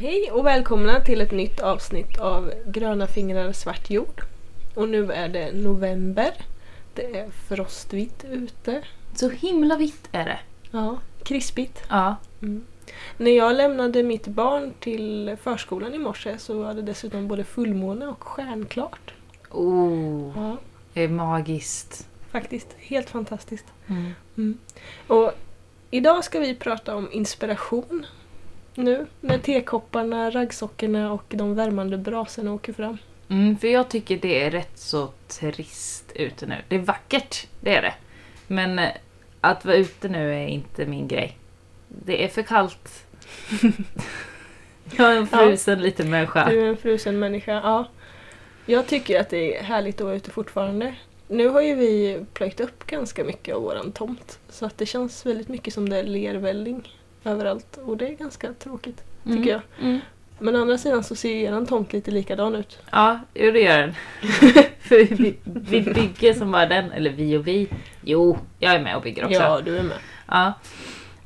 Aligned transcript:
Hej 0.00 0.30
och 0.32 0.46
välkomna 0.46 1.00
till 1.00 1.20
ett 1.20 1.30
nytt 1.32 1.60
avsnitt 1.60 2.18
av 2.18 2.52
Gröna 2.66 3.06
fingrar 3.06 3.52
svart 3.52 3.90
jord. 3.90 4.22
Och 4.74 4.88
nu 4.88 5.12
är 5.12 5.28
det 5.28 5.52
november. 5.52 6.34
Det 6.94 7.16
är 7.16 7.30
frostvitt 7.30 8.24
ute. 8.30 8.82
Så 9.14 9.28
himla 9.30 9.76
vitt 9.76 10.08
är 10.12 10.24
det. 10.24 10.38
Ja, 10.70 10.98
krispigt. 11.22 11.82
Ja. 11.88 12.16
När 13.16 13.30
jag 13.30 13.56
lämnade 13.56 14.02
mitt 14.02 14.26
barn 14.26 14.72
till 14.80 15.36
förskolan 15.42 15.94
i 15.94 15.98
morse 15.98 16.38
så 16.38 16.62
var 16.62 16.74
det 16.74 16.82
dessutom 16.82 17.28
både 17.28 17.44
fullmåne 17.44 18.06
och 18.06 18.22
stjärnklart. 18.22 19.14
Oh, 19.50 20.32
Ja, 20.36 20.56
det 20.92 21.02
är 21.04 21.08
magiskt. 21.08 22.08
faktiskt. 22.30 22.68
Helt 22.78 23.10
fantastiskt. 23.10 23.66
Mm. 23.86 24.12
Mm. 24.36 24.58
Och 25.06 25.32
idag 25.90 26.24
ska 26.24 26.38
vi 26.40 26.54
prata 26.54 26.96
om 26.96 27.12
inspiration. 27.12 28.06
Nu 28.78 29.06
när 29.20 29.38
tekopparna, 29.38 30.30
raggsockorna 30.30 31.12
och 31.12 31.24
de 31.28 31.54
värmande 31.54 31.98
brasorna 31.98 32.52
åker 32.52 32.72
fram. 32.72 32.98
Mm, 33.28 33.58
för 33.58 33.68
jag 33.68 33.88
tycker 33.88 34.16
det 34.16 34.42
är 34.42 34.50
rätt 34.50 34.78
så 34.78 35.08
trist 35.28 36.12
ute 36.14 36.46
nu. 36.46 36.56
Det 36.68 36.76
är 36.76 36.80
vackert, 36.80 37.46
det 37.60 37.76
är 37.76 37.82
det. 37.82 37.94
Men 38.46 38.78
eh, 38.78 38.88
att 39.40 39.64
vara 39.64 39.76
ute 39.76 40.08
nu 40.08 40.34
är 40.34 40.46
inte 40.46 40.86
min 40.86 41.08
grej. 41.08 41.36
Det 41.88 42.24
är 42.24 42.28
för 42.28 42.42
kallt. 42.42 43.06
jag 44.96 45.12
är 45.12 45.16
en 45.16 45.26
frusen 45.26 45.82
liten 45.82 46.10
människa. 46.10 46.48
Du 46.50 46.60
är 46.60 46.68
en 46.68 46.76
frusen 46.76 47.18
människa, 47.18 47.52
ja. 47.52 47.88
Jag 48.66 48.86
tycker 48.86 49.20
att 49.20 49.30
det 49.30 49.58
är 49.58 49.62
härligt 49.62 50.00
att 50.00 50.04
vara 50.04 50.16
ute 50.16 50.30
fortfarande. 50.30 50.94
Nu 51.28 51.48
har 51.48 51.60
ju 51.60 51.74
vi 51.74 52.20
plöjt 52.34 52.60
upp 52.60 52.86
ganska 52.86 53.24
mycket 53.24 53.54
av 53.54 53.62
våran 53.62 53.92
tomt. 53.92 54.38
Så 54.48 54.66
att 54.66 54.78
det 54.78 54.86
känns 54.86 55.26
väldigt 55.26 55.48
mycket 55.48 55.74
som 55.74 55.88
det 55.88 55.96
är 55.96 56.04
lervälling 56.04 56.97
överallt. 57.28 57.78
Och 57.84 57.96
det 57.96 58.08
är 58.08 58.12
ganska 58.14 58.52
tråkigt, 58.52 59.02
tycker 59.24 59.36
Mm. 59.36 59.48
jag. 59.48 59.60
Mm. 59.80 60.00
Men 60.38 60.56
å 60.56 60.60
andra 60.60 60.78
sidan 60.78 61.04
så 61.04 61.14
ser 61.14 61.28
ju 61.34 61.42
eran 61.42 61.66
tomt 61.66 61.92
lite 61.92 62.10
likadan 62.10 62.54
ut. 62.54 62.78
Ja, 62.92 63.20
jo 63.34 63.50
det 63.50 63.60
gör 63.60 63.78
den. 63.78 63.94
för 64.80 65.14
vi, 65.16 65.36
vi 65.44 65.80
bygger 65.80 66.34
som 66.34 66.50
bara 66.52 66.66
den, 66.66 66.92
eller 66.92 67.10
vi 67.10 67.36
och 67.36 67.46
vi. 67.46 67.68
Jo, 68.04 68.38
jag 68.58 68.74
är 68.74 68.80
med 68.80 68.96
och 68.96 69.02
bygger 69.02 69.24
också. 69.24 69.34
Ja, 69.34 69.60
du 69.60 69.78
är 69.78 69.82
med. 69.82 69.96
Ja. 70.26 70.52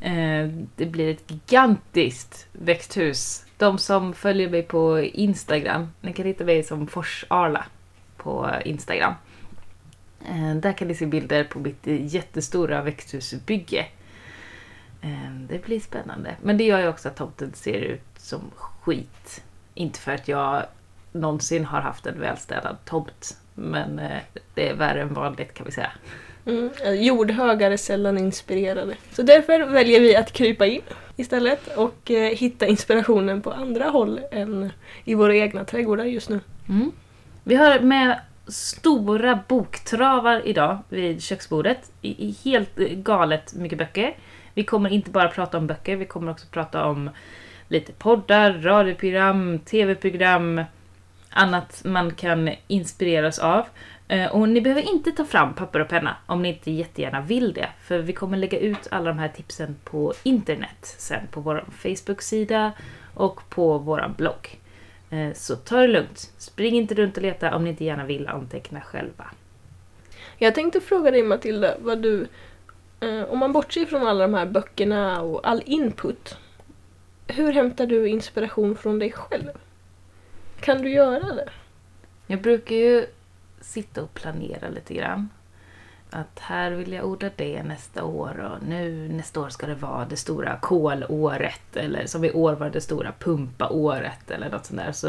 Eh, 0.01 0.49
det 0.77 0.87
blir 0.87 1.11
ett 1.11 1.31
gigantiskt 1.31 2.47
växthus. 2.53 3.45
De 3.57 3.79
som 3.79 4.15
följer 4.15 4.49
mig 4.51 4.63
på 4.63 5.01
Instagram, 5.01 5.89
ni 6.01 6.13
kan 6.13 6.27
hitta 6.27 6.45
mig 6.45 6.63
som 6.63 6.87
Forsarla 6.87 7.65
på 8.17 8.51
Instagram. 8.65 9.15
Eh, 10.29 10.57
där 10.57 10.73
kan 10.73 10.89
ni 10.89 10.95
se 10.95 11.07
bilder 11.07 11.45
på 11.45 11.59
mitt 11.59 11.87
jättestora 11.87 12.83
växthusbygge. 12.83 13.87
Eh, 15.03 15.35
det 15.49 15.65
blir 15.65 15.81
spännande. 15.81 16.37
Men 16.43 16.57
det 16.57 16.65
gör 16.65 16.81
ju 16.81 16.89
också 16.89 17.09
att 17.09 17.17
tomten 17.17 17.53
ser 17.55 17.79
ut 17.81 18.03
som 18.17 18.41
skit. 18.57 19.45
Inte 19.75 19.99
för 19.99 20.13
att 20.13 20.29
jag 20.29 20.63
någonsin 21.13 21.65
har 21.65 21.81
haft 21.81 22.07
en 22.07 22.21
välstädad 22.21 22.77
tomt. 22.85 23.37
Men 23.55 23.99
eh, 23.99 24.19
det 24.55 24.69
är 24.69 24.75
värre 24.75 25.03
än 25.03 25.15
vanligt 25.15 25.55
kan 25.55 25.67
vi 25.67 25.73
säga. 25.73 25.91
Mm. 26.47 26.71
eh, 26.85 26.93
Jordhögar 26.93 27.71
är 27.71 27.77
sällan 27.77 28.19
inspirerade. 28.19 28.97
Så 29.13 29.23
därför 29.23 29.67
väljer 29.67 30.01
vi 30.01 30.17
att 30.17 30.33
krypa 30.33 30.67
in 30.67 30.83
istället 31.17 31.77
och 31.77 32.11
eh, 32.11 32.37
hitta 32.37 32.67
inspirationen 32.67 33.43
på 33.43 33.53
andra 33.53 33.85
håll 33.85 34.21
än 34.31 34.73
i 35.05 35.15
våra 35.15 35.37
egna 35.37 35.65
trädgårdar 35.65 36.05
just 36.05 36.29
nu. 36.29 36.41
Mm. 36.69 36.93
Vi 37.45 37.55
har 37.55 37.81
med 37.81 38.21
stora 38.47 39.39
boktravar 39.49 40.43
idag 40.45 40.79
vid 40.89 41.23
köksbordet. 41.23 41.93
I, 42.01 42.29
i 42.29 42.37
helt 42.45 42.77
galet 42.77 43.55
mycket 43.55 43.79
böcker. 43.79 44.17
Vi 44.55 44.65
kommer 44.65 44.91
inte 44.91 45.11
bara 45.11 45.29
prata 45.29 45.59
om 45.59 45.67
böcker, 45.67 45.97
vi 45.97 46.05
kommer 46.05 46.33
också 46.33 46.47
prata 46.51 46.85
om 46.85 47.11
lite 47.69 47.93
poddar, 47.93 48.53
radioprogram, 48.53 49.59
tv-program, 49.59 50.65
annat 51.31 51.83
man 51.85 52.15
kan 52.15 52.51
inspireras 52.67 53.39
av. 53.39 53.67
Eh, 54.09 54.35
och 54.35 54.49
ni 54.49 54.61
behöver 54.61 54.83
inte 54.95 55.13
ta 55.13 55.25
fram 55.25 55.55
papper 55.55 55.81
och 55.81 55.89
penna 55.89 56.17
om 56.27 56.43
ni 56.43 56.49
inte 56.49 56.71
jättegärna 56.71 57.21
vill 57.21 57.53
det. 57.53 57.69
För 57.83 57.99
vi 57.99 58.13
kommer 58.13 58.37
lägga 58.37 58.59
ut 58.59 58.89
alla 58.91 59.09
de 59.09 59.19
här 59.19 59.29
tipsen 59.29 59.77
på 59.85 60.13
internet 60.23 60.95
sen 60.99 61.27
på 61.31 61.41
vår 61.41 61.65
Facebook-sida 61.71 62.73
och 63.15 63.49
på 63.49 63.79
vår 63.79 64.15
blogg. 64.17 64.59
Eh, 65.11 65.33
så 65.35 65.57
ta 65.57 65.77
det 65.77 65.89
lugnt. 65.89 66.33
Spring 66.39 66.75
inte 66.75 66.95
runt 66.95 67.17
och 67.17 67.23
leta 67.23 67.57
om 67.57 67.65
ni 67.65 67.71
inte 67.71 67.85
gärna 67.85 68.05
vill 68.05 68.29
anteckna 68.29 68.81
själva. 68.81 69.25
Jag 70.39 70.55
tänkte 70.55 70.81
fråga 70.81 71.11
dig 71.11 71.23
Matilda, 71.23 71.75
vad 71.81 72.03
du, 72.03 72.27
Eh, 73.03 73.25
om 73.25 73.39
man 73.39 73.53
bortser 73.53 73.87
från 73.87 74.07
alla 74.07 74.23
de 74.23 74.35
här 74.35 74.47
böckerna 74.47 75.23
och 75.23 75.49
all 75.49 75.63
input, 75.67 76.39
hur 77.27 77.53
hämtar 77.53 77.87
du 77.87 78.09
inspiration 78.09 78.77
från 78.77 78.99
dig 78.99 79.13
själv? 79.13 79.51
Kan 80.61 80.83
du 80.83 80.91
göra 80.91 81.35
det? 81.35 81.49
Jag 82.27 82.43
brukar 82.43 82.77
ju 82.77 83.07
sitta 83.61 84.03
och 84.03 84.15
planera 84.15 84.69
lite 84.69 84.95
grann. 84.95 85.29
Att 86.11 86.39
här 86.39 86.71
vill 86.71 86.93
jag 86.93 87.05
odla 87.05 87.31
det 87.37 87.63
nästa 87.63 88.05
år 88.05 88.51
och 88.53 88.69
nu 88.69 89.09
nästa 89.09 89.41
år 89.41 89.49
ska 89.49 89.67
det 89.67 89.75
vara 89.75 90.05
det 90.05 90.17
stora 90.17 90.59
kolåret 90.61 91.77
eller 91.77 92.07
som 92.07 92.25
i 92.25 92.33
år 92.33 92.55
var 92.55 92.71
det 92.71 92.81
stora 92.81 93.13
pumpaåret 93.19 94.31
eller 94.31 94.51
något 94.51 94.67
sånt 94.67 94.81
där. 94.81 94.93
Så 94.93 95.09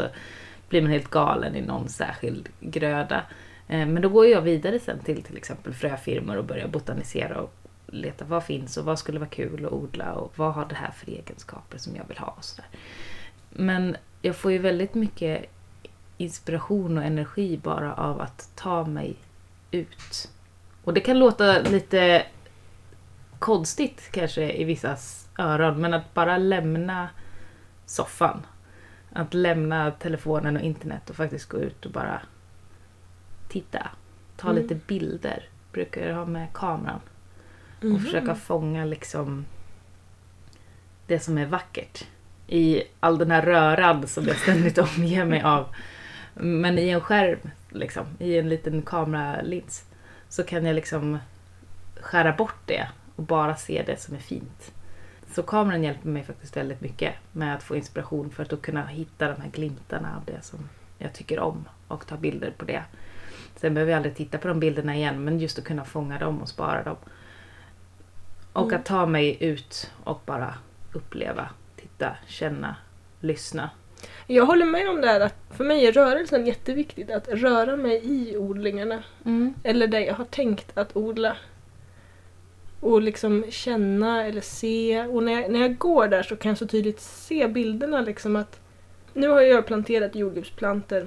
blir 0.68 0.82
man 0.82 0.90
helt 0.90 1.10
galen 1.10 1.56
i 1.56 1.60
någon 1.60 1.88
särskild 1.88 2.48
gröda. 2.60 3.22
Eh, 3.68 3.86
men 3.86 4.02
då 4.02 4.08
går 4.08 4.26
jag 4.26 4.40
vidare 4.40 4.78
sen 4.78 4.98
till 4.98 5.22
till 5.22 5.36
exempel 5.36 5.72
fröfirmor 5.74 6.36
och 6.36 6.44
börjar 6.44 6.68
botanisera 6.68 7.40
och 7.40 7.63
leta 7.86 8.24
vad 8.24 8.44
finns 8.44 8.76
och 8.76 8.84
vad 8.84 8.98
skulle 8.98 9.18
vara 9.18 9.30
kul 9.30 9.66
att 9.66 9.72
odla 9.72 10.12
och 10.12 10.32
vad 10.36 10.54
har 10.54 10.64
det 10.64 10.74
här 10.74 10.90
för 10.90 11.10
egenskaper 11.10 11.78
som 11.78 11.96
jag 11.96 12.04
vill 12.08 12.18
ha 12.18 12.34
och 12.36 12.44
sådär. 12.44 12.68
Men 13.50 13.96
jag 14.22 14.36
får 14.36 14.52
ju 14.52 14.58
väldigt 14.58 14.94
mycket 14.94 15.44
inspiration 16.16 16.98
och 16.98 17.04
energi 17.04 17.60
bara 17.62 17.94
av 17.94 18.20
att 18.20 18.50
ta 18.54 18.84
mig 18.86 19.16
ut. 19.70 20.30
Och 20.84 20.94
det 20.94 21.00
kan 21.00 21.18
låta 21.18 21.58
lite 21.60 22.26
konstigt 23.38 24.08
kanske 24.12 24.52
i 24.52 24.64
vissas 24.64 25.28
öron, 25.38 25.80
men 25.80 25.94
att 25.94 26.14
bara 26.14 26.38
lämna 26.38 27.08
soffan. 27.86 28.46
Att 29.12 29.34
lämna 29.34 29.90
telefonen 29.90 30.56
och 30.56 30.62
internet 30.62 31.10
och 31.10 31.16
faktiskt 31.16 31.48
gå 31.48 31.58
ut 31.58 31.86
och 31.86 31.92
bara 31.92 32.20
titta. 33.48 33.88
Ta 34.36 34.50
Mm. 34.50 34.62
lite 34.62 34.74
bilder. 34.74 35.48
Brukar 35.72 36.08
jag 36.08 36.14
ha 36.16 36.24
med 36.24 36.52
kameran. 36.52 37.00
Och 37.84 37.90
Mhm. 37.90 38.00
försöka 38.00 38.34
fånga 38.34 38.84
liksom 38.84 39.44
det 41.06 41.20
som 41.20 41.38
är 41.38 41.46
vackert. 41.46 42.04
I 42.46 42.82
all 43.00 43.18
den 43.18 43.30
här 43.30 43.42
röran 43.42 44.06
som 44.06 44.24
jag 44.24 44.36
ständigt 44.36 44.78
omger 44.98 45.24
mig 45.24 45.42
av. 45.42 45.66
Men 46.34 46.78
i 46.78 46.88
en 46.88 47.00
skärm, 47.00 47.38
liksom, 47.70 48.04
i 48.18 48.38
en 48.38 48.48
liten 48.48 48.82
kameralins, 48.82 49.84
så 50.28 50.42
kan 50.44 50.64
jag 50.66 50.74
liksom 50.74 51.18
skära 52.00 52.32
bort 52.32 52.56
det 52.66 52.88
och 53.16 53.22
bara 53.22 53.56
se 53.56 53.82
det 53.86 54.00
som 54.00 54.14
är 54.14 54.18
fint. 54.18 54.72
Så 55.34 55.42
kameran 55.42 55.82
hjälper 55.82 56.08
mig 56.08 56.22
faktiskt 56.24 56.56
väldigt 56.56 56.80
mycket 56.80 57.14
med 57.32 57.54
att 57.54 57.62
få 57.62 57.76
inspiration 57.76 58.30
för 58.30 58.42
att 58.42 58.48
då 58.50 58.56
kunna 58.56 58.86
hitta 58.86 59.28
de 59.28 59.40
här 59.42 59.50
glimtarna 59.50 60.16
av 60.16 60.24
det 60.24 60.42
som 60.44 60.68
jag 60.98 61.12
tycker 61.12 61.38
om 61.40 61.64
och 61.88 62.06
ta 62.06 62.16
bilder 62.16 62.50
på 62.58 62.64
det. 62.64 62.82
Sen 63.56 63.74
behöver 63.74 63.92
jag 63.92 63.96
aldrig 63.96 64.14
titta 64.16 64.38
på 64.38 64.48
de 64.48 64.60
bilderna 64.60 64.96
igen 64.96 65.24
men 65.24 65.38
just 65.38 65.58
att 65.58 65.64
kunna 65.64 65.84
fånga 65.84 66.18
dem 66.18 66.42
och 66.42 66.48
spara 66.48 66.82
dem. 66.82 66.96
Och 68.54 68.62
Mm. 68.62 68.80
att 68.80 68.86
ta 68.86 69.06
mig 69.06 69.36
ut 69.40 69.90
och 70.04 70.22
bara 70.26 70.54
uppleva, 70.92 71.48
titta, 71.76 72.16
känna, 72.26 72.76
lyssna. 73.20 73.70
Jag 74.26 74.46
håller 74.46 74.66
med 74.66 74.88
om 74.88 75.00
det 75.00 75.06
här 75.08 75.20
att 75.20 75.34
för 75.56 75.64
mig 75.64 75.86
är 75.86 75.92
rörelsen 75.92 76.46
jätteviktigt. 76.46 77.10
Att 77.10 77.28
röra 77.28 77.76
mig 77.76 78.00
i 78.04 78.36
odlingarna. 78.36 79.02
Eller 79.62 79.86
där 79.86 80.00
jag 80.00 80.14
har 80.14 80.24
tänkt 80.24 80.78
att 80.78 80.96
odla. 80.96 81.36
Och 82.80 83.02
liksom 83.02 83.44
känna 83.50 84.24
eller 84.24 84.40
se. 84.40 85.02
Och 85.06 85.22
när 85.22 85.32
jag, 85.32 85.50
när 85.50 85.60
jag 85.60 85.78
går 85.78 86.08
där 86.08 86.22
så 86.22 86.36
kan 86.36 86.48
jag 86.48 86.58
så 86.58 86.66
tydligt 86.66 87.00
se 87.00 87.48
bilderna 87.48 88.00
liksom 88.00 88.36
att 88.36 88.60
nu 89.12 89.28
har 89.28 89.40
jag 89.40 89.66
planterat 89.66 90.14
jordgubbsplantor 90.14 91.06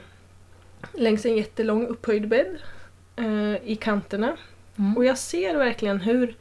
längs 0.93 1.25
en 1.25 1.37
jättelång 1.37 1.87
upphöjd 1.87 2.27
bädd 2.27 2.57
eh, 3.15 3.55
i 3.63 3.75
kanterna. 3.81 4.37
Mm. 4.77 4.97
Och 4.97 5.05
jag 5.05 5.17
ser 5.17 5.55
verkligen 5.55 5.99
hur 5.99 6.35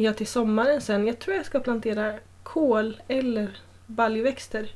jag 0.00 0.16
till 0.16 0.26
sommaren 0.26 0.80
sen, 0.80 1.06
jag 1.06 1.18
tror 1.18 1.36
jag 1.36 1.46
ska 1.46 1.60
plantera 1.60 2.14
kål 2.42 3.00
eller 3.08 3.48
baljväxter 3.86 4.68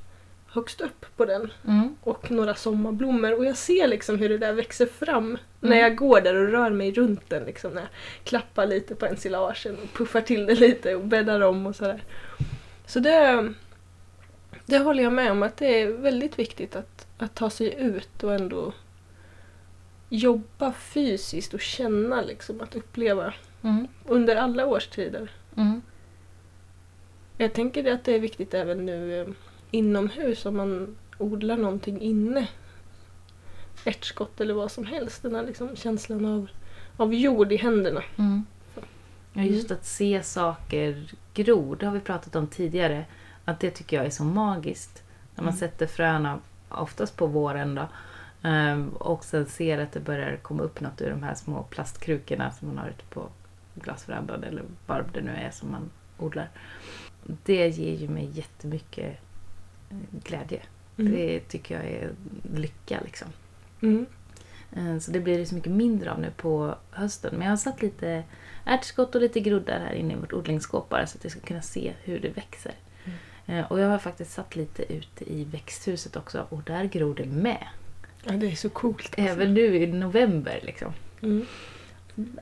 högst 0.47 0.81
upp 0.81 1.07
på 1.17 1.25
den 1.25 1.53
Mm. 1.69 1.97
och 2.03 2.31
några 2.31 2.55
sommarblommor 2.55 3.33
och 3.39 3.45
jag 3.45 3.57
ser 3.57 3.89
liksom 3.89 4.19
hur 4.19 4.29
det 4.29 4.39
där 4.39 4.53
växer 4.53 4.87
fram 4.87 5.39
när 5.61 5.69
Mm. 5.71 5.79
jag 5.83 5.97
går 5.97 6.21
där 6.21 6.35
och 6.35 6.49
rör 6.49 6.71
mig 6.71 6.93
runt 6.93 7.31
den. 7.31 7.45
Liksom, 7.45 7.73
när 7.73 7.81
jag 7.81 7.91
klappar 8.25 8.67
lite 8.67 8.95
på 8.95 9.07
ensilagen 9.07 9.77
och 9.83 9.93
puffar 9.99 10.21
till 10.21 10.47
det 10.47 10.55
lite 10.55 10.95
och 10.95 11.05
bäddar 11.07 11.41
om 11.41 11.67
och 11.67 11.77
sådär. 11.77 12.03
Så 12.87 12.99
det, 13.01 13.53
det 14.67 14.79
håller 14.79 15.03
jag 15.03 15.13
med 15.13 15.31
om 15.31 15.43
att 15.43 15.57
det 15.57 15.83
är 15.83 15.87
väldigt 15.93 16.39
viktigt 16.39 16.77
att, 16.77 17.07
att 17.19 17.35
ta 17.35 17.51
sig 17.51 17.75
ut 17.79 18.23
och 18.25 18.35
ändå 18.35 18.73
jobba 20.09 20.73
fysiskt 20.73 21.55
och 21.55 21.61
känna 21.61 22.23
liksom, 22.23 22.61
att 22.61 22.77
uppleva 22.77 23.35
Mm. 23.63 23.87
under 24.07 24.37
alla 24.37 24.67
årstider. 24.67 25.31
Mm. 25.57 25.83
Jag 27.39 27.53
tänker 27.55 27.93
att 27.93 28.05
det 28.05 28.15
är 28.15 28.21
viktigt 28.21 28.55
även 28.55 28.87
nu 28.87 29.21
eh, 29.21 29.27
inomhus 29.71 30.47
om 30.47 30.57
man 30.57 30.97
odlar 31.19 31.57
någonting 31.57 32.01
inne. 32.01 32.49
Ärtskott 33.85 34.41
eller 34.41 34.55
vad 34.55 34.73
som 34.73 34.85
helst. 34.87 35.23
Den 35.23 35.35
här 35.35 35.47
liksom 35.47 35.77
känslan 35.77 36.25
av, 36.27 36.49
av 36.97 37.15
jord 37.15 37.53
i 37.53 37.57
händerna. 37.57 38.03
Mm. 38.19 38.45
Ja, 39.33 39.43
just 39.43 39.71
att 39.71 39.85
se 39.87 40.23
saker 40.23 41.11
gro, 41.35 41.75
det 41.75 41.87
har 41.87 41.93
vi 41.93 42.01
pratat 42.01 42.37
om 42.37 42.47
tidigare. 42.47 43.05
Att 43.45 43.61
det 43.61 43.71
tycker 43.71 43.97
jag 43.97 44.07
är 44.07 44.11
så 44.11 44.25
magiskt. 44.25 45.03
När 45.35 45.45
man 45.45 45.53
Mm. 45.53 45.59
sätter 45.59 45.87
fröna, 45.87 46.39
oftast 46.69 47.17
på 47.17 47.27
våren 47.27 47.75
då, 47.75 47.89
ehm, 48.43 48.89
och 48.89 49.25
sen 49.25 49.47
ser 49.47 49.79
att 49.79 49.93
det 49.93 50.01
börjar 50.01 50.37
komma 50.37 50.63
upp 50.63 50.81
något 50.81 51.01
ur 51.01 51.11
de 51.11 51.23
här 51.23 51.35
små 51.35 51.63
plastkrukorna 51.63 52.53
som 52.53 52.69
man 52.69 52.79
har 52.79 52.89
ute 52.89 53.05
på 53.05 53.29
glasverandan 53.75 54.45
eller 54.45 54.63
vad 54.87 55.05
det 55.13 55.21
nu 55.21 55.31
är 55.31 55.51
som 55.51 55.71
man 55.71 55.91
odlar. 56.19 56.51
Det 57.45 57.69
ger 57.69 57.97
ju 57.97 58.09
mig 58.09 58.31
jättemycket 58.33 59.19
eh, 59.91 59.97
glädje. 60.25 60.61
Mm. 60.99 61.13
Det 61.13 61.41
tycker 61.41 61.75
jag 61.75 61.85
är 61.85 62.11
lycka 62.57 63.01
liksom. 63.05 63.29
Mm. 63.83 64.07
Eh, 64.77 64.99
Så 64.99 65.11
det 65.11 65.21
blir 65.21 65.39
det 65.39 65.47
så 65.47 65.55
mycket 65.55 65.73
mindre 65.73 66.13
av 66.13 66.21
nu 66.21 66.31
på 66.37 66.75
hösten. 66.91 67.31
Men 67.33 67.43
jag 67.43 67.53
har 67.53 67.57
satt 67.57 67.83
lite 67.83 68.23
ärtskott 68.65 69.15
och 69.15 69.21
lite 69.21 69.41
groddar 69.41 69.81
här 69.81 69.93
inne 69.93 70.13
i 70.13 70.17
vårt 70.17 70.33
odlingsskåp 70.33 70.89
bara 70.89 71.07
så 71.07 71.19
att 71.19 71.25
jag 71.25 71.31
ska 71.31 71.41
kunna 71.41 71.63
se 71.63 71.93
hur 72.03 72.21
det 72.21 72.29
växer. 72.29 72.73
Eh, 73.47 73.73
Och 73.73 73.81
jag 73.81 73.89
har 73.89 73.99
faktiskt 73.99 74.33
satt 74.33 74.57
lite 74.57 74.93
ute 74.93 75.33
i 75.33 75.45
växthuset 75.45 76.17
också 76.17 76.47
och 76.49 76.63
där 76.63 76.85
gror 76.85 77.15
det 77.15 77.25
med. 77.27 77.67
Ja, 78.25 78.33
det 78.33 78.47
är 78.53 78.57
så 78.57 78.69
coolt. 78.71 79.07
alltså. 79.19 79.21
Även 79.23 79.55
nu 79.55 79.77
i 79.77 79.87
november 79.87 80.61
liksom. 80.63 80.93
Mm. 81.23 81.47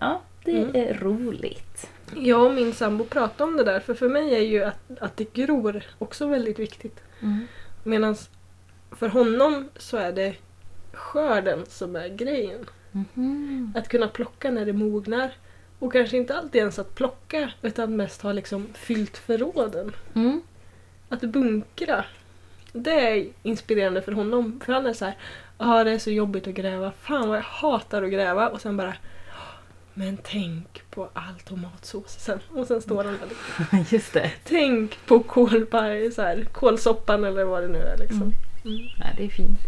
Ja, 0.00 0.22
det 0.44 0.62
Mm. 0.62 0.70
är 0.74 0.94
roligt. 0.94 1.90
Jag 2.16 2.44
och 2.46 2.54
min 2.54 2.72
sambo 2.72 3.04
pratade 3.04 3.50
om 3.50 3.56
det 3.56 3.64
där 3.64 3.80
för 3.80 3.94
för 3.94 4.08
mig 4.08 4.34
är 4.34 4.40
ju 4.40 4.64
att, 4.64 4.78
att 5.00 5.16
det 5.16 5.32
gror 5.32 5.82
också 5.98 6.26
väldigt 6.26 6.58
viktigt. 6.58 7.00
Medan 7.84 8.16
för 8.90 9.08
honom 9.08 9.68
så 9.76 9.96
är 9.96 10.12
det 10.12 10.34
skörden 10.92 11.64
som 11.68 11.96
är 11.96 12.08
grejen. 12.08 12.66
Mhm. 12.92 13.72
Att 13.76 13.88
kunna 13.88 14.08
plocka 14.08 14.50
när 14.50 14.66
det 14.66 14.72
mognar. 14.72 15.32
Och 15.78 15.92
kanske 15.92 16.16
inte 16.16 16.36
alltid 16.36 16.58
ens 16.60 16.78
att 16.78 16.94
plocka 16.94 17.50
utan 17.62 17.96
mest 17.96 18.22
ha 18.22 18.32
liksom 18.32 18.66
fyllt 18.74 19.16
förråden. 19.16 19.92
Mm. 20.14 20.42
Att 21.08 21.20
bunkra. 21.20 22.04
Det 22.72 22.90
är 23.10 23.28
inspirerande 23.42 24.02
för 24.02 24.12
honom. 24.12 24.60
För 24.64 24.72
han 24.72 24.86
är 24.86 24.92
så 24.92 25.04
här, 25.04 25.16
ja 25.58 25.84
det 25.84 25.90
är 25.90 25.98
så 25.98 26.10
jobbigt 26.10 26.46
att 26.48 26.54
gräva. 26.54 26.92
Fan 27.00 27.28
vad 27.28 27.38
jag 27.38 27.42
hatar 27.42 28.02
att 28.02 28.10
gräva. 28.10 28.48
Och 28.48 28.60
sen 28.60 28.76
bara, 28.76 28.94
men 29.94 30.18
tänk 30.22 30.82
på 30.90 31.08
all 31.12 31.34
tomatsås 31.44 32.18
sen. 32.18 32.38
Och 32.50 32.66
sen 32.66 32.82
står 32.82 33.04
han 33.04 33.18
där 33.20 33.26
liksom. 33.28 33.84
Just 33.96 34.12
det. 34.12 34.32
Tänk 34.44 34.98
på 35.06 35.20
kolpaj, 35.22 36.12
så 36.12 36.22
här, 36.22 36.44
kålsoppan 36.52 37.24
eller 37.24 37.44
vad 37.44 37.62
det 37.62 37.68
nu 37.68 37.78
är 37.78 37.98
liksom. 37.98 38.22
Mm. 38.22 38.34
Mm. 38.64 38.88
Ja, 38.98 39.06
det 39.16 39.24
är 39.24 39.28
fint. 39.28 39.58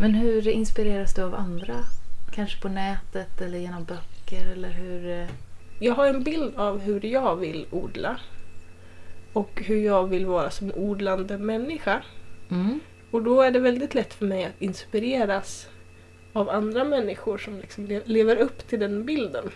Men 0.00 0.14
hur 0.14 0.48
inspireras 0.48 1.14
du 1.14 1.22
av 1.22 1.34
andra? 1.34 1.74
Kanske 2.32 2.60
på 2.60 2.68
nätet 2.68 3.40
eller 3.40 3.58
genom 3.58 3.84
böcker 3.84 4.46
eller 4.52 4.68
hur? 4.70 5.20
eh, 5.20 5.26
Jag 5.80 5.94
har 5.94 6.06
en 6.06 6.22
bild 6.24 6.56
av 6.56 6.80
hur 6.80 7.04
jag 7.04 7.36
vill 7.36 7.66
odla. 7.70 8.16
Och 9.32 9.62
hur 9.64 9.84
jag 9.84 10.06
vill 10.06 10.26
vara 10.26 10.50
som 10.50 10.72
odlande 10.74 11.38
människa. 11.38 12.02
Mm. 12.50 12.80
Och 13.14 13.22
då 13.22 13.42
är 13.42 13.50
det 13.50 13.58
väldigt 13.58 13.94
lätt 13.94 14.14
för 14.14 14.26
mig 14.26 14.44
att 14.44 14.62
inspireras 14.62 15.68
av 16.32 16.50
andra 16.50 16.84
människor 16.84 17.38
som 17.38 17.58
liksom 17.60 17.86
le- 17.86 18.00
lever 18.04 18.36
upp 18.36 18.68
till 18.68 18.80
den 18.80 19.04
bilden. 19.04 19.50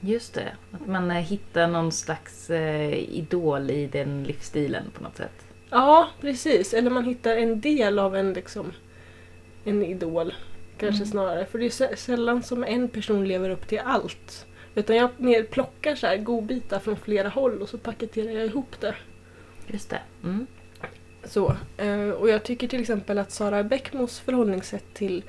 Just 0.00 0.34
det, 0.34 0.52
att 0.72 0.86
man 0.86 1.10
eh, 1.10 1.16
hittar 1.16 1.66
någon 1.68 1.92
slags 1.92 2.50
eh, 2.50 2.94
idol 2.94 3.70
i 3.70 3.86
den 3.86 4.24
livsstilen 4.24 4.84
på 4.94 5.02
något 5.02 5.16
sätt. 5.16 5.46
Ja, 5.70 6.08
precis. 6.20 6.74
Eller 6.74 6.90
man 6.90 7.04
hittar 7.04 7.36
en 7.36 7.60
del 7.60 7.98
av 7.98 8.16
en, 8.16 8.32
liksom, 8.32 8.72
en 9.64 9.84
idol. 9.84 10.34
Kanske 10.78 11.02
Mm. 11.02 11.10
snarare. 11.10 11.46
För 11.46 11.58
det 11.58 11.64
är 11.64 11.68
sä- 11.70 11.96
sällan 11.96 12.42
som 12.42 12.64
en 12.64 12.88
person 12.88 13.28
lever 13.28 13.50
upp 13.50 13.68
till 13.68 13.80
allt. 13.84 14.46
Utan 14.74 14.96
jag 14.96 15.10
mer 15.16 15.42
plockar 15.42 15.94
så 15.94 16.06
här 16.06 16.16
godbitar 16.16 16.78
från 16.78 16.96
flera 16.96 17.28
håll 17.28 17.62
och 17.62 17.68
så 17.68 17.78
paketerar 17.78 18.30
jag 18.32 18.46
ihop 18.46 18.80
det. 18.80 18.94
Just 19.66 19.90
det. 19.90 20.00
Mm. 20.24 20.46
Så, 21.24 21.56
eh, 21.76 22.08
och 22.10 22.28
jag 22.28 22.42
tycker 22.44 22.68
till 22.68 22.80
exempel 22.80 23.18
att 23.18 23.30
Sara 23.30 23.62
Bäckmos 23.64 24.20
förhållningssätt 24.20 24.84
till 24.94 25.24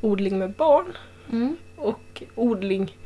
odling 0.00 0.38
med 0.38 0.52
barn 0.52 0.92
Mm. 1.32 1.56
och 1.76 2.22
odling 2.34 2.96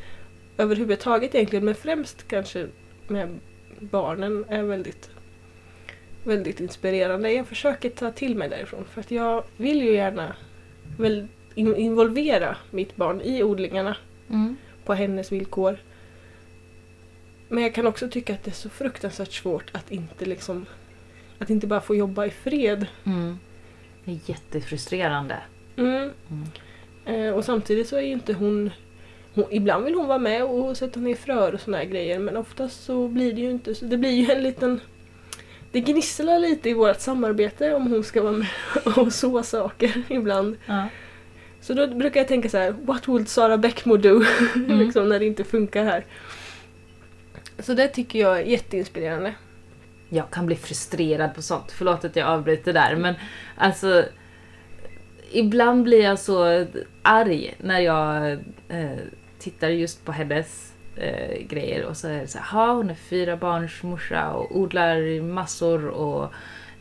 överhuvudtaget 0.56 1.34
egentligen, 1.34 1.64
men 1.64 1.74
främst 1.74 2.28
kanske 2.28 2.66
med 3.08 3.38
barnen 3.80 4.44
är 4.48 4.62
väldigt, 4.62 5.10
väldigt 6.24 6.60
inspirerande. 6.60 7.32
Jag 7.32 7.46
försöker 7.46 7.90
ta 7.90 8.10
till 8.10 8.36
mig 8.36 8.48
därifrån 8.48 8.84
för 8.84 9.00
att 9.00 9.10
jag 9.10 9.44
vill 9.56 9.82
ju 9.82 9.92
gärna 9.92 10.36
väl 10.98 11.26
in- 11.54 11.76
involvera 11.76 12.56
mitt 12.70 12.96
barn 12.96 13.20
i 13.20 13.42
odlingarna 13.42 13.96
Mm. 14.30 14.56
på 14.84 14.94
hennes 14.94 15.32
villkor. 15.32 15.78
Men 17.48 17.62
jag 17.62 17.74
kan 17.74 17.86
också 17.86 18.08
tycka 18.08 18.34
att 18.34 18.44
det 18.44 18.50
är 18.50 18.54
så 18.54 18.68
fruktansvärt 18.68 19.32
svårt 19.32 19.70
att 19.74 19.90
inte 19.92 20.24
liksom 20.24 20.66
att 21.38 21.50
inte 21.50 21.66
bara 21.66 21.80
få 21.80 21.94
jobba 21.94 22.26
i 22.26 22.30
fred. 22.30 22.86
Mm. 23.04 23.38
Det 24.04 24.10
är 24.10 24.18
jättefrustrerande. 24.26 25.36
Mm. 25.76 26.10
Mm. 26.30 26.46
Eh, 27.06 27.34
och 27.34 27.44
samtidigt 27.44 27.88
så 27.88 27.96
är 27.96 28.00
ju 28.00 28.12
inte 28.12 28.32
hon, 28.32 28.70
hon... 29.34 29.44
Ibland 29.50 29.84
vill 29.84 29.94
hon 29.94 30.06
vara 30.06 30.18
med 30.18 30.44
och 30.44 30.76
sätta 30.76 31.00
ner 31.00 31.14
fröer 31.14 31.54
och 31.54 31.60
såna 31.60 31.76
här 31.76 31.84
grejer 31.84 32.18
men 32.18 32.36
oftast 32.36 32.84
så 32.84 33.08
blir 33.08 33.32
det 33.32 33.40
ju 33.40 33.50
inte 33.50 33.74
så. 33.74 33.84
Det 33.84 33.96
blir 33.96 34.10
ju 34.10 34.30
en 34.30 34.42
liten... 34.42 34.80
Det 35.72 35.80
gnisslar 35.80 36.38
lite 36.38 36.70
i 36.70 36.74
vårt 36.74 37.00
samarbete 37.00 37.74
om 37.74 37.92
hon 37.92 38.04
ska 38.04 38.22
vara 38.22 38.32
med 38.32 38.48
och 38.96 39.12
så 39.12 39.42
saker 39.42 40.02
ibland. 40.08 40.56
Ja. 40.66 40.88
Så 41.60 41.74
då 41.74 41.86
brukar 41.86 42.20
jag 42.20 42.28
tänka 42.28 42.48
så 42.48 42.58
här: 42.58 42.70
What 42.70 43.08
would 43.08 43.28
Sara 43.28 43.58
Bäckmo 43.58 43.96
do? 43.96 44.24
Mm. 44.54 44.78
liksom 44.78 45.08
när 45.08 45.18
det 45.18 45.26
inte 45.26 45.44
funkar 45.44 45.84
här. 45.84 46.04
Så 47.58 47.74
det 47.74 47.88
tycker 47.88 48.18
jag 48.18 48.38
är 48.38 48.44
jätteinspirerande. 48.44 49.34
Jag 50.08 50.30
kan 50.30 50.46
bli 50.46 50.56
frustrerad 50.56 51.34
på 51.34 51.42
sånt. 51.42 51.72
Förlåt 51.72 52.04
att 52.04 52.16
jag 52.16 52.28
avbryter 52.28 52.72
där 52.72 52.96
men 52.96 53.14
alltså 53.56 54.04
Ibland 55.30 55.82
blir 55.84 56.02
jag 56.04 56.18
så 56.18 56.66
arg 57.02 57.54
när 57.58 57.80
jag 57.80 58.32
eh, 58.68 58.98
tittar 59.38 59.68
just 59.68 60.04
på 60.04 60.12
hennes 60.12 60.72
eh, 60.96 61.46
grejer 61.48 61.84
och 61.84 61.96
så 61.96 62.08
är 62.08 62.20
det 62.20 62.26
så 62.26 62.38
här, 62.38 62.58
"Ha, 62.66 62.72
hon 62.72 62.90
är 62.90 62.94
fyra 62.94 63.36
barns 63.36 63.82
morsa 63.82 64.30
och 64.32 64.56
odlar 64.56 65.22
massor 65.22 65.86
och 65.88 66.32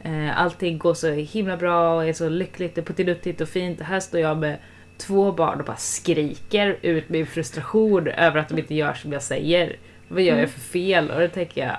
eh, 0.02 0.42
allting 0.42 0.78
går 0.78 0.94
så 0.94 1.12
himla 1.12 1.58
bra 1.58 1.96
och 1.96 2.06
är 2.06 2.14
så 2.14 2.30
lyckligt 2.30 2.78
och 2.78 2.86
puttinuttigt 2.86 3.42
och 3.42 3.50
fint. 3.50 3.80
Och 3.80 3.86
här 3.86 4.00
står 4.00 4.20
jag 4.20 4.38
med 4.38 4.58
två 4.98 5.32
barn 5.32 5.60
och 5.60 5.66
bara 5.66 5.78
skriker 5.78 6.78
ut 6.82 7.10
min 7.10 7.26
frustration 7.28 8.08
över 8.08 8.40
att 8.40 8.50
de 8.50 8.60
inte 8.60 8.76
gör 8.76 8.94
som 8.94 9.14
jag 9.14 9.24
säger. 9.24 9.76
Vad 10.08 10.22
gör 10.22 10.38
jag 10.38 10.50
för 10.50 10.60
fel? 10.60 11.12
Och 11.12 11.22
då 11.22 11.28
tänker 11.28 11.62
jag, 11.62 11.78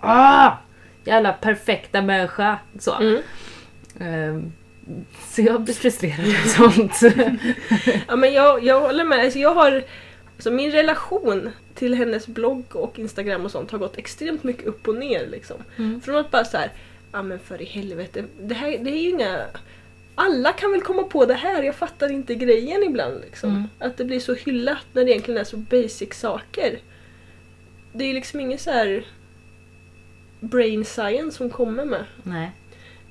ah! 0.00 0.52
Jävla 1.08 1.32
perfekta 1.32 2.02
människa. 2.02 2.58
Så. 2.78 2.94
Mm. 2.94 3.22
Ehm, 4.00 4.52
så 5.28 5.42
jag 5.42 5.60
blir 5.60 5.74
frustrerad 5.74 6.20
över 6.20 6.48
sånt. 6.48 7.14
Ja, 8.08 8.16
men 8.16 8.32
jag, 8.32 8.64
jag 8.64 8.80
håller 8.80 9.04
med. 9.04 9.20
Alltså, 9.20 9.38
jag 9.38 9.54
har, 9.54 9.84
alltså, 10.36 10.50
min 10.50 10.72
relation 10.72 11.50
till 11.74 11.94
hennes 11.94 12.26
blogg 12.26 12.76
och 12.76 12.98
Instagram 12.98 13.44
och 13.44 13.50
sånt 13.50 13.70
har 13.70 13.78
gått 13.78 13.98
extremt 13.98 14.44
mycket 14.44 14.66
upp 14.66 14.88
och 14.88 14.94
ner. 14.94 15.26
Liksom. 15.26 15.56
Mm. 15.76 16.00
Från 16.00 16.16
att 16.16 16.30
bara 16.30 16.44
så 16.44 16.56
här, 16.56 16.72
ja 17.12 17.22
men 17.22 17.38
för 17.38 17.62
i 17.62 17.64
helvete, 17.64 18.24
det, 18.40 18.54
här, 18.54 18.78
det 18.78 18.90
är 18.90 19.02
ju 19.02 19.10
inga... 19.10 19.44
Alla 20.14 20.52
kan 20.52 20.72
väl 20.72 20.80
komma 20.80 21.02
på 21.02 21.26
det 21.26 21.34
här, 21.34 21.62
jag 21.62 21.74
fattar 21.74 22.12
inte 22.12 22.34
grejen 22.34 22.82
ibland. 22.82 23.20
Liksom. 23.20 23.50
Mm. 23.50 23.68
Att 23.78 23.96
det 23.96 24.04
blir 24.04 24.20
så 24.20 24.34
hyllat 24.34 24.86
när 24.92 25.04
det 25.04 25.10
egentligen 25.10 25.40
är 25.40 25.44
så 25.44 25.56
basic 25.56 26.14
saker. 26.14 26.78
Det 27.92 28.04
är 28.04 28.14
liksom 28.14 28.40
ingen 28.40 28.58
så 28.58 28.70
här 28.70 29.04
brain 30.40 30.84
science 30.84 31.42
hon 31.44 31.50
kommer 31.50 31.84
med. 31.84 32.04
Nej. 32.22 32.50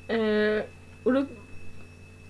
Eh, 0.07 0.63
och 1.03 1.13
då, 1.13 1.25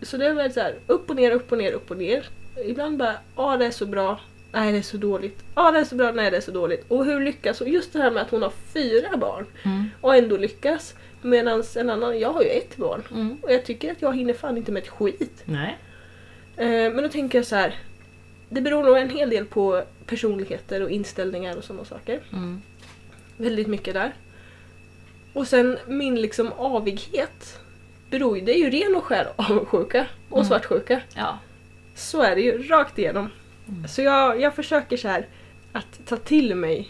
så 0.02 0.18
det 0.18 0.26
är 0.26 0.34
väl 0.34 0.54
så 0.54 0.60
här, 0.60 0.76
upp 0.88 1.10
och 1.10 1.16
ner, 1.16 1.32
upp 1.32 1.52
och 1.52 1.58
ner, 1.58 1.72
upp 1.72 1.92
och 1.92 1.98
ner. 1.98 2.26
Ibland 2.66 2.98
bara, 2.98 3.16
ja 3.36 3.58
det 3.58 3.66
är 3.66 3.72
så 3.72 3.86
bra, 3.86 4.20
nej 4.52 4.72
det 4.72 4.78
är 4.78 4.82
så 4.82 4.98
dåligt. 4.98 5.44
Ja 5.56 5.72
det 5.72 5.80
är 5.80 5.84
så 5.84 5.96
bra, 5.96 6.12
nej 6.12 6.32
det 6.32 6.38
är 6.38 6.42
så 6.42 6.52
dåligt. 6.52 6.86
Och 6.88 7.06
hur 7.06 7.20
lyckas 7.20 7.60
hon? 7.60 7.72
Just 7.72 7.94
det 7.94 8.00
här 8.00 8.12
med 8.12 8.22
att 8.24 8.30
hon 8.32 8.42
har 8.42 8.54
fyra 8.74 9.18
barn 9.18 9.46
Mm. 9.64 9.86
och 10.02 10.16
ändå 10.16 10.38
lyckas. 10.38 10.96
Medan 11.22 11.64
en 11.76 11.90
annan, 11.90 12.20
jag 12.20 12.30
har 12.34 12.42
ju 12.44 12.50
ett 12.50 12.78
barn. 12.78 13.04
Mm. 13.12 13.38
Och 13.42 13.52
jag 13.54 13.66
tycker 13.66 13.92
att 13.92 14.02
jag 14.02 14.16
hinner 14.18 14.34
fan 14.34 14.58
inte 14.58 14.72
med 14.72 14.84
ett 14.84 14.90
skit. 14.90 15.44
Nej. 15.46 15.78
Eh, 16.58 16.94
men 16.94 16.98
då 17.04 17.10
tänker 17.10 17.38
jag 17.38 17.46
så 17.46 17.56
här. 17.56 17.76
Det 18.50 18.62
beror 18.62 18.84
nog 18.84 18.98
en 18.98 19.10
hel 19.10 19.30
del 19.30 19.46
på 19.46 19.84
personligheter 20.06 20.84
och 20.84 20.90
inställningar 20.90 21.58
och 21.58 21.64
sådana 21.64 21.86
saker. 21.86 22.20
Mm. 22.34 22.62
Väldigt 23.38 23.68
mycket 23.68 23.94
där. 23.94 24.14
Och 25.38 25.48
sen 25.48 25.78
min 25.88 26.22
liksom 26.22 26.52
avighet 26.54 27.60
beror 28.10 28.38
ju, 28.38 28.46
det 28.46 28.52
är 28.52 28.58
ju 28.58 28.70
ren 28.70 28.96
och 28.96 29.04
skär 29.04 29.28
avundsjuka 29.36 30.08
och 30.30 30.38
Mm. 30.38 30.48
svartsjuka. 30.48 31.02
Ja. 31.16 31.40
Så 31.96 32.22
är 32.22 32.36
det 32.36 32.42
ju, 32.42 32.64
rakt 32.64 33.00
igenom. 33.00 33.30
Mm. 33.68 33.88
Så 33.88 34.02
jag, 34.02 34.42
jag 34.42 34.56
försöker 34.56 34.98
så 34.98 35.08
här 35.08 35.28
att 35.72 36.00
ta 36.06 36.18
till 36.18 36.56
mig 36.56 36.90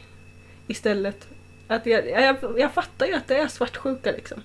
istället. 0.68 1.27
Att 1.68 1.86
jag, 1.86 2.10
jag, 2.10 2.38
jag 2.58 2.74
fattar 2.74 3.06
ju 3.06 3.13
att 3.13 3.27
det 3.27 3.38
är 3.38 3.48
svartsjuka 3.48 4.12
liksom. 4.12 4.42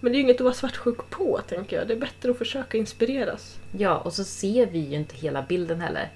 Men 0.00 0.12
det 0.12 0.16
är 0.16 0.18
ju 0.18 0.24
inget 0.24 0.36
att 0.36 0.40
vara 0.44 0.54
svartsjuk 0.54 1.10
på, 1.10 1.40
tänker 1.48 1.76
jag. 1.78 1.88
Det 1.88 1.94
är 1.94 1.98
bättre 1.98 2.30
att 2.30 2.38
försöka 2.38 2.78
inspireras. 2.78 3.58
Ja, 3.78 3.96
och 3.98 4.12
så 4.12 4.24
ser 4.24 4.66
vi 4.66 4.78
ju 4.78 4.96
inte 4.96 5.16
hela 5.16 5.42
bilden 5.42 5.80
heller. 5.80 6.08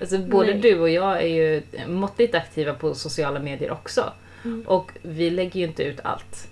Alltså, 0.00 0.18
både 0.18 0.50
Nej. 0.52 0.60
du 0.60 0.80
och 0.80 0.90
jag 0.90 1.22
är 1.22 1.26
ju 1.26 1.62
måttligt 1.86 2.34
aktiva 2.34 2.74
på 2.74 2.94
sociala 2.94 3.40
medier 3.40 3.70
också. 3.70 4.12
Mm. 4.44 4.62
Och 4.66 4.92
vi 5.02 5.30
lägger 5.30 5.60
ju 5.60 5.66
inte 5.66 5.82
ut 5.82 6.00
allt. 6.04 6.48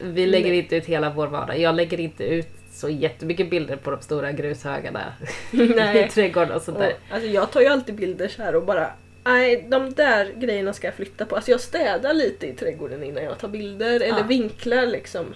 Vi 0.00 0.26
lägger 0.26 0.48
Nej. 0.48 0.58
inte 0.58 0.76
ut 0.76 0.86
hela 0.86 1.10
vår 1.10 1.26
vardag. 1.26 1.58
Jag 1.58 1.74
lägger 1.74 2.00
inte 2.00 2.24
ut 2.24 2.48
så 2.72 2.88
jättemycket 2.88 3.50
bilder 3.50 3.76
på 3.76 3.90
de 3.90 4.00
stora 4.02 4.32
grushögarna 4.32 5.12
i 5.94 6.08
trädgården 6.10 6.52
och 6.52 6.62
sånt 6.62 6.78
där. 6.78 6.90
Och, 6.90 7.14
alltså 7.14 7.28
jag 7.28 7.50
tar 7.50 7.60
ju 7.60 7.66
alltid 7.66 7.94
bilder 7.94 8.28
så 8.28 8.42
här 8.42 8.54
och 8.54 8.64
bara 8.64 8.90
Nej, 9.24 9.66
de 9.68 9.94
där 9.94 10.32
grejerna 10.36 10.72
ska 10.72 10.86
jag 10.86 10.94
flytta 10.94 11.26
på. 11.26 11.36
Alltså 11.36 11.50
jag 11.50 11.60
städar 11.60 12.14
lite 12.14 12.46
i 12.46 12.52
trädgården 12.52 13.02
innan 13.04 13.24
jag 13.24 13.38
tar 13.38 13.48
bilder 13.48 13.94
eller 13.94 14.18
Ja. 14.18 14.22
vinklar 14.28 14.86
liksom. 14.86 15.34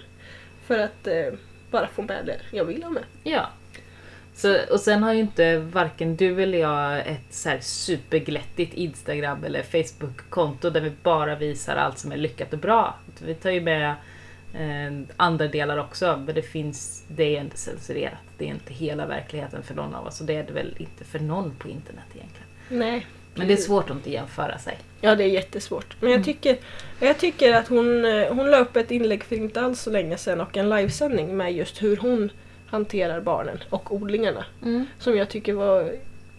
För 0.66 0.78
att 0.78 1.06
eh, 1.06 1.32
bara 1.70 1.86
få 1.86 2.02
med 2.02 2.26
det 2.26 2.56
jag 2.56 2.64
vill 2.64 2.82
ha 2.82 2.90
med. 2.90 3.02
Ja. 3.24 3.48
Så, 4.34 4.58
och 4.70 4.80
sen 4.80 5.02
har 5.02 5.12
ju 5.12 5.20
inte 5.20 5.58
varken 5.58 6.16
du 6.16 6.42
eller 6.42 6.58
jag 6.58 6.98
ett 6.98 7.26
så 7.30 7.48
här 7.48 7.58
superglättigt 7.60 8.74
Instagram 8.74 9.44
eller 9.44 9.62
Facebook-konto 9.62 10.70
där 10.70 10.80
vi 10.80 10.92
bara 11.02 11.34
visar 11.36 11.76
allt 11.76 11.98
som 11.98 12.12
är 12.12 12.16
lyckat 12.16 12.52
och 12.52 12.58
bra. 12.58 12.94
Vi 13.24 13.34
tar 13.34 13.50
ju 13.50 13.60
med 13.60 13.94
andra 15.16 15.48
delar 15.48 15.78
också, 15.78 16.22
men 16.26 16.34
det 16.34 16.42
finns, 16.42 17.04
det 17.08 17.36
är 17.36 17.40
inte 17.40 17.56
censurerat. 17.56 18.12
Det 18.38 18.44
är 18.44 18.48
inte 18.48 18.74
hela 18.74 19.06
verkligheten 19.06 19.62
för 19.62 19.74
någon 19.74 19.94
av 19.94 20.06
oss 20.06 20.20
och 20.20 20.26
det 20.26 20.34
är 20.36 20.42
det 20.44 20.52
väl 20.52 20.74
inte 20.78 21.04
för 21.04 21.18
någon 21.18 21.54
på 21.58 21.68
internet 21.68 22.04
egentligen. 22.14 22.46
Nej. 22.68 23.06
Men 23.34 23.46
det 23.46 23.52
är 23.52 23.56
svårt 23.56 23.90
att 23.90 23.96
inte 23.96 24.10
jämföra 24.10 24.58
sig. 24.58 24.78
Ja, 25.00 25.14
det 25.14 25.24
är 25.24 25.28
jättesvårt. 25.28 25.96
Men 26.00 26.10
jag 26.10 26.16
Mm. 26.16 26.24
tycker, 26.24 26.56
jag 27.00 27.18
tycker 27.18 27.54
att 27.54 27.68
hon, 27.68 28.04
eh, 28.04 28.34
hon 28.34 28.50
la 28.50 28.58
upp 28.58 28.76
ett 28.76 28.90
inlägg 28.90 29.24
för 29.24 29.36
inte 29.36 29.60
alls 29.60 29.80
så 29.80 29.90
länge 29.90 30.16
sedan 30.16 30.40
och 30.40 30.56
en 30.56 30.68
livesändning 30.70 31.36
med 31.36 31.52
just 31.52 31.82
hur 31.82 31.96
hon 31.96 32.32
hanterar 32.66 33.20
barnen 33.20 33.58
och 33.70 33.92
odlingarna. 33.94 34.44
Som 34.98 35.16
jag 35.16 35.28
tycker 35.28 35.52
var 35.52 35.92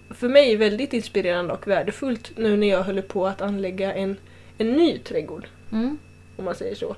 för 0.09 0.29
mig 0.29 0.55
väldigt 0.55 0.93
inspirerande 0.93 1.53
och 1.53 1.67
värdefullt 1.67 2.31
nu 2.35 2.57
när 2.57 2.67
jag 2.69 2.83
höll 2.83 3.01
på 3.01 3.27
att 3.27 3.41
anlägga 3.41 3.93
en, 3.93 4.17
en 4.57 4.71
ny 4.73 4.97
trädgård. 4.97 5.47
Mm. 5.71 5.97
Om 6.37 6.45
man 6.45 6.55
säger 6.55 6.75
så. 6.75 6.95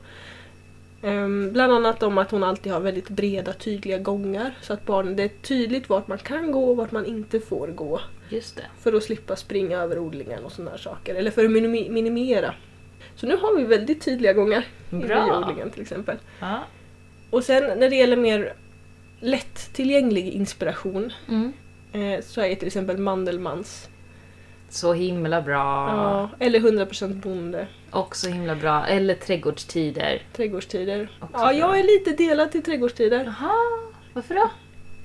Ehm, 1.03 1.49
bland 1.53 1.73
annat 1.73 2.03
om 2.03 2.17
att 2.17 2.31
hon 2.31 2.43
alltid 2.43 2.71
har 2.71 2.79
väldigt 2.79 3.09
breda 3.09 3.53
tydliga 3.53 3.97
gångar 3.97 4.57
så 4.61 4.73
att 4.73 4.85
barnen, 4.85 5.15
det 5.15 5.23
är 5.23 5.27
tydligt 5.41 5.89
vart 5.89 6.07
man 6.07 6.17
kan 6.17 6.51
gå 6.51 6.69
och 6.69 6.77
vart 6.77 6.91
man 6.91 7.05
inte 7.05 7.39
får 7.39 7.67
gå. 7.67 8.01
Just 8.29 8.55
det. 8.55 8.63
För 8.79 8.93
att 8.93 9.03
slippa 9.03 9.35
springa 9.35 9.77
över 9.77 9.99
odlingen 9.99 10.43
och 10.45 10.51
sådana 10.51 10.77
saker. 10.77 11.15
Eller 11.15 11.31
för 11.31 11.45
att 11.45 11.51
minimi- 11.51 11.89
minimera. 11.91 12.53
Så 13.15 13.27
nu 13.27 13.37
har 13.37 13.57
vi 13.57 13.63
väldigt 13.63 14.01
tydliga 14.05 14.33
gångar 14.33 14.65
i 14.91 14.95
Bra. 14.95 15.25
bioodlingen 15.25 15.69
till 15.71 15.81
exempel. 15.81 16.17
Ja. 16.39 16.59
Och 17.29 17.43
sen 17.43 17.79
när 17.79 17.89
det 17.89 17.95
gäller 17.95 18.17
mer 18.17 18.53
lättillgänglig 19.19 20.27
inspiration 20.29 21.13
Mm. 21.29 21.53
eh, 21.93 22.21
så 22.21 22.41
är 22.41 22.55
till 22.55 22.67
exempel 22.67 22.97
Mandelmans. 22.97 23.89
Så 24.69 24.93
himla 24.93 25.41
bra. 25.41 25.55
Ja, 25.57 26.29
eller 26.39 26.59
100% 26.59 27.13
bonde. 27.21 27.67
Också 27.91 28.27
himla 28.29 28.55
bra. 28.55 28.85
Eller 28.87 29.15
trädgårdstider. 29.15 30.21
Trädgårdstider. 30.35 31.09
Också 31.19 31.37
Ja, 31.37 31.53
jag 31.53 31.69
bra. 31.69 31.77
är 31.79 31.83
lite 31.83 32.11
delad 32.23 32.51
till 32.51 32.63
trädgårdstider. 32.63 33.23
Jaha, 33.25 33.55
varför 34.13 34.35
då? 34.35 34.51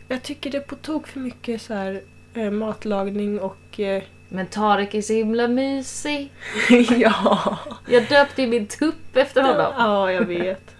Jag 0.08 0.22
tycker 0.22 0.50
det 0.50 0.56
är 0.56 0.60
på 0.62 0.74
tok 0.76 1.06
för 1.06 1.20
mycket 1.20 1.62
så 1.62 1.74
här, 1.74 2.02
eh, 2.34 2.50
matlagning 2.50 3.40
och... 3.40 3.80
Eh, 3.80 4.02
Men 4.28 4.46
Tarek 4.46 4.94
är 4.94 5.02
så 5.02 5.12
himla 5.12 5.48
mysig. 5.48 6.32
ja. 6.98 7.58
Jag 7.88 8.08
döpte 8.08 8.42
ju 8.42 8.48
min 8.48 8.66
tupp 8.66 9.16
efter 9.16 9.42
honom. 9.42 9.72
Ja, 9.78 10.12
jag 10.12 10.24
vet. 10.24 10.74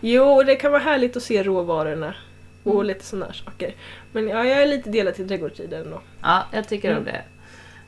Jo, 0.00 0.42
det 0.42 0.56
kan 0.56 0.72
vara 0.72 0.82
härligt 0.82 1.16
att 1.16 1.22
se 1.22 1.42
råvarorna 1.42 2.14
och 2.62 2.74
Mm. 2.74 2.86
lite 2.86 3.04
sådana 3.04 3.32
saker. 3.32 3.74
Men 4.12 4.28
ja, 4.28 4.44
jag 4.44 4.62
är 4.62 4.66
lite 4.66 4.90
delad 4.90 5.14
till 5.14 5.28
trädgårdstiden 5.28 5.82
ändå. 5.84 6.00
Ja, 6.22 6.44
jag 6.52 6.68
tycker 6.68 6.90
om 6.96 7.02
Mm. 7.02 7.04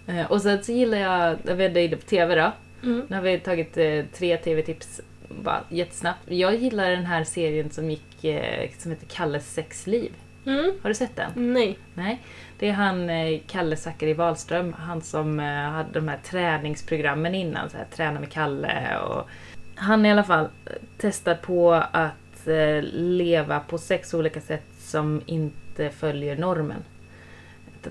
det. 0.07 0.13
Eh, 0.13 0.31
Och 0.31 0.43
sen 0.43 0.65
så 0.65 0.73
gillar 0.73 0.99
jag, 0.99 1.37
när 1.43 1.55
vi 1.55 1.65
ändå 1.65 1.81
är 1.81 1.85
inne 1.85 1.97
på 1.97 2.07
TV 2.07 2.35
då. 2.35 2.53
Mm. 2.87 3.07
Nu 3.09 3.17
har 3.17 3.23
vi 3.23 3.39
tagit 3.39 3.77
eh, 3.77 4.05
tre 4.13 4.37
TV-tips 4.37 5.01
bara 5.29 5.61
jättesnabbt. 5.69 6.21
Jag 6.25 6.55
gillar 6.55 6.91
den 6.91 7.07
här 7.07 7.25
serien 7.25 7.71
som 7.71 7.91
gick, 7.91 8.25
eh, 8.25 8.71
som 8.79 8.91
heter 8.91 9.07
Kalles 9.07 9.55
sexliv. 9.55 10.13
Mm. 10.47 10.73
Har 10.83 10.89
du 10.91 10.95
sett 10.95 11.17
den? 11.17 11.53
Nej. 11.53 11.79
Nej. 11.95 12.21
Det 12.59 12.69
är 12.69 12.73
han 12.73 13.11
eh, 13.11 13.41
Kalle 13.47 13.77
Zackari 13.77 14.15
Wahlström, 14.15 14.73
han 14.79 15.03
som 15.03 15.41
eh, 15.41 15.47
hade 15.47 15.93
de 15.93 16.09
här 16.09 16.19
träningsprogrammen 16.25 17.35
innan, 17.35 17.71
så 17.71 17.77
här, 17.77 17.85
träna 17.85 18.21
med 18.21 18.31
Kalle 18.31 18.99
och 18.99 19.29
han 19.75 20.07
i 20.07 20.11
alla 20.11 20.25
fall 20.25 20.45
eh, 20.45 20.73
testar 20.99 21.35
på 21.35 21.73
att 21.75 22.47
eh, 22.47 22.83
leva 22.93 23.61
på 23.61 23.79
sex 23.79 24.15
olika 24.15 24.41
sätt 24.41 24.67
som 24.79 25.23
inte 25.27 25.91
följer 25.91 26.37
normen. 26.37 26.85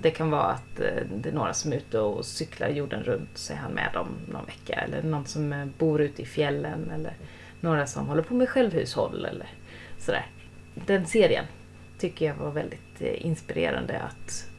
Det 0.01 0.11
kan 0.11 0.31
vara 0.31 0.43
att 0.43 0.79
eh, 0.79 1.03
det 1.15 1.29
är 1.29 1.33
några 1.33 1.53
som 1.53 1.73
är 1.73 1.77
ute 1.77 1.99
och 1.99 2.25
cyklar 2.25 2.69
jorden 2.69 3.03
runt, 3.03 3.37
så 3.37 3.53
är 3.53 3.57
han 3.57 3.71
med 3.71 3.89
dem 3.93 4.07
någon 4.31 4.45
vecka. 4.45 4.73
Eller 4.73 5.03
någon 5.03 5.25
som 5.25 5.53
eh, 5.53 5.65
bor 5.77 6.01
ute 6.01 6.21
i 6.21 6.25
fjällen. 6.25 6.91
Eller 6.91 7.13
några 7.59 7.87
som 7.87 8.07
håller 8.07 8.23
på 8.23 8.33
med 8.33 8.49
självhushåll 8.49 9.25
eller 9.25 9.47
sådär. 9.97 10.25
Den 10.73 11.05
serien 11.05 11.45
tycker 11.99 12.25
jag 12.25 12.35
var 12.35 12.51
väldigt 12.51 13.01
eh, 13.01 13.25
inspirerande 13.25 13.99
att 13.99 14.49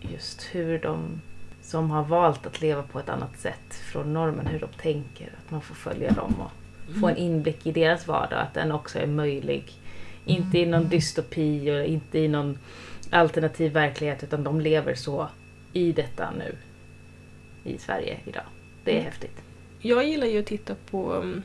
just 0.00 0.42
hur 0.52 0.78
de 0.78 1.20
som 1.62 1.90
har 1.90 2.04
valt 2.04 2.46
att 2.46 2.60
leva 2.60 2.82
på 2.82 2.98
ett 2.98 3.08
annat 3.08 3.38
sätt 3.38 3.74
från 3.74 4.12
normen, 4.12 4.46
hur 4.46 4.60
de 4.60 4.68
tänker, 4.82 5.26
att 5.26 5.50
man 5.50 5.60
får 5.60 5.74
följa 5.74 6.12
dem 6.12 6.34
och 6.40 6.50
få 7.00 7.08
en 7.08 7.16
inblick 7.16 7.66
i 7.66 7.72
deras 7.72 8.06
vardag, 8.06 8.40
att 8.40 8.54
den 8.54 8.72
också 8.72 8.98
är 8.98 9.06
möjlig. 9.06 9.72
Inte 10.24 10.58
i 10.58 10.66
någon 10.66 10.88
dystopi 10.88 11.70
och 11.70 11.84
inte 11.84 12.18
i 12.18 12.28
någon 12.28 12.58
alternativ 13.10 13.72
verklighet 13.72 14.22
utan 14.22 14.44
de 14.44 14.60
lever 14.60 14.94
så 14.94 15.28
i 15.72 15.92
detta 15.92 16.30
nu 16.38 16.56
i 17.64 17.78
Sverige 17.78 18.20
idag. 18.24 18.42
Det 18.84 18.90
är 18.90 18.94
Mm. 18.94 19.04
häftigt. 19.04 19.42
Jag 19.80 20.04
gillar 20.08 20.26
ju 20.26 20.38
att 20.40 20.46
titta 20.46 20.74
på 20.90 21.12
um, 21.12 21.42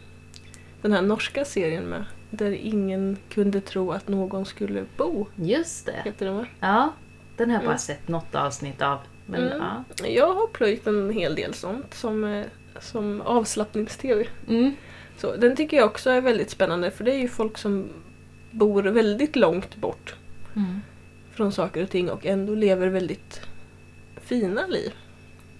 den 0.82 0.92
här 0.94 1.02
norska 1.02 1.46
serien 1.46 1.84
med. 1.84 2.06
Där 2.30 2.52
ingen 2.52 3.18
kunde 3.30 3.62
tro 3.62 3.92
att 3.92 4.08
någon 4.08 4.46
skulle 4.46 4.86
bo. 4.98 5.28
Just 5.36 5.86
det. 5.86 6.02
Heter 6.06 6.26
den 6.26 6.36
va? 6.38 6.46
Ja, 6.60 6.94
den 7.38 7.50
har 7.50 7.56
jag 7.56 7.64
bara 7.64 7.68
Mm. 7.72 7.78
sett 7.80 8.08
något 8.08 8.36
avsnitt 8.36 8.82
av. 8.82 8.98
Men 9.26 9.42
Mm. 9.52 9.58
ja. 9.98 10.08
Jag 10.08 10.34
har 10.34 10.48
plöjt 10.48 10.88
en 10.88 11.10
hel 11.10 11.36
del 11.36 11.54
sånt 11.54 11.94
som, 11.94 12.24
eh, 12.24 12.46
som 12.80 13.22
avslappnings-tv. 13.22 14.26
Mm. 14.50 14.72
Så 15.18 15.36
den 15.36 15.56
tycker 15.56 15.78
jag 15.78 15.86
också 15.86 16.10
är 16.10 16.22
väldigt 16.22 16.50
spännande 16.50 16.92
för 16.92 17.04
det 17.04 17.14
är 17.14 17.20
ju 17.20 17.28
folk 17.28 17.58
som 17.58 17.90
bor 18.52 18.84
väldigt 18.84 19.36
långt 19.36 19.76
bort 19.76 20.16
Mm. 20.56 20.82
Från 21.42 21.52
saker 21.52 21.84
och 21.84 21.90
ting 21.90 22.10
och 22.10 22.26
ändå 22.26 22.56
lever 22.56 22.88
väldigt 22.88 23.42
fina 24.22 24.68
liv. 24.68 24.94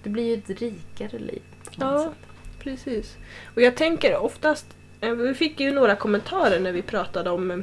Det 0.02 0.10
blir 0.10 0.24
ju 0.24 0.34
ett 0.34 0.60
rikare 0.60 1.18
liv. 1.18 1.42
Ja, 1.78 2.12
precis. 2.58 3.16
Och 3.54 3.62
jag 3.62 3.76
tänker 3.76 4.16
oftast, 4.16 4.66
eh, 5.00 5.10
vi 5.10 5.34
fick 5.34 5.60
ju 5.60 5.72
några 5.72 5.96
kommentarer 5.96 6.60
när 6.60 6.72
vi 6.72 6.82
pratade 6.82 7.30
om, 7.30 7.50
eh, 7.50 7.58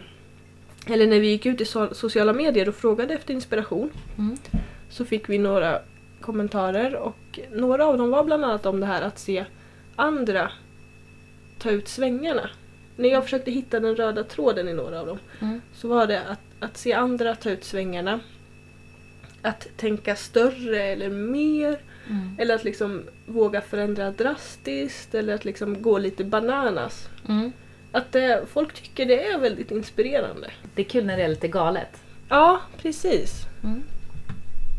eller 0.93 1.07
när 1.07 1.19
vi 1.19 1.27
gick 1.27 1.45
ut 1.45 1.61
i 1.61 1.63
so- 1.63 1.93
sociala 1.93 2.33
medier 2.33 2.69
och 2.69 2.75
frågade 2.75 3.13
efter 3.13 3.33
inspiration. 3.33 3.89
Mm. 4.17 4.37
Så 4.89 5.05
fick 5.05 5.29
vi 5.29 5.37
några 5.37 5.79
kommentarer 6.21 6.95
och 6.95 7.39
några 7.51 7.85
av 7.85 7.97
dem 7.97 8.09
var 8.09 8.23
bland 8.23 8.45
annat 8.45 8.65
om 8.65 8.79
det 8.79 8.85
här 8.85 9.01
att 9.01 9.19
se 9.19 9.45
andra 9.95 10.51
ta 11.59 11.71
ut 11.71 11.87
svängarna. 11.87 12.49
När 12.95 13.09
jag 13.09 13.23
försökte 13.23 13.51
hitta 13.51 13.79
den 13.79 13.95
röda 13.95 14.23
tråden 14.23 14.67
i 14.69 14.73
några 14.73 14.99
av 14.99 15.07
dem 15.07 15.19
Mm. 15.41 15.61
så 15.73 15.87
var 15.87 16.07
det 16.07 16.21
att, 16.23 16.39
att 16.59 16.77
se 16.77 16.93
andra 16.93 17.35
ta 17.35 17.49
ut 17.49 17.63
svängarna. 17.63 18.19
Att 19.41 19.67
tänka 19.77 20.15
större 20.15 20.83
eller 20.83 21.09
mer. 21.09 21.79
Mm. 22.09 22.35
Eller 22.39 22.55
att 22.55 22.63
liksom 22.63 23.03
våga 23.25 23.61
förändra 23.61 24.11
drastiskt 24.11 25.15
eller 25.15 25.35
att 25.35 25.45
liksom 25.45 25.81
gå 25.81 25.97
lite 25.97 26.23
bananas. 26.23 27.09
Mm. 27.27 27.51
Att 27.91 28.11
det, 28.11 28.45
folk 28.49 28.73
tycker 28.73 29.05
det 29.05 29.27
är 29.27 29.39
väldigt 29.39 29.71
inspirerande. 29.71 30.51
Det 30.75 30.81
är 30.81 30.85
kul 30.85 31.05
när 31.05 31.17
det 31.17 31.23
är 31.23 31.27
lite 31.27 31.47
galet. 31.47 32.03
Ja, 32.29 32.61
precis. 32.77 33.45
Mm. 33.63 33.83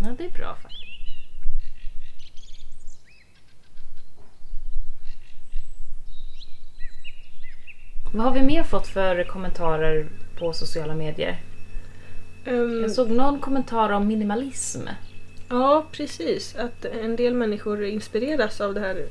Ja, 0.04 0.14
det 0.18 0.25
är 0.25 0.30
bra 0.30 0.56
faktiskt. 0.62 0.80
Vad 8.14 8.25
har 8.25 8.34
vi 8.34 8.42
mer 8.42 8.62
fått 8.62 8.87
för 8.87 9.25
kommentarer 9.25 10.08
på 10.38 10.52
sociala 10.52 10.94
medier? 10.94 11.40
Ehm, 12.44 12.82
Jag 12.82 12.90
såg 12.90 13.11
någon 13.11 13.38
kommentar 13.40 13.90
om 13.90 14.06
minimalism. 14.09 14.80
Ja, 15.49 15.87
precis. 15.92 16.56
Att 16.56 16.85
en 16.85 17.16
del 17.16 17.35
människor 17.35 17.85
inspireras 17.85 18.61
av 18.61 18.75
den 18.75 18.82
här 18.85 19.06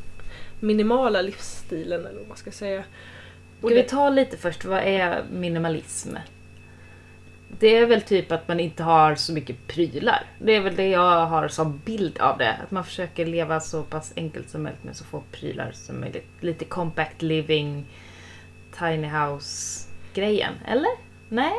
minimala 0.60 1.22
livsstilen 1.22 2.06
eller 2.06 2.20
vad 2.20 2.28
man 2.28 2.38
ska 2.38 2.52
säga. 2.52 2.84
Ska 3.60 3.68
vi 3.68 3.84
ta 3.84 4.10
lite 4.10 4.38
först, 4.38 4.66
vad 4.66 4.80
är 4.84 5.24
minimalism? 5.32 6.16
Det 7.60 7.78
är 7.78 7.86
väl 7.86 8.02
typ 8.02 8.32
att 8.32 8.48
man 8.48 8.60
inte 8.60 8.84
har 8.84 9.16
så 9.16 9.34
mycket 9.34 9.68
prylar. 9.68 10.24
Det 10.40 10.56
är 10.56 10.60
väl 10.62 10.76
det 10.76 10.88
jag 10.88 11.26
har 11.26 11.48
som 11.48 11.82
bild 11.86 12.18
av 12.20 12.38
det. 12.38 12.54
Att 12.54 12.72
man 12.72 12.84
försöker 12.84 13.26
leva 13.26 13.60
så 13.60 13.84
pass 13.84 14.14
enkelt 14.16 14.50
som 14.50 14.64
möjligt 14.64 14.84
med 14.84 14.96
så 14.96 15.04
få 15.04 15.24
prylar 15.32 15.72
som 15.74 16.00
möjligt. 16.00 16.28
Lite 16.40 16.66
compact 16.66 17.22
living, 17.22 17.86
tiny 18.80 19.08
house 19.08 19.88
grejen. 20.14 20.54
Eller? 20.68 20.92
Nej? 21.30 21.54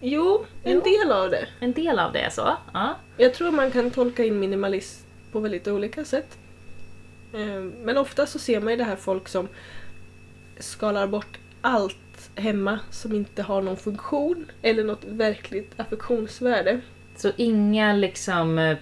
Jo, 0.00 0.46
en 0.64 0.72
Jo. 0.72 0.80
del 0.80 1.12
av 1.12 1.30
det. 1.30 1.46
En 1.60 1.72
del 1.72 1.98
av 1.98 2.12
det 2.12 2.20
är 2.20 2.30
så. 2.30 2.56
Ja. 2.74 2.96
Jag 3.16 3.34
tror 3.34 3.50
man 3.50 3.70
kan 3.70 3.90
tolka 3.90 4.24
in 4.24 4.40
minimalism 4.40 5.04
på 5.32 5.40
väldigt 5.40 5.68
olika 5.68 6.04
sätt. 6.04 6.38
Eh, 7.34 7.60
Men 7.84 7.96
ofta 7.96 8.26
så 8.26 8.38
ser 8.38 8.60
man 8.60 8.70
ju 8.72 8.76
det 8.76 8.84
här 8.84 8.96
folk 8.96 9.28
som 9.28 9.48
skalar 10.58 11.06
bort 11.06 11.38
allt 11.60 11.96
hemma 12.34 12.78
som 12.90 13.12
inte 13.14 13.42
har 13.42 13.62
någon 13.62 13.76
funktion 13.76 14.50
eller 14.62 14.84
något 14.84 15.04
verkligt 15.04 15.72
affektionsvärde. 15.80 16.80
Så 17.16 17.30
inga 17.36 17.92
liksom 17.92 18.58
eh, 18.58 18.76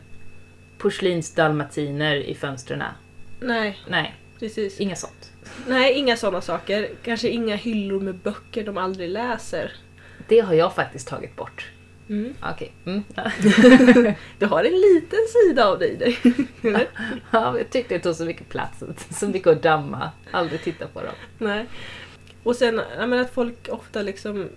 porslinsdalmatiner 0.79 2.17
i 2.17 2.35
fönstren. 2.35 2.83
Nej, 3.41 3.79
Nej, 3.89 4.15
precis. 4.39 4.81
inga 4.81 4.97
sånt. 4.97 5.33
Nej, 5.69 5.93
inga 5.95 6.17
sådana 6.17 6.41
saker. 6.41 6.89
Kanske 7.05 7.29
inga 7.29 7.57
hyllor 7.57 8.01
med 8.01 8.15
böcker 8.15 8.65
de 8.65 8.79
aldrig 8.79 9.09
läser. 9.11 9.73
Det 10.29 10.41
har 10.41 10.55
jag 10.55 10.75
faktiskt 10.75 11.09
tagit 11.09 11.37
bort. 11.37 11.71
Mm. 12.09 12.35
Okej. 12.53 12.73
Mm. 12.85 13.05
Du 14.39 14.47
har 14.47 14.65
en 14.65 14.81
liten 14.81 15.19
sida 15.29 15.67
av 15.67 15.79
dig 15.79 15.97
dig. 15.97 16.19
Eller? 16.63 16.89
Ja, 17.31 17.59
jag 17.59 17.71
tyckte 17.71 17.95
det 17.95 18.01
tog 18.01 18.15
så 18.15 18.25
mycket 18.25 18.49
plats, 18.49 18.85
så 19.11 19.29
mycket 19.29 19.49
att 19.49 19.63
damma. 19.63 20.11
Aldrig 20.31 20.63
titta 20.63 20.87
på 20.87 21.01
dem. 21.01 21.15
Nej. 21.39 21.67
Och 22.43 22.57
sen 22.57 22.81
menar, 22.99 23.19
att 23.19 23.35
folk 23.35 23.69
ofta 23.71 24.03
liksom 24.03 24.49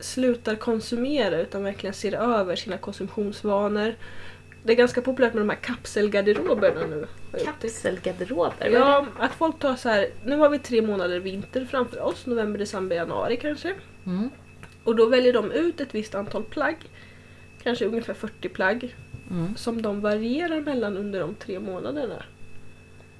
slutar 0.00 0.54
konsumera 0.54 1.40
utan 1.40 1.64
verkligen 1.64 1.94
ser 1.94 2.12
över 2.12 2.56
sina 2.56 2.78
konsumtionsvanor. 2.78 3.94
Det 4.62 4.72
är 4.72 4.76
ganska 4.76 5.02
populärt 5.02 5.34
med 5.34 5.42
de 5.42 5.48
här 5.48 5.56
kapselgarderoberna 5.56 6.86
nu. 6.86 7.06
Kapselgarderober? 7.44 8.70
Ja, 8.72 9.06
att 9.18 9.32
folk 9.32 9.58
tar 9.58 9.76
så 9.76 9.88
här, 9.88 10.08
nu 10.24 10.36
har 10.36 10.48
vi 10.48 10.58
tre 10.58 10.82
månader 10.82 11.20
vinter 11.20 11.64
framför 11.70 12.00
oss, 12.00 12.26
november, 12.26 12.58
december, 12.58 12.96
januari 12.96 13.36
kanske. 13.36 13.74
Mm. 14.06 14.30
Och 14.84 14.96
då 14.96 15.06
väljer 15.06 15.32
de 15.32 15.52
ut 15.52 15.80
ett 15.80 15.94
visst 15.94 16.14
antal 16.14 16.42
plagg, 16.44 16.76
kanske 17.62 17.84
ungefär 17.84 18.14
40 18.14 18.48
plagg, 18.48 18.94
Mm. 19.30 19.56
som 19.56 19.82
de 19.82 20.00
varierar 20.00 20.60
mellan 20.60 20.96
under 20.96 21.20
de 21.20 21.34
tre 21.34 21.60
månaderna. 21.60 22.22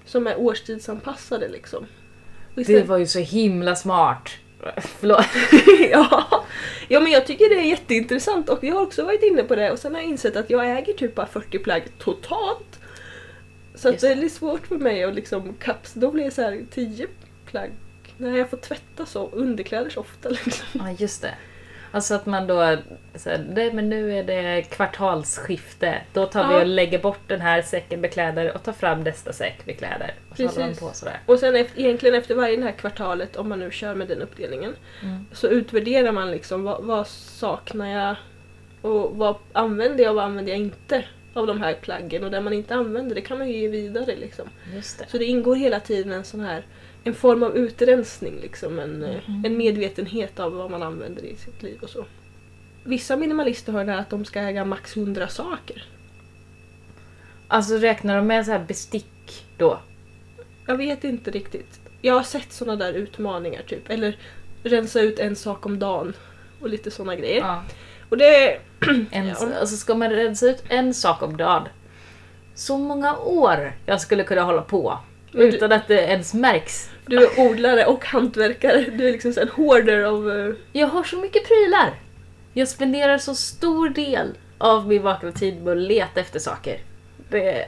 Som 0.05 0.26
är 0.26 0.38
årstidsanpassade 0.40 1.49
liksom. 1.49 1.83
Och 1.83 1.87
Det 2.55 2.61
istället- 2.61 2.87
var 2.87 2.99
ju 2.99 3.07
så 3.07 3.19
himla 3.19 3.76
smart. 3.76 4.31
Förlåt. 4.76 5.25
ja. 5.90 6.45
ja, 6.88 7.00
men 7.00 7.12
jag 7.12 7.26
tycker 7.26 7.49
det 7.49 7.61
är 7.61 7.64
jätteintressant 7.64 8.49
och 8.49 8.64
jag 8.64 8.75
har 8.75 8.83
också 8.83 9.05
varit 9.05 9.23
inne 9.23 9.43
på 9.43 9.55
det 9.57 9.71
och 9.71 9.79
sen 9.79 9.95
har 9.95 10.00
jag 10.02 10.11
insett 10.11 10.37
att 10.37 10.50
jag 10.50 10.79
äger 10.79 10.93
typ 10.93 11.14
bara 11.14 11.26
40 11.26 11.59
plagg 11.59 11.83
totalt. 11.99 12.81
Så 13.75 13.88
att 13.88 13.99
det 14.00 14.07
det. 14.09 14.12
är 14.12 14.17
lite 14.17 14.35
svårt 14.35 14.67
för 14.67 14.76
mig 14.79 15.05
att 15.05 15.14
liksom 15.14 15.55
kaps, 15.55 15.95
då 15.95 16.11
blir 16.11 16.25
det 16.25 16.31
så 16.31 16.43
här 16.43 16.64
10 16.71 17.07
plagg. 17.47 17.71
När 18.17 18.37
jag 18.38 18.50
får 18.50 18.57
tvätta 18.57 19.07
så, 19.07 19.29
underkläder 19.33 19.90
så 19.90 20.00
ofta 20.00 20.29
liksom. 20.29 20.67
Ja, 20.73 20.90
just 20.99 21.23
det. 21.23 21.35
Alltså 21.93 22.15
att 22.15 22.27
man 22.27 22.47
då, 22.47 22.77
så 23.15 23.31
här, 23.31 23.47
nej 23.55 23.73
men 23.73 23.89
nu 23.89 24.19
är 24.19 24.25
det 24.25 24.63
kvartalsskifte. 24.71 26.01
Då 26.13 26.27
tar 26.27 26.49
vi 26.49 26.55
Ja. 26.55 26.61
och 26.61 26.67
lägger 26.67 26.99
bort 26.99 27.21
den 27.27 27.41
här 27.41 27.63
säcken 27.63 28.01
med 28.01 28.13
kläder 28.13 28.55
och 28.55 28.63
tar 28.63 28.73
fram 28.73 29.01
nästa 29.01 29.33
säck 29.33 29.67
med 29.67 29.79
kläder. 29.79 30.15
Och 30.31 30.37
så 30.37 30.43
håller 30.47 30.59
man 30.61 30.69
Precis. 30.69 30.81
på 30.89 30.95
sådär. 30.95 31.21
Och 31.27 31.39
sen 31.39 31.57
efter, 31.57 31.81
egentligen 31.81 32.15
efter 32.15 32.35
varje 32.35 32.57
det 32.57 32.63
här 32.63 32.73
kvartalet, 32.73 33.37
om 33.37 33.49
man 33.49 33.59
nu 33.59 33.71
kör 33.71 33.95
med 33.95 34.09
den 34.09 34.23
uppdelningen, 34.23 34.75
Mm. 35.03 35.27
så 35.33 35.49
utvärderar 35.49 36.13
man 36.13 36.31
liksom 36.31 36.63
vad, 36.65 36.85
vad 36.85 37.07
saknar 37.07 37.87
jag 37.87 38.17
och 38.83 39.17
vad 39.17 39.37
använder 39.53 40.05
jag 40.05 40.11
och 40.11 40.17
vad 40.17 40.25
använder 40.25 40.53
jag 40.53 40.61
inte 40.61 41.05
av 41.35 41.47
de 41.47 41.61
här 41.61 41.75
plaggen 41.75 42.25
och 42.25 42.31
det 42.31 42.41
man 42.41 42.53
inte 42.53 42.75
använder 42.75 43.15
det 43.15 43.21
kan 43.21 43.39
man 43.39 43.49
ju 43.49 43.57
ge 43.57 43.69
vidare 43.69 44.17
liksom. 44.17 44.49
Just 44.75 44.99
det. 44.99 45.05
Så 45.09 45.19
det 45.19 45.25
ingår 45.25 45.57
hela 45.57 45.81
tiden 45.81 46.13
en 46.13 46.25
sån 46.25 46.41
här 46.41 46.67
en 47.04 47.15
form 47.15 47.43
av 47.43 47.56
utrensning, 47.56 48.34
liksom, 48.43 48.78
en, 48.78 48.99
Mhm. 49.00 49.43
en 49.47 49.56
medvetenhet 49.56 50.41
av 50.41 50.52
vad 50.52 50.71
man 50.71 50.82
använder 50.82 51.25
i 51.25 51.36
sitt 51.36 51.63
liv 51.63 51.78
och 51.82 51.91
så. 51.91 52.04
Vissa 52.84 53.17
minimalister 53.17 53.73
har 53.73 53.84
det 53.84 53.93
här 53.93 53.99
att 54.00 54.10
de 54.10 54.25
ska 54.25 54.41
äga 54.41 54.65
max 54.65 54.97
100 54.97 55.28
saker. 55.28 55.84
Alltså 57.49 57.75
räknar 57.76 58.17
de 58.17 58.26
med 58.26 58.47
så 58.47 58.52
här 58.52 58.65
bestick 58.69 59.47
då? 59.58 59.80
Jag 60.67 60.76
vet 60.76 61.04
inte 61.04 61.30
riktigt. 61.30 61.80
Jag 62.02 62.15
har 62.15 62.23
sett 62.23 62.52
såna 62.52 62.76
där 62.76 62.93
utmaningar 62.93 63.63
typ, 63.63 63.91
eller 63.91 64.19
rensa 64.63 65.00
ut 65.00 65.19
en 65.19 65.36
sak 65.36 65.67
om 65.67 65.78
dagen 65.78 66.13
och 66.60 66.69
lite 66.69 66.91
såna 66.91 67.17
grejer. 67.17 67.39
Ja. 67.41 67.63
Och 68.08 68.17
det... 68.17 68.58
En, 69.10 69.26
Ja. 69.28 69.34
Alltså 69.60 69.76
ska 69.76 69.95
man 69.95 70.10
rensa 70.10 70.47
ut 70.47 70.63
en 70.69 70.95
sak 70.95 71.23
om 71.23 71.36
dagen. 71.36 71.69
Så 72.54 72.78
många 72.78 73.17
år 73.17 73.73
jag 73.86 74.00
skulle 74.00 74.25
kunna 74.25 74.43
hålla 74.43 74.63
på. 74.63 74.99
Utan 75.32 75.73
att 75.73 75.88
det 75.88 76.00
ens 76.00 76.34
märks. 76.34 76.90
Du 77.06 77.16
är 77.25 77.40
odlare 77.50 77.86
och 77.86 78.04
hantverkare. 78.04 78.80
Du 78.80 79.08
är 79.08 79.12
liksom 79.12 79.34
en 79.43 79.49
hoarder 79.49 80.02
av... 80.02 80.30
eh, 80.30 80.54
Jag 80.73 80.86
har 80.86 81.02
så 81.04 81.16
mycket 81.16 81.47
prylar. 81.49 81.95
Jag 82.52 82.69
spenderar 82.69 83.19
så 83.19 83.34
stor 83.34 83.88
del 83.88 84.28
av 84.58 84.88
min 84.88 85.02
vakna 85.02 85.32
tid 85.32 85.62
med 85.62 85.73
att 85.73 85.78
leta 85.78 86.21
efter 86.21 86.38
saker. 86.38 86.78
Det, 87.28 87.66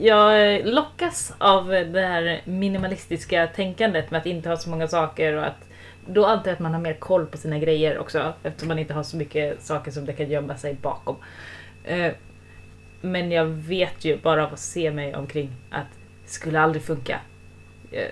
jag 0.00 0.60
lockas 0.66 1.32
av 1.38 1.68
det 1.68 2.00
här 2.06 2.40
minimalistiska 2.44 3.46
tänkandet 3.46 4.10
med 4.10 4.18
att 4.20 4.26
inte 4.26 4.48
ha 4.48 4.56
så 4.56 4.70
många 4.70 4.88
saker 4.88 5.32
och 5.36 5.46
att 5.46 5.68
då 6.06 6.26
antar 6.26 6.46
jag 6.50 6.52
att 6.54 6.60
man 6.60 6.74
har 6.74 6.80
mer 6.80 6.94
koll 6.94 7.26
på 7.26 7.36
sina 7.36 7.58
grejer 7.58 7.98
också 7.98 8.32
eftersom 8.42 8.68
man 8.68 8.78
inte 8.78 8.94
har 8.94 9.02
så 9.02 9.16
mycket 9.16 9.62
saker 9.62 9.90
som 9.90 10.04
det 10.06 10.12
kan 10.12 10.30
gömma 10.30 10.56
sig 10.56 10.74
bakom. 10.74 11.16
Eh, 11.84 12.12
Men 13.00 13.30
jag 13.32 13.44
vet 13.46 14.04
ju 14.04 14.16
bara 14.16 14.46
av 14.46 14.52
att 14.52 14.58
se 14.58 14.90
mig 14.90 15.14
omkring 15.14 15.50
att 15.70 15.86
skulle 16.32 16.60
aldrig 16.60 16.82
funka. 16.84 17.20
Eh, 17.92 18.08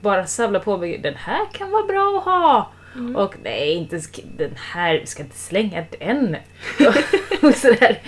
Bara 0.00 0.26
samla 0.26 0.60
på 0.60 0.76
mig, 0.76 0.98
den 0.98 1.14
här 1.14 1.46
kan 1.52 1.70
vara 1.70 1.86
bra 1.86 2.18
att 2.18 2.24
ha. 2.24 2.70
Mm. 2.94 3.16
Och 3.16 3.34
nej, 3.42 3.72
inte 3.74 4.00
den 4.36 4.54
här, 4.56 4.98
vi 5.00 5.06
ska 5.06 5.22
inte 5.22 5.36
slänga 5.36 5.84
den. 5.98 6.36
och 7.42 7.54
sådär. 7.54 7.98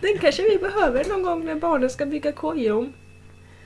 Den 0.00 0.18
kanske 0.18 0.42
vi 0.42 0.58
behöver 0.58 1.04
någon 1.04 1.22
gång 1.22 1.44
när 1.44 1.54
barnen 1.54 1.90
ska 1.90 2.06
bygga 2.06 2.32
koja 2.32 2.74
om 2.76 2.92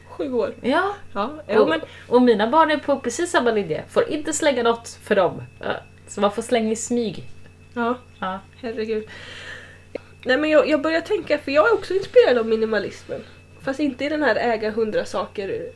sju 0.08 0.32
år. 0.32 0.54
Ja, 0.60 0.94
Ja, 1.14 1.30
och, 1.60 1.68
men 1.68 1.80
och 2.08 2.22
mina 2.22 2.46
barn 2.50 2.70
är 2.70 2.76
på 2.76 3.00
precis 3.00 3.30
samma 3.30 3.50
linje. 3.50 3.84
Får 3.88 4.08
inte 4.10 4.32
slänga 4.32 4.62
något 4.62 4.88
för 5.02 5.14
dem. 5.16 5.42
Så 6.08 6.20
man 6.20 6.32
får 6.32 6.42
slänga 6.42 6.70
i 6.72 6.76
smyg. 6.76 7.24
ja, 7.74 7.98
Ja. 8.18 8.40
herregud. 8.60 9.08
Nej 10.24 10.36
men 10.36 10.50
jag, 10.50 10.68
jag 10.68 10.82
börjar 10.82 11.00
tänka, 11.00 11.38
för 11.38 11.52
jag 11.52 11.68
är 11.68 11.74
också 11.74 11.94
inspirerad 11.94 12.38
av 12.38 12.46
minimalismen. 12.46 13.20
Fast 13.66 13.80
inte 13.80 14.04
i 14.04 14.08
den 14.08 14.22
här 14.22 14.36
äga 14.36 14.70
hundra 14.70 15.04
saker, 15.04 15.70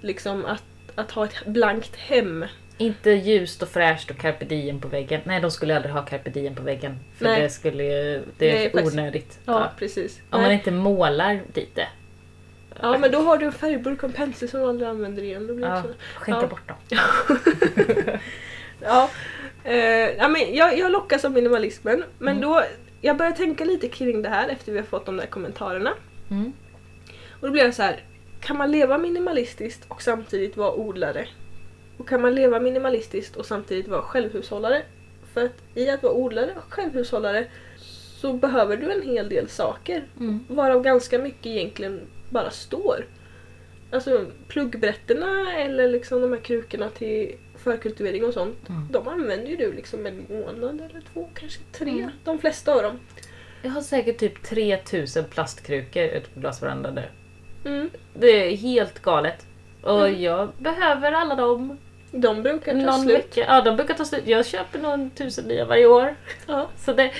liksom 0.00 0.44
att, 0.44 0.62
att 0.94 1.10
ha 1.10 1.24
ett 1.24 1.46
blankt 1.46 1.96
hem. 1.96 2.44
Inte 2.78 3.10
ljust 3.10 3.62
och 3.62 3.68
fräscht 3.68 4.10
och 4.10 4.16
carpe 4.18 4.44
diem 4.44 4.80
på 4.80 4.88
väggen. 4.88 5.20
Nej, 5.24 5.40
de 5.40 5.50
skulle 5.50 5.76
aldrig 5.76 5.94
ha 5.94 6.02
carpe 6.02 6.30
diem 6.30 6.54
på 6.54 6.62
väggen. 6.62 6.98
För 7.18 7.24
Nej. 7.24 7.42
det 7.42 7.48
skulle 7.50 7.82
ju... 7.84 8.22
Det 8.38 8.52
Nej, 8.54 8.66
är 8.66 8.70
faktiskt. 8.70 8.94
onödigt. 8.94 9.38
Ja, 9.44 9.52
Ja. 9.52 9.72
precis. 9.78 10.18
Om 10.30 10.40
man 10.40 10.42
Nej. 10.42 10.54
inte 10.54 10.70
målar 10.70 11.40
dit 11.52 11.74
det. 11.74 11.88
Ja 12.80 12.98
men 12.98 13.10
då 13.12 13.18
har 13.18 13.38
du 13.38 13.46
en 13.46 13.52
färgburk 13.52 13.98
och 14.02 14.08
en 14.08 14.12
pensel 14.12 14.48
som 14.48 14.60
du 14.60 14.66
aldrig 14.66 14.88
använder 14.88 15.22
igen. 15.22 15.46
Då 15.46 15.54
blir 15.54 15.66
Ja, 15.66 15.82
skänka 16.14 16.40
Ja. 16.40 16.46
bort 16.46 16.68
dem. 16.68 16.76
Ja, 18.80 19.10
ja 20.18 20.28
men 20.28 20.54
jag, 20.54 20.78
jag 20.78 20.92
lockas 20.92 21.24
av 21.24 21.32
minimalismen. 21.32 22.04
Men 22.18 22.36
Mm. 22.36 22.48
då, 22.48 22.62
jag 23.00 23.16
börjar 23.16 23.32
tänka 23.32 23.64
lite 23.64 23.88
kring 23.88 24.22
det 24.22 24.28
här 24.28 24.48
efter 24.48 24.72
vi 24.72 24.78
har 24.78 24.84
fått 24.86 25.06
de 25.06 25.16
där 25.16 25.26
kommentarerna. 25.26 25.92
Mm. 26.30 26.52
Och 27.46 27.50
då 27.50 27.52
blir 27.52 27.64
jag 27.64 27.74
så 27.74 27.82
här, 27.82 28.04
kan 28.40 28.56
man 28.56 28.70
leva 28.70 28.98
minimalistiskt 28.98 29.84
och 29.88 30.02
samtidigt 30.02 30.56
vara 30.56 30.74
odlare? 30.74 31.28
Och 31.96 32.08
kan 32.08 32.22
man 32.22 32.34
leva 32.34 32.60
minimalistiskt 32.60 33.36
och 33.36 33.46
samtidigt 33.46 33.88
vara 33.88 34.02
självhushållare? 34.02 34.82
För 35.32 35.44
att 35.44 35.52
i 35.74 35.90
att 35.90 36.02
vara 36.02 36.12
odlare 36.12 36.54
och 36.56 36.72
självhushållare 36.72 37.46
så 38.20 38.32
behöver 38.32 38.76
du 38.76 38.92
en 38.92 39.02
hel 39.02 39.28
del 39.28 39.48
saker. 39.48 40.04
Mm. 40.20 40.44
Varav 40.48 40.82
ganska 40.82 41.18
mycket 41.18 41.46
egentligen 41.46 42.00
bara 42.30 42.50
står. 42.50 43.06
Alltså 43.90 44.26
pluggbrätterna 44.48 45.56
eller 45.56 45.88
liksom 45.88 46.20
de 46.20 46.32
här 46.32 46.40
krukorna 46.40 46.88
till 46.88 47.34
förkultivering 47.56 48.24
och 48.24 48.34
sånt. 48.34 48.68
Mm. 48.68 48.88
De 48.90 49.08
använder 49.08 49.46
ju 49.46 49.56
du 49.56 49.72
liksom 49.72 50.06
en 50.06 50.26
månad 50.28 50.80
eller 50.80 51.02
två, 51.12 51.28
kanske 51.34 51.60
tre. 51.72 51.90
Mm. 51.90 52.10
De 52.24 52.38
flesta 52.38 52.74
av 52.74 52.82
dem. 52.82 52.98
Jag 53.62 53.70
har 53.70 53.82
säkert 53.82 54.18
typ 54.18 54.42
3000 54.42 55.24
plastkrukor 55.24 56.02
ute 56.02 56.30
på 56.30 56.40
glasverandan 56.40 56.94
nu. 56.94 57.02
Mm. 57.66 57.90
Det 58.14 58.52
är 58.52 58.56
helt 58.56 59.02
galet. 59.02 59.46
Och 59.82 60.08
Mm. 60.08 60.22
jag 60.22 60.48
behöver 60.58 61.12
alla 61.12 61.34
dem. 61.34 61.78
De 62.10 62.42
brukar 62.42 62.72
ta 62.72 62.78
Någon 62.78 63.02
slut. 63.02 63.16
vecka. 63.16 63.40
Ja, 63.48 63.60
de 63.60 63.76
brukar 63.76 63.94
ta 63.94 64.04
slut. 64.04 64.22
Jag 64.26 64.46
köper 64.46 64.78
nog 64.78 64.92
en 64.92 65.10
tusen 65.10 65.44
nya 65.44 65.64
varje 65.64 65.86
år. 65.86 66.14
Ja, 66.46 66.68
Så 66.76 66.92
det... 66.92 67.10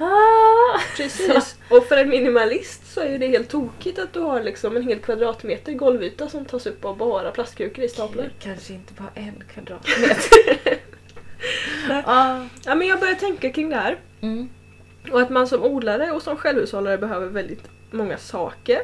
Ah! 0.00 0.80
precis. 0.96 1.56
Och 1.70 1.84
för 1.84 1.96
en 1.96 2.08
minimalist 2.08 2.92
så 2.92 3.00
är 3.00 3.18
det 3.18 3.26
helt 3.26 3.48
tokigt 3.50 3.98
att 3.98 4.12
du 4.12 4.20
har 4.20 4.42
liksom 4.42 4.76
en 4.76 4.82
hel 4.82 4.98
kvadratmeter 4.98 5.72
golvyta 5.72 6.28
som 6.28 6.44
tas 6.44 6.66
upp 6.66 6.84
av 6.84 6.96
bara 6.96 7.30
plastkrukor 7.30 7.84
i 7.84 7.88
staplar. 7.88 8.30
Kanske 8.40 8.72
inte 8.72 8.92
bara 8.92 9.10
en 9.14 9.42
kvadratmeter. 9.54 10.78
ah. 12.04 12.44
Ja, 12.64 12.74
men 12.74 12.88
jag 12.88 13.00
börjar 13.00 13.14
tänka 13.14 13.50
kring 13.50 13.70
det 13.70 13.76
här. 13.76 13.96
Mm. 14.20 14.48
Och 15.12 15.20
att 15.20 15.30
man 15.30 15.46
som 15.48 15.62
odlare 15.64 16.10
och 16.12 16.22
som 16.22 16.36
självhushållare 16.36 16.98
behöver 16.98 17.26
väldigt 17.26 17.64
många 17.90 18.16
saker. 18.18 18.80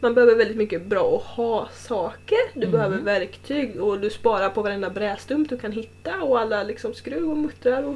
Man 0.00 0.14
behöver 0.14 0.34
väldigt 0.34 0.56
mycket 0.56 0.82
bra 0.86 1.16
att 1.16 1.22
ha-saker. 1.36 2.38
Du 2.54 2.60
Mm. 2.66 2.72
behöver 2.72 2.98
verktyg 2.98 3.80
och 3.82 4.00
du 4.00 4.10
sparar 4.10 4.48
på 4.50 4.62
varenda 4.62 4.90
brädstump 4.90 5.48
du 5.48 5.58
kan 5.58 5.72
hitta 5.72 6.22
och 6.22 6.40
alla 6.40 6.62
liksom 6.62 6.94
skruv 6.94 7.30
och 7.30 7.36
muttrar. 7.36 7.82
Och... 7.82 7.94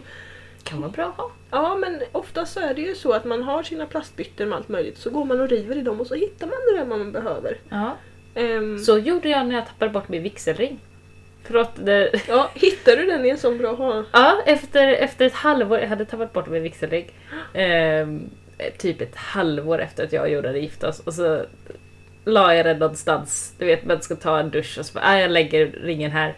Kan 0.62 0.80
vara 0.80 0.90
bra 0.90 1.04
att 1.08 1.16
ha. 1.16 1.30
Ja 1.50 1.76
men 1.76 2.00
oftast 2.12 2.52
så 2.52 2.60
är 2.60 2.74
det 2.74 2.80
ju 2.80 2.94
så 2.94 3.12
att 3.12 3.24
man 3.24 3.42
har 3.42 3.62
sina 3.62 3.86
plastbytten 3.86 4.48
med 4.48 4.56
allt 4.58 4.68
möjligt 4.68 4.98
så 4.98 5.10
går 5.10 5.24
man 5.24 5.40
och 5.40 5.48
river 5.48 5.76
i 5.78 5.82
dem 5.82 6.00
och 6.00 6.06
så 6.06 6.14
hittar 6.14 6.46
man 6.46 6.56
det 6.72 6.78
där 6.78 6.86
man 6.86 7.12
behöver. 7.12 7.56
Ja. 7.68 7.96
Ehm, 8.34 8.78
Så 8.78 8.98
gjorde 8.98 9.28
jag 9.28 9.46
när 9.46 9.54
jag 9.54 9.66
tappade 9.66 9.90
bort 9.90 10.08
min 10.08 10.22
vigselring. 10.22 10.80
Det... 11.74 12.10
Ja, 12.28 12.50
hittar 12.54 12.96
du 12.96 13.06
den 13.06 13.24
i 13.26 13.28
en 13.28 13.38
sån 13.38 13.58
bra 13.58 13.72
ha? 13.74 14.04
Ja, 14.12 14.42
efter, 14.46 14.88
efter 14.92 15.26
ett 15.26 15.32
halvår, 15.34 15.78
jag 15.78 15.88
hade 15.88 16.04
tappat 16.04 16.32
bort 16.32 16.48
min 16.48 16.62
vigselring. 16.62 17.10
Ehm, 17.54 18.30
typ 18.78 19.00
ett 19.00 19.16
halvår 19.16 19.78
efter 19.80 20.04
att 20.04 20.12
jag 20.12 20.22
och 20.22 20.28
Jonas 20.30 20.46
hade 20.46 20.58
gift 20.58 20.84
oss. 20.84 21.00
Och 21.00 21.14
så 21.14 21.42
la 22.24 22.54
jag 22.54 22.66
den 22.66 22.78
någonstans. 22.78 23.54
Du 23.58 23.66
vet, 23.66 23.84
man 23.84 24.02
ska 24.02 24.16
ta 24.16 24.38
en 24.38 24.50
dusch 24.50 24.78
och 24.78 24.86
så 24.86 24.94
bara, 24.94 25.04
"Ah, 25.04 25.18
jag 25.18 25.30
lägger 25.30 25.66
ringen 25.66 26.10
här. 26.10 26.34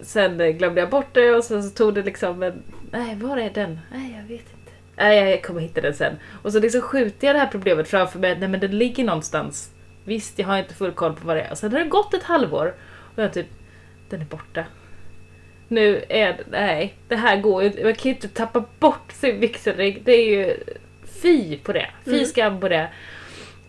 Sen 0.00 0.40
eh, 0.40 0.48
glömde 0.48 0.80
jag 0.80 0.90
bort 0.90 1.14
det 1.14 1.30
och 1.34 1.44
sen 1.44 1.62
så 1.62 1.70
tog 1.70 1.94
det 1.94 2.02
liksom 2.02 2.42
en... 2.42 2.62
Nej, 2.90 3.16
var 3.16 3.36
är 3.36 3.50
den? 3.50 3.78
Nej, 3.92 4.12
jag 4.16 4.22
vet 4.22 4.30
inte. 4.40 4.72
Nej, 4.96 5.30
jag 5.30 5.42
kommer 5.42 5.60
hitta 5.60 5.80
den 5.80 5.94
sen. 5.94 6.12
Och 6.42 6.52
så 6.52 6.60
liksom 6.60 6.80
skjuter 6.80 7.26
jag 7.26 7.36
det 7.36 7.40
här 7.40 7.46
problemet 7.46 7.88
framför 7.88 8.18
mig. 8.18 8.36
Nej, 8.38 8.48
men 8.48 8.60
den 8.60 8.78
ligger 8.78 9.04
någonstans. 9.04 9.70
Visst, 10.04 10.38
jag 10.38 10.46
har 10.46 10.58
inte 10.58 10.74
full 10.74 10.92
koll 10.92 11.12
på 11.16 11.26
vad 11.26 11.36
det 11.36 11.42
är. 11.42 11.50
Och 11.50 11.58
sen 11.58 11.72
har 11.72 11.78
det 11.78 11.84
gått 11.88 12.14
ett 12.14 12.22
halvår 12.22 12.74
och 13.16 13.22
jag 13.22 13.32
typ, 13.32 13.46
den 14.10 14.20
är 14.20 14.24
borta. 14.24 14.64
Nu 15.68 16.04
är 16.08 16.26
det, 16.32 16.44
nej, 16.50 16.94
det 17.08 17.16
här 17.16 17.36
går 17.40 17.62
ju 17.62 17.68
inte. 17.68 17.84
Man 17.84 17.94
kan 17.94 18.02
ju 18.10 18.14
inte 18.14 18.28
tappa 18.28 18.64
bort 18.78 19.12
sin 19.12 19.40
vigselring. 19.40 20.02
Det 20.04 20.12
är 20.12 20.26
ju 20.28 20.56
fy 21.22 21.56
på 21.58 21.72
det. 21.72 21.86
Fy 22.04 22.10
Mm. 22.14 22.24
skam 22.26 22.60
på 22.60 22.68
det. 22.68 22.88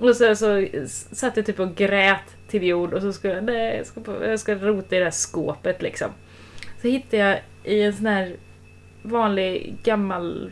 Och 0.01 0.15
sen 0.15 0.37
så 0.37 0.65
satt 1.11 1.37
jag 1.37 1.45
typ 1.45 1.59
och 1.59 1.75
grät 1.75 2.35
till 2.47 2.63
jord 2.63 2.93
och 2.93 3.01
så 3.01 3.13
skulle 3.13 3.33
jag, 3.33 3.43
nej, 3.43 3.77
jag 3.77 3.85
ska, 3.85 4.01
på- 4.01 4.25
jag 4.25 4.39
ska 4.39 4.55
rota 4.55 4.95
i 4.95 4.99
det 4.99 5.03
här 5.05 5.11
skåpet 5.11 5.81
liksom. 5.81 6.11
Så 6.81 6.87
hittade 6.87 7.17
jag 7.17 7.39
i 7.63 7.81
en 7.83 7.93
sån 7.93 8.05
här 8.05 8.35
vanlig 9.01 9.75
gammal 9.83 10.51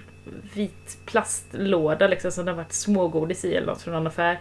vit 0.53 0.97
plastlåda 1.05 2.07
liksom 2.07 2.31
som 2.31 2.45
det 2.45 2.51
har 2.51 2.57
varit 2.57 2.73
smågodis 2.73 3.45
i 3.45 3.55
eller 3.55 3.67
något 3.67 3.81
från 3.81 3.93
någon 3.93 4.07
affär. 4.07 4.39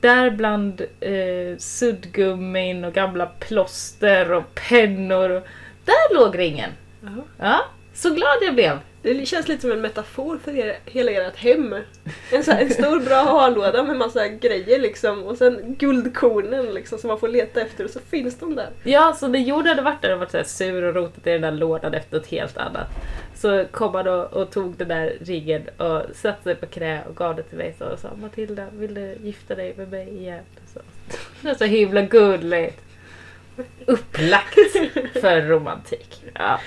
Där 0.00 0.30
bland 0.30 0.80
eh, 1.00 1.56
suddgummin 1.58 2.84
och 2.84 2.92
gamla 2.92 3.26
plåster 3.26 4.32
och 4.32 4.54
pennor. 4.68 5.30
Och, 5.30 5.42
där 5.84 6.14
låg 6.14 6.38
ringen! 6.38 6.70
Ja, 7.38 7.60
så 7.94 8.10
glad 8.10 8.36
jag 8.42 8.54
blev. 8.54 8.78
Det 9.14 9.26
känns 9.26 9.48
lite 9.48 9.62
som 9.62 9.72
en 9.72 9.80
metafor 9.80 10.38
för 10.38 10.56
er, 10.56 10.78
hela 10.84 11.10
ert 11.12 11.36
hem. 11.36 11.74
En, 12.32 12.44
så 12.44 12.52
här, 12.52 12.62
en 12.62 12.70
stor 12.70 13.00
bra 13.00 13.16
harlåda 13.16 13.82
med 13.82 13.96
massa 13.96 14.28
grejer 14.28 14.78
liksom 14.78 15.22
och 15.22 15.36
sen 15.36 15.74
guldkornen 15.78 16.66
liksom 16.66 16.98
som 16.98 17.08
man 17.08 17.18
får 17.18 17.28
leta 17.28 17.60
efter 17.60 17.84
och 17.84 17.90
så 17.90 18.00
finns 18.00 18.38
de 18.38 18.54
där. 18.54 18.70
Ja, 18.82 19.16
så 19.20 19.28
när 19.28 19.38
Jord 19.38 19.66
hade 19.66 19.82
varit 19.82 20.02
där 20.02 20.12
och 20.12 20.18
varit 20.18 20.30
så 20.30 20.36
här 20.36 20.44
sur 20.44 20.82
och 20.82 20.94
rotat 20.94 21.26
i 21.26 21.30
den 21.30 21.40
där 21.40 21.52
lådan 21.52 21.94
efter 21.94 22.16
något 22.16 22.26
helt 22.26 22.56
annat. 22.56 22.86
Så 23.34 23.64
kom 23.70 23.94
han 23.94 24.08
och, 24.08 24.32
och 24.32 24.50
tog 24.50 24.76
den 24.76 24.88
där 24.88 25.16
ringen 25.20 25.62
och 25.76 26.02
satte 26.14 26.42
sig 26.42 26.54
på 26.54 26.66
knä 26.66 27.02
och 27.08 27.16
gav 27.16 27.36
det 27.36 27.42
till 27.42 27.58
mig 27.58 27.74
så 27.78 27.84
och 27.84 27.98
sa 27.98 28.08
Matilda, 28.20 28.66
vill 28.72 28.94
du 28.94 29.16
gifta 29.22 29.54
dig 29.54 29.74
med 29.76 29.90
mig 29.90 30.08
igen? 30.08 30.44
Så, 30.74 30.80
det 31.40 31.48
är 31.48 31.54
så 31.54 31.64
himla 31.64 32.02
gulligt. 32.02 32.85
Upplagt 33.86 34.54
för 35.20 35.42
romantik. 35.48 36.22
Ja. 36.34 36.60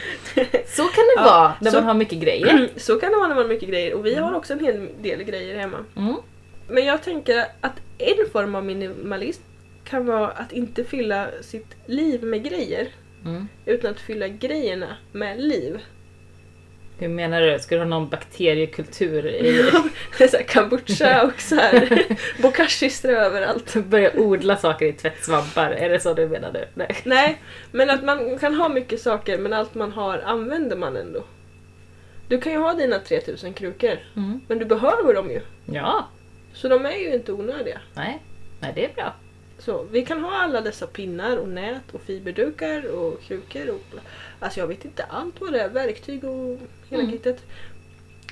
Så 0.67 0.83
kan 0.83 1.03
det 1.03 1.13
Ja, 1.15 1.23
vara 1.23 1.53
när 1.61 1.71
så- 1.71 1.77
man 1.77 1.85
har 1.85 1.93
mycket 1.93 2.19
grejer. 2.19 2.69
Så 2.77 2.99
kan 2.99 3.11
det 3.11 3.17
vara 3.17 3.27
när 3.27 3.35
man 3.35 3.43
har 3.45 3.53
mycket 3.53 3.69
grejer 3.69 3.93
och 3.93 4.05
vi 4.05 4.15
har 4.15 4.35
också 4.35 4.53
en 4.53 4.59
hel 4.59 4.89
del 5.01 5.23
grejer 5.23 5.57
hemma. 5.59 5.77
Mm. 5.95 6.15
Men 6.67 6.85
jag 6.85 7.03
tänker 7.03 7.45
att 7.61 7.73
en 7.97 8.29
form 8.31 8.55
av 8.55 8.65
minimalism 8.65 9.41
kan 9.83 10.05
vara 10.05 10.27
att 10.27 10.51
inte 10.51 10.83
fylla 10.83 11.27
sitt 11.41 11.75
liv 11.85 12.23
med 12.23 12.43
grejer 12.43 12.87
Mm. 13.25 13.47
utan 13.65 13.91
att 13.91 13.99
fylla 13.99 14.27
grejerna 14.27 14.97
med 15.11 15.41
liv. 15.41 15.79
Hur 16.99 17.07
menar 17.07 17.41
du? 17.41 17.59
Ska 17.59 17.75
du 17.75 17.81
ha 17.81 17.87
någon 17.87 18.09
bakteriekultur 18.09 19.27
i... 19.27 19.71
Så 20.29 20.37
här 20.37 20.43
kombucha 20.43 21.23
och 21.23 21.41
så 21.41 21.55
här 21.55 22.03
bokashi-strö 22.41 23.17
överallt. 23.25 23.75
Börja 23.75 24.11
odla 24.19 24.57
saker 24.57 24.85
i 24.85 24.93
tvättsvampar? 24.93 25.71
Är 25.71 25.89
det 25.89 25.99
så 25.99 26.13
du 26.13 26.27
menar 26.27 26.51
nu? 26.51 26.67
Nej. 26.73 26.95
Nej, 27.03 27.41
men 27.71 27.89
att 27.89 28.03
man 28.03 28.37
kan 28.39 28.55
ha 28.55 28.69
mycket 28.69 29.01
saker 29.01 29.37
men 29.37 29.53
allt 29.53 29.75
man 29.75 29.91
har 29.91 30.17
använder 30.17 30.75
man 30.77 30.97
ändå. 30.97 31.23
Du 32.27 32.41
kan 32.41 32.51
ju 32.51 32.57
ha 32.57 32.73
dina 32.73 32.99
3000 32.99 33.53
krukor, 33.53 33.99
Mm. 34.15 34.41
men 34.47 34.59
du 34.59 34.65
behöver 34.65 35.13
dem 35.13 35.31
ju. 35.31 35.41
Ja. 35.65 36.07
Så 36.53 36.67
de 36.67 36.85
är 36.85 36.95
ju 36.97 37.13
inte 37.13 37.31
onödiga. 37.33 37.79
Nej. 37.93 38.19
Nej, 38.59 38.71
det 38.75 38.85
är 38.85 38.93
bra. 38.95 39.13
Så 39.59 39.83
vi 39.91 40.05
kan 40.05 40.23
ha 40.23 40.31
alla 40.41 40.61
dessa 40.61 40.87
pinnar 40.87 41.37
och 41.37 41.49
nät 41.49 41.81
och 41.91 42.01
fiberdukar 42.01 42.85
och 42.95 43.21
krukor 43.23 43.69
och 43.69 43.99
alltså 44.39 44.59
jag 44.59 44.67
vet 44.67 44.85
inte 44.85 45.03
allt 45.03 45.41
vad 45.41 45.53
det 45.53 45.59
är, 45.61 45.69
verktyg 45.69 46.23
och 46.23 46.57
hela 46.89 47.03
Mm. 47.03 47.11
kittet. 47.11 47.43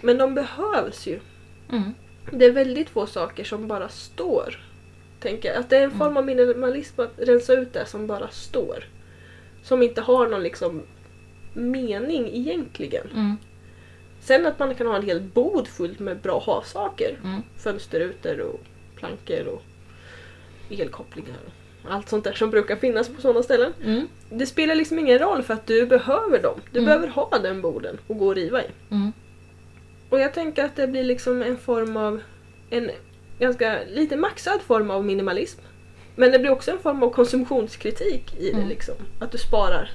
Men 0.01 0.17
de 0.17 0.33
behövs 0.35 1.07
ju. 1.07 1.19
Mm. 1.71 1.93
Det 2.31 2.45
är 2.45 2.51
väldigt 2.51 2.89
få 2.89 3.05
saker 3.05 3.43
som 3.43 3.67
bara 3.67 3.89
står. 3.89 4.59
Tänker 5.19 5.49
jag. 5.49 5.57
Att 5.57 5.69
det 5.69 5.77
är 5.77 5.83
en 5.83 5.97
form 5.97 6.17
av 6.17 6.25
minimalism 6.25 7.01
att 7.01 7.13
rensa 7.17 7.53
ut 7.53 7.73
det 7.73 7.85
som 7.85 8.07
bara 8.07 8.29
står. 8.29 8.83
Som 9.63 9.83
inte 9.83 10.01
har 10.01 10.27
någon 10.27 10.43
liksom 10.43 10.81
mening 11.53 12.29
egentligen. 12.35 13.07
Mm. 13.13 13.37
Sen 14.21 14.45
att 14.45 14.59
man 14.59 14.75
kan 14.75 14.87
ha 14.87 14.95
en 14.95 15.05
hel 15.05 15.21
bod 15.21 15.67
fullt 15.67 15.99
med 15.99 16.17
bra 16.21 16.39
ha-saker. 16.39 17.19
Mm. 17.23 17.41
Fönsterrutor 17.57 18.39
och 18.39 18.59
plankor 18.95 19.47
och 19.47 19.61
elkopplingar. 20.69 21.37
Allt 21.89 22.09
sånt 22.09 22.23
där 22.23 22.33
som 22.33 22.49
brukar 22.49 22.75
finnas 22.75 23.09
på 23.09 23.21
sådana 23.21 23.43
ställen. 23.43 23.73
Mm. 23.83 24.07
Det 24.29 24.45
spelar 24.45 24.75
liksom 24.75 24.99
ingen 24.99 25.19
roll 25.19 25.43
för 25.43 25.53
att 25.53 25.67
du 25.67 25.85
behöver 25.85 26.41
dem. 26.43 26.59
Du 26.71 26.79
Mm. 26.79 26.85
behöver 26.85 27.07
ha 27.07 27.39
den 27.43 27.61
boden 27.61 27.97
och 28.07 28.17
gå 28.17 28.27
och 28.27 28.35
riva 28.35 28.61
i. 28.63 28.67
Mm. 28.91 29.11
Och 30.09 30.19
jag 30.19 30.33
tänker 30.33 30.65
att 30.65 30.75
det 30.75 30.87
blir 30.87 31.03
liksom 31.03 31.41
en 31.41 31.57
form 31.57 31.97
av 31.97 32.21
en 32.69 32.91
ganska 33.39 33.79
lite 33.89 34.15
maxad 34.15 34.61
form 34.61 34.91
av 34.91 35.05
minimalism. 35.05 35.59
Men 36.15 36.31
det 36.31 36.39
blir 36.39 36.51
också 36.51 36.71
en 36.71 36.79
form 36.79 37.03
av 37.03 37.09
konsumtionskritik 37.09 38.35
i 38.39 38.49
det 38.51 38.57
Mm. 38.57 38.69
liksom. 38.69 38.95
Att 39.19 39.31
du 39.31 39.37
sparar 39.37 39.89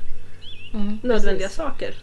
Mm. 0.74 0.98
nödvändiga 1.02 1.46
Precis. 1.48 1.56
saker. 1.56 1.94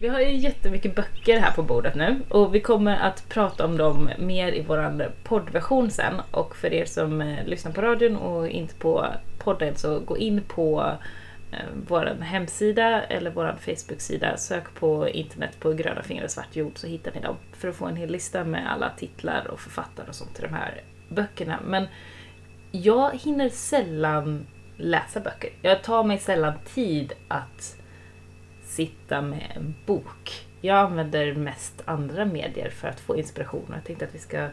Vi 0.00 0.08
har 0.08 0.20
ju 0.20 0.36
jättemycket 0.36 0.94
böcker 0.94 1.38
här 1.38 1.52
på 1.52 1.62
bordet 1.62 1.94
nu 1.94 2.20
och 2.28 2.54
vi 2.54 2.60
kommer 2.60 2.96
att 2.96 3.28
prata 3.28 3.64
om 3.64 3.76
dem 3.76 4.10
mer 4.18 4.52
i 4.52 4.62
våran 4.62 5.02
poddversion 5.22 5.90
sen. 5.90 6.14
Och 6.30 6.56
för 6.56 6.72
er 6.72 6.84
som 6.84 7.20
eh, 7.20 7.46
lyssnar 7.46 7.72
på 7.72 7.80
radion 7.80 8.16
och 8.16 8.48
inte 8.48 8.74
på 8.74 9.06
podden 9.38 9.76
så 9.76 9.98
gå 9.98 10.18
in 10.18 10.42
på 10.48 10.92
eh, 11.52 11.58
vår 11.88 12.06
hemsida 12.20 13.02
eller 13.02 13.30
vår 13.30 13.56
Facebook-sida. 13.60 14.36
Sök 14.36 14.74
på 14.74 15.08
internet 15.08 15.60
på 15.60 15.72
gröna 15.72 16.02
fingrar 16.02 16.24
och 16.24 16.30
svart 16.30 16.56
jord 16.56 16.72
så 16.78 16.86
hittar 16.86 17.12
ni 17.12 17.20
dem. 17.20 17.36
För 17.52 17.68
att 17.68 17.76
få 17.76 17.86
en 17.86 17.96
hel 17.96 18.10
lista 18.10 18.44
med 18.44 18.72
alla 18.72 18.90
titlar 18.90 19.50
och 19.50 19.60
författare 19.60 20.08
och 20.08 20.14
sånt 20.14 20.34
till 20.34 20.44
de 20.44 20.54
här 20.54 20.80
böckerna. 21.08 21.58
Men 21.64 21.86
jag 22.70 23.16
hinner 23.16 23.48
sällan 23.48 24.46
läsa 24.76 25.20
böcker. 25.20 25.50
Jag 25.62 25.82
tar 25.82 26.04
mig 26.04 26.18
sällan 26.18 26.54
tid 26.74 27.12
att 27.28 27.77
sitta 28.68 29.22
med 29.22 29.52
en 29.56 29.74
bok. 29.86 30.46
Jag 30.60 30.78
använder 30.78 31.34
mest 31.34 31.82
andra 31.84 32.24
medier 32.24 32.70
för 32.70 32.88
att 32.88 33.00
få 33.00 33.16
inspiration. 33.16 33.72
Jag 33.74 33.84
tänkte 33.84 34.04
att 34.04 34.14
vi 34.14 34.18
ska 34.18 34.48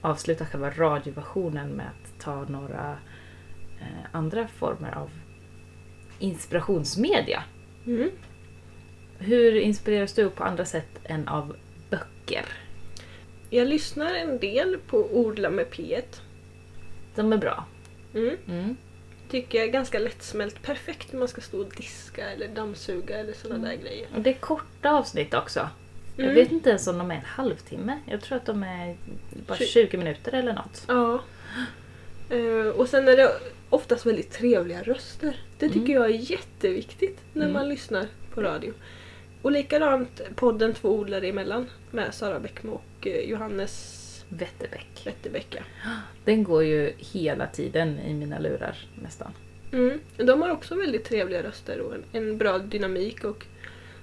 avsluta 0.00 0.46
själva 0.46 0.70
radioversionen 0.70 1.68
med 1.68 1.86
att 1.86 2.20
ta 2.20 2.44
några 2.44 2.98
eh, 3.80 4.06
andra 4.12 4.48
former 4.48 4.92
av 4.92 5.10
inspirationsmedia. 6.18 7.42
Mm. 7.86 8.10
Hur 9.18 9.56
inspireras 9.56 10.12
du 10.12 10.30
på 10.30 10.44
andra 10.44 10.64
sätt 10.64 11.00
än 11.04 11.28
av 11.28 11.56
böcker? 11.90 12.44
Jag 13.50 13.68
lyssnar 13.68 14.14
en 14.14 14.38
del 14.38 14.78
på 14.86 14.98
Odla 15.12 15.50
med 15.50 15.66
P1. 15.66 16.20
De 17.14 17.32
är 17.32 17.38
bra. 17.38 17.64
Mm. 18.14 18.36
Mm. 18.48 18.76
Tycker 19.30 19.58
jag 19.58 19.68
är 19.68 19.72
ganska 19.72 19.98
lättsmält. 19.98 20.62
Perfekt 20.62 21.12
när 21.12 21.18
man 21.18 21.28
ska 21.28 21.40
stå 21.40 21.58
och 21.60 21.72
diska 21.76 22.30
eller 22.30 22.48
dammsuga 22.48 23.18
eller 23.18 23.32
sådana 23.32 23.56
Mm. 23.66 23.70
där 23.70 23.84
grejer. 23.88 24.08
Och 24.14 24.20
det 24.20 24.30
är 24.30 24.34
korta 24.34 24.90
avsnitt 24.90 25.34
också. 25.34 25.68
Jag 26.16 26.24
Mm. 26.24 26.34
vet 26.34 26.52
inte 26.52 26.70
ens 26.70 26.86
om 26.86 26.98
de 26.98 27.10
är 27.10 27.14
en 27.14 27.24
halvtimme. 27.24 27.98
Jag 28.10 28.20
tror 28.20 28.36
att 28.38 28.46
de 28.46 28.62
är 28.62 28.96
bara 29.46 29.58
Tju- 29.58 29.64
20 29.66 29.96
minuter 29.96 30.32
eller 30.34 30.52
något. 30.52 30.84
Ja. 30.88 31.20
Eh, 32.30 32.68
och 32.68 32.88
sen 32.88 33.08
är 33.08 33.16
det 33.16 33.32
oftast 33.70 34.06
väldigt 34.06 34.30
trevliga 34.32 34.82
röster. 34.82 35.36
Det 35.58 35.68
tycker 35.68 35.80
Mm. 35.80 35.92
jag 36.02 36.04
är 36.10 36.30
jätteviktigt 36.30 37.18
när 37.32 37.42
Mm. 37.42 37.52
man 37.52 37.68
lyssnar 37.68 38.06
på 38.34 38.42
radio. 38.42 38.72
Och 39.42 39.52
likadant 39.52 40.20
podden 40.36 40.74
Två 40.74 40.88
odlare 40.88 41.26
emellan 41.28 41.70
med 41.90 42.14
Sara 42.14 42.40
Bäckmo 42.40 42.72
och 42.72 43.06
eh, 43.06 43.20
Johannes 43.30 44.02
Vätterbäck. 44.28 45.02
Vätterbäck. 45.04 45.56
Den 46.24 46.44
går 46.44 46.64
ju 46.64 46.92
hela 46.98 47.46
tiden 47.46 47.98
i 47.98 48.14
mina 48.14 48.38
lurar 48.38 48.76
nästan. 49.02 49.32
Mm. 49.72 50.00
De 50.16 50.42
har 50.42 50.50
också 50.50 50.74
väldigt 50.74 51.04
trevliga 51.04 51.42
röster 51.42 51.80
och 51.80 51.94
en, 51.94 52.04
en 52.12 52.38
bra 52.38 52.58
dynamik 52.58 53.24
och 53.24 53.46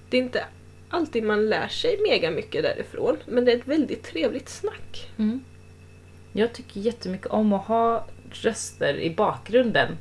det 0.10 0.18
är 0.18 0.22
inte 0.22 0.46
alltid 0.90 1.24
man 1.24 1.50
lär 1.50 1.68
sig 1.68 2.00
mega 2.10 2.32
mycket 2.32 2.64
därifrån 2.64 3.18
men 3.26 3.46
det 3.46 3.52
är 3.52 3.58
ett 3.58 3.68
väldigt 3.68 4.04
trevligt 4.04 4.50
snack. 4.50 5.12
Mm. 5.18 5.44
Jag 6.34 6.54
tycker 6.54 6.80
jättemycket 6.80 7.28
om 7.28 7.54
att 7.54 7.66
ha 7.66 8.08
röster 8.32 9.00
i 9.00 9.16
bakgrunden 9.16 9.98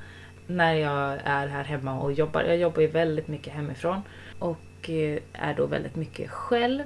när 0.46 0.74
jag 0.74 1.18
är 1.24 1.46
här 1.46 1.64
hemma 1.64 2.00
och 2.00 2.12
jobbar. 2.12 2.42
Jag 2.42 2.56
jobbar 2.56 2.80
ju 2.82 2.86
väldigt 2.86 3.28
mycket 3.28 3.52
hemifrån 3.52 4.00
och 4.38 4.90
eh, 4.90 5.18
är 5.32 5.54
då 5.54 5.66
väldigt 5.66 5.96
mycket 5.96 6.30
själv. 6.30 6.82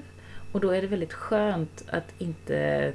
Och 0.52 0.60
då 0.60 0.70
är 0.70 0.82
det 0.82 0.88
väldigt 0.88 1.12
skönt 1.12 1.84
att 1.88 2.14
inte 2.18 2.92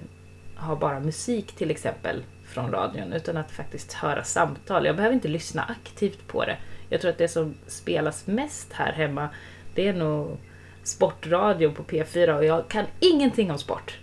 ha 0.62 0.76
bara 0.76 1.00
musik 1.00 1.52
till 1.52 1.72
exempel 1.72 2.24
från 2.46 2.72
radion 2.72 3.14
utan 3.14 3.38
att 3.38 3.52
faktiskt 3.52 3.94
höra 3.94 4.24
samtal. 4.24 4.86
Jag 4.86 4.96
behöver 4.96 5.16
inte 5.16 5.28
lyssna 5.28 5.64
aktivt 5.64 6.28
på 6.28 6.46
det. 6.46 6.58
Jag 6.90 7.02
tror 7.02 7.12
att 7.12 7.18
det 7.18 7.28
som 7.28 7.54
spelas 7.68 8.28
mest 8.28 8.74
här 8.74 8.92
hemma 8.94 9.30
det 9.76 9.88
är 9.88 9.94
nog 9.94 10.38
sportradio 10.84 11.72
på 11.72 11.84
P4 11.84 12.38
och 12.38 12.46
jag 12.46 12.68
kan 12.68 12.86
ingenting 13.00 13.52
om 13.52 13.58
sport. 13.58 14.00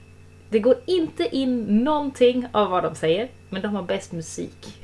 Det 0.51 0.59
går 0.59 0.77
inte 0.87 1.37
in 1.37 1.85
någonting 1.85 2.47
av 2.53 2.71
vad 2.71 2.83
de 2.83 2.95
säger, 2.95 3.29
men 3.49 3.63
de 3.63 3.75
har 3.75 3.83
bäst 3.83 4.13
musik. 4.13 4.83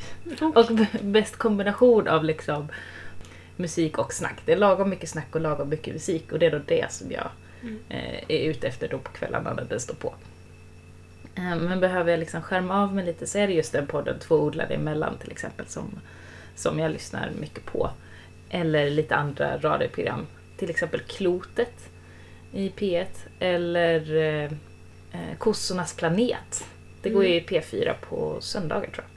Och 0.55 0.67
bäst 1.03 1.37
kombination 1.37 2.09
av 2.09 2.25
liksom 2.25 2.69
musik 3.57 3.99
och 3.99 4.13
snack. 4.13 4.43
Det 4.45 4.53
är 4.53 4.57
lagom 4.57 4.91
mycket 4.91 5.09
snack 5.09 5.35
och 5.35 5.41
lagom 5.41 5.69
mycket 5.69 5.95
musik 5.95 6.33
och 6.33 6.39
det 6.39 6.47
är 6.47 6.51
då 6.51 6.61
det 6.67 6.93
som 6.93 7.11
jag 7.11 7.29
mm. 7.63 7.79
eh, 7.89 8.25
är 8.29 8.51
ute 8.51 8.69
efter 8.69 8.89
då 8.89 8.99
på 8.99 9.13
kvällarna 9.13 9.53
när 9.53 9.65
det 9.65 9.81
står 9.81 9.95
på. 9.95 10.15
Eh, 11.37 11.57
men 11.57 11.81
behöver 11.81 12.11
jag 12.11 12.21
liksom 12.21 12.43
skärma 12.43 12.83
av 12.83 12.95
mig 12.95 13.05
lite 13.05 13.27
så 13.27 13.39
är 13.39 13.47
det 13.47 13.53
just 13.53 13.73
den 13.73 13.87
podden 13.87 14.19
Två 14.19 14.37
odlade 14.37 14.75
emellan 14.75 15.19
till 15.19 15.33
exempel 15.33 15.67
som, 15.67 16.01
som 16.55 16.79
jag 16.79 16.93
lyssnar 16.93 17.31
mycket 17.41 17.65
på. 17.65 17.91
Eller 18.51 18.91
lite 18.91 19.17
andra 19.17 19.59
radioprogram. 19.59 20.27
Till 20.57 20.71
exempel 20.71 21.01
Klotet 21.01 21.91
i 22.53 22.69
P1 22.69 23.07
eller 23.39 24.17
eh, 24.17 24.53
eh, 25.13 25.39
Kossornas 25.39 25.97
planet. 25.97 26.65
Det 27.03 27.11
går 27.11 27.25
ju 27.25 27.35
i 27.35 27.41
P4 27.41 27.95
på 28.09 28.41
söndagar 28.41 28.91
tror 28.91 29.05
jag. 29.05 29.15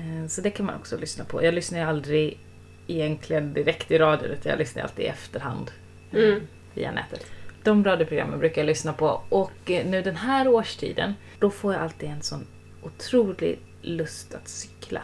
Eh, 0.00 0.26
så 0.26 0.40
det 0.40 0.50
kan 0.50 0.66
man 0.66 0.74
också 0.74 0.96
lyssna 0.96 1.24
på. 1.24 1.44
Jag 1.44 1.54
lyssnar 1.54 1.78
ju 1.78 1.84
aldrig 1.84 2.38
egentligen 2.86 3.52
direkt 3.52 3.90
i 3.90 3.98
radio 3.98 4.28
utan 4.28 4.50
jag 4.50 4.58
lyssnar 4.58 4.82
alltid 4.82 5.04
i 5.04 5.08
efterhand 5.08 5.70
eh, 6.12 6.24
mm. 6.24 6.40
via 6.74 6.90
nätet. 6.90 7.26
De 7.64 7.84
radioprogrammen 7.84 8.38
brukar 8.38 8.62
jag 8.62 8.66
lyssna 8.66 8.92
på 8.92 9.22
och 9.28 9.70
eh, 9.70 9.86
nu 9.86 10.02
den 10.02 10.16
här 10.16 10.48
årstiden 10.48 11.14
då 11.38 11.50
får 11.50 11.72
jag 11.72 11.82
alltid 11.82 12.08
en 12.08 12.22
sån 12.22 12.46
otrolig 12.82 13.58
lust 13.82 14.34
att 14.34 14.48
cykla. 14.48 15.02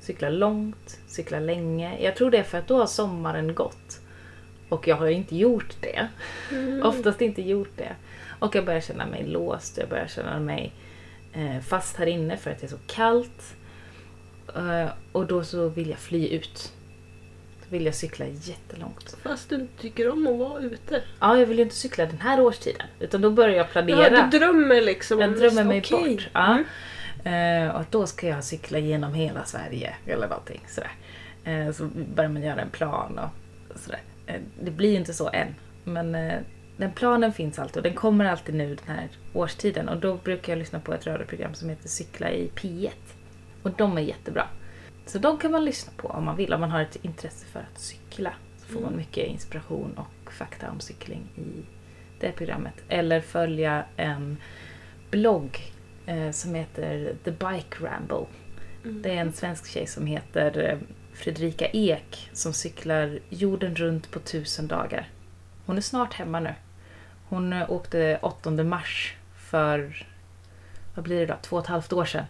Cykla 0.00 0.28
långt, 0.28 1.00
cykla 1.06 1.40
länge. 1.40 1.98
Jag 2.00 2.16
tror 2.16 2.30
det 2.30 2.38
är 2.38 2.42
för 2.42 2.58
att 2.58 2.68
då 2.68 2.78
har 2.78 2.86
sommaren 2.86 3.54
gått. 3.54 4.00
Och 4.68 4.88
jag 4.88 4.96
har 4.96 5.06
inte 5.06 5.36
gjort 5.36 5.76
det. 5.80 6.08
Mm. 6.50 6.82
Oftast 6.82 7.20
inte 7.20 7.42
gjort 7.42 7.76
det. 7.76 7.96
Och 8.38 8.54
jag 8.54 8.64
börjar 8.64 8.80
känna 8.80 9.06
mig 9.06 9.26
låst, 9.26 9.78
jag 9.78 9.88
börjar 9.88 10.06
känna 10.06 10.40
mig 10.40 10.72
eh, 11.32 11.60
fast 11.60 11.96
här 11.96 12.06
inne 12.06 12.36
för 12.36 12.50
att 12.50 12.58
det 12.60 12.66
är 12.66 12.70
så 12.70 12.78
kallt. 12.86 13.56
Eh, 14.56 14.90
och 15.12 15.26
då 15.26 15.44
så 15.44 15.68
vill 15.68 15.90
jag 15.90 15.98
fly 15.98 16.28
ut. 16.28 16.72
Vill 17.72 17.86
jag 17.86 17.94
cykla 17.94 18.26
jättelångt. 18.26 19.16
Fast 19.22 19.48
du 19.48 19.68
tycker 19.80 20.10
om 20.10 20.26
att 20.26 20.38
vara 20.38 20.60
ute? 20.60 21.02
Ja, 21.20 21.38
jag 21.38 21.46
vill 21.46 21.56
ju 21.56 21.62
inte 21.62 21.74
cykla 21.74 22.06
den 22.06 22.20
här 22.20 22.40
årstiden. 22.40 22.86
Utan 23.00 23.20
då 23.20 23.30
börjar 23.30 23.56
jag 23.56 23.70
planera. 23.70 24.10
Ja, 24.10 24.28
du 24.30 24.38
drömmer 24.38 24.80
liksom? 24.80 25.20
Jag 25.20 25.38
drömmer 25.38 25.64
mig 25.64 25.78
okay. 25.78 26.14
bort. 26.14 26.28
Ja. 26.32 26.58
Mm. 27.24 27.68
Eh, 27.68 27.76
och 27.76 27.84
då 27.90 28.06
ska 28.06 28.28
jag 28.28 28.44
cykla 28.44 28.78
genom 28.78 29.14
hela 29.14 29.44
Sverige 29.44 29.94
eller 30.06 30.28
någonting 30.28 30.60
sådär. 30.68 30.92
Eh, 31.44 31.72
så 31.72 31.84
börjar 32.14 32.30
man 32.30 32.42
göra 32.42 32.60
en 32.60 32.70
plan 32.70 33.18
och 33.18 33.78
sådär. 33.78 34.00
Eh, 34.26 34.40
det 34.60 34.70
blir 34.70 34.96
inte 34.96 35.14
så 35.14 35.30
än. 35.32 35.54
Men 35.84 36.12
den 36.76 36.92
planen 36.92 37.32
finns 37.32 37.58
alltid 37.58 37.76
och 37.76 37.82
den 37.82 37.94
kommer 37.94 38.24
alltid 38.24 38.54
nu 38.54 38.76
den 38.86 38.96
här 38.96 39.08
årstiden. 39.32 39.88
Och 39.88 39.96
då 39.96 40.14
brukar 40.14 40.52
jag 40.52 40.58
lyssna 40.58 40.80
på 40.80 40.94
ett 40.94 41.06
radioprogram 41.06 41.54
som 41.54 41.68
heter 41.68 41.88
Cykla 41.88 42.30
i 42.30 42.50
P1. 42.54 42.90
Och 43.62 43.70
de 43.76 43.98
är 43.98 44.02
jättebra. 44.02 44.46
Så 45.06 45.18
de 45.18 45.38
kan 45.38 45.52
man 45.52 45.64
lyssna 45.64 45.92
på 45.96 46.08
om 46.08 46.24
man 46.24 46.36
vill, 46.36 46.52
om 46.52 46.60
man 46.60 46.70
har 46.70 46.80
ett 46.80 46.96
intresse 46.96 47.46
för 47.46 47.60
att 47.60 47.78
cykla. 47.78 48.34
Så 48.56 48.66
får 48.66 48.80
man 48.80 48.88
mm. 48.88 48.96
mycket 48.96 49.26
inspiration 49.26 49.98
och 49.98 50.32
fakta 50.32 50.70
om 50.70 50.80
cykling 50.80 51.22
i 51.36 51.64
det 52.20 52.32
programmet. 52.32 52.74
Eller 52.88 53.20
följa 53.20 53.84
en 53.96 54.36
blogg 55.10 55.72
eh, 56.06 56.30
som 56.30 56.54
heter 56.54 57.16
The 57.24 57.30
Bike 57.30 57.76
Ramble. 57.80 58.26
Mm. 58.84 59.02
Det 59.02 59.10
är 59.10 59.20
en 59.20 59.32
svensk 59.32 59.66
tjej 59.66 59.86
som 59.86 60.06
heter 60.06 60.70
eh, 60.70 60.78
Fredrika 61.14 61.66
Ek 61.66 62.30
som 62.32 62.52
cyklar 62.52 63.18
jorden 63.28 63.74
runt 63.74 64.10
på 64.10 64.20
tusen 64.20 64.68
dagar. 64.68 65.08
Hon 65.66 65.76
är 65.76 65.80
snart 65.80 66.14
hemma 66.14 66.40
nu. 66.40 66.54
Hon 67.28 67.52
eh, 67.52 67.70
åkte 67.70 68.18
8 68.22 68.50
mars 68.50 69.16
för, 69.36 70.06
vad 70.94 71.04
blir 71.04 71.20
det 71.20 71.26
då, 71.26 71.34
två 71.42 71.56
och 71.56 71.62
ett 71.62 71.68
halvt 71.68 71.92
år 71.92 72.04
sedan. 72.04 72.24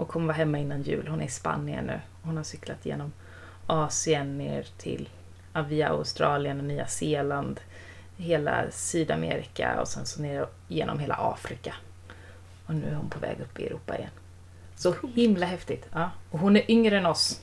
Och 0.00 0.08
kommer 0.08 0.26
vara 0.26 0.36
hemma 0.36 0.58
innan 0.58 0.82
jul. 0.82 1.08
Hon 1.08 1.20
är 1.20 1.24
i 1.24 1.28
Spanien 1.28 1.84
nu. 1.84 2.00
Hon 2.22 2.36
har 2.36 2.44
cyklat 2.44 2.86
genom 2.86 3.12
Asien 3.66 4.38
ner 4.38 4.66
till 4.78 5.08
via 5.68 5.88
Australien 5.88 6.58
och 6.58 6.64
Nya 6.64 6.86
Zeeland, 6.86 7.60
hela 8.16 8.70
Sydamerika 8.70 9.80
och 9.80 9.88
sen 9.88 10.06
så 10.06 10.22
ner 10.22 10.46
genom 10.68 10.98
hela 10.98 11.14
Afrika. 11.14 11.74
Och 12.66 12.74
nu 12.74 12.86
är 12.86 12.94
hon 12.94 13.10
på 13.10 13.18
väg 13.18 13.40
upp 13.40 13.60
i 13.60 13.66
Europa 13.66 13.98
igen. 13.98 14.10
Så 14.76 14.94
himla 15.14 15.46
häftigt. 15.46 15.86
Ja. 15.92 16.10
Och 16.30 16.38
hon 16.38 16.56
är 16.56 16.70
yngre 16.70 16.98
än 16.98 17.06
oss. 17.06 17.40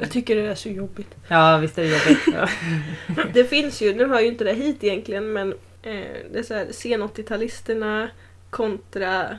Jag 0.00 0.10
tycker 0.10 0.36
det 0.36 0.42
är 0.42 0.54
så 0.54 0.68
jobbigt. 0.68 1.14
Ja, 1.28 1.56
visst 1.56 1.78
är 1.78 1.82
det 1.82 1.88
jobbigt. 1.88 3.34
Det 3.34 3.44
finns 3.44 3.82
ju, 3.82 3.94
nu 3.94 4.08
hör 4.08 4.20
ju 4.20 4.28
inte 4.28 4.44
det 4.44 4.52
hit 4.52 4.84
egentligen, 4.84 5.32
men 5.32 5.52
eh, 5.82 6.16
det 6.32 6.38
är 6.38 6.42
så 6.42 6.54
här 6.54 6.68
sen 6.72 7.02
80-talisterna 7.02 8.08
kontra 8.50 9.38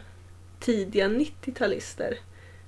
tidiga 0.60 1.08
90-talister. 1.08 2.18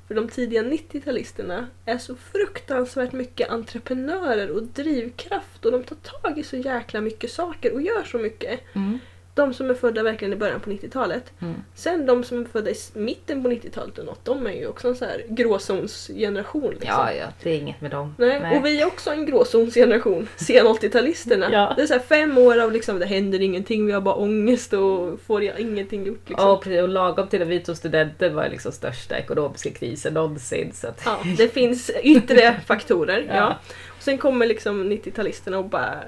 För 0.10 0.15
de 0.15 0.28
tidiga 0.28 0.63
90-talisterna 0.63 1.65
är 1.86 1.98
så 1.98 2.15
fruktansvärt 2.15 3.12
mycket 3.12 3.50
entreprenörer 3.50 4.52
och 4.52 4.63
drivkraft 4.63 5.65
och 5.65 5.72
de 5.72 5.84
tar 5.84 5.95
tag 5.95 6.39
i 6.39 6.43
så 6.43 6.58
jäkla 6.58 7.02
mycket 7.02 7.32
saker 7.32 7.74
och 7.74 7.82
gör 7.82 8.04
så 8.04 8.17
mycket. 8.17 8.76
Mm 8.76 9.00
de 9.34 9.54
som 9.54 9.70
är 9.70 9.74
födda 9.74 10.04
verkligen 10.04 10.34
i 10.34 10.36
början 10.36 10.60
på 10.60 10.70
90-talet. 10.70 11.24
Mm. 11.42 11.56
Sen 11.76 12.06
de 12.06 12.24
som 12.24 12.42
är 12.42 12.46
födda 12.46 12.70
i 12.72 12.76
mitten 12.94 13.44
på 13.44 13.50
90-talet 13.50 13.98
och 13.98 14.06
något, 14.06 14.26
de 14.26 14.48
är 14.48 14.52
ju 14.52 14.68
också 14.68 14.88
en 14.88 14.96
sån 14.96 15.08
här 15.08 15.24
gråzonsgeneration. 15.30 16.70
Liksom. 16.72 16.89
Ja, 16.89 17.13
ja, 17.13 17.26
det 17.44 17.50
är 17.50 17.56
inget 17.58 17.82
med 17.82 17.92
dem. 17.92 18.15
Nej. 18.18 18.39
Nej. 18.39 18.58
Och 18.58 18.65
vi 18.65 18.82
är 18.82 18.88
också 18.88 19.10
en 19.10 19.26
gråzonsgeneration, 19.26 20.28
sen 20.36 20.68
80-talisterna. 20.68 21.50
ja. 21.52 21.74
Det 21.76 21.82
är 21.82 21.88
så 21.88 21.94
här 21.94 22.00
fem 22.00 22.38
år 22.38 22.60
av 22.62 22.72
liksom, 22.72 23.00
det 23.00 23.06
händer 23.06 23.42
ingenting, 23.42 23.86
vi 23.86 23.92
har 23.92 24.02
bara 24.02 24.15
ångest 24.15 24.74
och 24.74 25.20
får 25.28 25.44
ingenting 25.44 26.06
gjort. 26.06 26.30
Liksom. 26.30 26.48
Ja, 26.48 26.58
precis. 26.63 26.82
Och 26.82 26.89
lagom 26.89 27.28
till 27.28 27.42
att 27.42 27.48
vi 27.48 27.60
tog 27.60 27.78
studenter 27.78 28.30
var 28.30 28.50
liksom 28.50 28.72
största 28.72 29.18
ekonomiska 29.18 29.70
krisen 29.70 30.13
någonsin. 30.13 30.72
Så 30.74 30.88
att... 30.88 31.02
Ja, 31.06 31.20
det 31.38 31.50
finns 31.50 31.92
yttre 32.04 32.62
faktorer. 32.65 33.26
ja. 33.30 33.36
ja. 33.36 33.58
Och 33.98 34.04
sen 34.04 34.18
kommer 34.18 34.46
liksom 34.46 34.92
90-talisterna 34.92 35.56
och 35.56 35.65
bara 35.70 36.04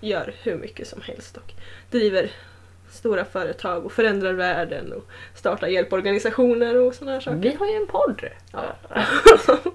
gör 0.00 0.34
hur 0.42 0.56
mycket 0.56 0.88
som 0.88 1.00
helst 1.02 1.36
och 1.36 1.52
driver 1.90 2.30
stora 2.90 3.24
företag 3.24 3.86
och 3.86 3.92
förändrar 3.92 4.32
världen 4.32 4.92
och 4.92 5.04
startar 5.34 5.66
hjälporganisationer 5.66 6.76
och 6.76 6.94
sådana 6.94 7.12
här 7.12 7.20
saker. 7.20 7.38
Vi 7.38 7.54
har 7.54 7.66
ju 7.66 7.76
en 7.76 7.86
podd! 7.86 8.24
Ja. 8.52 8.62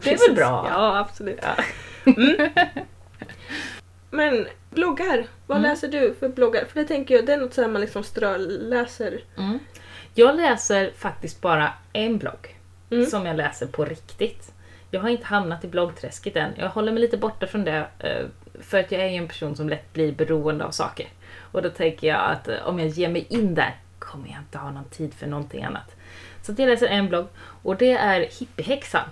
det 0.04 0.14
är 0.14 0.28
väl 0.28 0.36
bra? 0.36 0.68
Ja, 0.70 0.98
absolut. 0.98 1.40
Ja. 1.42 1.64
Mm. 2.12 2.50
Men 4.10 4.48
bloggar, 4.70 5.26
vad 5.48 5.58
mm. 5.58 5.70
läser 5.70 5.88
du 5.88 6.14
för 6.20 6.30
bloggar? 6.30 6.66
För 6.66 6.80
det 6.80 6.88
tänker 6.88 7.16
jag, 7.16 7.26
det 7.26 7.34
är 7.34 7.38
något 7.38 7.54
som 7.54 7.74
man 7.74 7.82
liksom 7.82 8.04
ströläser. 8.04 9.24
Mm. 9.38 9.60
Jag 10.14 10.36
läser 10.36 10.92
faktiskt 10.98 11.42
bara 11.42 11.74
en 11.94 12.18
blogg 12.18 12.60
mm. 12.90 13.06
som 13.06 13.26
jag 13.26 13.36
läser 13.36 13.68
på 13.68 13.86
riktigt. 13.86 14.54
Jag 14.92 15.02
har 15.02 15.10
inte 15.10 15.26
hamnat 15.26 15.64
i 15.64 15.68
bloggträsket 15.68 16.36
än. 16.36 16.52
Jag 16.58 16.70
håller 16.70 16.92
mig 16.92 17.02
lite 17.02 17.18
borta 17.18 17.48
från 17.48 17.64
det 17.64 17.88
eh, 18.00 18.26
för 18.62 18.80
att 18.80 18.92
jag 18.92 19.02
är 19.02 19.08
en 19.08 19.28
person 19.28 19.56
som 19.56 19.70
lätt 19.70 19.94
blir 19.94 20.12
beroende 20.12 20.66
av 20.66 20.72
saker. 20.72 21.08
Och 21.52 21.62
då 21.62 21.70
tänker 21.70 22.08
jag 22.08 22.32
att 22.32 22.48
eh, 22.48 22.68
om 22.68 22.80
jag 22.80 22.88
ger 22.88 23.10
mig 23.10 23.26
in 23.30 23.56
där 23.56 23.76
kommer 24.00 24.28
jag 24.28 24.38
inte 24.38 24.58
ha 24.58 24.72
någon 24.72 24.90
tid 24.90 25.14
för 25.14 25.28
någonting 25.28 25.64
annat. 25.64 25.96
Så 26.42 26.54
jag 26.58 26.70
läser 26.70 26.88
en 26.88 27.10
blogg 27.10 27.28
och 27.38 27.78
det 27.78 27.92
är 27.92 28.20
Hippiehäxan. 28.40 29.10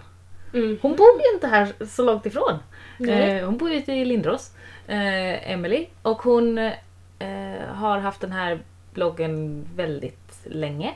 Mm. 0.54 0.78
Hon 0.82 0.96
bor 0.96 1.08
ju 1.08 1.34
inte 1.34 1.48
här 1.48 1.86
så 1.86 2.04
långt 2.04 2.26
ifrån. 2.26 2.60
Eh, 3.10 3.46
hon 3.46 3.58
bor 3.58 3.72
ju 3.72 3.78
i 3.78 4.06
Lindros, 4.06 4.52
eh, 4.88 5.52
Emily. 5.52 5.88
Och 6.02 6.22
hon 6.22 6.58
eh, 6.58 6.72
har 7.74 7.98
haft 7.98 8.22
den 8.22 8.32
här 8.32 8.60
bloggen 8.94 9.66
väldigt 9.76 10.40
länge. 10.44 10.94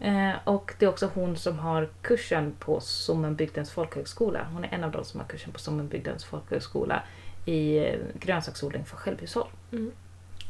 Eh, 0.00 0.32
och 0.44 0.74
det 0.78 0.84
är 0.84 0.90
också 0.90 1.10
hon 1.14 1.36
som 1.36 1.58
har 1.58 1.88
kursen 2.02 2.54
på 2.58 2.80
Sommenbygdens 2.80 3.70
folkhögskola. 3.70 4.46
Hon 4.52 4.64
är 4.64 4.74
en 4.74 4.84
av 4.84 4.90
de 4.90 5.04
som 5.04 5.20
har 5.20 5.26
kursen 5.26 5.52
på 5.52 5.58
Sommenbygdens 5.58 6.24
folkhögskola 6.24 7.02
i 7.46 7.78
eh, 7.78 7.94
grönsaksodling 8.20 8.84
för 8.84 8.96
självhushåll. 8.96 9.48
Mm. 9.72 9.92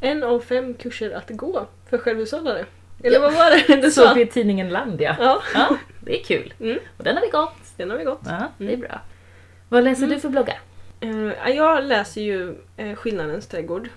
En 0.01 0.23
av 0.23 0.39
fem 0.39 0.73
kurser 0.73 1.11
att 1.11 1.29
gå 1.29 1.67
för 1.89 1.97
självhushållare. 1.97 2.65
Eller 3.03 3.19
vad 3.19 3.33
var 3.33 3.51
det 3.67 3.81
du 3.81 3.91
Såg 3.91 4.05
sa? 4.07 4.13
vi 4.13 4.21
i 4.21 4.27
tidningen 4.27 4.69
Land 4.69 5.01
ja. 5.01 5.15
Ja, 5.19 5.41
Ja, 5.53 5.77
det 6.01 6.19
är 6.19 6.23
kul. 6.23 6.53
Mm. 6.59 6.77
Och 6.97 7.03
den 7.03 7.15
har 7.15 7.21
vi 7.21 7.29
gått. 7.29 7.53
den 7.77 7.89
har 7.89 7.97
vi 7.97 8.03
gått. 8.03 8.21
Ja, 8.25 8.47
det 8.57 8.73
är 8.73 8.77
bra. 8.77 9.01
Vad 9.69 9.83
läser 9.83 10.07
du 10.07 10.19
för 10.19 10.29
bloggar? 10.29 10.59
Eh, 10.99 11.49
jag 11.55 11.83
läser 11.83 12.21
ju 12.21 12.55
uh, 12.79 12.95
Skillnadens 12.95 13.47
trädgård 13.47 13.89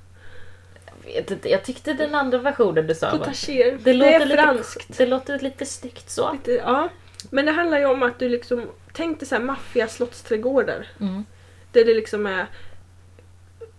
vet 1.06 1.32
inte, 1.32 1.50
jag 1.50 1.64
tyckte 1.64 1.94
den 1.94 2.16
andra 2.16 2.38
versionen 2.38 2.88
du 2.88 2.96
sa 2.96 3.12
var... 3.12 3.18
potager. 3.18 3.72
Det, 3.72 3.78
Det, 3.84 3.94
låter 3.94 4.12
är 4.12 4.26
lite, 4.26 4.44
franskt. 4.44 4.98
Det 4.98 5.06
låter 5.06 5.40
lite 5.40 5.66
snyggt 5.66 6.10
så. 6.10 6.34
Lite, 6.34 6.52
ja. 6.52 6.90
Men 7.30 7.46
det 7.46 7.52
handlar 7.52 7.80
ju 7.80 7.86
om 7.86 8.04
att 8.04 8.20
du 8.20 8.30
liksom... 8.30 8.70
Tänk 8.94 9.20
dig 9.20 9.28
så 9.28 9.36
här 9.36 9.44
maffiga 9.44 9.88
slottsträdgårdar. 9.88 10.88
Mm. 11.00 11.26
Där 11.72 11.86
det 11.86 11.94
liksom 11.94 12.26
är... 12.26 12.48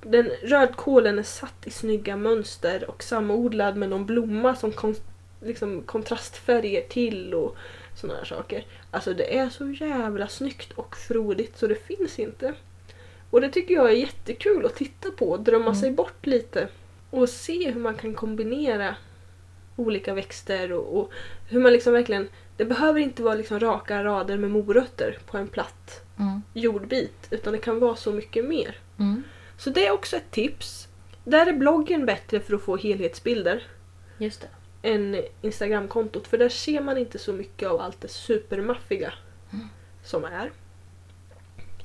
Den 0.02 0.30
rödkålen 0.42 1.18
är 1.18 1.22
satt 1.22 1.66
i 1.66 1.70
snygga 1.70 2.16
mönster 2.16 2.90
och 2.90 3.02
samodlad 3.02 3.76
med 3.76 3.88
någon 3.88 4.06
blomma 4.06 4.56
som 4.56 4.72
kon, 4.72 4.94
liksom 5.42 5.82
kontrastfärger 5.82 6.82
till 6.88 7.34
och 7.34 7.56
sådana 8.00 8.18
här 8.18 8.24
saker. 8.24 8.64
Alltså 8.90 9.14
det 9.14 9.38
är 9.38 9.48
så 9.48 9.70
jävla 9.70 10.28
snyggt 10.28 10.72
och 10.72 10.96
frodigt 10.96 11.58
så 11.58 11.66
det 11.66 11.86
finns 11.86 12.18
inte. 12.18 12.54
Och 13.30 13.40
det 13.40 13.48
tycker 13.48 13.74
jag 13.74 13.90
är 13.90 13.94
jättekul 13.94 14.66
att 14.66 14.76
titta 14.76 15.10
på 15.10 15.36
drömma 15.36 15.64
Mm. 15.64 15.74
sig 15.74 15.90
bort 15.90 16.26
lite. 16.26 16.68
Och 17.14 17.28
se 17.28 17.70
hur 17.70 17.80
man 17.80 17.94
kan 17.94 18.14
kombinera 18.14 18.96
olika 19.76 20.14
växter 20.14 20.72
och, 20.72 20.98
och 21.00 21.12
hur 21.48 21.60
man 21.60 21.72
liksom 21.72 21.92
verkligen... 21.92 22.28
Det 22.56 22.64
behöver 22.64 23.00
inte 23.00 23.22
vara 23.22 23.34
liksom 23.34 23.60
raka 23.60 24.04
rader 24.04 24.36
med 24.38 24.50
morötter 24.50 25.18
på 25.26 25.38
en 25.38 25.48
platt 25.48 26.00
Mm. 26.18 26.42
jordbit 26.52 27.26
utan 27.30 27.52
det 27.52 27.58
kan 27.58 27.78
vara 27.80 27.96
så 27.96 28.12
mycket 28.12 28.44
mer. 28.44 28.78
Mm. 28.98 29.22
Så 29.58 29.70
det 29.70 29.86
är 29.86 29.90
också 29.92 30.16
ett 30.16 30.30
tips. 30.30 30.88
Där 31.24 31.46
är 31.46 31.52
bloggen 31.52 32.06
bättre 32.06 32.40
för 32.40 32.54
att 32.54 32.62
få 32.62 32.76
helhetsbilder 32.76 33.62
Just 34.18 34.40
det. 34.40 34.88
än 34.88 35.22
Instagramkontot 35.42 36.26
för 36.26 36.38
där 36.38 36.48
ser 36.48 36.80
man 36.80 36.98
inte 36.98 37.18
så 37.18 37.32
mycket 37.32 37.68
av 37.68 37.80
allt 37.80 38.00
det 38.00 38.08
supermaffiga 38.08 39.12
Mm. 39.52 39.66
som 40.04 40.24
är. 40.24 40.50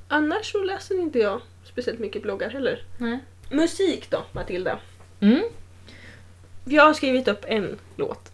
Annars 0.08 0.52
så 0.52 0.64
läser 0.64 1.00
inte 1.00 1.20
jag 1.20 1.42
speciellt 1.64 2.00
mycket 2.00 2.22
bloggar 2.22 2.50
heller. 2.50 2.84
Nej. 2.98 3.20
Musik 3.52 4.10
då, 4.10 4.24
Matilda? 4.32 4.80
Mm. 5.20 5.44
Jag 6.66 6.84
har 6.84 6.94
skrivit 6.94 7.28
upp 7.28 7.46
en 7.48 7.78
låt. 7.96 8.32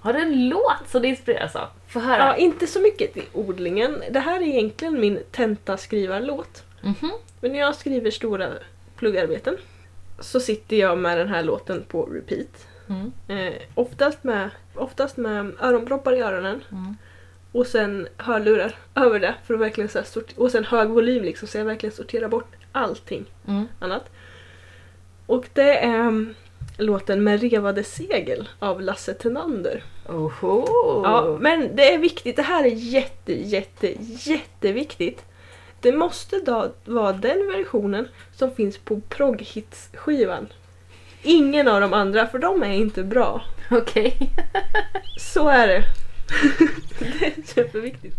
Har 0.00 0.12
du 0.12 0.18
en 0.20 0.48
låt 0.48 0.88
som 0.88 1.02
det 1.02 1.08
inspireras 1.08 1.56
av? 1.56 1.68
Få 1.88 2.00
höra. 2.00 2.18
Ja, 2.18 2.36
inte 2.36 2.66
så 2.66 2.80
mycket 2.80 3.12
till 3.14 3.24
odlingen. 3.32 4.02
Det 4.10 4.20
här 4.20 4.40
är 4.40 4.46
egentligen 4.46 5.00
min 5.00 5.20
tentaskrivarlåt. 5.32 6.64
Mhm. 6.80 7.10
Men 7.40 7.52
när 7.52 7.58
jag 7.58 7.74
skriver 7.74 8.10
stora 8.10 8.48
pluggarbeten 8.96 9.56
så 10.20 10.40
sitter 10.40 10.76
jag 10.76 10.98
med 10.98 11.18
den 11.18 11.28
här 11.28 11.42
låten 11.42 11.84
på 11.88 12.02
repeat. 12.06 12.66
Mm. 12.88 13.12
Eh, 13.28 13.54
oftast, 13.74 14.24
med, 14.24 14.50
oftast 14.74 15.16
med 15.16 15.52
öronproppar 15.60 16.12
i 16.12 16.20
öronen 16.20 16.64
Mm. 16.72 16.96
och 17.52 17.66
sen 17.66 18.08
hörlurar 18.16 18.74
över 18.94 19.20
det 19.20 19.34
för 19.46 19.54
att 19.54 19.60
verkligen 19.60 19.88
så 19.90 19.98
här 19.98 20.06
och 20.36 20.50
sen 20.50 20.64
hög 20.64 20.88
volym 20.88 21.24
liksom 21.24 21.48
så 21.48 21.58
jag 21.58 21.64
verkligen 21.64 21.96
sorterar 21.96 22.28
bort 22.28 22.52
allting 22.72 23.24
Mm. 23.48 23.68
annat. 23.78 24.10
Och 25.26 25.48
det 25.52 25.78
är 25.78 26.00
mm, 26.00 26.34
låten 26.76 27.24
Med 27.24 27.40
revade 27.40 27.84
segel 27.84 28.48
av 28.58 28.80
Lasse 28.80 29.14
Tenander. 29.14 29.82
Oho! 30.08 30.64
Ja, 31.04 31.38
men 31.40 31.76
det 31.76 31.94
är 31.94 31.98
viktigt, 31.98 32.36
det 32.36 32.42
här 32.42 32.64
är 32.64 32.70
jätte, 32.70 33.32
jätte, 33.32 33.94
jätteviktigt. 34.30 35.24
Det 35.80 35.92
måste 35.92 36.40
då 36.40 36.72
vara 36.84 37.12
den 37.12 37.52
versionen 37.52 38.08
som 38.36 38.54
finns 38.54 38.78
på 38.78 39.00
progghits-skivan. 39.08 40.46
Ingen 41.22 41.68
av 41.68 41.80
de 41.80 41.92
andra, 41.92 42.26
för 42.26 42.38
de 42.38 42.62
är 42.62 42.72
inte 42.72 43.02
bra. 43.02 43.42
Okej. 43.70 44.30
Så 45.18 45.48
är 45.48 45.68
det. 45.68 45.84
det 46.98 47.26
är 47.26 47.42
superviktigt. 47.46 48.16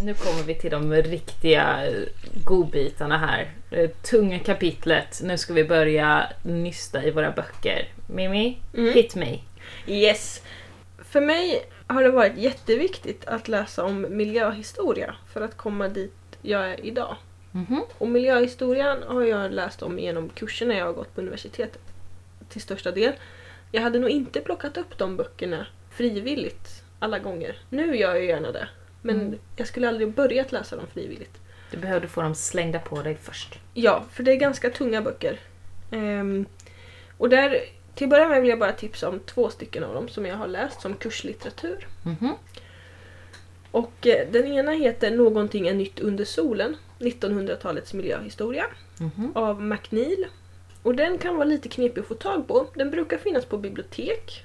Nu 0.00 0.14
kommer 0.14 0.42
vi 0.42 0.54
till 0.54 0.70
de 0.70 0.94
riktiga 0.94 1.86
eh, 1.86 2.02
godbitarna 2.44 3.18
här. 3.18 3.50
Det 3.70 4.02
tunga 4.02 4.38
kapitlet. 4.38 5.20
Nu 5.24 5.38
ska 5.38 5.52
vi 5.52 5.64
börja 5.64 6.26
nysta 6.42 7.04
i 7.04 7.10
våra 7.10 7.30
böcker. 7.30 7.88
Mimi, 8.06 8.58
Mm. 8.74 8.94
hit 8.94 9.14
me. 9.14 9.38
Yes. 9.86 10.42
För 10.98 11.20
mig 11.20 11.62
har 11.86 12.02
det 12.02 12.10
varit 12.10 12.36
jätteviktigt 12.36 13.24
att 13.26 13.48
läsa 13.48 13.84
om 13.84 14.06
miljöhistoria 14.16 15.14
för 15.32 15.40
att 15.40 15.56
komma 15.56 15.88
dit 15.88 16.12
jag 16.42 16.70
är 16.70 16.86
idag. 16.86 17.16
Mhm. 17.52 17.82
Och 17.98 18.08
miljöhistorien 18.08 19.02
har 19.06 19.22
jag 19.22 19.52
läst 19.52 19.82
om 19.82 19.98
genom 19.98 20.28
kurserna 20.28 20.74
jag 20.74 20.86
har 20.86 20.92
gått 20.92 21.14
på 21.14 21.20
universitetet. 21.20 21.80
Till 22.48 22.60
största 22.60 22.90
del. 22.90 23.12
Jag 23.72 23.82
hade 23.82 23.98
nog 23.98 24.10
inte 24.10 24.40
plockat 24.40 24.76
upp 24.76 24.98
de 24.98 25.16
böckerna 25.16 25.66
frivilligt 25.90 26.82
alla 26.98 27.18
gånger. 27.18 27.56
Nu 27.70 27.96
gör 27.96 28.14
jag 28.14 28.24
gärna 28.24 28.52
det. 28.52 28.68
Men 29.02 29.20
Mm. 29.20 29.38
jag 29.56 29.66
skulle 29.68 29.88
aldrig 29.88 30.12
börjat 30.12 30.52
läsa 30.52 30.76
dem 30.76 30.86
frivilligt. 30.94 31.38
Du 31.70 31.76
behövde 31.76 32.08
få 32.08 32.22
dem 32.22 32.34
slängda 32.34 32.78
på 32.78 33.02
dig 33.02 33.16
först. 33.22 33.58
Ja, 33.74 34.04
för 34.12 34.22
det 34.22 34.32
är 34.32 34.36
ganska 34.36 34.70
tunga 34.70 35.02
böcker. 35.02 35.40
Ehm, 35.90 36.46
och 37.18 37.28
där, 37.28 37.60
till 37.94 38.04
att 38.04 38.10
börja 38.10 38.28
med 38.28 38.40
vill 38.40 38.50
jag 38.50 38.58
bara 38.58 38.72
tipsa 38.72 39.08
om 39.08 39.20
två 39.20 39.50
stycken 39.50 39.84
av 39.84 39.94
dem 39.94 40.08
som 40.08 40.26
jag 40.26 40.36
har 40.36 40.46
läst 40.46 40.80
som 40.80 40.94
kurslitteratur. 40.94 41.86
Mhm. 42.02 42.32
Och 43.70 44.06
eh, 44.06 44.28
den 44.30 44.46
ena 44.46 44.72
heter 44.72 45.10
Någonting 45.10 45.68
är 45.68 45.74
nytt 45.74 46.00
under 46.00 46.24
solen, 46.24 46.76
1900-talets 46.98 47.94
miljöhistoria 47.94 48.64
Mhm. 49.00 49.32
av 49.34 49.62
McNeil. 49.62 50.26
Och 50.82 50.94
den 50.94 51.18
kan 51.18 51.34
vara 51.36 51.44
lite 51.44 51.68
knepig 51.68 52.00
att 52.00 52.06
få 52.06 52.14
tag 52.14 52.48
på. 52.48 52.66
Den 52.74 52.90
brukar 52.90 53.18
finnas 53.18 53.44
på 53.44 53.58
bibliotek. 53.58 54.44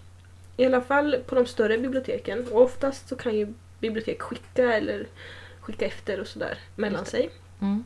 I 0.57 0.65
alla 0.65 0.81
fall 0.81 1.15
på 1.27 1.35
de 1.35 1.45
större 1.45 1.77
biblioteken. 1.77 2.47
Och 2.51 2.61
oftast 2.61 3.09
så 3.09 3.15
kan 3.15 3.35
ju 3.37 3.53
bibliotek 3.83 4.21
skicka 4.21 4.73
eller 4.73 5.07
skicka 5.59 5.85
efter 5.85 6.19
och 6.19 6.27
sådär 6.27 6.57
mellan 6.75 7.05
sig. 7.05 7.29
Mm. 7.61 7.83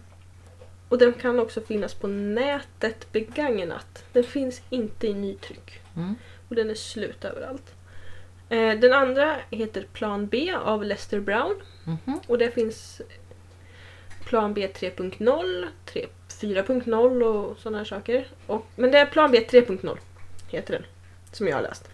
Och 0.89 0.97
den 0.97 1.13
kan 1.13 1.39
också 1.39 1.61
finnas 1.61 1.93
på 1.93 2.07
nätet 2.07 3.11
begagnat. 3.11 4.05
Den 4.13 4.23
finns 4.23 4.61
inte 4.69 5.07
i 5.07 5.13
nytryck. 5.13 5.81
Mm. 5.95 6.15
Och 6.49 6.55
den 6.55 6.69
är 6.69 6.75
slut 6.75 7.25
överallt. 7.25 7.75
Eh, 8.49 8.79
den 8.79 8.93
andra 8.93 9.37
heter 9.51 9.87
Plan 9.93 10.27
B 10.27 10.53
av 10.63 10.83
Lester 10.83 11.19
Brown. 11.19 11.55
Mhm. 11.83 12.19
Och 12.27 12.37
det 12.37 12.51
finns 12.51 13.01
Plan 14.25 14.53
B 14.53 14.67
3.0, 14.67 15.67
3 15.85 16.07
4.0 16.41 17.23
och 17.23 17.57
sådana 17.57 17.77
här 17.77 17.85
saker. 17.85 18.27
Och, 18.47 18.65
men 18.75 18.91
det 18.91 18.97
är 18.97 19.05
Plan 19.05 19.31
B 19.31 19.47
3.0 19.49 19.97
heter 20.47 20.73
den. 20.73 20.85
Som 21.31 21.47
jag 21.47 21.55
har 21.55 21.63
läst. 21.63 21.89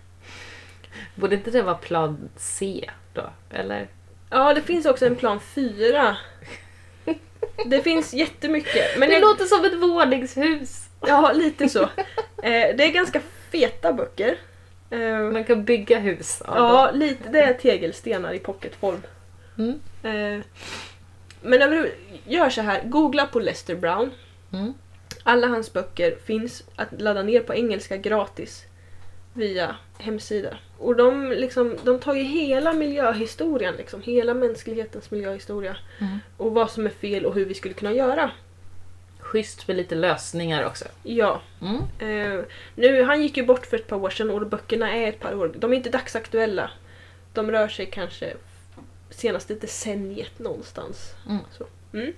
Borde 1.15 1.35
inte 1.35 1.51
det 1.51 1.61
vara 1.61 1.75
plan 1.75 2.29
C 2.35 2.89
då? 3.13 3.29
Eller? 3.49 3.87
Ja, 4.29 4.53
det 4.53 4.61
finns 4.61 4.85
också 4.85 5.05
en 5.05 5.15
Plan 5.15 5.39
4. 5.39 6.17
Det 7.65 7.81
finns 7.81 8.13
jättemycket. 8.13 8.97
Men 8.97 9.09
det 9.09 9.15
jag, 9.15 9.21
låter 9.21 9.45
som 9.45 9.65
ett 9.65 9.73
våningshus! 9.73 10.89
Ja, 11.01 11.31
lite 11.33 11.69
så. 11.69 11.81
Eh, 12.43 12.75
det 12.75 12.83
är 12.83 12.91
ganska 12.91 13.21
feta 13.51 13.93
böcker. 13.93 14.37
Eh, 14.89 15.19
Man 15.19 15.43
kan 15.43 15.63
bygga 15.65 15.99
hus 15.99 16.41
av 16.41 16.57
ja, 16.57 16.91
lite. 16.91 17.29
Det 17.29 17.39
är 17.41 17.53
tegelstenar 17.53 18.33
i 18.33 18.39
pocketform. 18.39 19.01
Mm. 19.57 19.79
Eh, 20.03 20.43
men 21.41 21.61
överhuvud- 21.61 21.91
gör 22.27 22.49
så 22.49 22.61
här, 22.61 22.81
googla 22.83 23.25
på 23.27 23.39
Lester 23.39 23.75
Brown. 23.75 24.11
Mm. 24.53 24.73
Alla 25.23 25.47
hans 25.47 25.73
böcker 25.73 26.15
finns 26.25 26.63
att 26.75 27.01
ladda 27.01 27.23
ner 27.23 27.39
på 27.39 27.53
engelska 27.53 27.97
gratis 27.97 28.63
via 29.33 29.75
hemsida. 29.97 30.57
Och 30.77 30.95
de, 30.95 31.31
liksom, 31.31 31.77
de 31.83 31.99
tar 31.99 32.13
ju 32.13 32.23
hela 32.23 32.73
miljöhistorien, 32.73 33.75
liksom, 33.75 34.01
hela 34.01 34.33
mänsklighetens 34.33 35.11
miljöhistoria. 35.11 35.77
Mm. 35.99 36.19
Och 36.37 36.51
vad 36.51 36.71
som 36.71 36.85
är 36.85 36.89
fel 36.89 37.25
och 37.25 37.33
hur 37.35 37.45
vi 37.45 37.53
skulle 37.53 37.73
kunna 37.73 37.93
göra. 37.93 38.31
Schysst 39.19 39.67
med 39.67 39.77
lite 39.77 39.95
lösningar 39.95 40.65
också. 40.65 40.85
Ja. 41.03 41.41
Mm. 41.61 41.81
Eh, 41.99 42.45
nu, 42.75 43.03
han 43.03 43.21
gick 43.21 43.37
ju 43.37 43.45
bort 43.45 43.65
för 43.65 43.77
ett 43.77 43.87
par 43.87 43.97
år 43.97 44.09
sedan 44.09 44.29
och 44.29 44.47
böckerna 44.47 44.95
är 44.95 45.09
ett 45.09 45.19
par 45.19 45.35
år. 45.35 45.51
De 45.57 45.73
är 45.73 45.77
inte 45.77 45.89
dagsaktuella. 45.89 46.71
De 47.33 47.51
rör 47.51 47.67
sig 47.67 47.85
kanske 47.85 48.33
senaste 49.09 49.53
decenniet 49.53 50.39
någonstans. 50.39 51.13
Mm. 51.29 51.41
Så. 51.57 51.65
Mm. 51.93 52.13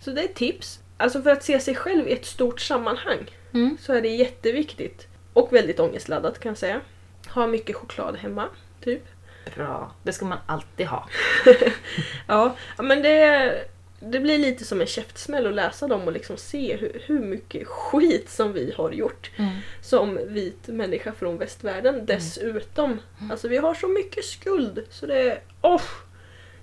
så 0.00 0.10
det 0.10 0.22
är 0.22 0.28
tips. 0.28 0.80
Alltså 0.96 1.22
för 1.22 1.30
att 1.30 1.44
se 1.44 1.60
sig 1.60 1.74
själv 1.74 2.08
i 2.08 2.12
ett 2.12 2.26
stort 2.26 2.60
sammanhang 2.60 3.30
Mm. 3.52 3.78
så 3.80 3.92
är 3.92 4.02
det 4.02 4.08
jätteviktigt. 4.08 5.06
Och 5.36 5.52
väldigt 5.52 5.80
ångestladdat 5.80 6.38
kan 6.40 6.50
jag 6.50 6.58
säga. 6.58 6.80
Ha 7.34 7.46
mycket 7.46 7.76
choklad 7.76 8.16
hemma, 8.16 8.48
typ. 8.80 9.02
Bra. 9.54 9.92
Det 10.02 10.12
ska 10.12 10.24
man 10.24 10.38
alltid 10.46 10.86
ha. 10.86 11.08
Ja, 12.26 12.56
men 12.78 13.02
det, 13.02 13.54
det 14.00 14.20
blir 14.20 14.38
lite 14.38 14.64
som 14.64 14.80
en 14.80 14.86
käftsmäll 14.86 15.46
att 15.46 15.54
läsa 15.54 15.88
dem 15.88 16.00
och 16.02 16.12
liksom 16.12 16.36
se 16.36 16.76
hur, 16.76 17.02
hur 17.06 17.20
mycket 17.20 17.66
skit 17.68 18.30
som 18.30 18.52
vi 18.52 18.74
har 18.76 18.90
gjort 18.92 19.30
Mm. 19.36 19.56
som 19.82 20.18
vit 20.28 20.68
människa 20.68 21.12
från 21.12 21.38
västvärlden 21.38 22.06
dessutom. 22.06 23.00
Alltså 23.30 23.48
vi 23.48 23.56
har 23.56 23.74
så 23.74 23.88
mycket 23.88 24.24
skuld 24.24 24.84
så 24.90 25.06
det 25.06 25.20
är, 25.30 25.40
oh, 25.62 25.82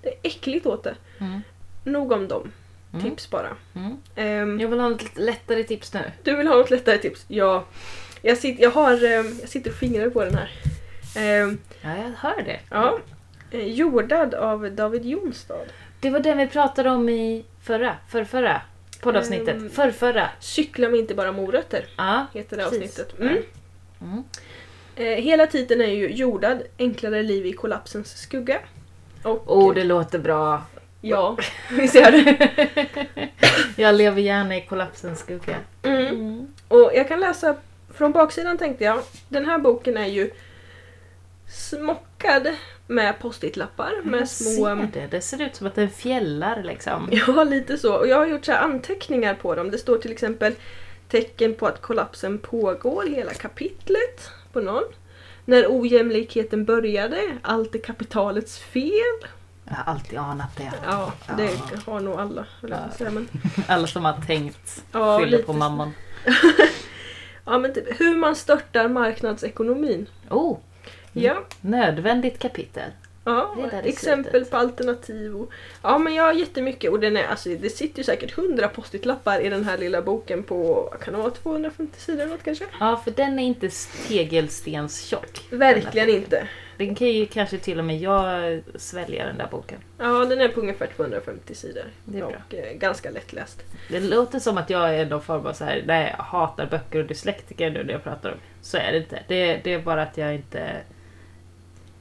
det 0.02 0.10
är 0.10 0.16
äckligt 0.24 0.66
åt 0.66 0.84
det. 0.84 0.96
Mm. 1.20 1.42
Nog 1.84 2.12
om 2.12 2.28
dem. 2.28 2.52
Mm. 2.94 3.06
Tips 3.06 3.30
bara. 3.30 3.56
Mm. 3.76 3.98
Ehm, 4.16 4.60
Jag 4.60 4.68
vill 4.68 4.80
ha 4.80 4.90
lite 4.90 5.22
lättare 5.22 5.64
tips 5.64 5.94
nu. 5.94 6.12
Du 6.24 6.36
vill 6.36 6.48
ha 6.48 6.56
något 6.56 6.70
lättare 6.70 6.98
tips? 6.98 7.26
Ja. 7.28 7.66
Jag, 8.26 8.38
sit, 8.38 8.60
jag, 8.60 8.72
har, 8.72 9.04
ehm, 9.06 9.38
jag 9.42 9.50
sitter 9.50 9.70
och 9.70 9.76
fingrar 9.76 10.10
på 10.10 10.24
den 10.24 10.36
här. 10.36 10.50
Ehm, 11.16 11.58
Ja, 11.82 11.90
jag 11.98 12.12
hör 12.30 12.42
det. 12.44 12.60
ja. 12.70 13.00
Eh, 13.52 13.68
Jordad 13.68 14.34
av 14.34 14.72
David 14.72 15.06
Jonstad. 15.06 15.66
Det 16.00 16.10
var 16.10 16.20
den 16.20 16.38
vi 16.38 16.48
pratade 16.48 16.90
om 16.90 17.10
i 17.10 17.46
förra, 17.64 17.96
förrförra 18.10 18.62
poddavsnittet. 19.02 19.56
Ehm. 19.56 19.70
Förrförra. 19.70 20.30
Cykla 20.40 20.90
med 20.90 21.00
inte 21.00 21.16
bara 21.16 21.32
morötter 21.32 21.86
Ja. 21.98 22.26
heter 22.34 22.58
det 22.58 22.64
Precis. 22.64 23.00
avsnittet. 23.00 23.20
Mm. 23.20 23.38
Mm. 24.02 24.24
Eh, 24.96 25.24
hela 25.24 25.48
titeln 25.48 25.82
är 25.82 25.88
ju 25.88 26.10
Jordad, 26.14 26.62
enklare 26.80 27.24
liv 27.24 27.46
i 27.46 27.54
kollapsens 27.54 28.18
skugga. 28.18 28.60
Och, 29.24 29.58
Oh, 29.58 29.74
det 29.74 29.84
låter 29.84 30.20
bra. 30.20 30.62
Ja, 31.02 31.38
visst 31.72 31.96
gör 31.96 32.12
det. 32.12 32.50
Jag 33.76 33.96
lever 33.96 34.22
gärna 34.22 34.58
i 34.58 34.62
kollapsens 34.62 35.20
skugga. 35.20 35.58
Mm. 35.84 36.48
Och 36.68 36.92
jag 36.96 37.08
kan 37.08 37.20
läsa 37.20 37.56
från 37.94 38.12
baksidan 38.12 38.58
tänkte 38.58 38.84
jag. 38.84 39.00
Den 39.30 39.46
här 39.46 39.58
boken 39.60 39.98
är 39.98 40.06
ju 40.08 40.32
smockad 41.50 42.48
med 42.88 43.20
post-it-lappar 43.20 43.92
med 44.04 44.22
Jag 44.22 44.30
små... 44.30 44.66
ser 44.66 44.90
det. 44.94 45.08
Det 45.12 45.22
ser 45.22 45.42
ut 45.42 45.56
som 45.56 45.68
att 45.68 45.76
den 45.76 45.90
fjällar 45.90 46.64
liksom. 46.64 47.10
Ja, 47.28 47.44
lite 47.44 47.78
så. 47.78 47.94
Och 47.96 48.08
jag 48.08 48.18
har 48.18 48.26
gjort 48.28 48.46
så 48.46 48.54
anteckningar 48.54 49.34
på 49.36 49.56
dem. 49.56 49.72
Det 49.72 49.78
står 49.78 49.98
till 49.98 50.12
exempel 50.12 50.54
tecken 51.10 51.54
på 51.56 51.68
att 51.68 51.82
kollapsen 51.82 52.40
pågår, 52.40 53.04
hela 53.06 53.34
kapitlet 53.34 54.30
på 54.54 54.60
någon. 54.60 54.84
När 55.46 55.66
ojämlikheten 55.70 56.66
började, 56.66 57.38
allt 57.42 57.76
är 57.76 57.80
kapitalets 57.80 58.60
fel. 58.60 59.28
Jag 59.68 59.76
har 59.76 59.94
alltid 59.94 60.20
anat 60.20 60.58
det. 60.58 60.72
Ja, 60.86 61.14
det 61.38 61.44
Ja. 61.44 61.52
har 61.86 62.00
nog 62.00 62.20
alla. 62.20 62.46
att 62.72 62.98
säga, 62.98 63.10
Men, 63.12 63.28
Alla 63.68 63.88
som 63.88 64.06
har 64.06 64.22
tänkt 64.28 64.84
ja, 64.92 65.20
skyller 65.20 65.42
på 65.44 65.54
mamman. 65.54 65.92
Ja, 67.46 67.58
men 67.60 67.74
typ, 67.74 68.00
hur 68.00 68.16
man 68.16 68.36
störtar 68.36 68.88
marknadsekonomin. 68.88 70.08
Oh, 70.30 70.58
Ja, 71.14 71.36
nödvändigt 71.62 72.40
kapitel. 72.40 72.92
Ja 73.24 73.70
exempel 73.84 74.46
på 74.46 74.58
alternativ. 74.58 75.36
Och, 75.36 75.52
ja, 75.82 75.98
men 75.98 76.14
jag 76.14 76.24
har 76.24 76.34
jättemycket. 76.34 76.92
Och 76.92 77.00
den 77.00 77.18
är, 77.18 77.28
alltså, 77.28 77.50
det 77.50 77.70
sitter 77.70 77.98
ju 77.98 78.04
säkert 78.04 78.38
100 78.38 78.68
post-it-lappar 78.68 79.40
i 79.40 79.50
den 79.50 79.64
här 79.64 79.78
lilla 79.78 80.02
boken 80.02 80.44
på, 80.44 80.90
kan 81.02 81.14
det 81.14 81.20
vara, 81.20 81.32
250 81.32 82.00
sidor 82.00 82.22
eller 82.22 82.32
något 82.32 82.44
kanske? 82.44 82.66
Ja, 82.80 83.02
för 83.04 83.12
den 83.12 83.40
är 83.40 83.44
inte 83.44 83.70
tegelstenstjock. 84.08 85.42
Verkligen 85.50 86.10
inte. 86.10 86.48
Den 86.78 86.96
kan 86.96 87.08
ju 87.08 87.26
kanske 87.26 87.58
till 87.58 87.80
och 87.80 87.86
med 87.86 87.98
jag 87.98 88.62
svälja 88.76 89.26
den 89.26 89.38
där 89.38 89.48
boken. 89.52 89.80
Ja, 89.98 90.26
den 90.26 90.42
är 90.42 90.48
på 90.48 90.62
ungefär 90.62 90.88
250 90.96 91.56
sidor. 91.56 91.86
Det 92.06 92.18
är 92.18 92.22
bra. 92.22 92.36
och 92.48 92.54
eh, 92.54 92.74
ganska 92.74 93.12
lättläst. 93.12 93.64
Det 93.90 94.00
låter 94.00 94.40
som 94.40 94.58
att 94.58 94.70
jag 94.70 94.96
är 94.96 95.06
någon 95.06 95.22
form 95.22 95.46
av 95.46 95.54
så 95.54 95.66
här, 95.66 95.84
nej, 95.86 96.16
jag 96.18 96.24
hatar 96.24 96.66
böcker 96.66 97.00
och 97.00 97.06
dyslektiker 97.06 97.70
nu 97.70 97.84
när 97.84 97.94
jag 97.94 98.04
pratar 98.04 98.32
om. 98.32 98.38
Så 98.62 98.78
är 98.78 98.92
det 98.92 98.98
inte. 98.98 99.20
Det, 99.28 99.62
det 99.64 99.74
är 99.74 99.80
bara 99.80 100.02
att 100.02 100.18
jag 100.18 100.36
inte 100.36 100.82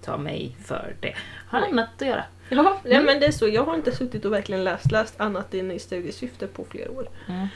tar 0.02 0.18
mig 0.18 0.56
för 0.64 0.94
det. 1.00 1.14
Har 1.48 1.60
Nej. 1.60 1.70
annat 1.70 1.88
att 2.02 2.08
göra. 2.08 2.24
Ja, 2.48 2.80
ja, 2.84 2.90
Mm. 2.90 3.04
men 3.04 3.20
det 3.20 3.26
är 3.26 3.32
så. 3.32 3.48
Jag 3.48 3.64
har 3.64 3.74
inte 3.74 3.92
suttit 3.92 4.24
och 4.24 4.32
verkligen 4.32 4.64
läst, 4.64 4.92
läst 4.92 5.20
annat 5.20 5.54
än 5.54 5.70
i 5.70 5.78
studiesyfte 5.78 6.46
på 6.46 6.64
flera 6.64 6.90
år. 6.90 7.08
Mm. 7.28 7.48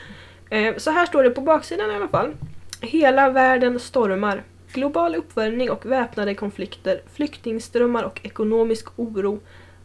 Eh, 0.49 0.77
så 0.77 0.91
här 0.91 1.05
står 1.05 1.23
det 1.23 1.29
på 1.29 1.41
baksidan 1.41 1.91
i 1.91 1.95
alla 1.95 2.07
fall. 2.07 2.33
Hela 2.81 3.29
världen 3.29 3.79
stormar. 3.79 4.43
Global 4.73 5.15
uppvärmning 5.15 5.71
och 5.71 5.85
väpnade 5.85 6.35
konflikter, 6.35 7.01
flyktingströmmar 7.13 8.03
och 8.03 8.19
ekonomisk 8.23 8.87
oro. 8.95 9.39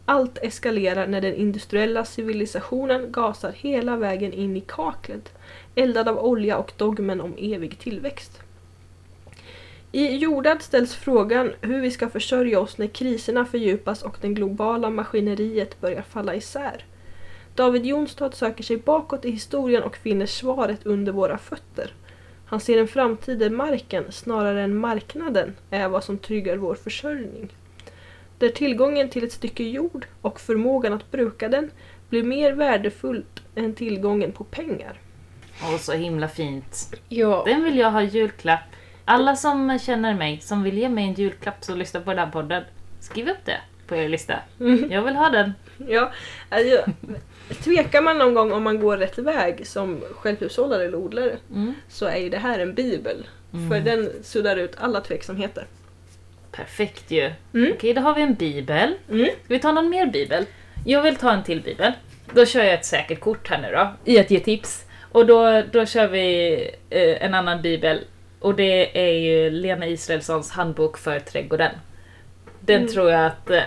Allt 0.05 0.37
eskalerar 0.37 1.07
när 1.07 1.21
den 1.21 1.33
industriella 1.35 2.05
civilisationen 2.05 3.11
gasar 3.11 3.51
hela 3.55 3.95
vägen 3.97 4.33
in 4.33 4.57
i 4.57 4.61
kaklet. 4.61 5.31
Eldad 5.75 6.07
av 6.07 6.17
olja 6.19 6.57
och 6.57 6.71
dogmen 6.77 7.21
om 7.21 7.33
evig 7.37 7.79
tillväxt. 7.79 8.39
I 9.95 10.17
Jordad 10.17 10.61
ställs 10.61 10.95
frågan 10.95 11.53
hur 11.61 11.81
vi 11.81 11.91
ska 11.91 12.09
försörja 12.09 12.59
oss 12.59 12.77
när 12.77 12.87
kriserna 12.87 13.45
fördjupas 13.45 14.03
och 14.03 14.17
det 14.21 14.27
globala 14.27 14.89
maskineriet 14.89 15.81
börjar 15.81 16.01
falla 16.01 16.35
isär. 16.35 16.85
David 17.55 17.85
Jonstad 17.85 18.31
söker 18.33 18.63
sig 18.63 18.77
bakåt 18.77 19.25
i 19.25 19.31
historien 19.31 19.83
och 19.83 19.97
finner 19.97 20.25
svaret 20.25 20.85
under 20.85 21.11
våra 21.11 21.37
fötter. 21.37 21.93
Han 22.45 22.59
ser 22.59 22.77
en 22.77 22.87
framtid 22.87 23.39
där 23.39 23.49
marken, 23.49 24.11
snarare 24.11 24.61
än 24.61 24.77
marknaden, 24.77 25.55
är 25.69 25.87
vad 25.87 26.03
som 26.03 26.17
tryggar 26.17 26.57
vår 26.57 26.75
försörjning. 26.75 27.49
Där 28.37 28.49
tillgången 28.49 29.09
till 29.09 29.23
ett 29.23 29.33
stycke 29.33 29.63
jord 29.63 30.05
och 30.21 30.39
förmågan 30.39 30.93
att 30.93 31.11
bruka 31.11 31.49
den 31.49 31.71
blir 32.09 32.23
mer 32.23 32.53
värdefullt 32.53 33.41
än 33.55 33.75
tillgången 33.75 34.31
på 34.31 34.43
pengar. 34.43 34.99
Och 35.73 35.79
så 35.79 35.91
himla 35.91 36.27
fint. 36.27 36.95
Ja. 37.09 37.43
Den 37.45 37.63
vill 37.63 37.77
jag 37.77 37.91
ha 37.91 38.01
julklapp. 38.01 38.72
Alla 39.05 39.35
som 39.35 39.79
känner 39.79 40.13
mig, 40.13 40.39
som 40.41 40.63
vill 40.63 40.77
ge 40.77 40.89
mig 40.89 41.03
en 41.03 41.13
julklapp 41.13 41.63
som 41.63 41.77
lyssnar 41.77 42.01
på 42.01 42.09
den 42.09 42.19
här 42.19 42.31
podden, 42.31 42.63
skriv 42.99 43.29
upp 43.29 43.45
det 43.45 43.57
på 43.87 43.95
er 43.95 44.09
lista. 44.09 44.39
Jag 44.89 45.01
vill 45.01 45.15
ha 45.15 45.29
den. 45.29 45.53
Ja, 45.87 46.11
alltså, 46.49 46.91
tvekar 47.63 48.01
man 48.01 48.17
någon 48.17 48.33
gång 48.33 48.51
om 48.51 48.63
man 48.63 48.79
går 48.79 48.97
rätt 48.97 49.17
väg 49.17 49.67
som 49.67 50.01
självhushållare 50.15 50.85
eller 50.85 50.97
odlare 50.97 51.37
Mm. 51.51 51.73
så 51.89 52.05
är 52.05 52.17
ju 52.17 52.29
det 52.29 52.37
här 52.37 52.59
en 52.59 52.73
bibel. 52.73 53.27
Mm. 53.53 53.69
För 53.69 53.79
den 53.79 54.09
suddar 54.23 54.55
ut 54.55 54.75
alla 54.79 55.01
tveksamheter. 55.01 55.65
Perfekt 56.51 57.11
ju. 57.11 57.31
Mm. 57.53 57.71
Okej, 57.75 57.93
då 57.93 58.01
har 58.01 58.15
vi 58.15 58.21
en 58.21 58.33
bibel. 58.33 58.95
Mm. 59.09 59.25
Ska 59.25 59.53
vi 59.53 59.59
ta 59.59 59.71
någon 59.71 59.89
mer 59.89 60.05
bibel? 60.05 60.45
Jag 60.85 61.01
vill 61.01 61.15
ta 61.15 61.31
en 61.31 61.43
till 61.43 61.61
bibel. 61.61 61.91
Då 62.33 62.45
kör 62.45 62.63
jag 62.63 62.73
ett 62.73 62.85
säkert 62.85 63.19
kort 63.19 63.49
här 63.49 63.61
nu 63.61 63.71
då, 63.71 63.93
i 64.05 64.19
att 64.19 64.31
ge 64.31 64.39
tips. 64.39 64.85
Och 65.11 65.25
då, 65.25 65.61
då 65.71 65.85
kör 65.85 66.07
vi 66.07 66.53
eh, 66.89 67.25
en 67.25 67.33
annan 67.33 67.61
bibel. 67.61 67.99
Och 68.43 68.55
det 68.55 68.99
är 69.07 69.13
ju 69.13 69.49
Lena 69.49 69.87
Israelssons 69.87 70.51
handbok 70.51 70.97
för 70.97 71.19
trädgården. 71.19 71.71
Den 72.59 72.81
Mm. 72.81 72.93
tror 72.93 73.11
jag 73.11 73.25
att 73.25 73.49
eh, 73.49 73.63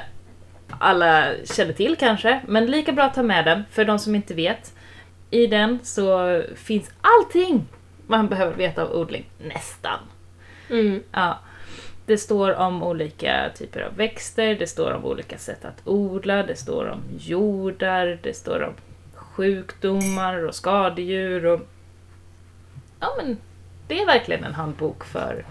alla 0.78 1.26
känner 1.44 1.72
till 1.72 1.96
kanske, 1.96 2.40
men 2.46 2.66
lika 2.66 2.92
bra 2.92 3.04
att 3.04 3.14
ta 3.14 3.22
med 3.22 3.44
den 3.44 3.62
för 3.70 3.84
de 3.84 3.98
som 3.98 4.14
inte 4.14 4.34
vet. 4.34 4.74
I 5.30 5.46
den 5.46 5.78
så 5.82 6.42
finns 6.54 6.90
allting 7.00 7.66
man 8.06 8.28
behöver 8.28 8.54
veta 8.56 8.82
av 8.82 8.92
odling, 8.92 9.30
nästan. 9.38 9.98
Mm. 10.70 11.02
Ja. 11.12 11.38
Det 12.06 12.18
står 12.18 12.54
om 12.54 12.82
olika 12.82 13.50
typer 13.58 13.80
av 13.80 13.96
växter, 13.96 14.54
det 14.54 14.66
står 14.66 14.92
om 14.92 15.04
olika 15.04 15.38
sätt 15.38 15.64
att 15.64 15.80
odla, 15.84 16.42
det 16.42 16.56
står 16.56 16.86
om 16.88 17.00
jordar, 17.18 18.18
det 18.22 18.36
står 18.36 18.62
om 18.62 18.72
sjukdomar 19.14 20.44
och 20.46 20.54
skadedjur 20.54 21.46
och... 21.46 21.60
Ja 23.00 23.08
men, 23.16 23.36
det 23.88 24.00
är 24.00 24.06
verkligen 24.06 24.44
en 24.44 24.54
handbok 24.54 25.04
för, 25.04 25.44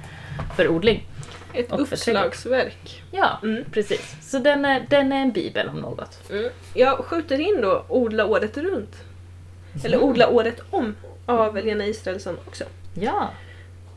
för 0.55 0.67
odling. 0.67 1.07
Ett 1.53 1.71
uppslagsverk. 1.71 3.03
Ja, 3.11 3.39
Mm. 3.43 3.63
precis. 3.71 4.15
Så 4.21 4.39
den 4.39 4.65
är, 4.65 4.85
den 4.89 5.11
är 5.11 5.21
en 5.21 5.31
bibel 5.31 5.69
om 5.69 5.75
något. 5.79 6.29
Mm. 6.31 6.49
Jag 6.73 6.97
skjuter 6.97 7.39
in 7.39 7.61
då 7.61 7.85
odla 7.89 8.25
året 8.25 8.57
runt. 8.57 8.95
Eller 9.83 10.03
odla 10.03 10.27
året 10.29 10.61
om 10.69 10.95
av 11.25 11.55
Lena 11.55 11.85
Israelsson 11.85 12.37
också. 12.47 12.63
Ja, 12.93 13.29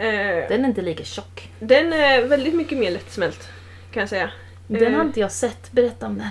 Eh, 0.00 0.48
den 0.48 0.64
är 0.64 0.68
inte 0.68 0.82
lika 0.82 1.04
tjock. 1.04 1.50
den 1.60 1.92
är 1.92 2.22
väldigt 2.22 2.54
mycket 2.54 2.78
mer 2.78 2.90
lättsmält 2.90 3.48
kan 3.92 4.00
jag 4.00 4.08
säga. 4.08 4.30
Den 4.66 4.94
har 4.94 5.00
Eh, 5.00 5.06
inte 5.06 5.20
jag 5.20 5.32
sett, 5.32 5.72
berätta 5.72 6.06
om 6.06 6.18
den. 6.18 6.28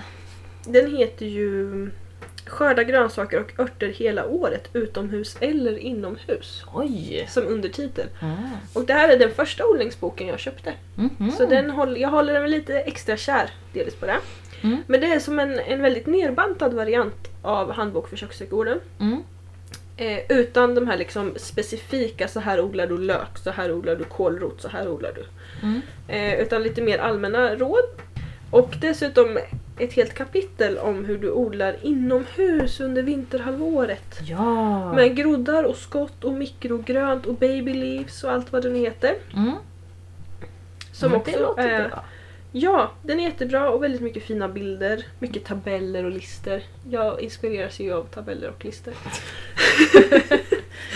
Den 0.72 0.96
heter 0.96 1.26
ju 1.26 1.90
Skörda 2.48 2.82
grönsaker 2.82 3.40
och 3.40 3.60
örter 3.60 3.88
hela 3.88 4.26
året 4.26 4.68
utomhus 4.72 5.36
eller 5.40 5.78
inomhus. 5.78 6.64
Oj! 6.74 7.26
Som 7.30 7.46
undertitel. 7.46 8.06
Ah. 8.20 8.78
Och 8.78 8.84
det 8.84 8.92
här 8.92 9.08
är 9.08 9.18
den 9.18 9.30
första 9.30 9.66
odlingsboken 9.66 10.26
jag 10.26 10.38
köpte. 10.38 10.72
Mhm. 10.94 11.30
Så 11.30 11.46
den 11.46 11.70
håller, 11.70 12.00
jag 12.00 12.08
håller 12.08 12.40
den 12.40 12.50
lite 12.50 12.80
extra 12.80 13.16
kär 13.16 13.50
delvis 13.72 13.94
på 13.94 14.06
det. 14.06 14.18
Mm. 14.62 14.82
Men 14.86 15.00
det 15.00 15.06
är 15.06 15.20
som 15.20 15.38
en, 15.38 15.58
en 15.58 15.82
väldigt 15.82 16.06
nerbantad 16.06 16.74
variant 16.74 17.28
av 17.42 17.72
Handbok 17.72 18.08
för 18.08 18.16
köksträdgården. 18.16 18.80
Mm. 19.00 19.22
Eh, 19.96 20.18
utan 20.28 20.74
de 20.74 20.86
här 20.86 20.98
liksom 20.98 21.32
specifika, 21.36 22.28
så 22.28 22.40
här 22.40 22.60
odlar 22.60 22.86
du 22.86 22.98
lök, 22.98 23.38
så 23.38 23.50
här 23.50 23.72
odlar 23.72 23.96
du 23.96 24.04
kålrot, 24.04 24.62
så 24.62 24.68
här 24.68 24.88
odlar 24.88 25.12
du. 25.14 25.24
Mm. 25.62 25.80
Eh, 26.08 26.40
utan 26.40 26.62
lite 26.62 26.82
mer 26.82 26.98
allmänna 26.98 27.54
råd. 27.54 27.84
Och 28.50 28.74
dessutom 28.80 29.38
ett 29.78 29.92
helt 29.92 30.14
kapitel 30.14 30.78
om 30.78 31.04
hur 31.04 31.18
du 31.18 31.30
odlar 31.30 31.76
inomhus 31.82 32.80
under 32.80 33.02
vinterhalvåret. 33.02 34.20
Ja! 34.22 34.92
Med 34.92 35.16
groddar 35.16 35.64
och 35.64 35.76
skott 35.76 36.24
och 36.24 36.32
mikrogrönt 36.32 37.26
och 37.26 37.34
baby 37.34 37.74
leaves 37.74 38.24
och 38.24 38.32
allt 38.32 38.52
vad 38.52 38.62
den 38.62 38.74
heter. 38.74 39.14
Mm. 39.36 39.52
Som 40.92 41.10
Men 41.10 41.20
också 41.20 41.32
det 41.32 41.42
låter 41.42 41.68
är, 41.68 41.88
bra. 41.88 42.04
Ja, 42.52 42.90
den 43.02 43.20
är 43.20 43.24
jättebra 43.24 43.70
och 43.70 43.82
väldigt 43.82 44.00
mycket 44.00 44.22
fina 44.22 44.48
bilder. 44.48 45.06
Mycket 45.18 45.44
tabeller 45.44 46.04
och 46.04 46.10
lister. 46.10 46.62
Jag 46.90 47.20
inspireras 47.20 47.80
ju 47.80 47.92
av 47.92 48.04
tabeller 48.04 48.48
och 48.48 48.64
lister. 48.64 48.94